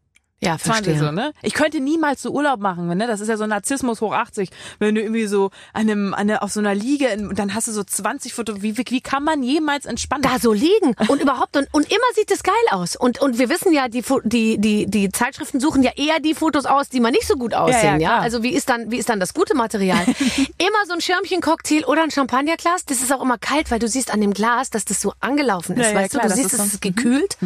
ja, 0.41 0.57
Verstehe. 0.57 0.97
So, 0.97 1.11
ne? 1.11 1.33
Ich 1.41 1.53
könnte 1.53 1.81
niemals 1.81 2.21
so 2.21 2.31
Urlaub 2.31 2.59
machen, 2.59 2.87
ne? 2.87 3.07
Das 3.07 3.19
ist 3.19 3.27
ja 3.27 3.35
so 3.35 3.45
Narzissmus 3.45 3.99
hoch 3.99 4.13
80. 4.13 4.49
Wenn 4.79 4.95
du 4.95 5.01
irgendwie 5.01 5.27
so 5.27 5.51
an 5.73 5.81
einem, 5.81 6.13
an 6.13 6.29
einer, 6.29 6.43
auf 6.43 6.51
so 6.51 6.61
einer 6.61 6.73
Liege, 6.73 7.07
in, 7.07 7.35
dann 7.35 7.53
hast 7.53 7.67
du 7.67 7.71
so 7.73 7.83
20 7.83 8.33
Fotos. 8.33 8.61
Wie, 8.61 8.77
wie, 8.77 8.85
wie 8.87 9.01
kann 9.01 9.23
man 9.23 9.43
jemals 9.43 9.85
entspannen? 9.85 10.23
Da 10.23 10.39
so 10.39 10.53
liegen 10.53 10.95
und 11.07 11.21
überhaupt 11.21 11.57
und, 11.57 11.67
und 11.73 11.91
immer 11.91 12.05
sieht 12.15 12.31
es 12.31 12.43
geil 12.43 12.53
aus 12.71 12.95
und 12.95 13.21
und 13.21 13.37
wir 13.37 13.49
wissen 13.49 13.73
ja 13.73 13.87
die 13.89 14.03
die 14.23 14.57
die 14.57 14.85
die 14.85 15.11
Zeitschriften 15.11 15.59
suchen 15.59 15.83
ja 15.83 15.91
eher 15.95 16.19
die 16.19 16.33
Fotos 16.33 16.65
aus, 16.65 16.89
die 16.89 16.99
man 16.99 17.11
nicht 17.11 17.27
so 17.27 17.35
gut 17.35 17.53
aussehen, 17.53 17.99
ja, 17.99 18.09
klar. 18.09 18.21
Also 18.21 18.43
wie 18.43 18.53
ist 18.53 18.69
dann 18.69 18.91
wie 18.91 18.97
ist 18.97 19.09
dann 19.09 19.19
das 19.19 19.33
gute 19.33 19.55
Material? 19.55 20.05
immer 20.57 20.85
so 20.87 20.93
ein 20.93 21.01
Schirmchen 21.01 21.41
Cocktail 21.41 21.85
oder 21.85 22.03
ein 22.03 22.11
Champagnerglas, 22.11 22.85
das 22.85 23.01
ist 23.01 23.11
auch 23.13 23.21
immer 23.21 23.37
kalt, 23.37 23.71
weil 23.71 23.79
du 23.79 23.87
siehst 23.87 24.11
an 24.11 24.21
dem 24.21 24.33
Glas, 24.33 24.69
dass 24.69 24.85
das 24.85 25.01
so 25.01 25.13
angelaufen 25.19 25.75
ist, 25.77 25.87
Ja, 25.87 25.91
ja, 25.91 25.99
weißt 25.99 26.11
klar, 26.11 26.23
du, 26.23 26.29
du 26.29 26.35
das 26.35 26.49
siehst, 26.49 26.53
es 26.53 26.73
ist 26.73 26.81
gekühlt. 26.81 27.37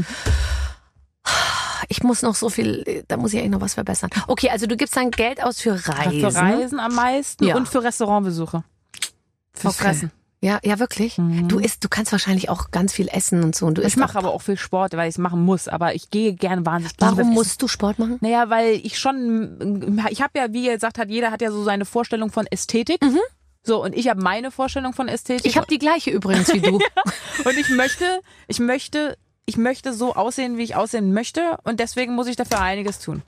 Ich 1.90 2.02
muss 2.04 2.22
noch 2.22 2.36
so 2.36 2.50
viel, 2.50 3.04
da 3.08 3.18
muss 3.18 3.34
ich 3.34 3.40
eigentlich 3.40 3.52
noch 3.52 3.62
was 3.62 3.74
verbessern. 3.74 4.10
Okay, 4.28 4.50
also 4.50 4.66
du 4.68 4.78
gibst 4.78 4.96
dein 4.96 5.12
Geld 5.12 5.44
aus 5.44 5.60
für 5.62 5.74
Reisen. 5.88 6.20
Für 6.22 6.36
Reisen 6.36 6.80
am 6.80 6.96
meisten 6.96 7.44
Ja. 7.46 7.56
und 7.56 7.68
für 7.68 7.84
Restaurantbesuche. 7.84 8.64
Fürs 9.54 9.76
Okay. 9.76 9.84
Fressen. 9.84 10.12
Ja, 10.42 10.60
ja, 10.62 10.78
wirklich. 10.78 11.16
Du 11.16 11.58
isst, 11.60 11.86
du 11.86 11.88
kannst 11.90 12.12
wahrscheinlich 12.12 12.50
auch 12.50 12.70
ganz 12.72 12.92
viel 12.92 13.08
essen 13.08 13.44
und 13.46 13.56
so. 13.56 13.66
Und 13.66 13.78
du 13.78 13.82
Ich 13.82 13.96
mache 13.96 14.18
aber 14.18 14.34
auch 14.34 14.42
viel 14.42 14.58
Sport, 14.58 14.92
weil 14.92 15.08
ich 15.08 15.16
es 15.16 15.18
machen 15.18 15.42
muss. 15.46 15.70
Aber 15.70 15.96
ich 15.96 16.10
gehe 16.10 16.34
gerne 16.34 16.66
wahnsinnig 16.66 16.96
Warum 17.00 17.30
musst 17.34 17.62
du 17.62 17.70
Sport 17.70 17.98
machen? 17.98 18.18
Naja, 18.20 18.50
weil 18.50 18.74
ich 18.84 19.00
schon, 19.00 20.02
ich 20.10 20.22
habe 20.22 20.38
ja, 20.38 20.52
wie 20.52 20.66
ihr 20.66 20.74
gesagt 20.74 20.98
habt, 21.00 21.10
jeder 21.10 21.32
hat 21.32 21.42
ja 21.42 21.50
so 21.50 21.64
seine 21.64 21.86
Vorstellung 21.86 22.30
von 22.30 22.46
Ästhetik. 22.48 23.00
So, 23.66 23.82
und 23.82 23.96
ich 23.96 24.10
habe 24.10 24.22
meine 24.22 24.52
Vorstellung 24.52 24.92
von 24.92 25.08
Ästhetik. 25.08 25.46
Mhm. 25.46 25.50
Ich 25.50 25.56
habe 25.56 25.68
die 25.68 25.80
gleiche 25.80 26.12
übrigens 26.12 26.52
wie 26.54 26.60
du. 26.60 26.78
Und 27.46 27.58
ich 27.58 27.70
möchte, 27.70 28.04
ich 28.50 28.60
möchte, 28.60 29.18
ich 29.46 29.58
möchte 29.58 29.94
so 29.94 30.14
aussehen, 30.16 30.58
wie 30.58 30.64
ich 30.64 30.76
aussehen 30.76 31.14
möchte. 31.14 31.58
Und 31.64 31.80
deswegen 31.80 32.16
muss 32.16 32.28
ich 32.28 32.36
dafür 32.36 32.60
einiges 32.62 33.00
tun. 33.00 33.22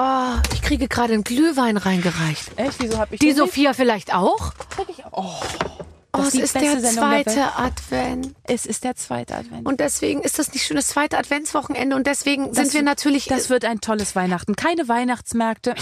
Oh, 0.00 0.34
ich 0.52 0.62
kriege 0.62 0.86
gerade 0.86 1.14
einen 1.14 1.24
Glühwein 1.24 1.76
reingereicht. 1.76 2.56
Echt? 2.56 2.80
Wieso 2.80 2.98
habe 2.98 3.14
ich 3.14 3.20
Die 3.20 3.26
den 3.26 3.34
nicht? 3.36 3.38
Sophia 3.44 3.72
vielleicht 3.74 4.14
auch? 4.14 4.52
Oh, 5.12 5.34
Oh, 6.10 6.22
Das 6.22 6.34
es 6.34 6.40
ist 6.40 6.54
der 6.54 6.62
Sendung 6.80 6.82
der 6.82 6.92
zweite 6.92 7.56
Advent. 7.58 8.34
es 8.44 8.64
ist 8.64 8.82
der 8.82 8.96
zweite 8.96 9.36
Advent. 9.36 9.66
Und 9.66 9.78
deswegen 9.78 10.22
ist 10.22 10.38
das 10.38 10.52
nicht 10.52 10.64
schön, 10.64 10.76
das 10.76 10.86
zweite 10.88 11.18
Adventswochenende. 11.18 11.94
Und 11.96 12.06
deswegen 12.06 12.54
sind 12.54 12.72
wir 12.72 12.82
natürlich. 12.82 13.26
Das 13.26 13.50
wird 13.50 13.64
ein 13.64 13.80
tolles 13.80 14.16
Weihnachten. 14.16 14.56
Keine 14.56 14.88
Weihnachtsmärkte. 14.88 15.74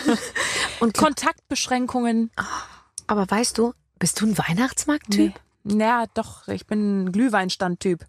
und 0.80 0.94
Kontaktbeschränkungen. 0.96 2.30
aber 3.06 3.30
weißt 3.30 3.56
du, 3.58 3.72
bist 4.02 4.20
du 4.20 4.26
ein 4.26 4.36
Weihnachtsmarkttyp? 4.36 5.32
Ja, 5.62 6.06
doch, 6.14 6.48
ich 6.48 6.66
bin 6.66 7.04
ein 7.04 7.12
Glühweinstandtyp. 7.12 8.04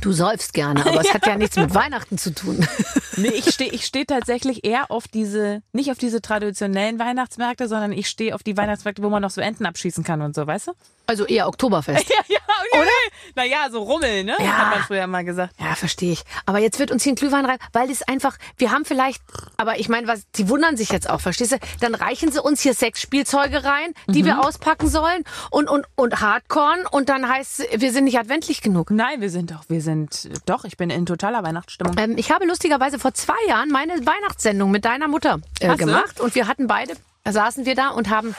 Du 0.00 0.10
säufst 0.10 0.54
gerne, 0.54 0.84
aber 0.84 1.02
es 1.02 1.14
hat 1.14 1.24
ja 1.24 1.36
nichts 1.36 1.54
mit 1.54 1.72
Weihnachten 1.72 2.18
zu 2.18 2.34
tun. 2.34 2.66
Nee, 3.16 3.28
ich 3.28 3.48
stehe 3.54 3.70
ich 3.70 3.86
steh 3.86 4.06
tatsächlich 4.06 4.64
eher 4.64 4.90
auf 4.90 5.06
diese, 5.06 5.62
nicht 5.72 5.92
auf 5.92 5.98
diese 5.98 6.20
traditionellen 6.20 6.98
Weihnachtsmärkte, 6.98 7.68
sondern 7.68 7.92
ich 7.92 8.08
stehe 8.08 8.34
auf 8.34 8.42
die 8.42 8.56
Weihnachtsmärkte, 8.56 9.04
wo 9.04 9.08
man 9.08 9.22
noch 9.22 9.30
so 9.30 9.40
Enten 9.40 9.66
abschießen 9.66 10.02
kann 10.02 10.20
und 10.20 10.34
so, 10.34 10.44
weißt 10.44 10.66
du? 10.66 10.72
Also 11.06 11.26
eher 11.26 11.48
Oktoberfest. 11.48 12.04
Ja, 12.14 12.22
ja, 12.28 12.38
okay. 12.72 12.88
Naja, 13.34 13.68
so 13.70 13.82
Rummel, 13.82 14.24
ne? 14.24 14.36
Ja. 14.38 14.58
Hat 14.58 14.70
man 14.70 14.82
früher 14.84 15.06
mal 15.06 15.24
gesagt. 15.24 15.54
Ja, 15.58 15.74
verstehe 15.74 16.12
ich. 16.12 16.22
Aber 16.46 16.58
jetzt 16.58 16.78
wird 16.78 16.90
uns 16.90 17.02
hier 17.02 17.12
ein 17.12 17.16
Glühwein 17.16 17.44
rein, 17.44 17.58
weil 17.72 17.88
das 17.88 18.02
einfach, 18.02 18.36
wir 18.56 18.70
haben 18.70 18.84
vielleicht, 18.84 19.20
aber 19.56 19.78
ich 19.78 19.88
meine, 19.88 20.06
was, 20.06 20.30
die 20.32 20.48
wundern 20.48 20.76
sich 20.76 20.90
jetzt 20.90 21.10
auch, 21.10 21.20
verstehst 21.20 21.52
du? 21.52 21.56
Dann 21.80 21.94
reichen 21.94 22.30
sie 22.30 22.40
uns 22.40 22.60
hier 22.60 22.74
Sexspielzeuge 22.74 23.64
rein, 23.64 23.94
die 24.06 24.24
wir 24.24 24.44
auspacken 24.44 24.88
sollen 24.88 25.24
und, 25.50 25.68
und, 25.68 25.86
und 25.96 26.20
Hardcorn 26.20 26.86
und 26.90 27.08
dann 27.08 27.28
heißt 27.28 27.64
wir 27.76 27.92
sind 27.92 28.04
nicht 28.04 28.18
adventlich 28.18 28.60
genug. 28.60 28.90
Nein, 28.90 29.20
wir 29.20 29.30
sind 29.30 29.50
doch, 29.50 29.64
wir 29.68 29.80
sind, 29.80 30.28
doch, 30.46 30.64
ich 30.64 30.76
bin 30.76 30.90
in 30.90 31.06
totaler 31.06 31.42
Weihnachtsstimmung. 31.42 31.96
Ähm, 31.98 32.16
ich 32.16 32.30
habe 32.30 32.44
lustigerweise 32.46 32.98
vor 32.98 33.14
zwei 33.14 33.34
Jahren 33.48 33.70
meine 33.70 33.94
Weihnachtssendung 34.06 34.70
mit 34.70 34.84
deiner 34.84 35.08
Mutter 35.08 35.40
äh, 35.60 35.76
gemacht 35.76 36.20
und 36.20 36.34
wir 36.34 36.46
hatten 36.46 36.66
beide, 36.66 36.94
saßen 37.28 37.66
wir 37.66 37.74
da 37.74 37.88
und 37.88 38.10
haben 38.10 38.34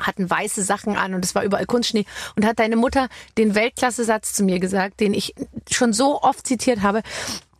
hatten 0.00 0.28
weiße 0.28 0.62
Sachen 0.62 0.96
an 0.96 1.14
und 1.14 1.24
es 1.24 1.34
war 1.34 1.44
überall 1.44 1.66
Kunstschnee 1.66 2.06
und 2.36 2.44
hat 2.44 2.58
deine 2.58 2.76
Mutter 2.76 3.08
den 3.38 3.54
Weltklasse-Satz 3.54 4.32
zu 4.32 4.44
mir 4.44 4.58
gesagt, 4.58 5.00
den 5.00 5.14
ich 5.14 5.34
schon 5.70 5.92
so 5.92 6.22
oft 6.22 6.46
zitiert 6.46 6.82
habe, 6.82 7.02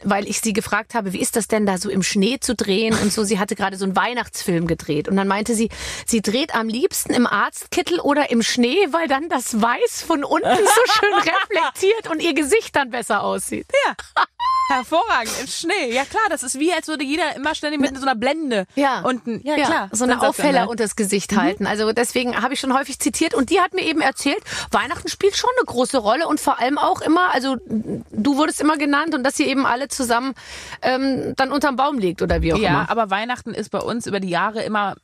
weil 0.02 0.28
ich 0.28 0.40
sie 0.40 0.52
gefragt 0.52 0.94
habe, 0.94 1.12
wie 1.12 1.20
ist 1.20 1.36
das 1.36 1.48
denn 1.48 1.66
da 1.66 1.78
so 1.78 1.90
im 1.90 2.02
Schnee 2.02 2.38
zu 2.40 2.54
drehen 2.54 2.94
und 2.94 3.12
so. 3.12 3.24
Sie 3.24 3.38
hatte 3.38 3.54
gerade 3.54 3.76
so 3.76 3.84
einen 3.84 3.96
Weihnachtsfilm 3.96 4.66
gedreht 4.66 5.08
und 5.08 5.16
dann 5.16 5.28
meinte 5.28 5.54
sie, 5.54 5.68
sie 6.06 6.22
dreht 6.22 6.54
am 6.54 6.68
liebsten 6.68 7.12
im 7.12 7.26
Arztkittel 7.26 8.00
oder 8.00 8.30
im 8.30 8.42
Schnee, 8.42 8.88
weil 8.90 9.08
dann 9.08 9.28
das 9.28 9.60
Weiß 9.60 10.02
von 10.02 10.24
unten 10.24 10.48
so 10.48 10.92
schön 10.92 11.14
reflektiert 11.14 12.10
und 12.10 12.22
ihr 12.22 12.34
Gesicht 12.34 12.74
dann 12.76 12.90
besser 12.90 13.22
aussieht. 13.22 13.66
Hervorragend, 14.70 15.32
im 15.40 15.46
Schnee. 15.46 15.92
Ja 15.92 16.04
klar, 16.04 16.22
das 16.30 16.42
ist 16.42 16.58
wie, 16.58 16.72
als 16.72 16.88
würde 16.88 17.04
jeder 17.04 17.34
immer 17.36 17.54
ständig 17.54 17.80
mit 17.80 17.96
so 17.96 18.02
einer 18.02 18.14
Blende 18.14 18.66
Ja. 18.76 19.00
unten. 19.00 19.40
Ja, 19.44 19.56
klar. 19.56 19.88
So 19.92 20.04
eine. 20.04 20.20
Aufheller 20.20 20.68
unters 20.68 20.96
Gesicht 20.96 21.34
halten. 21.36 21.66
Also 21.66 21.92
deswegen 21.92 22.40
habe 22.42 22.54
ich 22.54 22.60
schon 22.60 22.72
häufig 22.76 22.98
zitiert 22.98 23.34
und 23.34 23.50
die 23.50 23.60
hat 23.60 23.74
mir 23.74 23.82
eben 23.82 24.00
erzählt, 24.00 24.38
Weihnachten 24.70 25.08
spielt 25.08 25.36
schon 25.36 25.50
eine 25.58 25.64
große 25.66 25.98
Rolle 25.98 26.28
und 26.28 26.40
vor 26.40 26.58
allem 26.60 26.78
auch 26.78 27.00
immer, 27.00 27.32
also 27.34 27.56
du 27.66 28.36
wurdest 28.36 28.60
immer 28.60 28.76
genannt 28.76 29.14
und 29.14 29.24
dass 29.24 29.38
ihr 29.40 29.46
eben 29.46 29.66
alle 29.66 29.88
zusammen 29.88 30.34
ähm, 30.82 31.34
dann 31.36 31.52
unterm 31.52 31.76
Baum 31.76 31.98
liegt 31.98 32.22
oder 32.22 32.42
wie 32.42 32.52
auch 32.52 32.58
Ja, 32.58 32.68
immer. 32.70 32.90
aber 32.90 33.10
Weihnachten 33.10 33.54
ist 33.54 33.70
bei 33.70 33.80
uns 33.80 34.06
über 34.06 34.20
die 34.20 34.28
Jahre 34.30 34.62
immer 34.62 34.94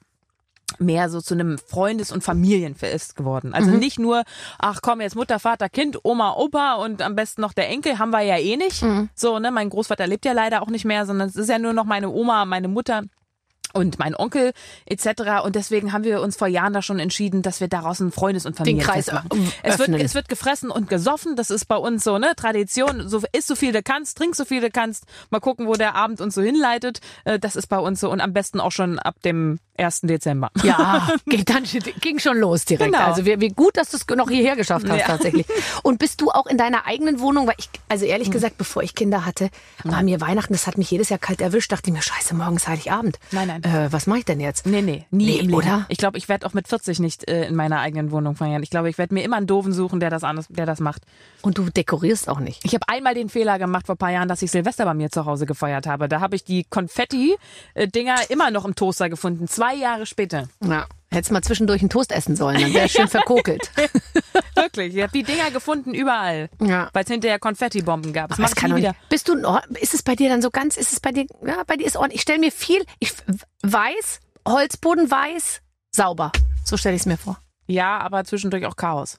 mehr 0.79 1.09
so 1.11 1.20
zu 1.20 1.35
einem 1.35 1.59
Freundes- 1.59 2.12
und 2.12 2.22
Familienfest 2.24 3.16
geworden. 3.16 3.55
Also 3.55 3.70
Mhm. 3.70 3.79
nicht 3.79 3.99
nur, 3.99 4.22
ach 4.59 4.81
komm, 4.83 5.01
jetzt 5.01 5.16
Mutter, 5.16 5.39
Vater, 5.39 5.68
Kind, 5.68 5.99
Oma, 6.05 6.33
Opa 6.37 6.74
und 6.74 7.03
am 7.03 7.14
besten 7.14 7.41
noch 7.41 7.53
der 7.53 7.68
Enkel, 7.68 7.99
haben 7.99 8.11
wir 8.11 8.22
ja 8.22 8.37
eh 8.39 8.57
nicht. 8.57 8.83
Mhm. 8.83 9.09
So, 9.14 9.39
ne, 9.39 9.51
mein 9.51 9.70
Großvater 9.70 10.07
lebt 10.07 10.24
ja 10.24 10.33
leider 10.33 10.62
auch 10.62 10.68
nicht 10.68 10.85
mehr, 10.85 11.07
sondern 11.07 11.29
es 11.29 11.37
ist 11.37 11.49
ja 11.49 11.59
nur 11.59 11.72
noch 11.72 11.85
meine 11.85 12.09
Oma, 12.11 12.45
meine 12.45 12.68
Mutter 12.68 13.03
und 13.77 13.99
mein 13.99 14.14
Onkel 14.14 14.53
etc. 14.87 15.45
Und 15.45 15.55
deswegen 15.57 15.93
haben 15.93 16.05
wir 16.05 16.20
uns 16.20 16.37
vor 16.37 16.49
Jahren 16.49 16.72
da 16.72 16.83
schon 16.83 16.99
entschieden, 16.99 17.43
dass 17.43 17.61
wir 17.61 17.68
daraus 17.68 18.01
ein 18.01 18.12
Freundes- 18.12 18.47
und 18.47 18.57
Familienfest 18.57 19.09
Kreis 19.11 19.12
machen. 19.24 19.53
Es 19.62 19.79
wird, 19.79 19.89
es 19.91 20.14
wird 20.14 20.29
gefressen 20.29 20.70
und 20.70 20.89
gesoffen, 20.89 21.37
das 21.37 21.51
ist 21.51 21.66
bei 21.66 21.77
uns 21.77 22.05
so, 22.05 22.18
ne, 22.18 22.33
Tradition. 22.37 23.09
So 23.09 23.22
isst 23.33 23.49
so 23.49 23.55
viel 23.57 23.72
du 23.72 23.83
kannst, 23.83 24.18
trink 24.18 24.35
so 24.35 24.45
viel 24.45 24.61
du 24.61 24.70
kannst. 24.70 25.05
Mal 25.31 25.41
gucken, 25.41 25.66
wo 25.66 25.74
der 25.74 25.95
Abend 25.95 26.20
uns 26.20 26.35
so 26.35 26.43
hinleitet. 26.43 27.01
Äh, 27.24 27.39
Das 27.39 27.57
ist 27.57 27.66
bei 27.68 27.79
uns 27.79 28.01
so 28.01 28.11
und 28.11 28.20
am 28.20 28.33
besten 28.33 28.61
auch 28.61 28.72
schon 28.72 28.99
ab 28.99 29.16
dem 29.24 29.59
1. 29.79 30.03
Dezember. 30.03 30.51
Ja, 30.62 31.09
geht 31.27 31.51
dann, 31.51 31.64
ging 32.01 32.18
schon 32.18 32.39
los 32.39 32.64
direkt. 32.64 32.93
Genau. 32.93 33.05
Also 33.05 33.27
wie, 33.27 33.39
wie 33.41 33.51
gut, 33.51 33.77
dass 33.77 33.91
du 33.91 33.99
es 33.99 34.07
noch 34.16 34.31
hierher 34.31 34.57
geschafft 34.57 34.89
hast 34.89 34.99
Ja. 35.01 35.07
tatsächlich. 35.07 35.47
Und 35.83 35.99
bist 35.99 36.20
du 36.22 36.31
auch 36.31 36.47
in 36.47 36.57
deiner 36.57 36.87
eigenen 36.87 37.20
Wohnung? 37.20 37.47
Weil 37.47 37.57
ich, 37.59 37.68
also 37.89 38.05
ehrlich 38.07 38.31
gesagt, 38.31 38.57
bevor 38.57 38.83
ich 38.83 38.95
Kinder 38.95 39.27
hatte, 39.27 39.51
war 39.85 40.03
mir 40.03 40.20
Weihnachten, 40.20 40.55
das 40.55 40.66
hat 40.66 40.79
mich 40.79 40.91
jedes 40.91 41.11
Jahr 41.11 41.18
kalt 41.18 41.41
erwischt. 41.43 41.70
Dachte 41.72 41.91
ich 41.91 41.95
mir, 41.95 42.01
scheiße, 42.03 42.35
morgen 42.35 42.57
ist 42.57 42.68
Heiligabend. 42.68 43.18
Nein, 43.33 43.49
nein. 43.49 43.61
Äh, 43.66 43.90
was 43.92 44.06
mache 44.06 44.20
ich 44.20 44.24
denn 44.24 44.38
jetzt? 44.38 44.64
Nee, 44.66 44.80
nee, 44.80 45.06
nie 45.10 45.26
Nee, 45.26 45.32
im 45.38 45.46
Leben. 45.46 45.54
oder? 45.54 45.86
Ich 45.88 45.98
glaube, 45.98 46.18
ich 46.18 46.28
werde 46.28 46.46
auch 46.46 46.52
mit 46.54 46.68
40 46.68 47.00
nicht 47.00 47.28
äh, 47.28 47.46
in 47.48 47.56
meiner 47.56 47.80
eigenen 47.80 48.12
Wohnung 48.12 48.36
feiern. 48.36 48.62
Ich 48.62 48.70
glaube, 48.70 48.88
ich 48.88 48.96
werde 48.96 49.12
mir 49.12 49.24
immer 49.24 49.36
einen 49.38 49.48
Doofen 49.48 49.72
suchen, 49.72 49.98
der 49.98 50.08
das 50.10 50.22
anders, 50.22 50.46
der 50.48 50.66
das 50.66 50.78
macht. 50.78 51.02
Und 51.42 51.58
du 51.58 51.68
dekorierst 51.68 52.28
auch 52.28 52.38
nicht. 52.38 52.64
Ich 52.64 52.74
habe 52.74 52.88
einmal 52.88 53.14
den 53.14 53.28
Fehler 53.28 53.58
gemacht 53.58 53.86
vor 53.86 53.96
ein 53.96 53.98
paar 53.98 54.12
Jahren, 54.12 54.28
dass 54.28 54.40
ich 54.42 54.52
Silvester 54.52 54.84
bei 54.84 54.94
mir 54.94 55.10
zu 55.10 55.24
Hause 55.26 55.46
gefeiert 55.46 55.86
habe. 55.88 56.08
Da 56.08 56.20
habe 56.20 56.36
ich 56.36 56.44
die 56.44 56.64
Konfetti-Dinger 56.70 58.16
immer 58.30 58.50
noch 58.52 58.64
im 58.64 58.74
Toaster 58.76 59.08
gefunden. 59.08 59.48
Zwei 59.48 59.74
Jahre 59.74 60.06
später. 60.06 60.48
Ja. 60.64 60.86
Hättest 61.10 61.32
mal 61.32 61.42
zwischendurch 61.42 61.80
einen 61.82 61.88
Toast 61.90 62.12
essen 62.12 62.34
sollen, 62.36 62.60
dann 62.60 62.74
wäre 62.74 62.88
schön 62.88 63.08
verkokelt. 63.08 63.70
Wirklich. 64.57 64.96
Ich 64.96 65.02
habe 65.02 65.12
die 65.12 65.22
Dinger 65.22 65.50
gefunden 65.50 65.94
überall. 65.94 66.48
Ja. 66.61 66.88
Weil 66.92 67.04
es 67.04 67.11
hinterher 67.11 67.38
Konfetti-Bomben 67.38 68.12
gab. 68.12 68.30
Das 68.30 68.38
ich 68.38 68.54
kann 68.57 68.74
wieder. 68.74 68.88
nicht. 68.90 69.09
Bist 69.09 69.28
du, 69.28 69.34
ist 69.80 69.94
es 69.94 70.02
bei 70.02 70.16
dir 70.16 70.28
dann 70.28 70.42
so 70.42 70.50
ganz, 70.50 70.76
ist 70.76 70.92
es 70.92 71.00
bei 71.00 71.12
dir, 71.12 71.26
ja, 71.46 71.62
bei 71.66 71.76
dir 71.76 71.86
ist 71.86 71.96
ordentlich. 71.96 72.16
Ich 72.16 72.22
stelle 72.22 72.38
mir 72.40 72.50
viel, 72.50 72.84
ich, 72.98 73.12
weiß, 73.62 74.20
Holzboden 74.48 75.11
weiß, 75.11 75.61
sauber. 75.92 76.32
So 76.64 76.76
stelle 76.76 76.96
ich 76.96 77.02
es 77.02 77.07
mir 77.07 77.18
vor. 77.18 77.38
Ja, 77.66 77.98
aber 77.98 78.24
zwischendurch 78.24 78.66
auch 78.66 78.76
Chaos. 78.76 79.18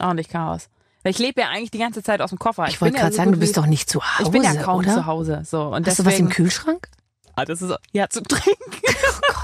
Ordentlich 0.00 0.28
Chaos. 0.28 0.68
Weil 1.02 1.10
ich 1.12 1.18
lebe 1.18 1.42
ja 1.42 1.48
eigentlich 1.50 1.70
die 1.70 1.78
ganze 1.78 2.02
Zeit 2.02 2.20
aus 2.22 2.30
dem 2.30 2.38
Koffer. 2.38 2.66
Ich 2.68 2.80
wollte 2.80 2.92
bin 2.92 2.96
ja 2.96 3.02
gerade 3.02 3.12
so 3.12 3.16
sagen, 3.18 3.32
du 3.32 3.38
bist 3.38 3.56
doch 3.56 3.66
nicht 3.66 3.88
zu 3.90 4.00
Hause, 4.02 4.22
Ich 4.24 4.30
bin 4.30 4.42
ja 4.42 4.54
kaum 4.54 4.78
oder? 4.80 4.94
zu 4.94 5.06
Hause. 5.06 5.42
So. 5.44 5.64
Und 5.68 5.86
Hast 5.86 5.98
du 5.98 6.04
was 6.06 6.14
im 6.14 6.26
deswegen- 6.26 6.28
Kühlschrank? 6.30 6.88
Ah, 7.36 7.44
das 7.44 7.60
ist 7.62 7.74
ja 7.92 8.08
zu 8.08 8.22
trinken. 8.22 8.54
Oh 8.70 9.20
Gott. 9.28 9.43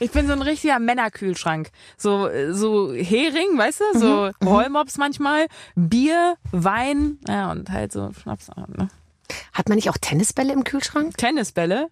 Ich 0.00 0.10
bin 0.12 0.26
so 0.26 0.32
ein 0.32 0.42
richtiger 0.42 0.78
Männerkühlschrank. 0.78 1.70
So, 1.96 2.28
so 2.50 2.92
Hering, 2.92 3.58
weißt 3.58 3.80
du? 3.80 3.98
So 3.98 4.30
Mhm, 4.40 4.48
Rollmops 4.48 4.96
manchmal, 4.96 5.46
Bier, 5.74 6.36
Wein, 6.52 7.18
ja, 7.26 7.50
und 7.50 7.70
halt 7.70 7.92
so 7.92 8.10
Schnaps. 8.22 8.48
Ne? 8.48 8.88
Hat 9.52 9.68
man 9.68 9.76
nicht 9.76 9.90
auch 9.90 9.98
Tennisbälle 9.98 10.52
im 10.52 10.64
Kühlschrank? 10.64 11.16
Tennisbälle? 11.16 11.88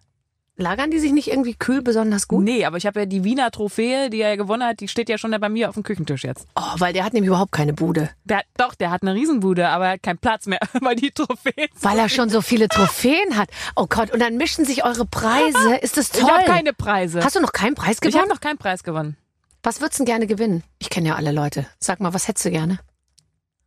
Lagern 0.59 0.89
die 0.89 0.97
sich 0.97 1.11
nicht 1.11 1.27
irgendwie 1.29 1.53
kühl 1.53 1.83
besonders 1.83 2.27
gut? 2.27 2.43
Nee, 2.43 2.65
aber 2.65 2.77
ich 2.77 2.87
habe 2.87 3.01
ja 3.01 3.05
die 3.05 3.23
Wiener 3.23 3.51
Trophäe, 3.51 4.09
die 4.09 4.21
er 4.21 4.37
gewonnen 4.37 4.63
hat, 4.63 4.79
die 4.79 4.87
steht 4.87 5.07
ja 5.07 5.19
schon 5.19 5.31
bei 5.31 5.49
mir 5.49 5.69
auf 5.69 5.75
dem 5.75 5.83
Küchentisch 5.83 6.23
jetzt. 6.23 6.47
Oh, 6.55 6.61
weil 6.77 6.93
der 6.93 7.03
hat 7.03 7.13
nämlich 7.13 7.27
überhaupt 7.27 7.51
keine 7.51 7.73
Bude. 7.73 8.09
Der, 8.23 8.41
doch, 8.57 8.73
der 8.73 8.89
hat 8.89 9.03
eine 9.03 9.13
Riesenbude, 9.13 9.69
aber 9.69 9.85
er 9.85 9.91
hat 9.93 10.03
keinen 10.03 10.17
Platz 10.17 10.47
mehr, 10.47 10.59
weil 10.81 10.95
die 10.95 11.11
Trophäen. 11.11 11.67
Weil 11.81 11.99
er 11.99 12.09
schon 12.09 12.29
so 12.29 12.41
viele 12.41 12.67
Trophäen 12.69 13.37
hat. 13.37 13.49
Oh 13.75 13.85
Gott, 13.87 14.11
und 14.11 14.19
dann 14.19 14.37
mischen 14.37 14.65
sich 14.65 14.83
eure 14.83 15.05
Preise. 15.05 15.75
Ist 15.81 15.97
das 15.97 16.09
toll? 16.09 16.23
Ich 16.25 16.31
habe 16.31 16.45
keine 16.45 16.73
Preise. 16.73 17.23
Hast 17.23 17.35
du 17.35 17.39
noch 17.39 17.53
keinen 17.53 17.75
Preis 17.75 17.97
ich 17.97 18.05
habe 18.05 18.11
gewonnen? 18.11 18.29
noch 18.29 18.41
keinen 18.41 18.57
Preis 18.57 18.83
gewonnen. 18.83 19.15
Was 19.61 19.79
würdest 19.79 19.99
du 19.99 20.05
gerne 20.05 20.25
gewinnen? 20.25 20.63
Ich 20.79 20.89
kenne 20.89 21.09
ja 21.09 21.15
alle 21.15 21.31
Leute. 21.31 21.67
Sag 21.79 21.99
mal, 21.99 22.13
was 22.15 22.27
hättest 22.27 22.45
du 22.45 22.51
gerne? 22.51 22.79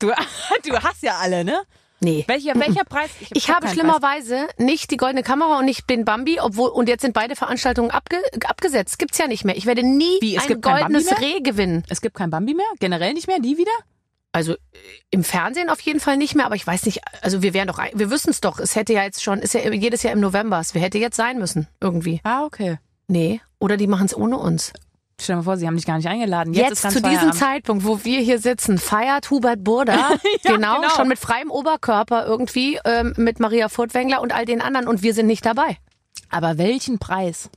Du, 0.00 0.08
du 0.64 0.78
hast 0.78 1.02
ja 1.02 1.18
alle, 1.18 1.44
ne? 1.44 1.62
Nee. 2.00 2.24
Welcher, 2.26 2.54
welcher 2.54 2.84
Preis? 2.84 3.10
Ich 3.34 3.48
hab 3.50 3.56
habe 3.62 3.68
schlimmerweise 3.68 4.48
nicht 4.56 4.90
die 4.90 4.96
goldene 4.96 5.22
Kamera 5.22 5.58
und 5.58 5.66
nicht 5.66 5.88
den 5.90 6.06
Bambi, 6.06 6.40
obwohl 6.40 6.70
und 6.70 6.88
jetzt 6.88 7.02
sind 7.02 7.12
beide 7.12 7.36
Veranstaltungen 7.36 7.90
abge, 7.90 8.16
abgesetzt. 8.46 8.98
Gibt's 8.98 9.18
ja 9.18 9.26
nicht 9.26 9.44
mehr. 9.44 9.56
Ich 9.56 9.66
werde 9.66 9.82
nie 9.82 10.18
Wie, 10.20 10.36
es 10.36 10.48
ein 10.48 10.60
goldenes? 10.60 11.10
Reh 11.20 11.40
gewinnen. 11.40 11.82
Preis. 11.82 11.90
Es 11.90 12.00
gibt 12.00 12.16
kein 12.16 12.30
Bambi 12.30 12.54
mehr? 12.54 12.66
Generell 12.78 13.12
nicht 13.12 13.26
mehr? 13.26 13.38
Nie 13.38 13.58
wieder? 13.58 13.72
Also 14.32 14.54
äh, 14.54 14.56
im 15.10 15.24
Fernsehen 15.24 15.68
auf 15.68 15.80
jeden 15.80 16.00
Fall 16.00 16.16
nicht 16.16 16.34
mehr, 16.34 16.46
aber 16.46 16.54
ich 16.54 16.66
weiß 16.66 16.86
nicht, 16.86 17.00
also 17.20 17.42
wir 17.42 17.52
wären 17.52 17.68
doch, 17.68 17.78
wir 17.92 18.10
wüssten 18.10 18.30
es 18.30 18.40
doch. 18.40 18.60
Es 18.60 18.76
hätte 18.76 18.92
ja 18.94 19.02
jetzt 19.02 19.22
schon, 19.22 19.40
ist 19.40 19.54
ja 19.54 19.70
jedes 19.70 20.02
Jahr 20.02 20.12
im 20.12 20.20
November. 20.20 20.58
Es 20.60 20.72
hätte 20.72 20.98
jetzt 20.98 21.16
sein 21.16 21.38
müssen, 21.38 21.68
irgendwie. 21.80 22.20
Ah, 22.22 22.44
okay. 22.44 22.78
Nee. 23.08 23.40
Oder 23.58 23.76
die 23.76 23.88
machen 23.88 24.06
es 24.06 24.16
ohne 24.16 24.38
uns. 24.38 24.72
Stell 25.20 25.34
dir 25.34 25.38
mal 25.38 25.42
vor, 25.44 25.56
sie 25.56 25.66
haben 25.66 25.76
dich 25.76 25.86
gar 25.86 25.96
nicht 25.96 26.08
eingeladen. 26.08 26.54
Jetzt, 26.54 26.82
Jetzt, 26.84 26.94
zu 26.94 27.02
diesem. 27.02 27.32
Zeitpunkt, 27.32 27.84
wo 27.84 28.04
wir 28.04 28.20
hier 28.20 28.38
sitzen, 28.38 28.78
feiert 28.78 29.30
Hubert 29.30 29.62
Burda, 29.62 30.16
genau, 30.42 30.80
genau. 30.80 30.90
schon 30.94 31.08
mit 31.08 31.18
freiem 31.18 31.50
Oberkörper 31.50 32.24
irgendwie, 32.26 32.78
ähm, 32.84 33.12
mit 33.16 33.40
Maria 33.40 33.68
Furtwängler 33.68 34.20
und 34.22 34.32
all 34.32 34.44
den 34.44 34.60
anderen 34.60 34.88
und 34.88 35.02
wir 35.02 35.14
sind 35.14 35.26
nicht 35.26 35.44
dabei. 35.44 35.78
Aber 36.30 36.58
welchen 36.58 36.98
Preis? 36.98 37.50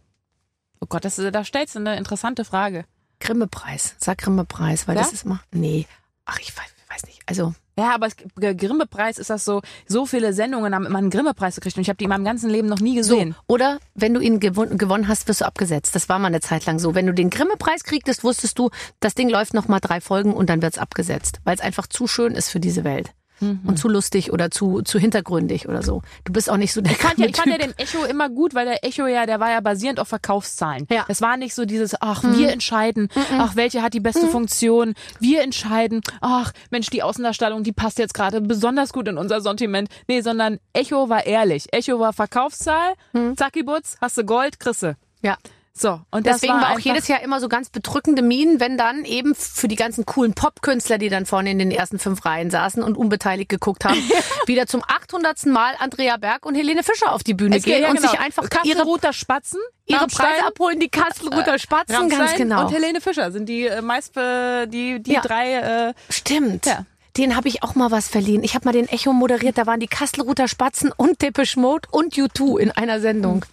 Oh 0.81 0.85
Gott, 0.87 1.05
das, 1.05 1.15
da 1.15 1.43
stellst 1.45 1.75
du 1.75 1.79
eine 1.79 1.97
interessante 1.97 2.43
Frage. 2.43 2.85
Grimme-Preis. 3.19 3.95
Sag 3.99 4.17
Grimme-Preis, 4.17 4.87
weil 4.87 4.95
Ja? 4.95 5.01
das 5.03 5.13
ist 5.13 5.23
immer. 5.25 5.39
Nee. 5.51 5.87
Ach, 6.25 6.39
ich 6.39 6.55
weiß, 6.55 6.72
weiß 6.93 7.05
nicht. 7.05 7.21
Also, 7.25 7.53
Ja, 7.77 7.95
aber 7.95 8.07
es, 8.07 8.15
Grimme-Preis 8.35 9.17
ist 9.17 9.29
das 9.29 9.45
so, 9.45 9.61
so 9.87 10.05
viele 10.05 10.33
Sendungen 10.33 10.75
haben 10.75 10.85
immer 10.85 10.99
einen 10.99 11.09
Grimme-Preis 11.09 11.55
gekriegt 11.55 11.77
und 11.77 11.81
ich 11.81 11.89
habe 11.89 11.97
die 11.97 12.03
in 12.03 12.09
meinem 12.09 12.25
ganzen 12.25 12.49
Leben 12.49 12.67
noch 12.67 12.79
nie 12.79 13.01
so. 13.01 13.15
gesehen. 13.15 13.35
Oder 13.47 13.79
wenn 13.95 14.13
du 14.13 14.19
ihn 14.19 14.39
gewon 14.39 14.77
gewonnen 14.77 15.07
hast, 15.07 15.27
wirst 15.27 15.41
du 15.41 15.45
abgesetzt. 15.45 15.95
Das 15.95 16.09
war 16.09 16.19
mal 16.19 16.27
eine 16.27 16.41
Zeit 16.41 16.65
lang 16.65 16.79
so. 16.79 16.93
Wenn 16.95 17.07
du 17.07 17.13
den 17.13 17.29
Grimme-Preis 17.29 17.83
kriegtest, 17.83 18.23
wusstest 18.23 18.59
du, 18.59 18.69
das 18.99 19.15
Ding 19.15 19.29
läuft 19.29 19.53
noch 19.53 19.67
mal 19.67 19.79
drei 19.79 20.01
Folgen 20.01 20.33
und 20.33 20.49
dann 20.49 20.61
wird's 20.61 20.77
abgesetzt. 20.77 21.39
Weil 21.43 21.55
es 21.55 21.61
einfach 21.61 21.87
zu 21.87 22.07
schön 22.07 22.33
ist 22.35 22.49
für 22.49 22.59
diese 22.59 22.83
Welt. 22.83 23.13
Mhm. 23.43 23.59
Und 23.65 23.77
zu 23.77 23.87
lustig 23.87 24.31
oder 24.31 24.51
zu, 24.51 24.81
zu 24.81 24.99
hintergründig 24.99 25.67
oder 25.67 25.83
so. 25.83 26.01
Du 26.23 26.33
bist 26.33 26.49
auch 26.49 26.57
nicht 26.57 26.73
so 26.73 26.81
der 26.81 26.91
Ich 26.91 26.97
fand, 26.97 27.17
ja, 27.17 27.25
ich 27.27 27.35
fand 27.35 27.47
ja 27.47 27.57
den 27.57 27.77
Echo 27.77 28.03
immer 28.05 28.29
gut, 28.29 28.53
weil 28.53 28.65
der 28.65 28.85
Echo 28.85 29.07
ja, 29.07 29.25
der 29.25 29.39
war 29.39 29.51
ja 29.51 29.59
basierend 29.59 29.99
auf 29.99 30.07
Verkaufszahlen. 30.07 30.87
Ja. 30.91 31.05
Das 31.07 31.21
war 31.21 31.37
nicht 31.37 31.55
so 31.55 31.65
dieses, 31.65 31.95
ach, 32.01 32.23
wir 32.23 32.51
entscheiden, 32.51 33.09
ach, 33.37 33.55
welche 33.55 33.81
hat 33.81 33.93
die 33.93 33.99
beste 33.99 34.27
Funktion, 34.27 34.93
wir 35.19 35.41
entscheiden, 35.41 36.01
ach, 36.21 36.51
Mensch, 36.69 36.89
die 36.89 37.03
Außendarstellung, 37.03 37.63
die 37.63 37.71
passt 37.71 37.99
jetzt 37.99 38.13
gerade 38.13 38.41
besonders 38.41 38.93
gut 38.93 39.07
in 39.07 39.17
unser 39.17 39.41
Sortiment. 39.41 39.89
Nee, 40.07 40.21
sondern 40.21 40.59
Echo 40.73 41.09
war 41.09 41.25
ehrlich. 41.25 41.67
Echo 41.71 41.99
war 41.99 42.13
Verkaufszahl, 42.13 42.93
zacki 43.35 43.63
Butz, 43.63 43.97
hast 43.99 44.17
du 44.17 44.23
Gold, 44.23 44.59
kriegste. 44.59 44.97
Ja. 45.21 45.37
So, 45.75 46.01
und 46.11 46.27
Deswegen 46.27 46.53
war, 46.53 46.61
war 46.61 46.71
auch 46.73 46.79
jedes 46.79 47.07
Jahr 47.07 47.21
immer 47.23 47.39
so 47.39 47.49
ganz 47.49 47.71
bedrückende 47.71 48.21
Minen, 48.21 48.59
wenn 48.59 48.77
dann 48.77 49.05
eben 49.05 49.33
für 49.33 49.67
die 49.67 49.75
ganzen 49.75 50.05
coolen 50.05 50.33
Popkünstler, 50.35 50.99
die 50.99 51.09
dann 51.09 51.25
vorne 51.25 51.49
in 51.49 51.57
den 51.57 51.71
ersten 51.71 51.97
fünf 51.97 52.23
Reihen 52.25 52.51
saßen 52.51 52.83
und 52.83 52.95
unbeteiligt 52.95 53.49
geguckt 53.49 53.83
haben, 53.83 53.97
wieder 54.45 54.67
zum 54.67 54.83
800. 54.83 55.47
Mal 55.47 55.73
Andrea 55.79 56.17
Berg 56.17 56.45
und 56.45 56.53
Helene 56.53 56.83
Fischer 56.83 57.11
auf 57.11 57.23
die 57.23 57.33
Bühne 57.33 57.57
Es 57.57 57.63
gehen 57.63 57.81
ja, 57.81 57.89
und 57.89 57.97
genau. 57.97 58.11
sich 58.11 58.19
einfach 58.19 58.43
ihre, 58.43 58.75
Kastelruther 58.75 59.13
Spatzen, 59.13 59.59
ihre 59.87 60.05
Preise 60.05 60.45
abholen, 60.45 60.79
die 60.79 60.89
Kastelruther 60.89 61.57
Spatzen, 61.57 61.95
Rammstein 61.95 62.19
ganz 62.19 62.35
genau. 62.35 62.65
Und 62.67 62.73
Helene 62.73 63.01
Fischer 63.01 63.31
sind 63.31 63.49
die 63.49 63.65
äh, 63.65 63.81
meist 63.81 64.15
äh, 64.15 64.67
die 64.67 65.01
die 65.01 65.13
Ja. 65.13 65.21
drei 65.21 65.53
äh, 65.55 65.93
Stimmt. 66.09 66.67
Ja. 66.67 66.85
Den 67.17 67.35
habe 67.35 67.47
ich 67.47 67.63
auch 67.63 67.73
mal 67.73 67.89
was 67.89 68.09
verliehen. 68.09 68.43
Ich 68.43 68.53
habe 68.53 68.65
mal 68.65 68.73
den 68.73 68.87
Echo 68.87 69.11
moderiert, 69.11 69.57
da 69.57 69.65
waren 69.65 69.79
die 69.79 69.87
Kastelruther 69.87 70.47
Spatzen 70.47 70.91
und 70.95 71.21
Depeche 71.23 71.59
Mode 71.59 71.87
und 71.91 72.13
U2 72.13 72.59
in 72.59 72.71
einer 72.71 72.99
Sendung. 72.99 73.45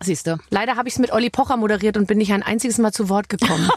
Siehst 0.00 0.26
du. 0.26 0.38
Leider 0.50 0.76
habe 0.76 0.88
ich 0.88 0.94
es 0.94 0.98
mit 0.98 1.12
Olli 1.12 1.30
Pocher 1.30 1.56
moderiert 1.56 1.96
und 1.96 2.06
bin 2.06 2.18
nicht 2.18 2.32
ein 2.32 2.42
einziges 2.42 2.78
Mal 2.78 2.92
zu 2.92 3.08
Wort 3.08 3.28
gekommen. 3.28 3.68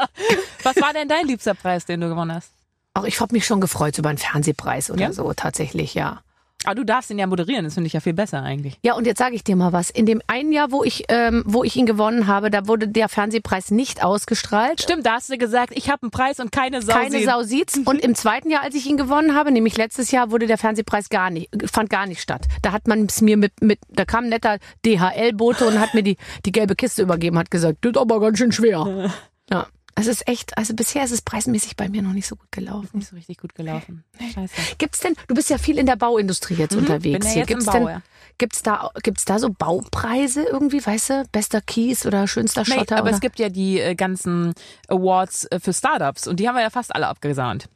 Was 0.62 0.76
war 0.76 0.92
denn 0.92 1.08
dein 1.08 1.26
liebster 1.26 1.54
Preis, 1.54 1.84
den 1.86 2.00
du 2.00 2.08
gewonnen 2.08 2.32
hast? 2.32 2.50
Auch 2.94 3.04
ich 3.04 3.20
habe 3.20 3.34
mich 3.34 3.46
schon 3.46 3.60
gefreut 3.60 3.96
über 3.98 4.08
einen 4.08 4.18
Fernsehpreis 4.18 4.90
oder 4.90 5.02
Ja? 5.02 5.12
so, 5.12 5.32
tatsächlich, 5.32 5.94
ja. 5.94 6.20
Aber 6.64 6.74
du 6.74 6.84
darfst 6.84 7.10
ihn 7.10 7.18
ja 7.18 7.26
moderieren, 7.26 7.64
das 7.64 7.74
finde 7.74 7.86
ich 7.86 7.92
ja 7.92 8.00
viel 8.00 8.14
besser 8.14 8.42
eigentlich. 8.42 8.78
Ja, 8.82 8.94
und 8.94 9.06
jetzt 9.06 9.18
sage 9.18 9.36
ich 9.36 9.44
dir 9.44 9.54
mal 9.54 9.72
was. 9.72 9.90
In 9.90 10.06
dem 10.06 10.20
einen 10.26 10.52
Jahr, 10.52 10.72
wo 10.72 10.82
ich, 10.82 11.04
ähm, 11.08 11.44
wo 11.46 11.62
ich 11.62 11.76
ihn 11.76 11.86
gewonnen 11.86 12.26
habe, 12.26 12.50
da 12.50 12.66
wurde 12.66 12.88
der 12.88 13.08
Fernsehpreis 13.08 13.70
nicht 13.70 14.02
ausgestrahlt. 14.02 14.82
Stimmt, 14.82 15.06
da 15.06 15.12
hast 15.12 15.30
du 15.30 15.38
gesagt, 15.38 15.72
ich 15.76 15.88
habe 15.88 16.02
einen 16.02 16.10
Preis 16.10 16.40
und 16.40 16.50
keine 16.50 16.82
Sau. 16.82 16.94
Keine. 16.94 17.22
Sau 17.24 17.42
sieht's. 17.42 17.78
Und 17.84 18.00
im 18.00 18.14
zweiten 18.14 18.50
Jahr, 18.50 18.62
als 18.62 18.74
ich 18.74 18.86
ihn 18.86 18.96
gewonnen 18.96 19.34
habe, 19.34 19.50
nämlich 19.52 19.76
letztes 19.76 20.10
Jahr, 20.10 20.30
wurde 20.30 20.46
der 20.46 20.58
Fernsehpreis 20.58 21.08
gar 21.08 21.30
nicht, 21.30 21.48
fand 21.70 21.90
gar 21.90 22.06
nicht 22.06 22.20
statt. 22.20 22.46
Da 22.62 22.72
hat 22.72 22.88
man 22.88 23.06
es 23.06 23.20
mir 23.20 23.36
mit, 23.36 23.60
mit, 23.62 23.78
da 23.88 24.04
kam 24.04 24.24
ein 24.24 24.30
netter 24.30 24.58
DHL-Bote 24.84 25.66
und 25.66 25.78
hat 25.78 25.94
mir 25.94 26.02
die, 26.02 26.16
die 26.44 26.52
gelbe 26.52 26.74
Kiste 26.74 27.02
übergeben, 27.02 27.38
hat 27.38 27.50
gesagt, 27.50 27.78
das 27.82 27.90
ist 27.92 27.98
aber 27.98 28.20
ganz 28.20 28.38
schön 28.38 28.52
schwer. 28.52 29.10
Ja. 29.50 29.66
Es 29.98 30.06
ist 30.06 30.28
echt, 30.28 30.56
also 30.56 30.74
bisher 30.74 31.02
ist 31.04 31.10
es 31.10 31.22
preismäßig 31.22 31.76
bei 31.76 31.88
mir 31.88 32.02
noch 32.02 32.12
nicht 32.12 32.26
so 32.28 32.36
gut 32.36 32.52
gelaufen. 32.52 32.88
Nicht 32.92 33.08
so 33.08 33.16
richtig 33.16 33.38
gut 33.38 33.54
gelaufen. 33.54 34.04
Scheiße. 34.32 34.54
Gibt's 34.78 35.00
denn, 35.00 35.14
du 35.26 35.34
bist 35.34 35.50
ja 35.50 35.58
viel 35.58 35.76
in 35.76 35.86
der 35.86 35.96
Bauindustrie 35.96 36.54
jetzt 36.54 36.76
unterwegs 36.76 37.18
bin 37.18 37.26
ja 37.26 37.32
hier. 37.32 37.40
jetzt 37.40 37.50
im 37.50 37.58
Gibt's 37.58 37.66
Bau, 37.66 37.72
denn, 37.72 37.88
ja. 37.88 38.02
gibt's 38.38 38.62
da, 38.62 38.90
gibt's 39.02 39.24
da 39.24 39.38
so 39.40 39.50
Baupreise 39.50 40.44
irgendwie, 40.44 40.84
weißt 40.86 41.10
du? 41.10 41.24
Bester 41.32 41.60
Kies 41.60 42.06
oder 42.06 42.28
schönster 42.28 42.62
Nee, 42.68 42.74
Schotter? 42.76 42.96
aber 42.96 43.08
oder? 43.08 43.14
es 43.14 43.20
gibt 43.20 43.38
ja 43.40 43.48
die 43.48 43.80
äh, 43.80 43.94
ganzen 43.96 44.54
Awards 44.88 45.46
äh, 45.46 45.58
für 45.58 45.72
Startups 45.72 46.28
und 46.28 46.38
die 46.38 46.48
haben 46.48 46.54
wir 46.54 46.62
ja 46.62 46.70
fast 46.70 46.94
alle 46.94 47.08
abgesahnt. 47.08 47.68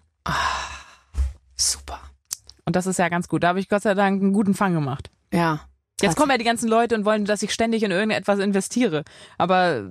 Super. 1.57 2.01
Und 2.64 2.77
das 2.77 2.87
ist 2.87 2.99
ja 2.99 3.09
ganz 3.09 3.29
gut. 3.29 3.43
Da 3.43 3.49
habe 3.49 3.61
ich 3.61 3.68
Gott 3.68 3.83
sei 3.83 3.95
Dank 3.95 4.23
einen 4.23 4.33
guten 4.33 4.55
Fang 4.55 4.75
gemacht. 4.75 5.11
Ja. 5.33 5.61
Jetzt 6.03 6.17
kommen 6.17 6.31
ja 6.31 6.39
die 6.39 6.45
ganzen 6.45 6.69
Leute 6.69 6.95
und 6.95 7.05
wollen, 7.05 7.25
dass 7.25 7.43
ich 7.43 7.53
ständig 7.53 7.83
in 7.83 7.91
irgendetwas 7.91 8.39
investiere. 8.39 9.05
Aber 9.39 9.83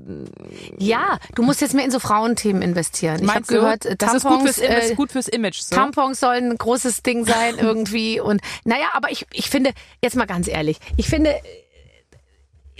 Ja, 0.78 1.18
du 1.36 1.44
musst 1.44 1.62
jetzt 1.62 1.74
mehr 1.74 1.86
in 1.86 1.92
so 1.92 2.00
Frauenthemen 2.00 2.62
investieren. 2.62 3.24
Ich 3.24 3.30
habe 3.30 3.46
gehört, 3.46 3.86
äh, 3.86 3.96
das 3.96 4.16
ist 4.16 4.24
gut 4.24 4.32
Tampons, 4.32 4.56
fürs, 4.56 4.70
äh, 4.70 4.86
ist 4.88 4.96
gut 4.96 5.12
fürs 5.12 5.28
Image. 5.28 5.62
So? 5.62 5.76
Tampons 5.76 6.20
sollen 6.20 6.52
ein 6.52 6.58
großes 6.58 7.04
Ding 7.04 7.26
sein 7.26 7.56
irgendwie. 7.60 8.20
Und 8.20 8.42
naja, 8.64 8.88
aber 8.94 9.12
ich, 9.12 9.26
ich 9.34 9.50
finde, 9.50 9.72
jetzt 10.02 10.16
mal 10.16 10.26
ganz 10.26 10.48
ehrlich, 10.48 10.80
ich 10.98 11.08
finde, 11.08 11.34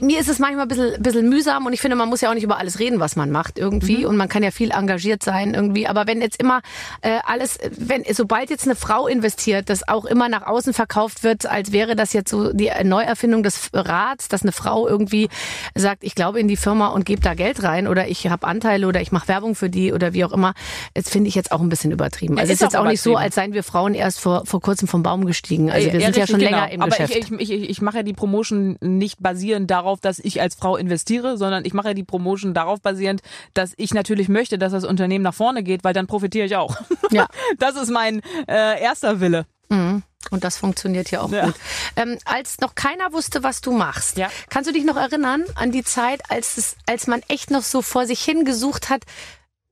mir 0.02 0.20
ist 0.20 0.30
es 0.30 0.40
manchmal 0.40 0.66
ein 0.66 0.68
bisschen, 0.68 1.02
bisschen 1.02 1.30
mühsam 1.30 1.66
und 1.66 1.74
ich 1.74 1.82
finde, 1.82 1.96
man 1.96 2.10
muss 2.10 2.22
ja 2.22 2.30
auch 2.30 2.34
nicht 2.34 2.44
über 2.44 2.58
alles 2.58 2.80
reden, 2.80 3.00
was 3.00 3.16
man 3.16 3.32
macht 3.32 3.58
irgendwie 3.60 4.00
Mhm. 4.00 4.06
und 4.06 4.18
man 4.18 4.28
kann 4.30 4.44
ja 4.44 4.52
viel 4.52 4.72
engagiert 4.72 5.24
sein 5.24 5.54
irgendwie. 5.54 5.88
Aber 5.88 6.08
wenn 6.08 6.22
jetzt 6.22 6.40
immer 6.40 6.62
äh, 7.02 7.20
alles, 7.26 7.58
wenn 7.78 8.04
sobald 8.12 8.50
jetzt 8.50 8.66
eine 8.66 8.76
Frau 8.76 9.08
investiert, 9.08 9.70
das 9.70 9.88
auch 9.88 10.06
immer 10.06 10.30
nach 10.30 10.46
außen 10.48 10.74
verkauft 10.74 11.24
wird, 11.24 11.46
als 11.46 11.72
wäre 11.72 11.96
das 11.96 12.14
jetzt 12.14 12.30
so 12.30 12.52
die 12.54 12.70
Neuerfindung 12.84 13.44
des 13.44 13.70
Rats, 13.74 14.28
dass 14.28 14.42
eine 14.44 14.52
Frau 14.52 14.88
irgendwie 14.88 15.30
sagt, 15.76 16.04
ich 16.04 16.16
glaube 16.16 16.40
in 16.40 16.48
die 16.48 16.58
Firma 16.58 16.88
und 16.88 17.06
gebe 17.06 17.22
da 17.22 17.34
Geld 17.34 17.64
rein 17.64 17.88
oder 17.88 18.08
ich 18.08 18.28
habe 18.28 18.48
Anteile 18.48 18.88
oder 18.88 19.02
ich 19.02 19.12
mache 19.12 19.28
Werbung 19.28 19.56
für 19.56 19.70
die 19.70 19.94
oder 19.94 20.14
wie 20.14 20.26
auch 20.26 20.32
immer, 20.34 20.54
das 20.94 21.10
finde 21.10 21.28
ich 21.28 21.36
jetzt 21.36 21.52
auch 21.52 21.62
ein 21.62 21.70
bisschen 21.70 21.92
übertrieben. 21.92 22.36
Ja, 22.36 22.42
Also 22.42 22.54
es 22.54 22.56
ist 22.56 22.62
ist 22.62 22.74
jetzt 22.74 22.80
auch 22.80 22.86
nicht 22.88 23.02
so, 23.02 23.16
als 23.16 23.36
seien 23.36 23.54
wir 23.54 23.64
Frauen 23.64 23.94
erst 23.94 24.20
vor, 24.20 24.46
vor 24.46 24.62
kurzem 24.62 24.88
vom 24.88 25.04
Baum 25.04 25.26
gestiegen. 25.26 25.70
Also 25.72 25.92
wir 25.92 26.00
sind 26.00 26.02
ja 26.02 26.08
richtig, 26.24 26.30
schon 26.30 26.40
genau. 26.40 26.52
länger 26.52 26.72
im 26.72 26.82
Aber 26.82 26.90
Geschäft. 26.92 27.16
Ich, 27.16 27.32
ich, 27.32 27.52
ich, 27.52 27.70
ich 27.70 27.82
mache 27.82 27.98
ja 27.98 28.04
die 28.04 28.14
Promotion 28.14 28.78
nicht 28.82 29.22
basierend 29.22 29.70
darauf, 29.72 29.91
dass 30.00 30.20
ich 30.20 30.40
als 30.42 30.56
Frau 30.56 30.78
investiere, 30.78 31.38
sondern 31.38 31.66
ich 31.66 31.74
mache 31.74 31.90
ja 31.90 31.94
die 31.94 32.04
Promotion 32.04 32.54
darauf 32.54 32.82
basierend, 32.82 33.22
dass 33.54 33.74
ich 33.78 33.94
natürlich 33.94 34.30
möchte, 34.30 34.58
dass 34.58 34.72
das 34.72 34.86
Unternehmen 34.86 35.24
nach 35.24 35.34
vorne 35.34 35.64
geht, 35.64 35.84
weil 35.84 35.94
dann 35.94 36.08
profitiere 36.08 36.46
ich 36.46 36.56
auch. 36.56 36.76
Ja. 37.12 37.28
Das 37.60 37.76
ist 37.76 37.90
mein 37.92 38.22
äh, 38.48 38.82
erster 38.82 39.20
Wille. 39.20 39.46
Mhm. 39.68 40.02
Und 40.30 40.44
das 40.46 40.56
funktioniert 40.58 41.12
ja 41.12 41.20
auch 41.22 41.32
Ja. 41.32 41.46
gut. 41.48 41.56
Ähm, 41.98 42.18
als 42.24 42.60
noch 42.62 42.74
keiner 42.76 43.12
wusste, 43.12 43.44
was 43.44 43.60
du 43.60 43.72
machst, 43.74 44.18
Ja. 44.18 44.30
kannst 44.50 44.70
du 44.70 44.74
dich 44.74 44.86
noch 44.86 44.96
erinnern 44.96 45.44
an 45.56 45.72
die 45.74 45.84
Zeit, 45.84 46.22
als, 46.30 46.58
es, 46.58 46.76
als 46.86 47.08
man 47.08 47.22
echt 47.28 47.52
noch 47.52 47.64
so 47.64 47.82
vor 47.82 48.06
sich 48.06 48.22
hingesucht 48.24 48.90
hat, 48.90 49.04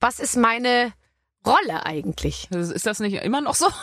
was 0.01 0.19
ist 0.19 0.35
meine 0.35 0.91
Rolle 1.45 1.85
eigentlich? 1.85 2.49
Ist 2.51 2.85
das 2.85 2.99
nicht 2.99 3.13
immer 3.23 3.41
noch 3.41 3.55
so? 3.55 3.67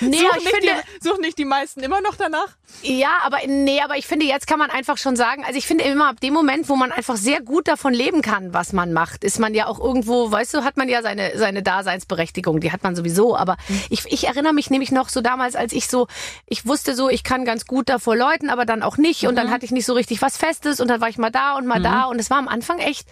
Nee, 0.00 0.18
aber 0.28 0.38
ich 0.38 0.48
finde, 0.48 0.66
die, 0.66 1.08
suchen 1.08 1.20
nicht 1.20 1.38
die 1.38 1.44
meisten 1.44 1.80
immer 1.80 2.00
noch 2.00 2.16
danach? 2.16 2.48
ja, 2.82 3.18
aber 3.22 3.38
nee, 3.46 3.80
aber 3.80 3.96
ich 3.96 4.06
finde, 4.06 4.26
jetzt 4.26 4.46
kann 4.46 4.58
man 4.58 4.70
einfach 4.70 4.98
schon 4.98 5.14
sagen, 5.16 5.44
also 5.44 5.56
ich 5.56 5.66
finde 5.66 5.84
immer 5.84 6.08
ab 6.08 6.20
dem 6.20 6.34
Moment, 6.34 6.68
wo 6.68 6.76
man 6.76 6.90
einfach 6.90 7.16
sehr 7.16 7.40
gut 7.40 7.68
davon 7.68 7.92
leben 7.92 8.22
kann, 8.22 8.52
was 8.52 8.72
man 8.72 8.92
macht, 8.92 9.24
ist 9.24 9.38
man 9.38 9.54
ja 9.54 9.66
auch 9.66 9.78
irgendwo, 9.78 10.30
weißt 10.30 10.54
du, 10.54 10.64
hat 10.64 10.76
man 10.76 10.88
ja 10.88 11.02
seine, 11.02 11.38
seine 11.38 11.62
Daseinsberechtigung, 11.62 12.60
die 12.60 12.72
hat 12.72 12.82
man 12.82 12.96
sowieso, 12.96 13.36
aber 13.36 13.56
ich, 13.90 14.04
ich 14.06 14.26
erinnere 14.26 14.52
mich 14.52 14.70
nämlich 14.70 14.90
noch 14.90 15.08
so 15.08 15.20
damals, 15.20 15.54
als 15.54 15.72
ich 15.72 15.88
so, 15.88 16.08
ich 16.46 16.66
wusste 16.66 16.94
so, 16.94 17.08
ich 17.08 17.22
kann 17.22 17.44
ganz 17.44 17.66
gut 17.66 17.88
davor 17.88 18.16
Leuten, 18.16 18.50
aber 18.50 18.64
dann 18.64 18.82
auch 18.82 18.96
nicht 18.96 19.26
und 19.26 19.36
dann 19.36 19.50
hatte 19.50 19.64
ich 19.64 19.70
nicht 19.70 19.86
so 19.86 19.92
richtig 19.92 20.22
was 20.22 20.36
Festes 20.36 20.80
und 20.80 20.88
dann 20.88 21.00
war 21.00 21.08
ich 21.08 21.18
mal 21.18 21.30
da 21.30 21.56
und 21.56 21.66
mal 21.66 21.80
da 21.80 22.04
und 22.04 22.18
es 22.18 22.30
war 22.30 22.38
am 22.38 22.48
Anfang 22.48 22.78
echt 22.78 23.06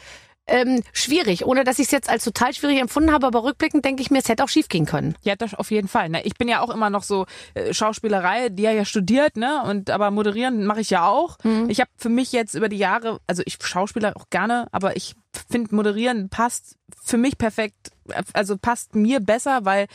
ähm, 0.51 0.83
schwierig, 0.93 1.47
ohne 1.47 1.65
dass 1.65 1.79
ich 1.79 1.87
es 1.87 1.91
jetzt 1.93 2.11
als 2.11 2.25
total 2.25 2.53
schwierig 2.53 2.79
empfunden 2.81 3.13
habe, 3.13 3.27
aber 3.27 3.45
rückblickend 3.45 3.85
denke 3.85 4.03
ich 4.03 4.11
mir, 4.11 4.19
es 4.19 4.29
hätte 4.29 4.45
auch 4.45 4.49
schief 4.49 4.69
gehen 4.69 4.85
können. 4.85 5.15
Ja, 5.23 5.37
das 5.37 5.55
auf 5.55 5.71
jeden 5.71 5.89
Fall. 5.89 6.09
Ne? 6.09 6.23
Ich 6.25 6.35
bin 6.35 6.49
ja 6.49 6.61
auch 6.61 6.71
immer 6.71 6.91
noch 6.91 7.05
so 7.05 7.27
äh, 7.55 7.73
Schauspielerei, 7.73 8.49
die 8.49 8.65
ja 8.65 8.73
ja 8.73 8.85
studiert, 8.85 9.37
ne? 9.37 9.63
Und 9.65 9.91
aber 9.91 10.11
moderieren 10.11 10.67
mache 10.67 10.81
ich 10.81 10.91
ja 10.91 11.07
auch. 11.07 11.39
Mhm. 11.45 11.71
Ich 11.71 11.81
habe 11.81 11.91
für 11.97 12.09
mich 12.09 12.33
jetzt 12.33 12.55
über 12.55 12.69
die 12.69 12.79
Jahre, 12.79 13.21
also 13.27 13.43
ich 13.47 13.59
schauspieler 13.63 14.17
auch 14.17 14.29
gerne, 14.31 14.67
aber 14.73 14.97
ich 14.97 15.15
finde 15.49 15.75
moderieren 15.75 16.29
passt 16.29 16.77
für 17.03 17.17
mich 17.17 17.39
perfekt, 17.39 17.93
also 18.33 18.59
passt 18.59 18.95
mir 18.95 19.21
besser, 19.21 19.65
weil 19.65 19.87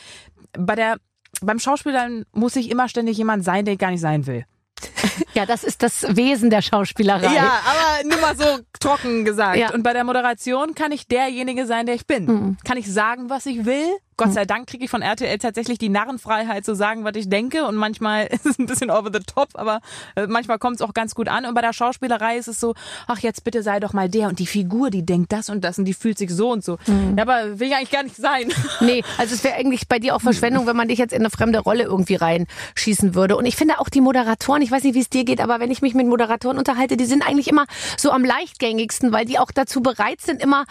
bei 0.52 0.74
der 0.74 0.96
beim 1.42 1.58
Schauspielern 1.58 2.24
muss 2.32 2.56
ich 2.56 2.70
immer 2.70 2.88
ständig 2.88 3.18
jemand 3.18 3.44
sein, 3.44 3.66
der 3.66 3.74
ich 3.74 3.80
gar 3.80 3.90
nicht 3.90 4.00
sein 4.00 4.26
will. 4.26 4.46
Ja, 5.36 5.44
das 5.44 5.64
ist 5.64 5.82
das 5.82 6.16
Wesen 6.16 6.48
der 6.48 6.62
Schauspielerei. 6.62 7.34
Ja, 7.34 7.60
aber 7.66 8.08
nur 8.08 8.18
mal 8.22 8.34
so 8.34 8.62
trocken 8.80 9.26
gesagt. 9.26 9.58
Ja. 9.58 9.70
Und 9.74 9.82
bei 9.82 9.92
der 9.92 10.02
Moderation 10.02 10.74
kann 10.74 10.92
ich 10.92 11.08
derjenige 11.08 11.66
sein, 11.66 11.84
der 11.84 11.94
ich 11.94 12.06
bin. 12.06 12.24
Mhm. 12.24 12.56
Kann 12.64 12.78
ich 12.78 12.90
sagen, 12.90 13.28
was 13.28 13.44
ich 13.44 13.66
will? 13.66 13.98
Gott 14.18 14.32
sei 14.32 14.46
Dank 14.46 14.66
kriege 14.66 14.84
ich 14.84 14.90
von 14.90 15.02
RTL 15.02 15.36
tatsächlich 15.36 15.76
die 15.76 15.90
Narrenfreiheit 15.90 16.64
zu 16.64 16.74
sagen, 16.74 17.04
was 17.04 17.16
ich 17.16 17.28
denke. 17.28 17.66
Und 17.66 17.76
manchmal 17.76 18.26
ist 18.30 18.46
es 18.46 18.58
ein 18.58 18.66
bisschen 18.66 18.90
over 18.90 19.10
the 19.12 19.20
top, 19.20 19.48
aber 19.54 19.80
äh, 20.14 20.26
manchmal 20.26 20.58
kommt 20.58 20.76
es 20.76 20.82
auch 20.82 20.94
ganz 20.94 21.14
gut 21.14 21.28
an. 21.28 21.44
Und 21.44 21.54
bei 21.54 21.60
der 21.60 21.74
Schauspielerei 21.74 22.38
ist 22.38 22.48
es 22.48 22.58
so, 22.58 22.74
ach 23.06 23.18
jetzt 23.18 23.44
bitte 23.44 23.62
sei 23.62 23.78
doch 23.78 23.92
mal 23.92 24.08
der 24.08 24.28
und 24.28 24.38
die 24.38 24.46
Figur, 24.46 24.88
die 24.88 25.04
denkt 25.04 25.32
das 25.32 25.50
und 25.50 25.62
das 25.64 25.78
und 25.78 25.84
die 25.84 25.92
fühlt 25.92 26.16
sich 26.16 26.30
so 26.30 26.50
und 26.50 26.64
so. 26.64 26.78
Ja, 27.16 27.22
aber 27.22 27.60
will 27.60 27.68
ich 27.68 27.74
eigentlich 27.74 27.90
gar 27.90 28.02
nicht 28.02 28.16
sein. 28.16 28.52
Nee, 28.80 29.02
also 29.16 29.34
es 29.34 29.42
wäre 29.42 29.54
eigentlich 29.54 29.88
bei 29.88 29.98
dir 29.98 30.14
auch 30.14 30.20
Verschwendung, 30.20 30.66
wenn 30.66 30.76
man 30.76 30.88
dich 30.88 30.98
jetzt 30.98 31.12
in 31.12 31.20
eine 31.20 31.30
fremde 31.30 31.58
Rolle 31.58 31.84
irgendwie 31.84 32.14
reinschießen 32.14 33.14
würde. 33.14 33.36
Und 33.36 33.46
ich 33.46 33.56
finde 33.56 33.80
auch 33.80 33.88
die 33.88 34.00
Moderatoren, 34.00 34.60
ich 34.62 34.70
weiß 34.70 34.84
nicht, 34.84 34.94
wie 34.94 35.00
es 35.00 35.08
dir 35.08 35.24
geht, 35.26 35.40
aber 35.40 35.60
wenn 35.60 35.70
ich 35.70 35.82
mich 35.82 35.94
mit 35.94 36.06
Moderatoren 36.06 36.56
unterhalte, 36.56 36.96
die 36.96 37.04
sind 37.04 37.26
eigentlich 37.26 37.48
immer 37.48 37.66
so 37.98 38.10
am 38.10 38.24
leichtgängigsten, 38.24 39.12
weil 39.12 39.26
die 39.26 39.38
auch 39.38 39.50
dazu 39.52 39.82
bereit 39.82 40.20
sind, 40.22 40.42
immer 40.42 40.64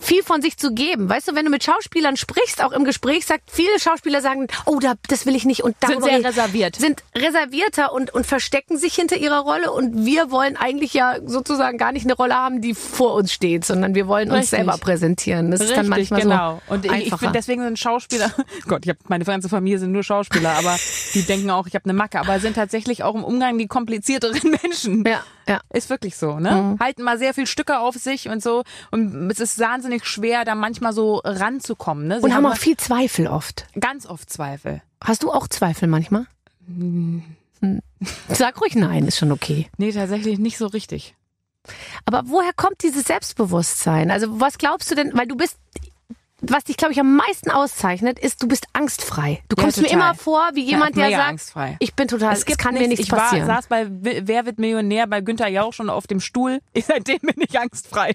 viel 0.00 0.22
von 0.22 0.40
sich 0.42 0.56
zu 0.56 0.72
geben. 0.72 1.08
Weißt 1.08 1.28
du, 1.28 1.34
wenn 1.34 1.44
du 1.44 1.50
mit 1.50 1.64
Schauspielern 1.64 2.16
sprichst, 2.16 2.62
auch 2.62 2.72
im 2.72 2.84
Gespräch, 2.84 3.26
sagt 3.26 3.50
viele 3.50 3.80
Schauspieler 3.80 4.20
sagen, 4.20 4.46
oh, 4.66 4.78
da, 4.78 4.94
das 5.08 5.26
will 5.26 5.34
ich 5.34 5.44
nicht 5.44 5.64
und 5.64 5.74
darüber 5.80 6.02
Sind 6.02 6.10
sehr 6.10 6.24
reserviert. 6.24 6.76
Sind 6.76 7.02
reservierter 7.16 7.92
und, 7.92 8.14
und 8.14 8.26
verstecken 8.26 8.78
sich 8.78 8.94
hinter 8.94 9.16
ihrer 9.16 9.40
Rolle 9.40 9.72
und 9.72 10.04
wir 10.04 10.30
wollen 10.30 10.56
eigentlich 10.56 10.94
ja 10.94 11.16
sozusagen 11.24 11.78
gar 11.78 11.92
nicht 11.92 12.04
eine 12.04 12.14
Rolle 12.14 12.34
haben, 12.34 12.60
die 12.60 12.74
vor 12.74 13.14
uns 13.14 13.32
steht, 13.32 13.64
sondern 13.64 13.94
wir 13.94 14.06
wollen 14.06 14.30
uns 14.30 14.52
Richtig. 14.52 14.58
selber 14.58 14.78
präsentieren. 14.78 15.50
Das 15.50 15.60
ist 15.60 15.76
dann 15.76 15.88
manchmal 15.88 16.20
genau. 16.20 16.60
so 16.68 16.74
Und 16.74 16.84
ich, 16.84 17.06
ich 17.06 17.14
finde, 17.16 17.32
deswegen 17.32 17.62
sind 17.62 17.78
Schauspieler, 17.78 18.30
Gott, 18.68 18.84
ich 18.84 18.90
hab, 18.90 19.08
meine 19.08 19.24
ganze 19.24 19.48
Familie 19.48 19.78
sind 19.78 19.92
nur 19.92 20.02
Schauspieler, 20.02 20.50
aber 20.50 20.76
die 21.14 21.22
denken 21.22 21.50
auch, 21.50 21.66
ich 21.66 21.74
habe 21.74 21.84
eine 21.84 21.94
Macke, 21.94 22.20
aber 22.20 22.38
sind 22.40 22.54
tatsächlich 22.54 23.02
auch 23.02 23.14
im 23.14 23.24
Umgang 23.24 23.58
die 23.58 23.66
komplizierteren 24.02 24.50
Menschen. 24.62 25.04
ja, 25.04 25.22
ja. 25.48 25.60
Ist 25.72 25.90
wirklich 25.90 26.16
so, 26.16 26.38
ne? 26.38 26.76
Halten 26.80 27.02
mal 27.02 27.18
sehr 27.18 27.34
viel 27.34 27.46
Stücke 27.46 27.78
auf 27.78 27.94
sich 27.94 28.28
und 28.28 28.42
so. 28.42 28.62
Und 28.90 29.30
es 29.30 29.40
ist 29.40 29.58
wahnsinnig 29.58 30.04
schwer, 30.04 30.44
da 30.44 30.54
manchmal 30.54 30.92
so 30.92 31.20
ranzukommen. 31.24 32.06
Ne? 32.08 32.18
Sie 32.18 32.24
Und 32.24 32.34
haben 32.34 32.46
auch 32.46 32.56
viel 32.56 32.76
Zweifel 32.76 33.26
oft. 33.26 33.66
ganz 33.78 34.06
oft 34.06 34.30
Zweifel. 34.30 34.82
Hast 35.02 35.22
du 35.22 35.30
auch 35.30 35.48
Zweifel 35.48 35.88
manchmal? 35.88 36.26
Hm. 36.66 37.22
Sag 38.28 38.60
ruhig 38.60 38.74
nein, 38.74 39.06
ist 39.06 39.18
schon 39.18 39.30
okay. 39.30 39.68
Nee, 39.78 39.92
tatsächlich 39.92 40.38
nicht 40.38 40.58
so 40.58 40.66
richtig. 40.66 41.14
Aber 42.04 42.22
woher 42.26 42.52
kommt 42.52 42.82
dieses 42.82 43.04
Selbstbewusstsein? 43.04 44.10
Also 44.10 44.40
was 44.40 44.58
glaubst 44.58 44.90
du 44.90 44.96
denn, 44.96 45.12
weil 45.14 45.28
du 45.28 45.36
bist, 45.36 45.58
was 46.42 46.64
dich, 46.64 46.76
glaube 46.76 46.92
ich, 46.92 47.00
am 47.00 47.16
meisten 47.16 47.50
auszeichnet, 47.50 48.18
ist, 48.18 48.42
du 48.42 48.48
bist 48.48 48.66
angstfrei. 48.72 49.42
Du 49.48 49.56
Ja, 49.56 49.62
kommst 49.62 49.78
mir 49.78 49.84
total. 49.84 49.98
immer 49.98 50.14
vor 50.14 50.50
wie 50.54 50.64
jemand, 50.64 50.96
Ja, 50.96 51.08
der 51.08 51.16
sagt, 51.18 51.28
angstfrei. 51.30 51.76
ich 51.78 51.94
bin 51.94 52.08
total, 52.08 52.32
es, 52.34 52.44
kann 52.44 52.74
mir 52.74 52.88
nichts 52.88 53.04
ich 53.04 53.08
passieren. 53.10 53.46
saß 53.46 53.68
bei 53.68 53.86
Wer 53.90 54.44
wird 54.46 54.58
Millionär 54.58 55.06
bei 55.06 55.20
Günther 55.20 55.48
Jauch 55.48 55.72
schon 55.72 55.88
auf 55.88 56.06
dem 56.06 56.20
Stuhl. 56.20 56.60
Seitdem 56.76 57.18
bin 57.20 57.34
ich 57.48 57.58
angstfrei. 57.58 58.14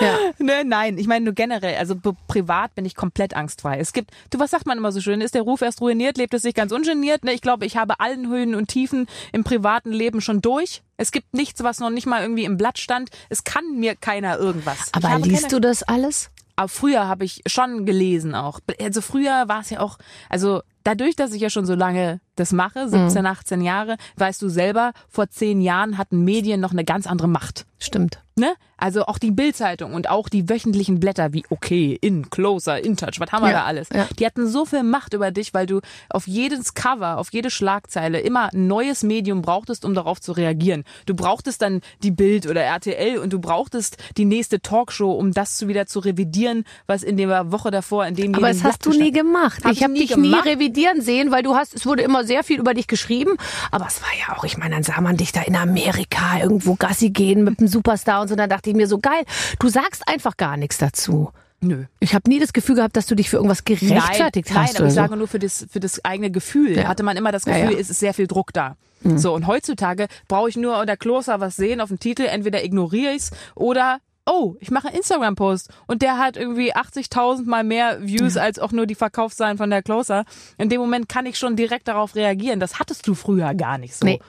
Ja. 0.00 0.16
Ne, 0.38 0.64
nein, 0.64 0.96
ich 0.98 1.06
meine 1.06 1.24
nur 1.26 1.34
generell, 1.34 1.76
also 1.76 1.94
privat 2.26 2.74
bin 2.74 2.84
ich 2.84 2.94
komplett 2.94 3.34
angstfrei. 3.34 3.78
Es 3.78 3.92
gibt, 3.92 4.10
du, 4.30 4.38
was 4.38 4.50
sagt 4.50 4.66
man 4.66 4.78
immer 4.78 4.90
so 4.90 5.00
schön, 5.00 5.20
ist 5.20 5.34
der 5.34 5.42
Ruf 5.42 5.60
erst 5.62 5.80
ruiniert, 5.80 6.16
lebt 6.16 6.34
es 6.34 6.42
sich 6.42 6.54
ganz 6.54 6.72
ungeniert. 6.72 7.24
Ne? 7.24 7.32
Ich 7.32 7.40
glaube, 7.42 7.66
ich 7.66 7.76
habe 7.76 8.00
allen 8.00 8.28
Höhen 8.28 8.54
und 8.54 8.68
Tiefen 8.68 9.06
im 9.32 9.44
privaten 9.44 9.92
Leben 9.92 10.20
schon 10.20 10.40
durch. 10.40 10.82
Es 10.96 11.12
gibt 11.12 11.34
nichts, 11.34 11.62
was 11.62 11.78
noch 11.78 11.90
nicht 11.90 12.06
mal 12.06 12.22
irgendwie 12.22 12.44
im 12.44 12.56
Blatt 12.56 12.78
stand. 12.78 13.10
Es 13.28 13.44
kann 13.44 13.76
mir 13.78 13.94
keiner 13.96 14.38
irgendwas. 14.38 14.90
Ich 14.96 15.04
Aber 15.04 15.18
liest 15.18 15.52
du 15.52 15.60
das 15.60 15.82
alles? 15.82 16.30
Aber 16.60 16.68
früher 16.68 17.08
habe 17.08 17.24
ich 17.24 17.40
schon 17.46 17.86
gelesen 17.86 18.34
auch. 18.34 18.60
Also 18.78 19.00
früher 19.00 19.48
war 19.48 19.60
es 19.60 19.70
ja 19.70 19.80
auch, 19.80 19.96
also 20.28 20.60
dadurch, 20.84 21.16
dass 21.16 21.32
ich 21.32 21.40
ja 21.40 21.48
schon 21.48 21.64
so 21.64 21.74
lange 21.74 22.20
das 22.36 22.52
mache, 22.52 22.86
17, 22.86 23.24
18 23.24 23.62
Jahre, 23.62 23.96
weißt 24.16 24.42
du 24.42 24.50
selber, 24.50 24.92
vor 25.08 25.30
zehn 25.30 25.62
Jahren 25.62 25.96
hatten 25.96 26.22
Medien 26.22 26.60
noch 26.60 26.72
eine 26.72 26.84
ganz 26.84 27.06
andere 27.06 27.28
Macht. 27.28 27.64
Stimmt. 27.78 28.22
Ne? 28.40 28.54
Also 28.78 29.04
auch 29.04 29.18
die 29.18 29.30
Bildzeitung 29.30 29.92
und 29.92 30.08
auch 30.08 30.30
die 30.30 30.48
wöchentlichen 30.48 30.98
Blätter 31.00 31.34
wie 31.34 31.44
Okay, 31.50 31.98
In, 32.00 32.30
Closer, 32.30 32.82
In 32.82 32.96
Touch, 32.96 33.20
was 33.20 33.30
haben 33.30 33.42
wir 33.44 33.50
Ja, 33.50 33.58
da 33.60 33.64
alles? 33.66 33.88
ja. 33.94 34.08
Die 34.18 34.24
hatten 34.24 34.48
so 34.48 34.64
viel 34.64 34.82
Macht 34.82 35.12
über 35.12 35.30
dich, 35.30 35.52
weil 35.52 35.66
du 35.66 35.80
auf 36.08 36.26
jedes 36.26 36.72
Cover, 36.72 37.18
auf 37.18 37.30
jede 37.32 37.50
Schlagzeile 37.50 38.20
immer 38.20 38.52
ein 38.54 38.66
neues 38.66 39.02
Medium 39.02 39.42
brauchtest, 39.42 39.84
um 39.84 39.92
darauf 39.94 40.18
zu 40.20 40.32
reagieren. 40.32 40.84
Du 41.04 41.14
brauchtest 41.14 41.60
dann 41.60 41.82
die 42.02 42.10
Bild 42.10 42.46
oder 42.46 42.62
RTL 42.62 43.18
und 43.18 43.32
du 43.34 43.38
brauchtest 43.38 43.98
die 44.16 44.24
nächste 44.24 44.60
Talkshow, 44.62 45.12
um 45.12 45.32
das 45.32 45.58
zu 45.58 45.68
wieder 45.68 45.84
zu 45.84 45.98
revidieren, 46.00 46.64
was 46.86 47.02
in 47.02 47.18
der 47.18 47.52
Woche 47.52 47.70
davor 47.70 48.06
in 48.06 48.14
dem 48.14 48.34
Aber 48.34 48.48
das 48.48 48.64
hast 48.64 48.86
du 48.86 48.90
nie 48.90 49.12
gemacht. 49.12 49.62
Hab 49.62 49.72
ich 49.72 49.82
habe 49.82 49.92
nie 49.92 50.00
dich 50.06 50.16
nie 50.16 50.30
gemacht. 50.30 50.46
revidieren 50.46 51.02
sehen, 51.02 51.30
weil 51.30 51.42
du 51.42 51.54
hast, 51.54 51.74
es 51.74 51.84
wurde 51.84 52.02
immer 52.02 52.24
sehr 52.24 52.42
viel 52.44 52.58
über 52.58 52.72
dich 52.72 52.86
geschrieben. 52.86 53.32
Aber 53.70 53.86
es 53.88 54.00
war 54.00 54.08
ja 54.26 54.34
auch, 54.38 54.44
ich 54.44 54.56
meine, 54.56 54.76
dann 54.76 54.84
sah 54.84 55.00
man 55.02 55.18
dich 55.18 55.32
da 55.32 55.42
in 55.42 55.54
Amerika 55.56 56.38
irgendwo 56.42 56.76
Gassi 56.76 57.10
gehen 57.10 57.44
mit 57.44 57.58
einem 57.58 57.68
Superstar 57.68 58.22
und 58.22 58.28
so. 58.30 58.36
Dann 58.36 58.48
dachte 58.48 58.70
ich 58.70 58.76
mir 58.76 58.86
so, 58.86 58.98
geil, 58.98 59.24
du 59.58 59.68
sagst 59.68 60.08
einfach 60.08 60.36
gar 60.36 60.56
nichts 60.56 60.78
dazu. 60.78 61.30
Nö. 61.60 61.84
Ich 61.98 62.14
habe 62.14 62.28
nie 62.30 62.38
das 62.40 62.54
Gefühl 62.54 62.76
gehabt, 62.76 62.96
dass 62.96 63.06
du 63.06 63.14
dich 63.14 63.28
für 63.28 63.36
irgendwas 63.36 63.64
gerechtfertigt 63.64 64.48
nein, 64.48 64.62
hast. 64.62 64.72
Nein, 64.72 64.76
aber 64.76 64.86
ich 64.86 64.94
so. 64.94 65.00
sage 65.00 65.16
nur 65.16 65.28
für 65.28 65.38
das, 65.38 65.66
für 65.70 65.80
das 65.80 66.02
eigene 66.04 66.30
Gefühl. 66.30 66.78
Ja. 66.78 66.88
Hatte 66.88 67.02
man 67.02 67.18
immer 67.18 67.32
das 67.32 67.44
Ja, 67.44 67.52
Gefühl, 67.52 67.70
ja. 67.72 67.76
Mhm. 67.76 67.82
es 67.82 67.90
ist 67.90 68.00
sehr 68.00 68.14
viel 68.14 68.26
Druck 68.26 68.52
da. 68.52 68.76
So, 69.02 69.34
und 69.34 69.46
heutzutage 69.46 70.08
brauche 70.28 70.50
ich 70.50 70.56
nur 70.56 70.78
unter 70.78 70.94
Kloster 70.94 71.40
was 71.40 71.56
sehen 71.56 71.80
auf 71.80 71.88
dem 71.88 71.98
Titel. 71.98 72.22
Entweder 72.22 72.62
ignoriere 72.62 73.14
ich's 73.14 73.30
oder 73.54 73.98
Oh, 74.26 74.54
ich 74.60 74.70
mache 74.70 74.88
einen 74.88 74.98
Instagram-Post 74.98 75.70
und 75.86 76.02
der 76.02 76.18
hat 76.18 76.36
irgendwie 76.36 76.74
80.000 76.74 77.48
mal 77.48 77.64
mehr 77.64 77.98
Views 78.06 78.36
als 78.36 78.58
auch 78.58 78.70
nur 78.70 78.86
die 78.86 78.94
Verkaufszahlen 78.94 79.56
von 79.56 79.70
der 79.70 79.82
Closer. 79.82 80.24
In 80.58 80.68
dem 80.68 80.80
Moment 80.80 81.08
kann 81.08 81.24
ich 81.26 81.38
schon 81.38 81.56
direkt 81.56 81.88
darauf 81.88 82.14
reagieren. 82.14 82.60
Das 82.60 82.78
hattest 82.78 83.08
du 83.08 83.14
früher 83.14 83.54
gar 83.54 83.78
nicht 83.78 83.96
so. 83.96 84.04
Nee. 84.04 84.20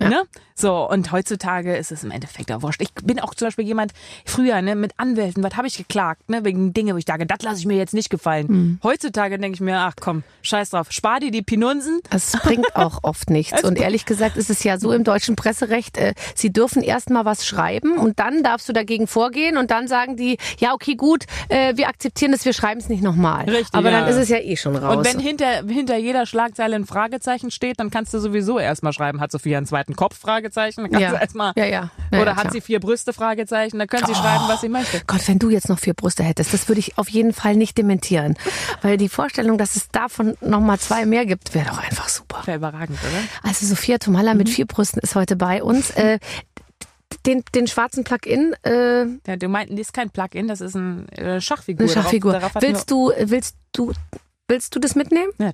Ja. 0.00 0.08
Ne? 0.08 0.22
So, 0.54 0.88
und 0.88 1.12
heutzutage 1.12 1.76
ist 1.76 1.92
es 1.92 2.02
im 2.02 2.10
Endeffekt 2.10 2.50
auch 2.50 2.62
wurscht. 2.62 2.82
Ich 2.82 2.92
bin 2.94 3.20
auch 3.20 3.32
zum 3.34 3.46
Beispiel 3.46 3.64
jemand, 3.64 3.92
früher, 4.24 4.60
ne, 4.60 4.74
mit 4.74 4.92
Anwälten, 4.96 5.42
was 5.44 5.56
habe 5.56 5.68
ich 5.68 5.76
geklagt, 5.76 6.28
ne, 6.28 6.44
wegen 6.44 6.72
Dinge, 6.72 6.94
wo 6.94 6.98
ich 6.98 7.04
sage, 7.06 7.26
das 7.26 7.42
lasse 7.42 7.60
ich 7.60 7.66
mir 7.66 7.76
jetzt 7.76 7.94
nicht 7.94 8.10
gefallen. 8.10 8.46
Mhm. 8.48 8.78
Heutzutage 8.82 9.38
denke 9.38 9.54
ich 9.54 9.60
mir, 9.60 9.78
ach 9.78 9.94
komm, 10.00 10.24
scheiß 10.42 10.70
drauf, 10.70 10.88
spar 10.90 11.20
dir 11.20 11.30
die 11.30 11.42
Pinunsen. 11.42 12.00
Es 12.10 12.32
bringt 12.32 12.66
auch 12.74 13.00
oft 13.02 13.30
nichts. 13.30 13.62
Und 13.62 13.78
ehrlich 13.78 14.04
gesagt 14.04 14.36
ist 14.36 14.50
es 14.50 14.64
ja 14.64 14.78
so 14.78 14.92
im 14.92 15.04
deutschen 15.04 15.36
Presserecht, 15.36 15.96
äh, 15.96 16.14
sie 16.34 16.52
dürfen 16.52 16.82
erst 16.82 17.10
mal 17.10 17.24
was 17.24 17.46
schreiben 17.46 17.96
und 17.96 18.18
dann 18.18 18.42
darfst 18.42 18.68
du 18.68 18.72
dagegen 18.72 19.06
vorgehen 19.06 19.58
und 19.58 19.70
dann 19.70 19.86
sagen 19.86 20.16
die, 20.16 20.38
ja, 20.58 20.74
okay, 20.74 20.96
gut, 20.96 21.24
äh, 21.48 21.76
wir 21.76 21.88
akzeptieren 21.88 22.32
das, 22.32 22.44
wir 22.44 22.52
schreiben 22.52 22.80
es 22.80 22.88
nicht 22.88 23.02
nochmal. 23.02 23.44
Richtig, 23.48 23.74
Aber 23.74 23.90
ja. 23.90 24.00
dann 24.00 24.08
ist 24.08 24.16
es 24.16 24.28
ja 24.28 24.38
eh 24.38 24.56
schon 24.56 24.74
raus. 24.74 24.96
Und 24.96 25.04
wenn 25.04 25.20
hinter, 25.20 25.64
hinter 25.68 25.96
jeder 25.96 26.26
Schlagzeile 26.26 26.74
ein 26.74 26.86
Fragezeichen 26.86 27.52
steht, 27.52 27.78
dann 27.78 27.90
kannst 27.90 28.12
du 28.12 28.18
sowieso 28.18 28.58
erstmal 28.58 28.92
schreiben, 28.92 29.20
hat 29.20 29.30
Sophia 29.30 29.58
einen 29.58 29.66
zweiten 29.66 29.87
Kopf? 29.96 30.18
Fragezeichen. 30.18 30.82
Dann 30.82 30.90
kannst 30.90 31.02
Ja. 31.02 31.10
du 31.10 31.16
erstmal. 31.16 31.52
Ja, 31.56 31.64
ja. 31.66 31.90
Ja, 32.10 32.20
Oder 32.20 32.30
ja, 32.32 32.36
hat 32.36 32.52
sie 32.52 32.60
vier 32.60 32.80
Brüste? 32.80 33.12
Fragezeichen. 33.12 33.78
Da 33.78 33.86
können 33.86 34.06
sie 34.06 34.14
schreiben, 34.14 34.44
was 34.48 34.60
sie 34.60 34.68
möchte. 34.68 35.02
Gott, 35.06 35.26
wenn 35.28 35.38
du 35.38 35.50
jetzt 35.50 35.68
noch 35.68 35.78
vier 35.78 35.94
Brüste 35.94 36.22
hättest, 36.22 36.52
das 36.54 36.68
würde 36.68 36.78
ich 36.80 36.96
auf 36.98 37.08
jeden 37.08 37.32
Fall 37.32 37.54
nicht 37.56 37.76
dementieren. 37.78 38.36
Weil 38.82 38.96
die 38.96 39.08
Vorstellung, 39.08 39.58
dass 39.58 39.76
es 39.76 39.88
davon 39.90 40.36
nochmal 40.40 40.78
zwei 40.78 41.04
mehr 41.06 41.26
gibt, 41.26 41.54
wäre 41.54 41.66
doch 41.68 41.78
einfach 41.78 42.08
super. 42.08 42.42
Wäre 42.46 42.56
überragend, 42.58 42.98
oder? 43.02 43.22
Also 43.48 43.66
Sophia 43.66 43.98
Tomalla 43.98 44.32
Mhm. 44.32 44.38
mit 44.38 44.48
vier 44.48 44.66
Brüsten 44.66 45.00
ist 45.00 45.14
heute 45.14 45.36
bei 45.36 45.62
uns. 45.62 45.90
Äh, 45.98 46.18
den, 47.26 47.42
den 47.54 47.66
schwarzen 47.66 48.04
Plug-in, 48.04 48.54
äh, 48.64 49.04
Ja, 49.26 49.36
du 49.36 49.48
meinten, 49.48 49.76
das 49.76 49.86
ist 49.88 49.92
kein 49.92 50.10
Plugin, 50.10 50.46
das 50.46 50.60
ist 50.60 50.74
ein 50.76 51.08
äh, 51.10 51.40
Schachfigur. 51.40 51.84
eine 51.84 51.92
Schachfigur. 51.92 52.32
Darauf, 52.34 52.52
darauf 52.52 52.62
willst 52.62 52.90
du, 52.90 53.12
willst 53.18 53.56
du, 53.72 53.92
willst 54.48 54.74
du 54.74 54.78
das 54.80 54.94
mitnehmen? 54.94 55.30
ja, 55.38 55.52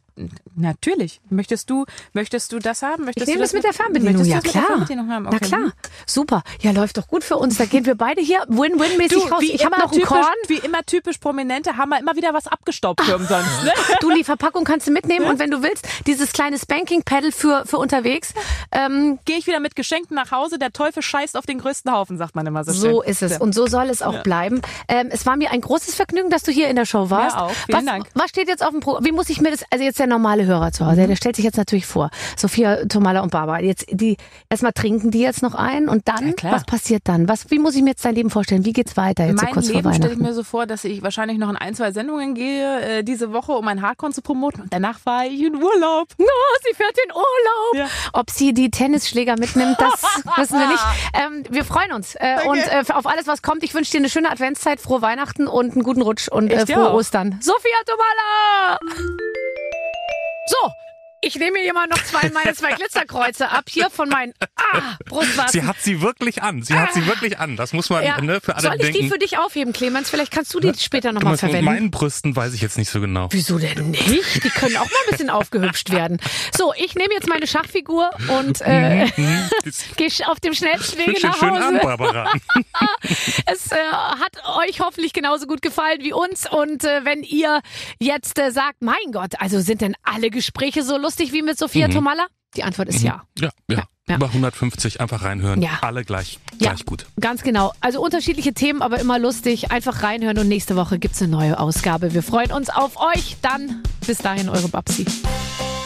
natürlich. 0.57 1.21
Möchtest 1.31 1.69
du, 1.71 1.85
möchtest 2.13 2.53
du 2.53 2.59
das 2.59 2.83
haben? 2.83 3.05
Möchtest 3.05 3.27
Ich 3.29 3.35
nehme 3.35 3.43
das 3.43 3.53
mit 3.53 3.65
der 3.65 3.73
Fernbedienung, 3.73 4.27
möchtest 4.27 4.45
ja 4.55 4.63
klar. 4.63 4.69
Haben? 4.69 5.25
Na 5.25 5.29
Okay. 5.29 5.39
klar, 5.41 5.73
super. 6.07 6.43
Ja, 6.61 6.71
läuft 6.71 6.97
doch 6.97 7.09
gut 7.09 7.25
für 7.25 7.37
uns. 7.37 7.59
Da 7.59 7.65
gehen 7.67 7.87
wir 7.87 7.95
beide 7.97 8.21
hier 8.21 8.45
win-win-mäßig 8.49 9.31
raus. 9.31 9.41
wie 9.41 9.53
Ich 9.53 9.65
habe 9.65 9.75
immer 9.77 9.85
noch 9.85 9.93
einen 9.93 10.01
typisch, 10.01 10.09
Korn. 10.09 10.35
Wie 10.49 10.59
immer 10.59 10.83
typisch 10.85 11.19
Prominente 11.19 11.77
haben 11.77 11.89
wir 11.91 11.99
immer 11.99 12.15
wieder 12.17 12.33
was 12.35 12.47
abgestaubt 12.47 13.01
für 13.03 13.17
umsonst. 13.17 13.65
Ne? 13.65 13.73
Du, 14.01 14.11
die 14.13 14.25
Verpackung 14.25 14.65
kannst 14.65 14.87
du 14.87 14.93
mitnehmen 14.93 15.27
und 15.27 15.39
wenn 15.39 15.51
du 15.51 15.63
willst, 15.63 15.87
dieses 16.07 16.33
kleine 16.33 16.59
Spanking-Pedal 16.59 17.33
für, 17.33 17.65
für 17.67 17.79
unterwegs. 17.79 18.33
Ähm, 18.73 19.19
Gehe 19.25 19.39
ich 19.39 19.47
wieder 19.47 19.61
mit 19.61 19.75
Geschenken 19.77 20.15
nach 20.15 20.31
Hause, 20.31 20.59
der 20.59 20.73
Teufel 20.73 21.03
scheißt 21.03 21.37
auf 21.37 21.47
den 21.47 21.59
größten 21.59 21.91
Haufen, 21.93 22.17
sagt 22.19 22.35
man 22.37 22.47
immer 22.47 22.65
so 22.65 22.73
so 22.73 23.03
schön. 23.03 23.11
ist 23.11 23.23
es 23.23 23.33
Ja. 23.33 23.41
und 23.41 23.55
so 23.55 23.67
soll 23.67 23.89
es 23.91 24.03
auch 24.03 24.23
bleiben. 24.23 24.61
Ähm, 24.89 25.09
es 25.11 25.27
war 25.27 25.37
mir 25.37 25.51
ein 25.51 25.61
großes 25.61 25.95
Vergnügen, 25.95 26.31
dass 26.31 26.43
du 26.43 26.53
hier 26.53 26.69
in 26.69 26.77
der 26.77 26.85
Show 26.87 27.11
warst. 27.11 27.37
Mir 27.37 27.43
auch. 27.43 27.51
Vielen 27.67 27.79
was, 27.79 27.85
Dank. 27.85 28.07
Was 28.15 28.31
steht 28.31 28.49
jetzt 28.49 28.63
auf 28.65 28.71
dem 28.71 28.81
Programm? 28.85 29.05
Wie 29.05 29.13
muss 29.13 29.29
ich 29.31 29.41
mir 29.41 29.51
das, 29.51 29.65
also 29.71 29.85
jetzt 29.85 29.99
der 29.99 30.07
normale 30.07 30.45
Hörer 30.47 30.71
zu 30.73 30.87
Hause, 30.87 31.07
der 31.07 31.17
stellt 31.17 31.37
sich 31.37 31.45
jetzt 31.45 31.57
natürlich 31.57 31.87
vor. 31.87 32.11
Sophia, 32.37 32.85
Tomala 32.87 33.21
und 33.21 33.31
Barbara, 33.33 33.61
jetzt 33.61 33.87
die, 33.91 34.17
erstmal 34.49 34.73
trinken 34.73 35.11
die 35.11 35.21
jetzt 35.21 35.43
noch 35.43 35.55
ein 35.55 35.89
und 35.89 36.07
dann, 36.09 36.35
Ja, 36.43 36.53
was 36.53 36.65
passiert 36.65 37.03
dann? 37.07 37.29
Was, 37.29 37.51
wie 37.51 37.59
muss 37.59 37.75
ich 37.75 37.83
mir 37.83 37.91
jetzt 37.91 38.05
dein 38.05 38.15
Leben 38.15 38.31
vorstellen? 38.31 38.65
Wie 38.65 38.73
geht's 38.73 38.97
weiter 38.97 39.25
jetzt 39.27 39.41
so 39.41 39.45
mein 39.45 39.55
kurz 39.55 39.67
vor 39.67 39.77
Leben 39.77 39.93
stelle 39.93 40.07
ich 40.07 40.19
Weihnachten? 40.19 40.23
mir 40.23 40.35
so 40.35 40.45
vor, 40.45 40.67
dass 40.67 40.85
ich 40.85 41.03
wahrscheinlich 41.03 41.39
noch 41.39 41.49
in 41.51 41.57
ein, 41.57 41.75
zwei 41.75 41.91
Sendungen 41.93 42.35
gehe 42.35 42.81
äh, 42.99 43.03
diese 43.03 43.33
Woche, 43.33 43.53
um 43.53 43.65
mein 43.65 43.83
Hardcore 43.83 44.13
zu 44.13 44.23
promoten. 44.23 44.63
Und 44.63 44.73
danach 44.73 44.99
fahre 44.99 45.27
ich 45.27 45.43
in 45.43 45.55
Urlaub. 45.57 46.09
Oh, 46.37 46.57
sie 46.69 46.75
fährt 46.75 46.97
in 47.07 47.11
Urlaub. 47.13 47.75
Ja. 47.75 47.87
Ob 48.13 48.31
sie 48.31 48.53
die 48.53 48.71
Tennisschläger 48.71 49.37
mitnimmt, 49.39 49.77
das 49.79 50.03
wissen 50.37 50.59
wir 50.59 50.67
nicht. 50.69 50.83
Ähm, 51.15 51.45
wir 51.49 51.65
freuen 51.65 51.93
uns 51.93 52.15
äh, 52.17 52.37
und 52.47 52.59
äh, 52.59 52.83
auf 52.93 53.07
alles, 53.07 53.27
was 53.27 53.41
kommt. 53.43 53.63
Ich 53.63 53.73
wünsche 53.75 53.93
dir 53.93 53.99
eine 53.99 54.09
schöne 54.11 54.31
Adventszeit, 54.31 54.81
frohe 54.81 55.01
Weihnachten 55.01 55.47
und 55.47 55.73
einen 55.73 55.83
guten 55.83 56.03
Rutsch 56.03 56.29
und 56.29 56.51
äh, 56.51 56.67
frohe 56.67 56.91
auch. 56.91 56.95
Ostern. 56.95 57.39
Sophia 57.41 57.71
Tomala! 57.87 58.74
So. 60.47 60.75
Ich 61.27 61.37
nehme 61.37 61.53
mir 61.53 61.63
hier 61.63 61.73
mal 61.73 61.87
noch 61.87 62.03
zwei 62.05 62.29
meine 62.31 62.55
zwei 62.55 62.73
Glitzerkreuze 62.77 63.51
ab 63.51 63.65
hier 63.69 63.89
von 63.89 64.09
meinen 64.11 64.35
ah, 64.57 64.97
Brustwarzen. 65.07 65.61
Sie 65.61 65.67
hat 65.67 65.77
sie 65.81 66.03
wirklich 66.03 66.43
an. 66.43 66.63
Sie 66.63 66.75
hat 66.75 66.93
sie 66.93 67.07
wirklich 67.07 67.39
an. 67.39 67.57
Das 67.57 67.73
muss 67.73 67.89
man 67.89 68.05
ja. 68.05 68.21
ne, 68.21 68.41
für 68.43 68.55
alle 68.57 68.63
Soll 68.63 68.75
ich 68.77 68.83
denken. 68.83 69.01
die 69.01 69.09
für 69.09 69.19
dich 69.19 69.39
aufheben, 69.39 69.73
Clemens? 69.73 70.11
Vielleicht 70.11 70.31
kannst 70.31 70.53
du 70.53 70.61
die 70.61 70.73
später 70.79 71.13
nochmal 71.13 71.33
Mit 71.33 71.41
verwenden. 71.41 71.65
meinen 71.65 71.91
Brüsten 71.91 72.37
weiß 72.37 72.53
ich 72.53 72.61
jetzt 72.61 72.77
nicht 72.77 72.91
so 72.91 73.01
genau. 73.01 73.29
Wieso 73.31 73.59
denn 73.59 73.91
nicht? 73.91 74.45
Die 74.45 74.51
können 74.51 74.77
auch 74.77 74.85
mal 74.85 74.99
ein 75.07 75.11
bisschen 75.11 75.31
aufgehübscht 75.31 75.91
werden. 75.91 76.21
So, 76.57 76.75
ich 76.77 76.95
nehme 76.95 77.15
jetzt 77.15 77.29
meine 77.29 77.47
Schachfigur 77.47 78.11
und 78.29 78.61
äh, 78.61 79.07
gehe 79.97 80.11
auf 80.27 80.41
dem 80.41 80.53
schnellsten 80.53 80.99
Wünsche 81.07 81.27
nach 81.27 81.39
schönen 81.39 81.57
Abend, 81.57 81.83
Hause. 81.83 81.97
Barbara. 81.97 82.33
Es 83.47 83.71
äh, 83.73 83.77
hat 83.77 84.33
euch 84.67 84.81
hoffentlich 84.81 85.13
genauso 85.13 85.47
gut 85.47 85.63
gefallen 85.63 85.99
wie 86.01 86.13
uns. 86.13 86.51
Und 86.51 86.85
äh, 86.85 87.05
wenn 87.05 87.23
ihr 87.23 87.61
jetzt 87.99 88.39
äh, 88.39 88.51
sagt, 88.51 88.83
mein 88.83 89.13
Gott, 89.13 89.35
also 89.39 89.61
sind 89.61 89.81
denn 89.81 89.95
alle 90.03 90.31
Gespräche 90.31 90.83
so 90.83 90.97
lustig 90.97 91.14
wie 91.19 91.43
mit 91.43 91.59
Sophia 91.59 91.89
Tomalla? 91.89 92.27
Die 92.57 92.63
Antwort 92.63 92.89
ist 92.89 93.03
ja. 93.03 93.23
Ja, 93.39 93.51
ja. 93.71 93.83
Ja. 94.07 94.17
Über 94.17 94.27
150 94.27 95.01
einfach 95.01 95.23
reinhören. 95.25 95.63
Ja. 95.63 95.79
Alle 95.81 96.05
gleich, 96.05 96.39
Ja. 96.61 96.73
gleich 96.73 96.85
gut. 96.85 97.07
Ganz 97.19 97.43
genau. 97.43 97.73
Also 97.81 98.03
unterschiedliche 98.03 98.53
Themen, 98.53 98.83
aber 98.83 98.99
immer 99.01 99.19
lustig. 99.19 99.71
Einfach 99.73 100.03
reinhören 100.03 100.37
und 100.39 100.47
nächste 100.49 100.77
Woche 100.77 100.99
gibt's 100.99 101.23
eine 101.23 101.31
neue 101.31 101.59
Ausgabe. 101.59 102.13
Wir 102.13 102.23
freuen 102.23 102.53
uns 102.53 102.69
auf 102.69 102.99
euch. 103.01 103.37
Dann 103.41 103.83
bis 104.07 104.19
dahin 104.19 104.51
eure 104.51 104.69
Babsi. 104.69 105.07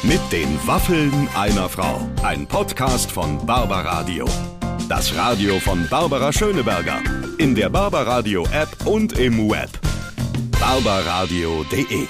Mit 0.03 0.21
den 0.33 0.59
Waffeln 0.67 1.29
einer 1.37 1.69
Frau. 1.69 2.09
Ein 2.25 2.47
Podcast 2.49 3.11
von 3.13 3.47
Barbaradio. 3.47 4.29
Das 4.89 5.15
Radio 5.15 5.61
von 5.61 5.87
Barbara 5.89 6.33
Schöneberger. 6.33 7.01
In 7.39 7.55
der 7.55 7.69
Barbaradio 7.71 8.45
App 8.51 8.85
und 8.85 9.13
im 9.17 9.49
Web. 9.49 9.71
barbaradio.de 10.59 12.09